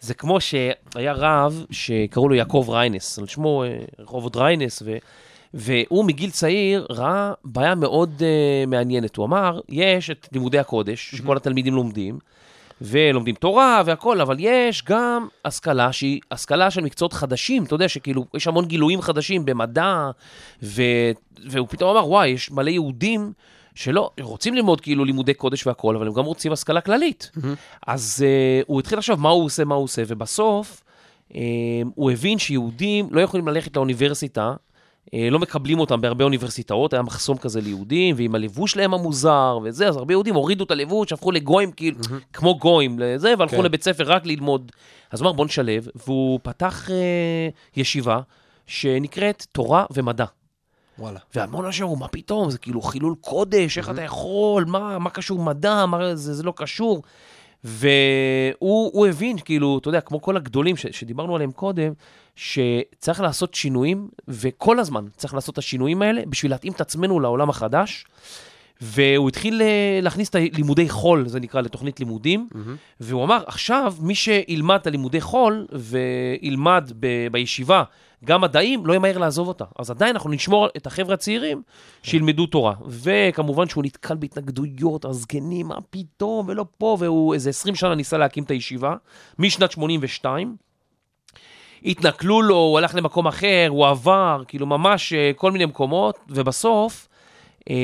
זה 0.00 0.14
כמו 0.14 0.40
שהיה 0.40 1.12
רב 1.12 1.64
שקראו 1.70 2.28
לו 2.28 2.34
יעקב 2.34 2.66
ריינס, 2.68 3.18
על 3.18 3.26
שמו 3.26 3.64
אה, 3.64 3.78
רחובות 3.98 4.36
ריינס, 4.36 4.82
ו, 4.84 4.96
והוא 5.54 6.04
מגיל 6.04 6.30
צעיר 6.30 6.86
ראה 6.90 7.32
בעיה 7.44 7.74
מאוד 7.74 8.10
uh, 8.18 8.70
מעניינת. 8.70 9.16
הוא 9.16 9.26
אמר, 9.26 9.60
יש 9.68 10.10
את 10.10 10.28
לימודי 10.32 10.58
הקודש, 10.58 11.14
שכל 11.14 11.36
התלמידים 11.36 11.74
לומדים, 11.74 12.18
ולומדים 12.80 13.34
תורה 13.34 13.82
והכול, 13.86 14.20
אבל 14.20 14.36
יש 14.38 14.84
גם 14.84 15.28
השכלה 15.44 15.92
שהיא 15.92 16.20
השכלה 16.30 16.70
של 16.70 16.80
מקצועות 16.80 17.12
חדשים, 17.12 17.64
אתה 17.64 17.74
יודע 17.74 17.88
שכאילו, 17.88 18.24
יש 18.34 18.46
המון 18.46 18.64
גילויים 18.64 19.02
חדשים 19.02 19.44
במדע, 19.44 20.10
ו... 20.62 20.82
והוא 21.50 21.68
פתאום 21.70 21.96
אמר, 21.96 22.08
וואי, 22.08 22.28
יש 22.28 22.50
מלא 22.50 22.70
יהודים 22.70 23.32
שלא, 23.74 24.10
רוצים 24.20 24.54
ללמוד 24.54 24.80
כאילו 24.80 25.04
לימודי 25.04 25.34
קודש 25.34 25.66
והכול, 25.66 25.96
אבל 25.96 26.06
הם 26.06 26.12
גם 26.12 26.24
רוצים 26.24 26.52
השכלה 26.52 26.80
כללית. 26.80 27.30
אז 27.86 28.24
uh, 28.24 28.64
הוא 28.66 28.80
התחיל 28.80 28.98
לחשוב 28.98 29.20
מה 29.20 29.28
הוא 29.28 29.44
עושה, 29.44 29.64
מה 29.64 29.74
הוא 29.74 29.84
עושה, 29.84 30.02
ובסוף 30.06 30.82
uh, 31.28 31.34
הוא 31.94 32.10
הבין 32.10 32.38
שיהודים 32.38 33.08
לא 33.10 33.20
יכולים 33.20 33.48
ללכת 33.48 33.76
לאוניברסיטה, 33.76 34.54
לא 35.12 35.38
מקבלים 35.38 35.80
אותם 35.80 36.00
בהרבה 36.00 36.24
אוניברסיטאות, 36.24 36.92
היה 36.92 37.02
מחסום 37.02 37.38
כזה 37.38 37.60
ליהודים, 37.60 38.16
ועם 38.18 38.34
הלבוש 38.34 38.72
שלהם 38.72 38.94
המוזר 38.94 39.58
וזה, 39.64 39.88
אז 39.88 39.96
הרבה 39.96 40.14
יהודים 40.14 40.34
הורידו 40.34 40.64
את 40.64 40.70
הלבוש, 40.70 41.12
הפכו 41.12 41.32
לגויים, 41.32 41.72
כאילו, 41.72 41.98
כמו 42.32 42.58
גויים 42.58 42.98
לזה, 42.98 43.34
והלכו 43.38 43.56
כן. 43.56 43.62
לבית 43.62 43.84
ספר 43.84 44.04
רק 44.04 44.26
ללמוד. 44.26 44.72
אז 45.10 45.20
הוא 45.20 45.26
אמר, 45.26 45.36
בוא 45.36 45.44
נשלב, 45.44 45.88
והוא 46.06 46.40
פתח 46.42 46.90
אה, 46.90 47.48
ישיבה 47.76 48.20
שנקראת 48.66 49.46
תורה 49.52 49.84
ומדע. 49.90 50.24
וואלה. 50.98 51.20
והמון 51.34 51.64
אנשים 51.64 51.84
אמרו, 51.84 51.96
מה 51.96 52.08
פתאום, 52.08 52.50
זה 52.50 52.58
כאילו 52.58 52.82
חילול 52.82 53.14
קודש, 53.20 53.78
איך 53.78 53.90
אתה 53.90 54.02
יכול, 54.02 54.64
מה, 54.64 54.98
מה 54.98 55.10
קשור 55.10 55.38
מדע, 55.38 55.86
מה, 55.86 56.16
זה, 56.16 56.34
זה 56.34 56.42
לא 56.42 56.52
קשור. 56.56 57.02
והוא 57.64 58.90
הוא 58.92 59.06
הבין, 59.06 59.38
כאילו, 59.38 59.78
אתה 59.78 59.88
יודע, 59.88 60.00
כמו 60.00 60.22
כל 60.22 60.36
הגדולים 60.36 60.76
ש, 60.76 60.86
שדיברנו 60.86 61.34
עליהם 61.34 61.52
קודם, 61.52 61.92
שצריך 62.36 63.20
לעשות 63.20 63.54
שינויים, 63.54 64.08
וכל 64.28 64.78
הזמן 64.78 65.04
צריך 65.16 65.34
לעשות 65.34 65.52
את 65.52 65.58
השינויים 65.58 66.02
האלה 66.02 66.22
בשביל 66.26 66.52
להתאים 66.52 66.72
את 66.72 66.80
עצמנו 66.80 67.20
לעולם 67.20 67.50
החדש. 67.50 68.04
והוא 68.80 69.28
התחיל 69.28 69.62
אה, 69.62 69.98
להכניס 70.02 70.28
את 70.28 70.34
הלימודי 70.34 70.88
חול, 70.88 71.28
זה 71.28 71.40
נקרא, 71.40 71.60
לתוכנית 71.60 72.00
לימודים, 72.00 72.48
מהמם. 72.54 72.76
והוא 73.00 73.24
אמר, 73.24 73.42
עכשיו, 73.46 73.94
מי 74.00 74.14
שילמד 74.14 74.78
את 74.80 74.86
הלימודי 74.86 75.20
חול 75.20 75.66
וילמד 75.72 76.92
ב- 77.00 77.26
בישיבה 77.32 77.82
גם 78.24 78.40
מדעים, 78.40 78.86
לא 78.86 78.94
ימהר 78.94 79.18
לעזוב 79.18 79.48
אותה. 79.48 79.64
אז 79.78 79.90
עדיין 79.90 80.16
אנחנו 80.16 80.30
נשמור 80.30 80.68
את 80.76 80.86
החבר'ה 80.86 81.14
הצעירים 81.14 81.62
שילמדו 82.02 82.46
תורה. 82.46 82.74
וכמובן 82.86 83.68
שהוא 83.68 83.84
נתקל 83.84 84.16
בהתנגדויות, 84.16 85.04
הזקנים, 85.04 85.68
מה 85.68 85.78
פתאום, 85.90 86.48
ולא 86.48 86.64
פה, 86.78 86.96
והוא 87.00 87.34
איזה 87.34 87.50
20 87.50 87.74
שנה 87.74 87.94
ניסה 87.94 88.18
להקים 88.18 88.44
את 88.44 88.50
הישיבה, 88.50 88.94
משנת 89.38 89.72
82. 89.72 90.56
התנכלו 91.84 92.42
לו, 92.42 92.56
הוא 92.56 92.78
הלך 92.78 92.94
למקום 92.94 93.26
אחר, 93.26 93.66
הוא 93.68 93.86
עבר, 93.86 94.42
כאילו 94.48 94.66
ממש 94.66 95.12
אה, 95.12 95.30
כל 95.36 95.52
מיני 95.52 95.66
מקומות, 95.66 96.18
ובסוף 96.28 97.08
אה, 97.70 97.74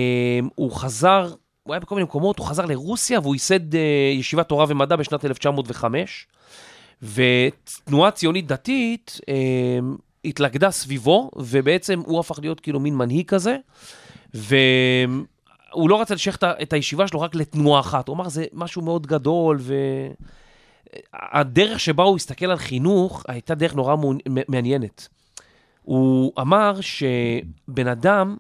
הוא 0.55 0.73
חזר, 0.73 1.33
הוא 1.63 1.75
היה 1.75 1.81
בכל 1.81 1.95
מיני 1.95 2.05
מקומות, 2.05 2.39
הוא 2.39 2.47
חזר 2.47 2.65
לרוסיה 2.65 3.21
והוא 3.21 3.35
ייסד 3.35 3.75
אה, 3.75 4.13
ישיבת 4.15 4.49
תורה 4.49 4.65
ומדע 4.69 4.97
בשנת 4.97 5.25
1905, 5.25 6.27
ותנועה 7.03 8.11
ציונית 8.11 8.47
דתית 8.47 9.21
התלכדה 10.25 10.71
סביבו, 10.71 11.31
ובעצם 11.37 12.01
הוא 12.07 12.21
הפך 12.21 12.39
להיות 12.39 12.61
כאילו 12.61 12.81
מין 12.81 12.95
מנהיג 12.95 13.27
כזה, 13.27 13.57
והוא 14.35 15.91
לא 15.91 16.01
רצה 16.01 16.15
לשייך 16.15 16.39
את 16.63 16.73
הישיבה 16.73 17.09
שלו 17.09 17.21
רק 17.21 17.35
לתנועה 17.35 17.81
אחת, 17.81 18.09
הוא 18.09 18.17
אמר, 18.17 18.29
זה 18.29 18.45
משהו 18.53 18.83
מאוד 18.83 19.07
גדול, 19.07 19.59
ו... 19.61 19.75
הדרך 21.15 21.81
שבה 21.81 22.05
הוא 22.05 22.17
הסתכל 22.17 22.47
על 22.47 22.57
חינוך 22.57 23.25
הייתה 23.29 23.55
דרך 23.55 23.75
נורא 23.75 23.97
מעניינת. 24.49 25.09
הוא 25.83 26.33
אמר 26.41 26.81
שבן 26.81 27.87
אדם, 27.93 28.37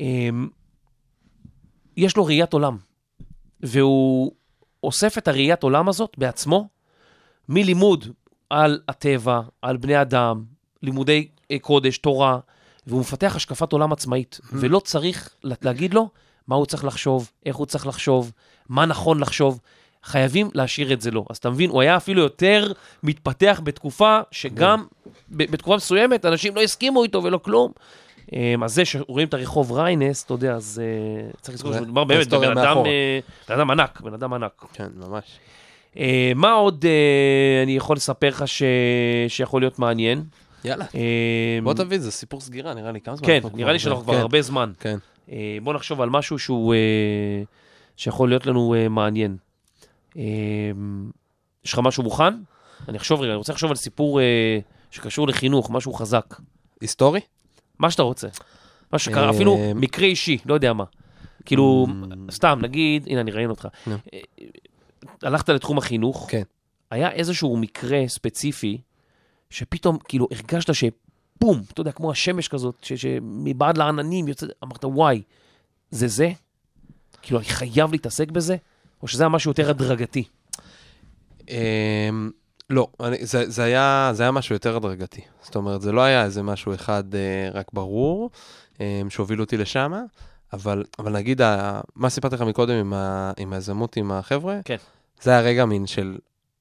אמ, 0.00 0.48
יש 1.96 2.16
לו 2.16 2.24
ראיית 2.24 2.52
עולם, 2.52 2.76
והוא 3.60 4.32
אוסף 4.84 5.18
את 5.18 5.28
הראיית 5.28 5.62
עולם 5.62 5.88
הזאת 5.88 6.14
בעצמו, 6.18 6.68
מלימוד 7.48 8.04
על 8.50 8.80
הטבע, 8.88 9.40
על 9.62 9.76
בני 9.76 10.00
אדם, 10.00 10.44
לימודי 10.82 11.28
אה, 11.50 11.58
קודש, 11.58 11.98
תורה, 11.98 12.38
והוא 12.86 13.00
מפתח 13.00 13.32
השקפת 13.36 13.72
עולם 13.72 13.92
עצמאית, 13.92 14.40
ולא 14.52 14.78
צריך 14.80 15.34
לה- 15.44 15.54
להגיד 15.62 15.94
לו 15.94 16.08
מה 16.48 16.56
הוא 16.56 16.66
צריך 16.66 16.84
לחשוב, 16.84 17.30
איך 17.46 17.56
הוא 17.56 17.66
צריך 17.66 17.86
לחשוב, 17.86 18.32
מה 18.68 18.86
נכון 18.86 19.20
לחשוב. 19.20 19.60
חייבים 20.04 20.48
להשאיר 20.54 20.92
את 20.92 21.00
זה 21.00 21.10
לו. 21.10 21.24
אז 21.30 21.36
אתה 21.36 21.50
מבין, 21.50 21.70
הוא 21.70 21.80
היה 21.80 21.96
אפילו 21.96 22.22
יותר 22.22 22.72
מתפתח 23.02 23.60
בתקופה 23.64 24.20
שגם 24.30 24.84
בתקופה 25.30 25.76
מסוימת 25.76 26.24
אנשים 26.24 26.56
לא 26.56 26.62
הסכימו 26.62 27.02
איתו 27.02 27.22
ולא 27.22 27.38
כלום. 27.38 27.72
אמ, 28.32 28.64
אז 28.64 28.74
זה 28.74 28.84
שרואים 28.84 29.28
את 29.28 29.34
הרחוב 29.34 29.72
ריינס, 29.72 30.24
אתה 30.24 30.34
יודע, 30.34 30.54
אז 30.54 30.82
אה, 30.84 31.30
צריך 31.40 31.54
לזכור 31.54 31.72
זה- 31.72 31.78
שמדובר 31.78 32.04
באמת 32.04 32.28
בבן 32.28 32.58
אדם. 32.58 32.76
אה, 32.86 33.18
בן 33.48 33.54
אדם 33.54 33.70
ענק, 33.70 34.00
בן 34.00 34.14
אדם 34.14 34.32
ענק. 34.32 34.64
כן, 34.72 34.88
ממש. 34.96 35.24
אה, 35.98 36.32
מה 36.34 36.52
עוד 36.52 36.84
אני 37.62 37.76
יכול 37.76 37.96
לספר 37.96 38.28
לך 38.28 38.44
שיכול 39.28 39.62
להיות 39.62 39.78
מעניין? 39.78 40.24
יאללה. 40.64 40.84
אה, 40.94 41.00
בוא 41.62 41.74
תביא, 41.74 41.98
זה 41.98 42.10
סיפור 42.10 42.40
סגירה, 42.40 42.74
נראה 42.74 42.92
לי. 42.92 43.00
כמה 43.00 43.16
זמן 43.16 43.26
כן, 43.26 43.40
נראה 43.54 43.72
לי 43.72 43.78
שאנחנו 43.78 44.02
כבר 44.04 44.14
כן, 44.14 44.20
הרבה 44.20 44.42
זמן. 44.42 44.72
כן. 44.80 44.96
בוא 45.62 45.74
נחשוב 45.74 46.00
על 46.00 46.10
משהו 46.10 46.38
שהוא, 46.38 46.74
שיכול 47.96 48.28
להיות 48.28 48.46
לנו 48.46 48.74
מעניין. 48.90 49.36
אה, 50.16 50.22
יש 51.64 51.72
לך 51.72 51.78
משהו 51.78 52.02
מוכן? 52.02 52.34
אני 52.88 52.98
אחשוב 52.98 53.20
רגע, 53.20 53.30
אני 53.30 53.36
רוצה 53.38 53.52
לחשוב 53.52 53.70
על 53.70 53.76
סיפור 53.76 54.20
אה, 54.20 54.58
שקשור 54.90 55.28
לחינוך, 55.28 55.70
משהו 55.70 55.92
חזק. 55.92 56.34
היסטורי? 56.80 57.20
מה 57.78 57.90
שאתה 57.90 58.02
רוצה. 58.02 58.28
מה 58.92 58.98
שקרה, 58.98 59.24
אה, 59.24 59.30
אפילו 59.30 59.58
מקרה 59.74 60.06
אישי, 60.06 60.38
לא 60.46 60.54
יודע 60.54 60.72
מה. 60.72 60.84
כאילו, 61.44 61.86
Mm. 61.88 62.32
סתם, 62.32 62.58
נגיד, 62.62 63.06
הנה, 63.06 63.20
אני 63.20 63.30
ראיין 63.30 63.50
אותך. 63.50 63.68
אה, 64.12 64.18
הלכת 65.22 65.48
לתחום 65.48 65.78
החינוך, 65.78 66.26
כן. 66.30 66.42
היה 66.90 67.10
איזשהו 67.10 67.56
מקרה 67.56 67.98
ספציפי, 68.08 68.80
שפתאום, 69.50 69.98
כאילו, 69.98 70.28
הרגשת 70.32 70.74
שבום, 70.74 71.62
אתה 71.72 71.80
יודע, 71.80 71.92
כמו 71.92 72.10
השמש 72.10 72.48
כזאת, 72.48 72.84
שמבעד 72.84 73.78
לעננים 73.78 74.28
יוצא, 74.28 74.46
אמרת, 74.64 74.84
וואי, 74.84 75.22
זה 75.90 76.08
זה? 76.08 76.30
כאילו, 77.22 77.40
אני 77.40 77.46
חייב 77.48 77.92
להתעסק 77.92 78.30
בזה? 78.30 78.56
או 79.02 79.08
שזה 79.08 79.22
היה 79.22 79.28
משהו 79.28 79.50
יותר 79.50 79.70
הדרגתי? 79.70 80.24
אמ, 81.48 82.30
לא, 82.70 82.88
אני, 83.00 83.26
זה, 83.26 83.50
זה, 83.50 83.64
היה, 83.64 84.10
זה 84.14 84.22
היה 84.22 84.32
משהו 84.32 84.54
יותר 84.54 84.76
הדרגתי. 84.76 85.20
זאת 85.42 85.56
אומרת, 85.56 85.80
זה 85.80 85.92
לא 85.92 86.00
היה 86.00 86.24
איזה 86.24 86.42
משהו 86.42 86.74
אחד 86.74 87.14
אה, 87.14 87.48
רק 87.52 87.66
ברור, 87.72 88.30
אה, 88.80 89.02
שהוביל 89.08 89.40
אותי 89.40 89.56
לשם, 89.56 89.92
אבל, 90.52 90.84
אבל 90.98 91.12
נגיד, 91.12 91.42
ה, 91.42 91.80
מה 91.96 92.10
סיפרתי 92.10 92.34
לך 92.34 92.40
מקודם 92.40 92.74
עם, 92.74 92.92
ה, 92.92 93.32
עם 93.36 93.52
היזמות 93.52 93.96
עם 93.96 94.12
החבר'ה, 94.12 94.60
כן. 94.64 94.76
זה 95.22 95.30
היה 95.30 95.40
רגע 95.40 95.64
מין 95.64 95.86
של, 95.86 96.18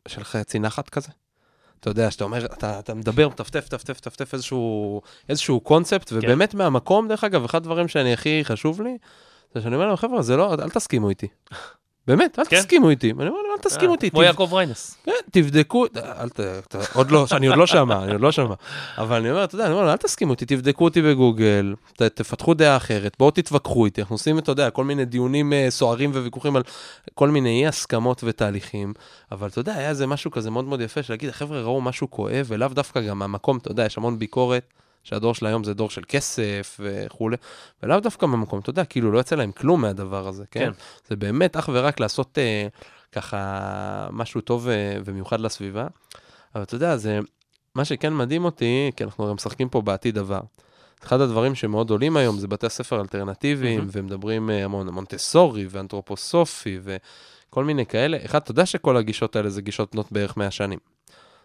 של 0.07 0.23
חצי 0.23 0.59
נחת 0.59 0.89
כזה. 0.89 1.09
אתה 1.79 1.89
יודע, 1.89 2.11
שאתה 2.11 2.23
אומר, 2.23 2.45
אתה, 2.45 2.79
אתה 2.79 2.93
מדבר, 2.93 3.29
מטפטף, 3.29 3.67
טפטף, 3.67 3.99
טפטף 3.99 4.33
איזשהו, 4.33 5.01
איזשהו 5.29 5.59
קונספט, 5.59 6.09
כן. 6.09 6.15
ובאמת 6.17 6.53
מהמקום, 6.53 7.07
דרך 7.07 7.23
אגב, 7.23 7.43
אחד 7.43 7.57
הדברים 7.57 7.87
שאני 7.87 8.13
הכי 8.13 8.41
חשוב 8.43 8.81
לי, 8.81 8.97
זה 9.55 9.61
שאני 9.61 9.75
אומר 9.75 9.87
להם, 9.87 9.95
חבר'ה, 9.95 10.21
זה 10.21 10.37
לא, 10.37 10.53
אל 10.53 10.69
תסכימו 10.69 11.09
איתי. 11.09 11.27
באמת, 12.07 12.39
אל 12.39 12.45
כן. 12.45 12.57
תסכימו 12.57 12.89
איתי. 12.89 13.13
ואני 13.13 13.29
אומר 13.29 13.39
אל 13.53 13.61
תסכימו 13.61 13.93
איתי. 13.93 14.11
כמו 14.11 14.23
יעקב 14.23 14.53
ריינס. 14.53 14.97
כן, 15.03 15.11
תבדקו, 15.31 15.85
אל 15.95 16.29
ת... 16.29 16.39
עוד 16.93 17.11
לא, 17.11 17.25
אני 17.31 17.47
עוד 17.47 17.57
לא 17.57 17.67
שמע, 17.67 18.03
אני 18.03 18.11
עוד 18.11 18.21
לא 18.21 18.31
שמע. 18.31 18.55
אבל 18.97 19.15
אני 19.15 19.31
אומר, 19.31 19.43
אתה 19.43 19.55
יודע, 19.55 19.65
אני 19.65 19.73
אומר, 19.73 19.91
אל 19.91 19.97
תסכימו 19.97 20.31
איתי, 20.31 20.45
תבדקו 20.45 20.83
אותי 20.83 21.01
בגוגל, 21.01 21.73
תפתחו 21.95 22.53
דעה 22.53 22.77
אחרת, 22.77 23.15
בואו 23.19 23.31
תתווכחו 23.31 23.85
איתי, 23.85 24.01
אנחנו 24.01 24.13
עושים, 24.13 24.39
אתה 24.39 24.51
יודע, 24.51 24.69
כל 24.69 24.83
מיני 24.83 25.05
דיונים 25.05 25.53
אה, 25.53 25.67
סוערים 25.69 26.11
וויכוחים 26.11 26.55
על 26.55 26.63
כל 27.13 27.29
מיני 27.29 27.61
אי 27.61 27.67
הסכמות 27.67 28.23
ותהליכים, 28.23 28.93
אבל 29.31 29.47
אתה 29.47 29.59
יודע, 29.59 29.73
היה 29.73 29.89
איזה 29.89 30.07
משהו 30.07 30.31
כזה 30.31 30.51
מאוד 30.51 30.65
מאוד 30.65 30.81
יפה, 30.81 31.03
של 31.03 31.13
להגיד, 31.13 31.29
החבר'ה 31.29 31.61
ראו 31.61 31.81
משהו 31.81 32.11
כואב, 32.11 32.45
ולאו 32.47 32.67
דווקא 32.67 33.01
גם 33.01 33.19
מהמקום, 33.19 33.57
אתה 33.57 33.71
יודע, 33.71 33.85
יש 33.85 33.97
המון 33.97 34.19
ביקורת. 34.19 34.73
שהדור 35.03 35.35
של 35.35 35.45
היום 35.45 35.63
זה 35.63 35.73
דור 35.73 35.89
של 35.89 36.01
כסף 36.07 36.79
וכולי, 36.79 37.37
ולאו 37.83 37.99
דווקא 37.99 38.25
מהמקום, 38.25 38.59
אתה 38.59 38.69
יודע, 38.69 38.85
כאילו 38.85 39.11
לא 39.11 39.19
יצא 39.19 39.35
להם 39.35 39.51
כלום 39.51 39.81
מהדבר 39.81 40.27
הזה, 40.27 40.43
כן? 40.51 40.59
כן. 40.59 40.71
זה 41.09 41.15
באמת 41.15 41.57
אך 41.57 41.69
ורק 41.73 41.99
לעשות 41.99 42.37
אה, 42.37 42.67
ככה 43.11 44.07
משהו 44.11 44.41
טוב 44.41 44.67
אה, 44.67 44.97
ומיוחד 45.05 45.39
לסביבה. 45.39 45.87
אבל 46.55 46.63
אתה 46.63 46.75
יודע, 46.75 46.97
זה, 46.97 47.19
מה 47.75 47.85
שכן 47.85 48.13
מדהים 48.13 48.45
אותי, 48.45 48.91
כי 48.95 49.03
אנחנו 49.03 49.23
הרי 49.23 49.33
משחקים 49.33 49.69
פה 49.69 49.81
בעתיד 49.81 50.17
עבר. 50.17 50.41
אחד 51.03 51.21
הדברים 51.21 51.55
שמאוד 51.55 51.89
עולים 51.89 52.17
היום 52.17 52.37
זה 52.37 52.47
בתי 52.47 52.65
הספר 52.65 53.01
אלטרנטיביים, 53.01 53.79
מהמם. 53.79 53.89
ומדברים 53.91 54.49
אה, 54.49 54.65
המון, 54.65 54.89
מונטסורי 54.89 55.67
ואנתרופוסופי 55.69 56.79
וכל 56.83 57.65
מיני 57.65 57.85
כאלה. 57.85 58.17
אחד, 58.25 58.41
אתה 58.41 58.51
יודע 58.51 58.65
שכל 58.65 58.97
הגישות 58.97 59.35
האלה 59.35 59.49
זה 59.49 59.61
גישות 59.61 59.95
בנות 59.95 60.11
בערך 60.11 60.37
100 60.37 60.51
שנים. 60.51 60.79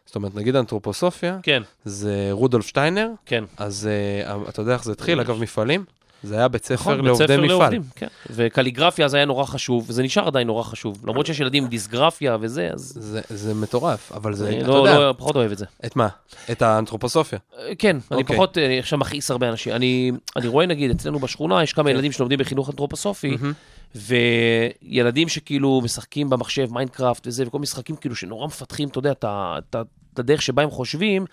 זאת 0.07 0.17
אומרת, 0.17 0.35
נגיד 0.35 0.57
אנתרופוסופיה, 0.57 1.39
כן, 1.43 1.63
זה 1.85 2.29
רודולף 2.31 2.67
שטיינר, 2.67 3.09
כן. 3.27 3.45
אז 3.57 3.89
אה, 4.27 4.37
אתה 4.49 4.61
יודע 4.61 4.73
איך 4.73 4.85
זה 4.85 4.93
התחיל? 4.93 5.21
אגב, 5.21 5.41
מפעלים. 5.41 5.85
זה 6.23 6.37
היה 6.37 6.49
בית 6.49 6.65
ספר 6.65 6.75
נכון, 6.75 6.97
בית 6.97 7.05
לעובדי 7.05 7.25
ספר 7.25 7.37
מפעל. 7.37 7.49
לעובדים, 7.49 7.83
כן. 7.97 8.07
וקליגרפיה 8.31 9.09
זה 9.09 9.17
היה 9.17 9.27
נורא 9.27 9.45
חשוב, 9.45 9.85
וזה 9.89 10.03
נשאר 10.03 10.27
עדיין 10.27 10.47
נורא 10.47 10.63
חשוב. 10.63 10.99
למרות 11.07 11.27
שיש 11.27 11.41
ילדים 11.41 11.65
עם 11.65 11.71
דיסגרפיה 11.71 12.37
וזה, 12.41 12.71
אז 12.73 12.93
זה, 13.01 13.21
זה 13.29 13.55
מטורף, 13.55 14.13
אבל 14.13 14.35
זה, 14.35 14.49
אני 14.49 14.61
אתה 14.61 14.69
לא, 14.69 14.75
יודע, 14.75 14.99
לא, 14.99 15.15
פחות 15.19 15.37
אוהב 15.37 15.53
את 15.53 15.59
זה. 15.59 15.65
את 15.87 15.97
מה? 15.97 16.09
את 16.51 16.63
האנתרופוסופיה. 16.63 17.39
אה, 17.59 17.75
כן, 17.79 17.97
אני 18.11 18.21
אוקיי. 18.21 18.37
פחות, 18.37 18.59
אה, 18.59 18.79
עכשיו 18.79 18.99
מכעיס 18.99 19.31
הרבה 19.31 19.49
אנשים. 19.49 19.73
אני, 19.73 20.13
אני 20.37 20.49
רואה, 20.49 20.67
נגיד, 20.67 20.91
אצלנו 20.91 21.19
בשכונה 21.19 21.63
יש 21.63 21.73
כן. 21.73 21.83
כמה 21.83 21.91
ילדים 21.91 22.13
שלומדים 22.13 22.39
בחינוך 22.39 22.71
אנתרופוסופי, 22.71 23.37
מהמם. 23.37 23.53
וילדים 23.95 25.29
שכאילו 25.29 25.81
משחקים 25.85 26.31
במחשב, 26.31 26.69
מיינקראפט 26.73 27.27
וזה, 27.27 27.45
וכל 27.47 27.59
משחקים 27.59 27.97
כאילו 27.97 28.15
שנורא 28.15 28.47
מפתחים, 28.47 28.89
אתה 28.89 28.99
יודע, 28.99 29.13
את 29.23 30.19
הדרך 30.19 30.43
שבה 30.43 30.63
הם 30.63 30.71
חושבים. 30.71 31.25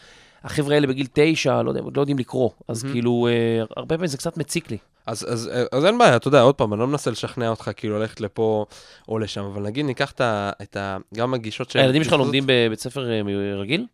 החבר'ה 0.43 0.75
האלה 0.75 0.87
בגיל 0.87 1.07
תשע, 1.13 1.61
לא 1.61 1.69
יודע, 1.69 1.81
עוד 1.81 1.97
לא 1.97 2.01
יודעים 2.01 2.19
לקרוא. 2.19 2.49
אז 2.67 2.83
כאילו, 2.83 3.27
אה, 3.27 3.63
הרבה 3.77 3.95
פעמים 3.95 4.07
זה 4.07 4.17
קצת 4.17 4.37
מציק 4.37 4.71
לי. 4.71 4.77
אז, 5.05 5.25
אז, 5.33 5.49
אז 5.71 5.85
אין 5.85 5.97
בעיה, 5.97 6.15
אתה 6.15 6.27
יודע, 6.27 6.41
עוד 6.41 6.55
פעם, 6.55 6.73
אני 6.73 6.79
לא 6.79 6.87
מנסה 6.87 7.11
לשכנע 7.11 7.49
אותך 7.49 7.71
כאילו 7.75 7.99
ללכת 7.99 8.21
לפה 8.21 8.65
או 9.07 9.19
לשם, 9.19 9.43
אבל 9.43 9.61
נגיד 9.61 9.85
ניקח 9.85 10.11
את 10.11 10.21
ה... 10.21 10.51
את 10.61 10.77
ה 10.77 10.97
גם 11.15 11.33
הגישות 11.33 11.69
של... 11.69 11.79
הילדים 11.79 12.03
שלך 12.03 12.13
לומדים 12.13 12.43
בבית 12.47 12.79
ספר 12.79 13.11
אה, 13.11 13.21
רגיל? 13.55 13.85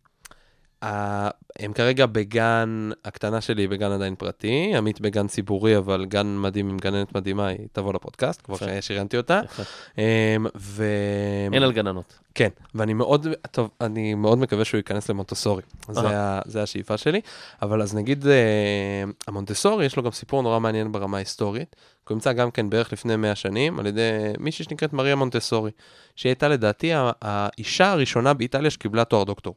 הם 0.82 1.72
כרגע 1.74 2.06
בגן, 2.06 2.90
הקטנה 3.04 3.40
שלי 3.40 3.66
בגן 3.68 3.92
עדיין 3.92 4.14
פרטי, 4.14 4.72
עמית 4.76 5.00
בגן 5.00 5.26
ציבורי, 5.26 5.76
אבל 5.76 6.04
גן 6.04 6.36
מדהים 6.38 6.68
עם 6.68 6.78
גננת 6.78 7.14
מדהימה, 7.14 7.46
היא 7.46 7.66
תבוא 7.72 7.94
לפודקאסט, 7.94 8.42
כבר. 8.44 8.56
שריינתי 8.80 9.16
אותה. 9.16 9.40
אמ, 9.98 10.02
ו... 10.56 10.84
אין 11.52 11.62
על 11.62 11.72
גננות. 11.72 12.18
כן, 12.34 12.48
ואני 12.74 12.94
מאוד, 12.94 13.26
טוב, 13.50 13.70
אני 13.80 14.14
מאוד 14.14 14.38
מקווה 14.38 14.64
שהוא 14.64 14.78
ייכנס 14.78 15.10
למונטסורי. 15.10 15.62
זה, 15.88 16.00
זה 16.44 16.62
השאיפה 16.62 16.96
שלי. 16.96 17.20
אבל 17.62 17.82
אז 17.82 17.94
נגיד, 17.94 18.26
אה, 18.26 19.04
המונטסורי, 19.28 19.84
יש 19.86 19.96
לו 19.96 20.02
גם 20.02 20.10
סיפור 20.10 20.42
נורא 20.42 20.60
מעניין 20.60 20.92
ברמה 20.92 21.16
ההיסטורית. 21.16 21.76
הוא 22.08 22.14
נמצא 22.14 22.32
גם 22.32 22.50
כן 22.50 22.70
בערך 22.70 22.92
לפני 22.92 23.16
100 23.16 23.34
שנים, 23.34 23.78
על 23.78 23.86
ידי 23.86 24.10
מישהי 24.38 24.64
שנקראת 24.64 24.92
מריה 24.92 25.16
מונטסורי, 25.16 25.70
שהיא 26.16 26.30
הייתה 26.30 26.48
לדעתי 26.48 26.90
האישה 27.22 27.92
הראשונה 27.92 28.34
באיטליה 28.34 28.70
שקיבלה 28.70 29.04
תואר 29.04 29.24
דוקטור. 29.24 29.54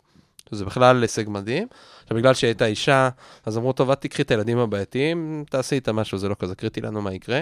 שזה 0.54 0.66
בכלל 0.66 1.02
הישג 1.02 1.24
מדהים. 1.28 1.68
עכשיו, 2.04 2.18
בגלל 2.18 2.34
שהיא 2.34 2.48
הייתה 2.48 2.66
אישה, 2.66 3.10
אז 3.46 3.58
אמרו, 3.58 3.74
טוב, 3.74 3.92
את 3.92 4.02
תקחי 4.02 4.22
את 4.22 4.32
הילדים 4.32 4.58
הבעייתיים, 4.58 5.44
תעשי 5.50 5.76
איתם 5.76 5.96
משהו, 5.96 6.18
זה 6.18 6.30
לא 6.30 6.36
כזה 6.40 6.56
קריטי 6.56 6.82
לנו 6.82 7.02
מה 7.02 7.14
יקרה. 7.14 7.42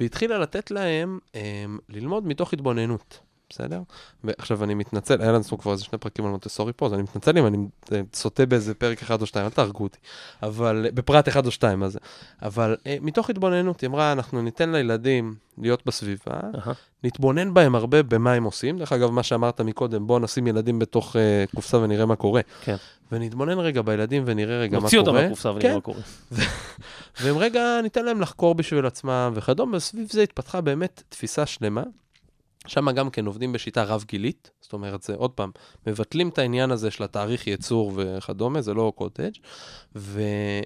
והתחילה 0.00 0.38
לתת 0.38 0.70
להם 0.70 1.18
אה, 1.34 1.64
ללמוד 1.88 2.26
מתוך 2.26 2.52
התבוננות. 2.52 3.27
בסדר? 3.50 3.80
ועכשיו 4.24 4.64
אני 4.64 4.74
מתנצל, 4.74 5.22
היה 5.22 5.32
לנו 5.32 5.58
כבר 5.58 5.72
איזה 5.72 5.84
שני 5.84 5.98
פרקים 5.98 6.24
על 6.24 6.30
מונטסורי 6.30 6.72
פה, 6.76 6.86
אז 6.86 6.94
אני 6.94 7.02
מתנצל 7.02 7.38
אם 7.38 7.46
אני 7.46 7.58
אה, 7.92 8.00
סוטה 8.14 8.46
באיזה 8.46 8.74
פרק 8.74 9.02
אחד 9.02 9.20
או 9.20 9.26
שתיים, 9.26 9.44
אל 9.44 9.50
תהרגו 9.50 9.82
אותי. 9.82 9.98
אבל, 10.42 10.86
בפרט 10.94 11.28
אחד 11.28 11.46
או 11.46 11.50
שתיים, 11.50 11.82
אז... 11.82 11.98
אבל 12.42 12.76
אה, 12.86 12.96
מתוך 13.00 13.30
התבוננות, 13.30 13.80
היא 13.80 13.88
אמרה, 13.88 14.12
אנחנו 14.12 14.42
ניתן 14.42 14.72
לילדים 14.72 15.34
להיות 15.58 15.86
בסביבה. 15.86 16.40
נתבונן 17.04 17.54
בהם 17.54 17.74
הרבה 17.74 18.02
במה 18.02 18.32
הם 18.32 18.44
עושים. 18.44 18.78
דרך 18.78 18.92
אגב, 18.92 19.10
מה 19.10 19.22
שאמרת 19.22 19.60
מקודם, 19.60 20.06
בוא 20.06 20.20
נשים 20.20 20.46
ילדים 20.46 20.78
בתוך 20.78 21.16
אה, 21.16 21.44
קופסה 21.54 21.78
ונראה 21.78 22.06
מה 22.06 22.16
קורה. 22.16 22.40
כן. 22.60 22.76
ונתבונן 23.12 23.58
רגע 23.58 23.82
בילדים 23.82 24.22
ונראה 24.26 24.58
רגע 24.58 24.76
מה 24.76 24.82
נוציא 24.82 24.98
אותם 24.98 25.10
קורה. 25.10 25.22
מהקופסה 25.22 25.50
ונראה 25.50 25.68
כן, 25.68 25.74
מה 25.74 25.80
קורה. 25.80 26.00
והם 27.20 27.38
רגע 27.38 27.80
ניתן 27.82 28.04
להם 28.04 28.20
לחקור 28.20 28.54
בשביל 28.54 28.86
עצמם 28.86 29.32
וכדומה, 29.34 29.76
וסביב 29.76 30.08
זה 30.12 30.22
התפתחה 30.22 30.60
באמת 30.60 31.02
תפיסה 31.08 31.46
שלמה. 31.46 31.82
שם 32.68 32.90
גם 32.90 33.10
כן 33.10 33.26
עובדים 33.26 33.52
בשיטה 33.52 33.84
רב-גילית, 33.84 34.50
זאת 34.60 34.72
אומרת, 34.72 35.02
זה 35.02 35.14
עוד 35.14 35.30
פעם, 35.30 35.50
מבטלים 35.86 36.28
את 36.28 36.38
העניין 36.38 36.70
הזה 36.70 36.90
של 36.90 37.04
התאריך 37.04 37.46
ייצור 37.46 37.92
וכדומה, 37.96 38.62
זה 38.62 38.74
לא 38.74 38.92
קוטג', 38.96 39.30
ו, 39.96 40.22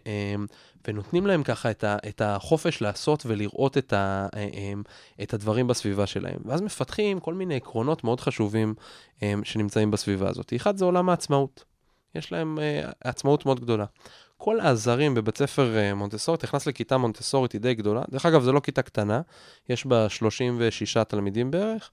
אמ, 0.06 0.46
ונותנים 0.88 1.26
להם 1.26 1.42
ככה 1.42 1.70
את, 1.70 1.84
ה, 1.84 1.96
את 2.08 2.20
החופש 2.20 2.82
לעשות 2.82 3.22
ולראות 3.26 3.78
את, 3.78 3.92
ה, 3.92 4.28
אמ, 4.36 4.82
את 5.22 5.34
הדברים 5.34 5.66
בסביבה 5.66 6.06
שלהם. 6.06 6.38
ואז 6.44 6.62
מפתחים 6.62 7.20
כל 7.20 7.34
מיני 7.34 7.56
עקרונות 7.56 8.04
מאוד 8.04 8.20
חשובים 8.20 8.74
אמ, 9.22 9.44
שנמצאים 9.44 9.90
בסביבה 9.90 10.28
הזאת. 10.28 10.52
אחד 10.56 10.76
זה 10.76 10.84
עולם 10.84 11.08
העצמאות. 11.08 11.64
יש 12.14 12.32
להם 12.32 12.58
אה, 12.58 12.90
עצמאות 13.00 13.46
מאוד 13.46 13.60
גדולה. 13.60 13.84
כל 14.44 14.60
העזרים 14.60 15.14
בבית 15.14 15.38
ספר 15.38 15.76
אה, 15.76 15.94
מונטסורי, 15.94 16.36
אתה 16.36 16.46
נכנס 16.46 16.66
לכיתה 16.66 16.96
מונטסורית, 16.98 17.52
היא 17.52 17.60
די 17.60 17.74
גדולה. 17.74 18.02
דרך 18.10 18.26
אגב, 18.26 18.42
זו 18.42 18.52
לא 18.52 18.60
כיתה 18.60 18.82
קטנה, 18.82 19.20
יש 19.68 19.86
בה 19.86 20.08
36 20.08 20.96
תלמידים 20.96 21.50
בערך. 21.50 21.90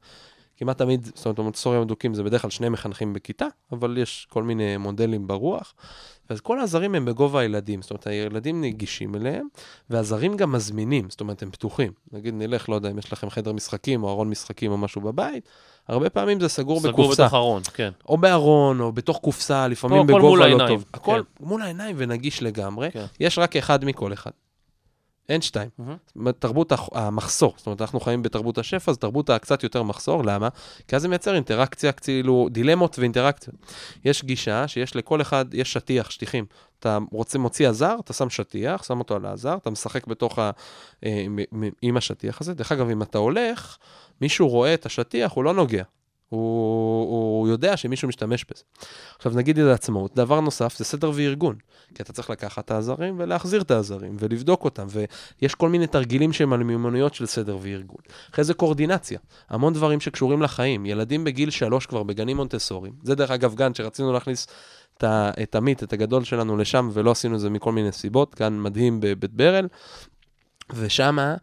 כמעט 0.60 0.78
תמיד, 0.78 1.12
זאת 1.16 1.26
אומרת, 1.26 1.40
במונטסורים 1.40 1.82
הדוקים 1.82 2.14
זה 2.14 2.24
בדרך 2.24 2.42
כלל 2.42 2.52
שני 2.52 2.70
מחנכים 2.70 3.14
בכיתה, 3.14 3.46
אבל 3.72 3.98
יש 3.98 4.28
כל 4.30 4.44
מיני 4.44 4.78
מודלים 4.78 5.28
ברוח. 5.28 5.74
ואז 6.30 6.42
כל 6.42 6.60
העזרים 6.60 6.96
הם 6.96 7.06
בגובה 7.06 7.40
הילדים, 7.40 7.82
זאת 7.82 7.92
אומרת, 7.92 8.08
הילדים 8.08 8.62
נגישים 8.62 9.16
אליהם, 9.16 9.48
והעזרים 9.90 10.38
גם 10.38 10.52
מזמינים, 10.52 11.10
זאת 11.10 11.22
אומרת, 11.22 11.44
הם 11.44 11.52
פתוחים. 11.52 11.92
נגיד, 12.12 12.34
נלך, 12.34 12.70
לא 12.70 12.76
יודע, 12.76 12.92
אם 12.92 12.98
יש 12.98 13.14
לכם 13.14 13.30
חדר 13.30 13.54
משחקים 13.54 14.04
או 14.04 14.10
ארון 14.10 14.30
משחקים 14.30 14.72
או 14.72 14.78
משהו 14.78 15.02
בבית, 15.02 15.50
הרבה 15.88 16.10
פעמים 16.10 16.40
זה 16.40 16.48
סגור, 16.48 16.80
סגור 16.80 16.92
בקופסה. 16.92 17.24
בתוך 17.24 17.34
ארון, 17.34 17.62
כן. 17.74 17.92
או 18.10 18.18
בארון, 18.18 18.80
או 18.80 18.92
בתוך 18.92 19.18
קופסה, 19.18 19.68
לפעמים 19.68 20.08
בגובה 20.08 20.38
לא 20.38 20.44
העיניים, 20.44 20.70
טוב. 20.70 20.86
הכל 20.94 21.22
כן. 21.40 21.46
מול 21.46 21.62
העיניים 21.62 21.96
ונגיש 22.00 22.44
לגמרי. 22.44 22.92
כן. 22.92 23.06
יש 23.20 23.40
רק 23.40 23.56
אחד 23.56 23.86
מכל 23.86 24.14
אחד. 24.14 24.32
אין 25.30 25.42
שתיים. 25.42 25.70
אומרת, 26.16 26.36
תרבות 26.40 26.74
המחסור. 26.92 27.54
זאת 27.58 27.66
אומרת, 27.68 27.82
אנחנו 27.82 28.00
חיים 28.00 28.24
בתרבות 28.24 28.58
השפע, 28.58 28.92
אז 28.92 28.98
תרבות 28.98 29.30
הקצת 29.30 29.64
יותר 29.64 29.84
מחסור. 29.84 30.24
למה? 30.26 30.50
כי 30.88 30.96
אז 30.96 31.02
זה 31.02 31.08
מייצר 31.08 31.36
אינטראקציה, 31.36 31.92
כאילו, 31.92 32.48
דילמות 32.52 33.00
ואינטראקציות. 33.00 33.56
יש 34.06 34.24
גישה 34.24 34.68
שיש 34.68 34.96
לכל 34.96 35.22
אחד, 35.22 35.46
יש 35.54 35.74
שטיח, 35.74 36.10
שטיחים. 36.10 36.46
אתה 36.80 36.98
רוצה, 37.12 37.40
מוציא 37.40 37.70
עזר, 37.70 37.96
אתה 38.00 38.14
שם 38.14 38.30
שטיח, 38.30 38.84
שם 38.84 39.00
אותו 39.00 39.16
על 39.16 39.26
העזר, 39.26 39.56
אתה 39.56 39.70
משחק 39.70 40.08
בתוך 40.08 40.40
ה... 40.40 40.52
אה, 41.06 41.26
מ- 41.30 41.70
עם 41.82 41.98
השטיח 41.98 42.42
הזה. 42.42 42.54
דרך 42.54 42.72
אגב, 42.72 42.90
אם 42.90 43.02
אתה 43.02 43.18
הולך, 43.18 43.78
מישהו 44.22 44.50
רואה 44.50 44.74
את 44.74 44.86
השטיח, 44.86 45.32
הוא 45.32 45.44
לא 45.44 45.54
נוגע. 45.54 45.84
הוא, 46.30 47.02
הוא 47.02 47.48
יודע 47.48 47.78
שמישהו 47.78 48.08
משתמש 48.08 48.46
בזה. 48.52 48.64
עכשיו 49.16 49.32
נגיד 49.36 49.60
את 49.60 49.68
העצמאות, 49.68 50.16
דבר 50.16 50.40
נוסף 50.40 50.78
זה 50.78 50.86
סדר 50.86 51.12
וארגון, 51.16 51.56
כי 51.96 52.04
אתה 52.04 52.14
צריך 52.14 52.30
לקחת 52.30 52.66
את 52.66 52.72
העזרים 52.72 53.16
ולהחזיר 53.18 53.62
את 53.62 53.72
העזרים 53.72 54.16
ולבדוק 54.20 54.64
אותם, 54.64 54.88
ויש 54.90 55.56
כל 55.56 55.70
מיני 55.70 55.88
תרגילים 55.88 56.34
שהם 56.34 56.54
על 56.54 56.64
מיומנויות 56.64 57.14
של 57.14 57.26
סדר 57.26 57.58
וארגון. 57.62 58.02
אחרי 58.34 58.44
זה 58.44 58.54
קואורדינציה, 58.54 59.20
המון 59.50 59.74
דברים 59.74 60.00
שקשורים 60.00 60.42
לחיים, 60.42 60.86
ילדים 60.86 61.24
בגיל 61.24 61.50
שלוש 61.50 61.86
כבר 61.86 62.04
בגנים 62.04 62.38
מונטסוריים, 62.38 62.94
זה 63.04 63.16
דרך 63.16 63.32
אגב 63.32 63.56
גן 63.56 63.74
שרצינו 63.74 64.14
להכניס 64.14 64.48
את, 64.98 65.04
את 65.44 65.56
עמית, 65.56 65.84
את 65.84 65.94
הגדול 65.94 66.24
שלנו 66.24 66.58
לשם, 66.58 66.90
ולא 66.94 67.12
עשינו 67.12 67.36
את 67.36 67.40
זה 67.40 67.50
מכל 67.50 67.72
מיני 67.72 67.92
סיבות, 67.92 68.36
גן 68.40 68.60
מדהים 68.60 69.00
בבית 69.02 69.34
ברל, 69.34 69.68
ושמה, 70.74 71.36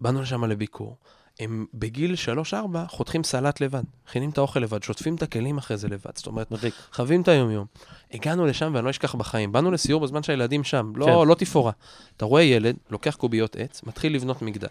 באנו 0.00 0.22
לשם 0.22 0.44
לביקור. 0.44 0.96
הם 1.42 1.66
בגיל 1.74 2.14
3-4 2.52 2.54
חותכים 2.88 3.24
סלט 3.24 3.60
לבד, 3.60 3.82
מכינים 4.08 4.30
את 4.30 4.38
האוכל 4.38 4.60
לבד, 4.60 4.82
שוטפים 4.82 5.14
את 5.14 5.22
הכלים 5.22 5.58
אחרי 5.58 5.76
זה 5.76 5.88
לבד. 5.88 6.10
זאת 6.14 6.26
אומרת, 6.26 6.50
מדליק. 6.50 6.74
חווים 6.92 7.22
את 7.22 7.28
היומיום. 7.28 7.66
הגענו 8.12 8.46
לשם 8.46 8.72
ואני 8.74 8.84
לא 8.84 8.90
אשכח 8.90 9.14
בחיים. 9.14 9.52
באנו 9.52 9.70
לסיור 9.70 10.00
בזמן 10.00 10.22
שהילדים 10.22 10.64
שם, 10.64 10.92
לא, 10.96 11.06
כן. 11.06 11.28
לא 11.28 11.34
תפאורה. 11.34 11.72
אתה 12.16 12.24
רואה 12.24 12.42
ילד, 12.42 12.76
לוקח 12.90 13.16
קוביות 13.16 13.56
עץ, 13.56 13.82
מתחיל 13.84 14.14
לבנות 14.14 14.42
מגדל. 14.42 14.68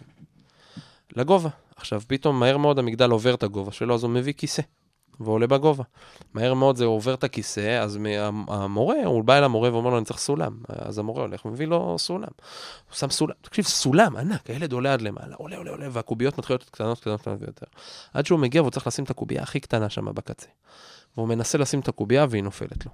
לגובה. 1.16 1.50
עכשיו, 1.76 2.02
פתאום 2.08 2.40
מהר 2.40 2.58
מאוד 2.58 2.80
המגדל 2.80 3.10
עובר 3.10 3.34
את 3.34 3.44
הגובה 3.44 3.72
שלו, 3.72 3.96
אז 3.96 4.04
הוא 4.04 4.12
מביא 4.12 4.34
כיסא. 4.34 4.62
ועולה 5.26 5.48
בגובה. 5.48 5.84
מהר 6.34 6.54
מאוד 6.54 6.76
זה 6.76 6.86
עובר 6.86 7.14
את 7.14 7.24
הכיסא, 7.24 7.80
אז 7.82 8.00
המורה, 8.48 8.96
הוא 9.06 9.24
בא 9.24 9.38
אל 9.38 9.44
המורה 9.44 9.74
ואומר 9.74 9.90
לו, 9.90 9.98
אני 9.98 10.06
צריך 10.06 10.20
סולם. 10.20 10.58
אז 10.68 10.98
המורה 10.98 11.22
הולך 11.22 11.46
ומביא 11.46 11.68
לו 11.68 11.96
סולם. 12.00 12.28
הוא 12.90 12.96
שם 12.96 13.10
סולם, 13.10 13.34
תקשיב, 13.42 13.66
סולם 13.66 14.16
ענק, 14.16 14.50
הילד 14.50 14.74
עולה 14.74 14.94
עד 14.94 15.02
למעלה, 15.02 15.36
עולה, 15.36 15.58
עולה, 15.58 15.72
עולה, 15.72 15.88
והקוביות 15.92 16.38
מתחילות 16.38 16.62
להיות 16.62 16.70
קטנות, 16.70 17.00
קטנות, 17.00 17.22
קטנות 17.22 17.42
יותר. 17.42 17.66
עד 18.14 18.26
שהוא 18.26 18.40
מגיע 18.40 18.62
והוא 18.62 18.72
צריך 18.72 18.88
לשים 18.88 19.04
את 19.04 19.10
הקובייה 19.10 19.44
הכי 19.44 19.60
קטנה 19.60 19.90
שם 19.90 20.06
בקצה. 20.06 20.48
והוא 21.18 21.28
מנסה 21.28 21.58
לשים 21.58 21.80
את 21.80 21.88
הקובייה 21.88 22.26
והיא 22.30 22.44
נופלת 22.44 22.86
לו. 22.86 22.92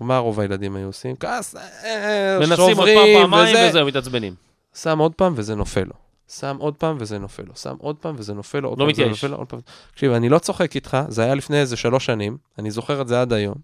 מה 0.00 0.18
רוב 0.18 0.40
הילדים 0.40 0.76
היו 0.76 0.86
עושים? 0.86 1.16
כעס, 1.16 1.56
אה, 1.56 2.38
מנסים 2.40 2.50
עוד 2.52 2.58
פעם, 2.58 2.74
שוברים, 2.74 3.22
פעמיים, 3.22 3.56
וזה. 3.56 3.68
וזהו, 3.68 3.86
מתעצבנים. 3.86 4.34
שם 4.74 4.98
עוד 4.98 5.14
פעם 5.14 5.32
וזה 5.36 5.54
נופל 5.54 5.84
לו. 5.84 6.09
שם 6.38 6.56
עוד 6.60 6.74
פעם 6.74 6.96
וזה 7.00 7.18
נופל 7.18 7.42
לו. 7.46 7.56
שם 7.56 7.74
עוד 7.78 7.96
פעם 7.96 8.14
וזה 8.18 8.34
נופל 8.34 8.60
לו. 8.60 8.68
עוד 8.68 8.78
לא 8.78 8.84
פעם 8.84 8.92
וזה. 8.92 9.10
נופל 9.10 9.26
לו, 9.26 9.36
עוד 9.36 9.46
פעם. 9.46 9.60
תקשיב, 9.92 10.12
אני 10.12 10.28
לא 10.28 10.38
צוחק 10.38 10.74
איתך, 10.74 10.98
זה 11.08 11.22
היה 11.22 11.34
לפני 11.34 11.60
איזה 11.60 11.76
שלוש 11.76 12.06
שנים, 12.06 12.36
אני 12.58 12.70
זוכר 12.70 13.00
את 13.00 13.08
זה 13.08 13.20
עד 13.20 13.32
היום. 13.32 13.54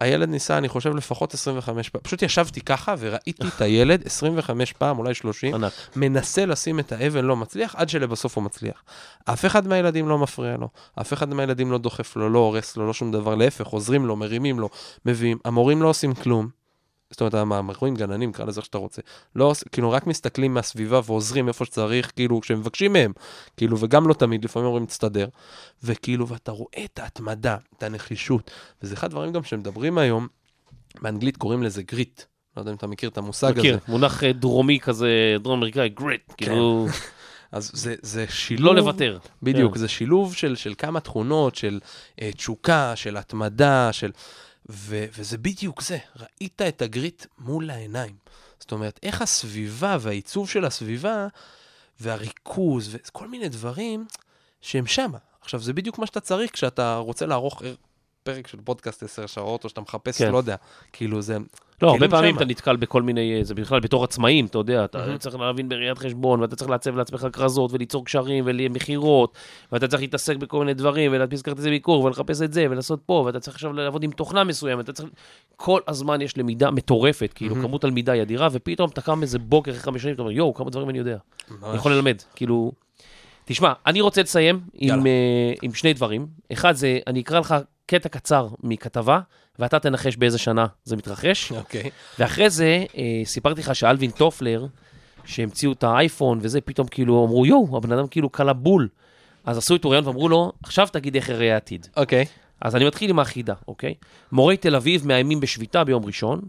הילד 0.00 0.28
ניסה, 0.28 0.58
אני 0.58 0.68
חושב, 0.68 0.96
לפחות 0.96 1.34
25 1.34 1.88
פעם. 1.88 2.00
פשוט 2.04 2.22
ישבתי 2.22 2.60
ככה 2.60 2.94
וראיתי 2.98 3.48
את 3.56 3.60
הילד 3.60 4.02
25 4.06 4.72
פעם, 4.72 4.98
אולי 4.98 5.14
30, 5.14 5.54
ענק. 5.54 5.72
מנסה 5.96 6.46
לשים 6.46 6.80
את 6.80 6.92
האבן, 6.92 7.24
לא 7.24 7.36
מצליח, 7.36 7.74
עד 7.76 7.88
שלבסוף 7.88 8.36
הוא 8.36 8.44
מצליח. 8.44 8.82
אף 9.24 9.44
אחד 9.44 9.66
מהילדים 9.66 10.08
לא 10.08 10.18
מפריע 10.18 10.56
לו, 10.56 10.68
אף 11.00 11.12
אחד 11.12 11.34
מהילדים 11.34 11.72
לא 11.72 11.78
דוחף 11.78 12.16
לו, 12.16 12.30
לא 12.30 12.38
הורס 12.38 12.76
לו, 12.76 12.86
לא 12.86 12.92
שום 12.92 13.12
דבר, 13.12 13.34
להפך, 13.34 13.66
עוזרים 13.66 14.06
לו, 14.06 14.16
מרימים 14.16 14.60
לו, 14.60 14.68
מביאים. 15.06 15.38
המורים 15.44 15.82
לא 15.82 15.88
עושים 15.88 16.14
כלום. 16.14 16.65
זאת 17.10 17.20
אומרת, 17.20 17.34
המורים, 17.34 17.94
גננים, 17.94 18.32
קרא 18.32 18.44
לזה 18.44 18.60
איך 18.60 18.64
שאתה 18.66 18.78
רוצה. 18.78 19.02
לא, 19.36 19.52
כאילו, 19.72 19.90
רק 19.90 20.06
מסתכלים 20.06 20.54
מהסביבה 20.54 21.00
ועוזרים 21.04 21.48
איפה 21.48 21.64
שצריך, 21.64 22.12
כאילו, 22.16 22.40
כשמבקשים 22.40 22.92
מהם. 22.92 23.12
כאילו, 23.56 23.80
וגם 23.80 24.08
לא 24.08 24.14
תמיד, 24.14 24.44
לפעמים 24.44 24.66
אומרים, 24.66 24.86
תסתדר. 24.86 25.28
וכאילו, 25.82 26.28
ואתה 26.28 26.52
רואה 26.52 26.84
את 26.84 26.98
ההתמדה, 26.98 27.56
את 27.78 27.82
הנחישות. 27.82 28.50
וזה 28.82 28.94
אחד 28.94 29.06
הדברים 29.06 29.32
גם 29.32 29.44
שמדברים 29.44 29.98
היום, 29.98 30.26
באנגלית 31.02 31.36
קוראים 31.36 31.62
לזה 31.62 31.82
גריט. 31.82 32.22
לא 32.56 32.60
יודע 32.60 32.70
אם 32.70 32.76
אתה 32.76 32.86
מכיר 32.86 33.08
את 33.08 33.18
המושג 33.18 33.50
הזה. 33.50 33.58
מכיר, 33.58 33.78
מונח 33.88 34.24
אה, 34.24 34.32
דרומי 34.32 34.80
כזה, 34.80 35.36
דרום 35.40 35.58
אמריקאי, 35.58 35.88
גריט, 35.88 36.32
כאילו, 36.36 36.86
אז 37.52 37.70
זה, 37.74 37.94
זה 38.02 38.26
שילוב... 38.28 38.66
לא 38.66 38.76
לוותר. 38.76 39.18
בדיוק, 39.42 39.72
כן. 39.74 39.78
זה 39.78 39.88
שילוב 39.88 40.34
של, 40.34 40.56
של 40.56 40.74
כמה 40.78 41.00
תכונות, 41.00 41.56
של 41.56 41.80
uh, 42.16 42.22
תשוקה, 42.36 42.92
של 42.96 43.16
התמדה, 43.16 43.92
של... 43.92 44.10
ו, 44.70 45.04
וזה 45.18 45.38
בדיוק 45.38 45.82
זה, 45.82 45.98
ראית 46.16 46.62
את 46.62 46.82
הגריט 46.82 47.26
מול 47.38 47.70
העיניים. 47.70 48.16
זאת 48.60 48.72
אומרת, 48.72 49.00
איך 49.02 49.22
הסביבה 49.22 49.96
והעיצוב 50.00 50.48
של 50.48 50.64
הסביבה 50.64 51.26
והריכוז 52.00 52.88
וכל 52.92 53.28
מיני 53.28 53.48
דברים 53.48 54.06
שהם 54.60 54.86
שמה. 54.86 55.18
עכשיו, 55.40 55.60
זה 55.60 55.72
בדיוק 55.72 55.98
מה 55.98 56.06
שאתה 56.06 56.20
צריך 56.20 56.52
כשאתה 56.52 56.96
רוצה 56.96 57.26
לערוך 57.26 57.62
ער- 57.62 57.74
פרק 58.26 58.46
של 58.46 58.58
פודקאסט 58.64 59.02
10 59.02 59.26
שעות, 59.26 59.64
או 59.64 59.68
שאתה 59.68 59.80
מחפש, 59.80 60.22
כן. 60.22 60.32
לא 60.32 60.38
יודע, 60.38 60.56
כאילו 60.92 61.22
זה... 61.22 61.36
לא, 61.82 61.88
הרבה 61.88 61.98
כלים 61.98 62.10
פעמים 62.10 62.30
שמה. 62.30 62.42
אתה 62.42 62.50
נתקל 62.50 62.76
בכל 62.76 63.02
מיני, 63.02 63.44
זה 63.44 63.54
בכלל 63.54 63.80
בתור 63.80 64.04
עצמאים, 64.04 64.46
אתה 64.46 64.58
יודע, 64.58 64.84
אתה 64.84 64.98
מהמם. 64.98 65.18
צריך 65.18 65.36
להבין 65.36 65.68
בראיית 65.68 65.98
חשבון, 65.98 66.40
ואתה 66.40 66.56
צריך 66.56 66.70
לעצב 66.70 66.96
לעצמך 66.96 67.26
כרזות, 67.32 67.72
וליצור 67.72 68.04
קשרים, 68.04 68.44
ומכירות, 68.46 69.36
ואתה 69.72 69.88
צריך 69.88 70.02
להתעסק 70.02 70.36
בכל 70.36 70.58
מיני 70.58 70.74
דברים, 70.74 71.12
ולהדפיס 71.12 71.42
כרטיסי 71.42 71.70
ביקור, 71.70 72.04
ולחפש 72.04 72.42
את 72.42 72.52
זה, 72.52 72.66
ולעשות 72.70 73.00
פה, 73.06 73.22
ואתה 73.26 73.40
צריך 73.40 73.54
עכשיו 73.54 73.72
לעבוד 73.72 74.02
עם 74.02 74.10
תוכנה 74.10 74.44
מסוימת, 74.44 74.84
אתה 74.84 74.92
צריך... 74.92 75.08
כל 75.56 75.80
הזמן 75.88 76.20
יש 76.20 76.38
למידה 76.38 76.70
מטורפת, 76.70 77.32
כאילו, 77.34 77.54
מהמם. 77.54 77.68
כמות 77.68 77.84
הלמידה 77.84 78.12
היא 78.12 78.22
אדירה, 78.22 78.48
ופתאום 78.52 78.90
אתה 78.90 79.00
קם 79.00 79.22
איזה 79.22 79.38
בוקר 79.38 79.70
אחרי 79.70 79.82
חמש 79.82 80.02
שנים, 80.02 80.14
אתה 80.14 80.22
אומר, 80.22 80.32
יואו, 80.32 80.54
כמה 80.54 80.70
דברים 80.70 80.90
אני 80.90 80.98
יודע. 80.98 81.16
אני. 81.64 81.76
יכול 81.76 81.92
ללמד, 81.92 82.16
כאילו... 82.36 82.72
תשמע, 83.48 83.72
אני 83.86 84.00
רוצה 84.00 84.22
לסיים 84.22 84.60
עם. 84.74 85.06
אה, 85.06 85.52
עם 85.62 85.74
שני 85.74 85.92
דברים. 85.92 86.26
אחד 86.52 86.72
זה, 86.72 86.98
אני 87.06 87.20
אקרא 87.20 87.40
לך 87.40 87.54
קטע 87.86 88.08
קצר 88.08 88.48
מכתבה, 88.62 89.20
ואתה 89.58 89.78
תנחש 89.78 90.16
באיזה 90.16 90.38
שנה 90.38 90.66
זה 90.84 90.96
מתרחש. 90.96 91.52
אוקיי. 91.52 91.90
ואחרי 92.18 92.50
זה, 92.50 92.84
אה, 92.96 93.22
סיפרתי 93.24 93.60
לך 93.60 93.74
שאלווין 93.74 94.10
טופלר, 94.10 94.66
שהמציאו 95.24 95.72
את 95.72 95.84
האייפון 95.84 96.38
וזה, 96.42 96.60
פתאום 96.60 96.88
כאילו 96.88 97.24
אמרו, 97.24 97.46
יואו, 97.46 97.76
הבן 97.76 97.92
אדם 97.92 98.06
כאילו 98.06 98.30
קלע 98.30 98.52
בול. 98.52 98.88
אז 99.44 99.58
עשו 99.58 99.74
איתו 99.74 99.90
ראיון 99.90 100.06
ואמרו 100.06 100.28
לו, 100.28 100.52
עכשיו 100.62 100.88
תגיד 100.92 101.14
איך 101.14 101.28
יראה 101.28 101.54
העתיד. 101.54 101.86
אוקיי. 101.96 102.24
אז 102.60 102.76
אני 102.76 102.84
מתחיל 102.84 103.10
עם 103.10 103.18
החידה, 103.18 103.54
אוקיי? 103.68 103.94
מורי 104.32 104.56
תל 104.56 104.76
אביב 104.76 105.06
מאיימים 105.06 105.40
בשביתה 105.40 105.84
ביום 105.84 106.04
ראשון. 106.04 106.40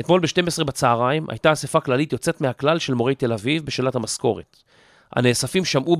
אתמול 0.00 0.20
ב-12 0.20 0.64
בצהריים 0.64 1.26
הייתה 1.30 1.52
אספה 1.52 1.80
כללית 1.80 2.12
יוצאת 2.12 2.40
מהכלל 2.40 2.78
של 2.78 2.94
מורי 2.94 3.14
תל 3.14 3.32
אביב 3.32 3.64
בשאלת 3.64 3.94
המשכורת. 3.94 4.56
הנאספים 5.16 5.64
שמעו 5.64 5.96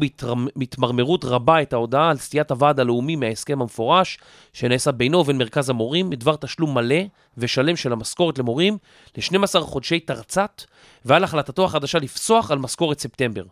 בהתמרמרות 0.56 1.24
רבה 1.24 1.62
את 1.62 1.72
ההודעה 1.72 2.10
על 2.10 2.16
סטיית 2.16 2.50
הוועד 2.50 2.80
הלאומי 2.80 3.16
מההסכם 3.16 3.62
המפורש 3.62 4.18
שנעשה 4.52 4.92
בינו 4.92 5.18
ובין 5.18 5.38
מרכז 5.38 5.70
המורים 5.70 6.10
בדבר 6.10 6.36
תשלום 6.36 6.74
מלא 6.74 7.00
ושלם 7.38 7.76
של 7.76 7.92
המשכורת 7.92 8.38
למורים 8.38 8.78
ל-12 9.16 9.60
חודשי 9.60 10.00
תרצ"ת 10.00 10.64
ועל 11.04 11.24
החלטתו 11.24 11.64
החדשה 11.64 11.98
לפסוח 11.98 12.50
על 12.50 12.58
משכורת 12.58 12.98
ספטמבר. 12.98 13.44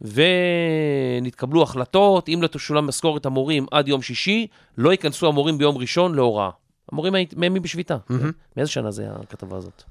ונתקבלו 0.00 1.62
החלטות, 1.62 2.28
אם 2.28 2.38
לא 2.42 2.46
תשולם 2.46 2.86
משכורת 2.86 3.26
המורים 3.26 3.66
עד 3.70 3.88
יום 3.88 4.02
שישי, 4.02 4.46
לא 4.78 4.90
ייכנסו 4.90 5.28
המורים 5.28 5.58
ביום 5.58 5.78
ראשון 5.78 6.14
להוראה. 6.14 6.50
המורים 6.92 7.12
מאיימים 7.36 7.62
בשביתה. 7.62 7.96
מהמם. 8.08 8.32
מאיזה 8.56 8.70
שנה 8.70 8.90
זה 8.90 9.08
הכתבה 9.10 9.56
הזאת? 9.56 9.82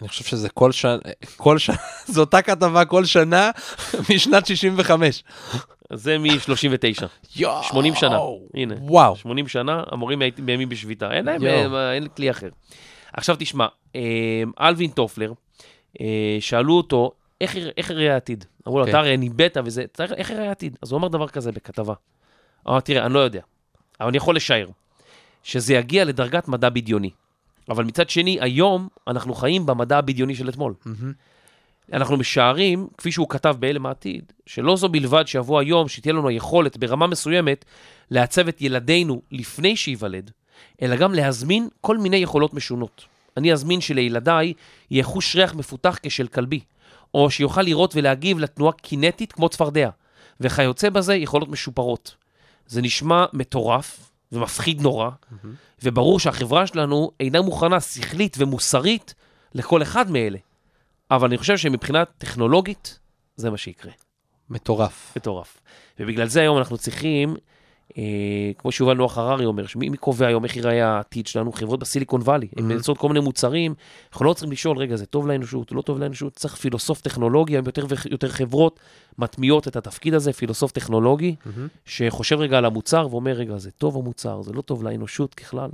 אני 0.00 0.08
חושב 0.08 0.24
שזה 0.24 0.48
כל 0.48 0.72
שנה, 0.72 0.98
כל 1.36 1.58
שנה, 1.58 1.76
זו 2.12 2.20
אותה 2.20 2.42
כתבה 2.42 2.84
כל 2.84 3.04
שנה 3.04 3.50
משנת 4.14 4.46
65. 4.46 5.24
זה 5.92 6.18
מ-39, 6.18 7.06
יואו. 7.36 7.62
80 7.62 7.94
שנה. 7.94 8.18
הנה, 8.54 8.74
וואו. 8.78 9.16
80 9.16 9.48
שנה, 9.48 9.82
המורים 9.90 10.22
מאיימים 10.38 10.68
בשביתה. 10.68 11.12
אין 11.12 11.24
להם. 11.24 11.44
אה, 11.44 11.92
אין 11.92 12.08
כלי 12.08 12.30
אחר. 12.30 12.48
עכשיו 13.12 13.36
תשמע, 13.38 13.66
אה, 13.96 14.42
אלווין 14.60 14.90
טופלר, 14.90 15.32
אה, 16.00 16.36
שאלו 16.40 16.76
אותו, 16.76 17.12
איך 17.40 17.56
איך 17.76 17.90
יראה 17.90 18.14
העתיד? 18.14 18.44
אמרו 18.68 18.78
לו, 18.78 18.84
כן. 18.84 18.90
אתה 18.90 18.98
הרי 18.98 19.16
ניבאת 19.16 19.56
וזה, 19.64 19.84
איך 20.16 20.30
יראה 20.30 20.48
העתיד? 20.48 20.78
אז 20.82 20.92
הוא 20.92 20.98
אמר 20.98 21.08
דבר 21.08 21.28
כזה 21.28 21.52
בכתבה. 21.52 21.94
אמר, 22.68 22.80
תראה, 22.80 23.06
אני 23.06 23.14
לא 23.14 23.18
יודע, 23.18 23.40
אבל 24.00 24.08
אני 24.08 24.16
יכול 24.16 24.36
לשער, 24.36 24.68
שזה 25.42 25.74
יגיע 25.74 26.04
לדרגת 26.04 26.48
מדע 26.48 26.68
בדיוני. 26.68 27.10
אבל 27.68 27.84
מצד 27.84 28.10
שני, 28.10 28.38
היום 28.40 28.88
אנחנו 29.08 29.34
חיים 29.34 29.66
במדע 29.66 29.98
הבדיוני 29.98 30.34
של 30.34 30.48
אתמול. 30.48 30.74
מהמם. 30.86 31.12
אנחנו 31.92 32.16
משערים, 32.16 32.88
כפי 32.98 33.12
שהוא 33.12 33.28
כתב 33.28 33.56
בהלם 33.58 33.86
העתיד, 33.86 34.32
שלא 34.46 34.76
זו 34.76 34.88
בלבד 34.88 35.26
שיבוא 35.26 35.60
היום 35.60 35.88
שתהיה 35.88 36.12
לנו 36.12 36.28
היכולת 36.28 36.76
ברמה 36.76 37.06
מסוימת 37.06 37.64
לעצב 38.10 38.48
את 38.48 38.62
ילדינו 38.62 39.22
לפני 39.30 39.76
שייוולד, 39.76 40.30
אלא 40.82 40.96
גם 40.96 41.14
להזמין 41.14 41.68
כל 41.80 41.98
מיני 41.98 42.16
יכולות 42.16 42.54
משונות. 42.54 43.04
אני 43.36 43.52
אזמין 43.52 43.80
שלילדיי 43.80 44.52
יהיה 44.90 45.04
חוש 45.04 45.36
ריח 45.36 45.54
מפותח 45.54 45.98
כשל 46.02 46.26
כלבי, 46.26 46.60
או 47.14 47.30
שיוכל 47.30 47.62
לראות 47.62 47.96
ולהגיב 47.96 48.38
לתנועה 48.38 48.72
קינטית 48.72 49.32
כמו 49.32 49.48
צפרדע, 49.48 49.90
וכיוצא 50.40 50.90
בזה 50.90 51.14
יכולות 51.14 51.48
משופרות. 51.48 52.14
זה 52.66 52.82
נשמע 52.82 53.24
מטורף 53.32 54.11
ומפחיד 54.32 54.80
נורא, 54.80 55.10
וברור 55.82 56.20
שהחברה 56.20 56.66
שלנו 56.66 57.10
אינה 57.20 57.40
מוכנה 57.40 57.80
שכלית 57.80 58.36
ומוסרית 58.38 59.14
לכל 59.54 59.82
אחד 59.82 60.10
מאלה. 60.10 60.38
אבל 61.10 61.28
אני 61.28 61.38
חושב 61.38 61.56
שמבחינה 61.56 62.04
טכנולוגית, 62.04 62.98
זה 63.36 63.50
מה 63.50 63.56
שיקרה. 63.56 63.92
מטורף. 64.50 65.12
מטורף. 65.16 65.60
ובגלל 66.00 66.28
זה 66.28 66.40
היום 66.40 66.58
אנחנו 66.58 66.78
צריכים, 66.78 67.36
כמו 68.58 68.72
שיובל 68.72 68.94
נוח 68.94 69.18
הררי 69.18 69.44
אומר, 69.44 69.66
שמי 69.66 69.88
מי 69.88 69.96
קובע 69.96 70.26
היום 70.26 70.44
איך 70.44 70.56
ייראה 70.56 70.86
העתיד 70.86 71.26
שלנו? 71.26 71.52
חברות 71.52 71.80
בסיליקון 71.80 72.20
וואלי. 72.20 72.48
הן 72.56 72.64
Mhm. 72.64 72.66
מייצרות 72.66 72.98
כל 72.98 73.08
מיני 73.08 73.20
מוצרים, 73.20 73.74
אנחנו 74.12 74.24
לא 74.24 74.32
צריכים 74.32 74.52
לשאול, 74.52 74.78
רגע, 74.78 74.96
זה 74.96 75.06
טוב 75.06 75.26
לאנושות, 75.26 75.72
לא 75.72 75.82
טוב 75.82 75.98
לאנושות, 75.98 76.32
צריך 76.34 76.54
פילוסוף 76.56 77.00
טכנולוגי, 77.00 77.52
היום 77.54 77.66
יותר 77.66 77.86
ויותר 77.88 78.28
חברות 78.28 78.80
מטמיעות 79.18 79.68
את 79.68 79.76
התפקיד 79.76 80.14
הזה, 80.14 80.32
פילוסוף 80.32 80.72
טכנולוגי, 80.72 81.34
מהמם. 81.46 81.68
שחושב 81.84 82.38
רגע 82.38 82.58
על 82.58 82.64
המוצר 82.64 83.08
ואומר, 83.10 83.32
רגע, 83.32 83.58
זה 83.58 83.70
טוב 83.70 83.96
המוצר, 83.96 84.42
זה 84.42 84.52
לא 84.52 84.62
טוב 84.62 84.84
לאנושות 84.84 85.34
ככלל. 85.34 85.70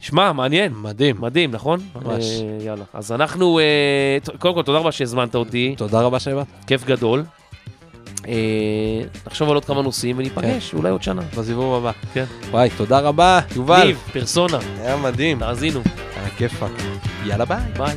שמע, 0.00 0.32
מעניין. 0.32 0.72
מדהים. 0.72 1.16
מדהים, 1.20 1.50
נכון? 1.50 1.80
ממש. 1.94 2.24
אה, 2.24 2.64
יאללה. 2.64 2.84
אז 2.92 3.12
אנחנו, 3.12 3.58
אה, 3.58 4.18
קודם 4.38 4.54
כל, 4.54 4.62
תודה 4.62 4.78
רבה 4.78 4.92
שהזמנת 4.92 5.34
אותי, 5.34 5.74
תודה 5.78 6.00
רבה 6.00 6.20
שבאת. 6.20 6.46
כיף 6.66 6.84
גדול. 6.84 7.24
אה, 8.28 8.32
נחשוב 9.26 9.48
על 9.48 9.54
עוד 9.54 9.64
כמה 9.64 9.82
נושאים 9.82 10.18
וניפגש, 10.18 10.74
אולי 10.74 10.90
עוד 10.90 11.02
שנה. 11.02 11.22
בסיבוב 11.38 11.74
הבא. 11.74 11.92
כן. 12.14 12.24
וואי, 12.50 12.70
תודה 12.76 12.98
רבה, 12.98 13.40
יובל. 13.56 13.86
ניב, 13.86 13.98
פרסונה, 14.12 14.58
היה 14.80 14.96
מדהים. 14.96 15.38
תאזינו, 15.38 15.80
היה 16.16 16.30
כיף. 16.36 16.62
יאללה 17.26 17.44
ביי. 17.44 17.58
ביי. 17.76 17.96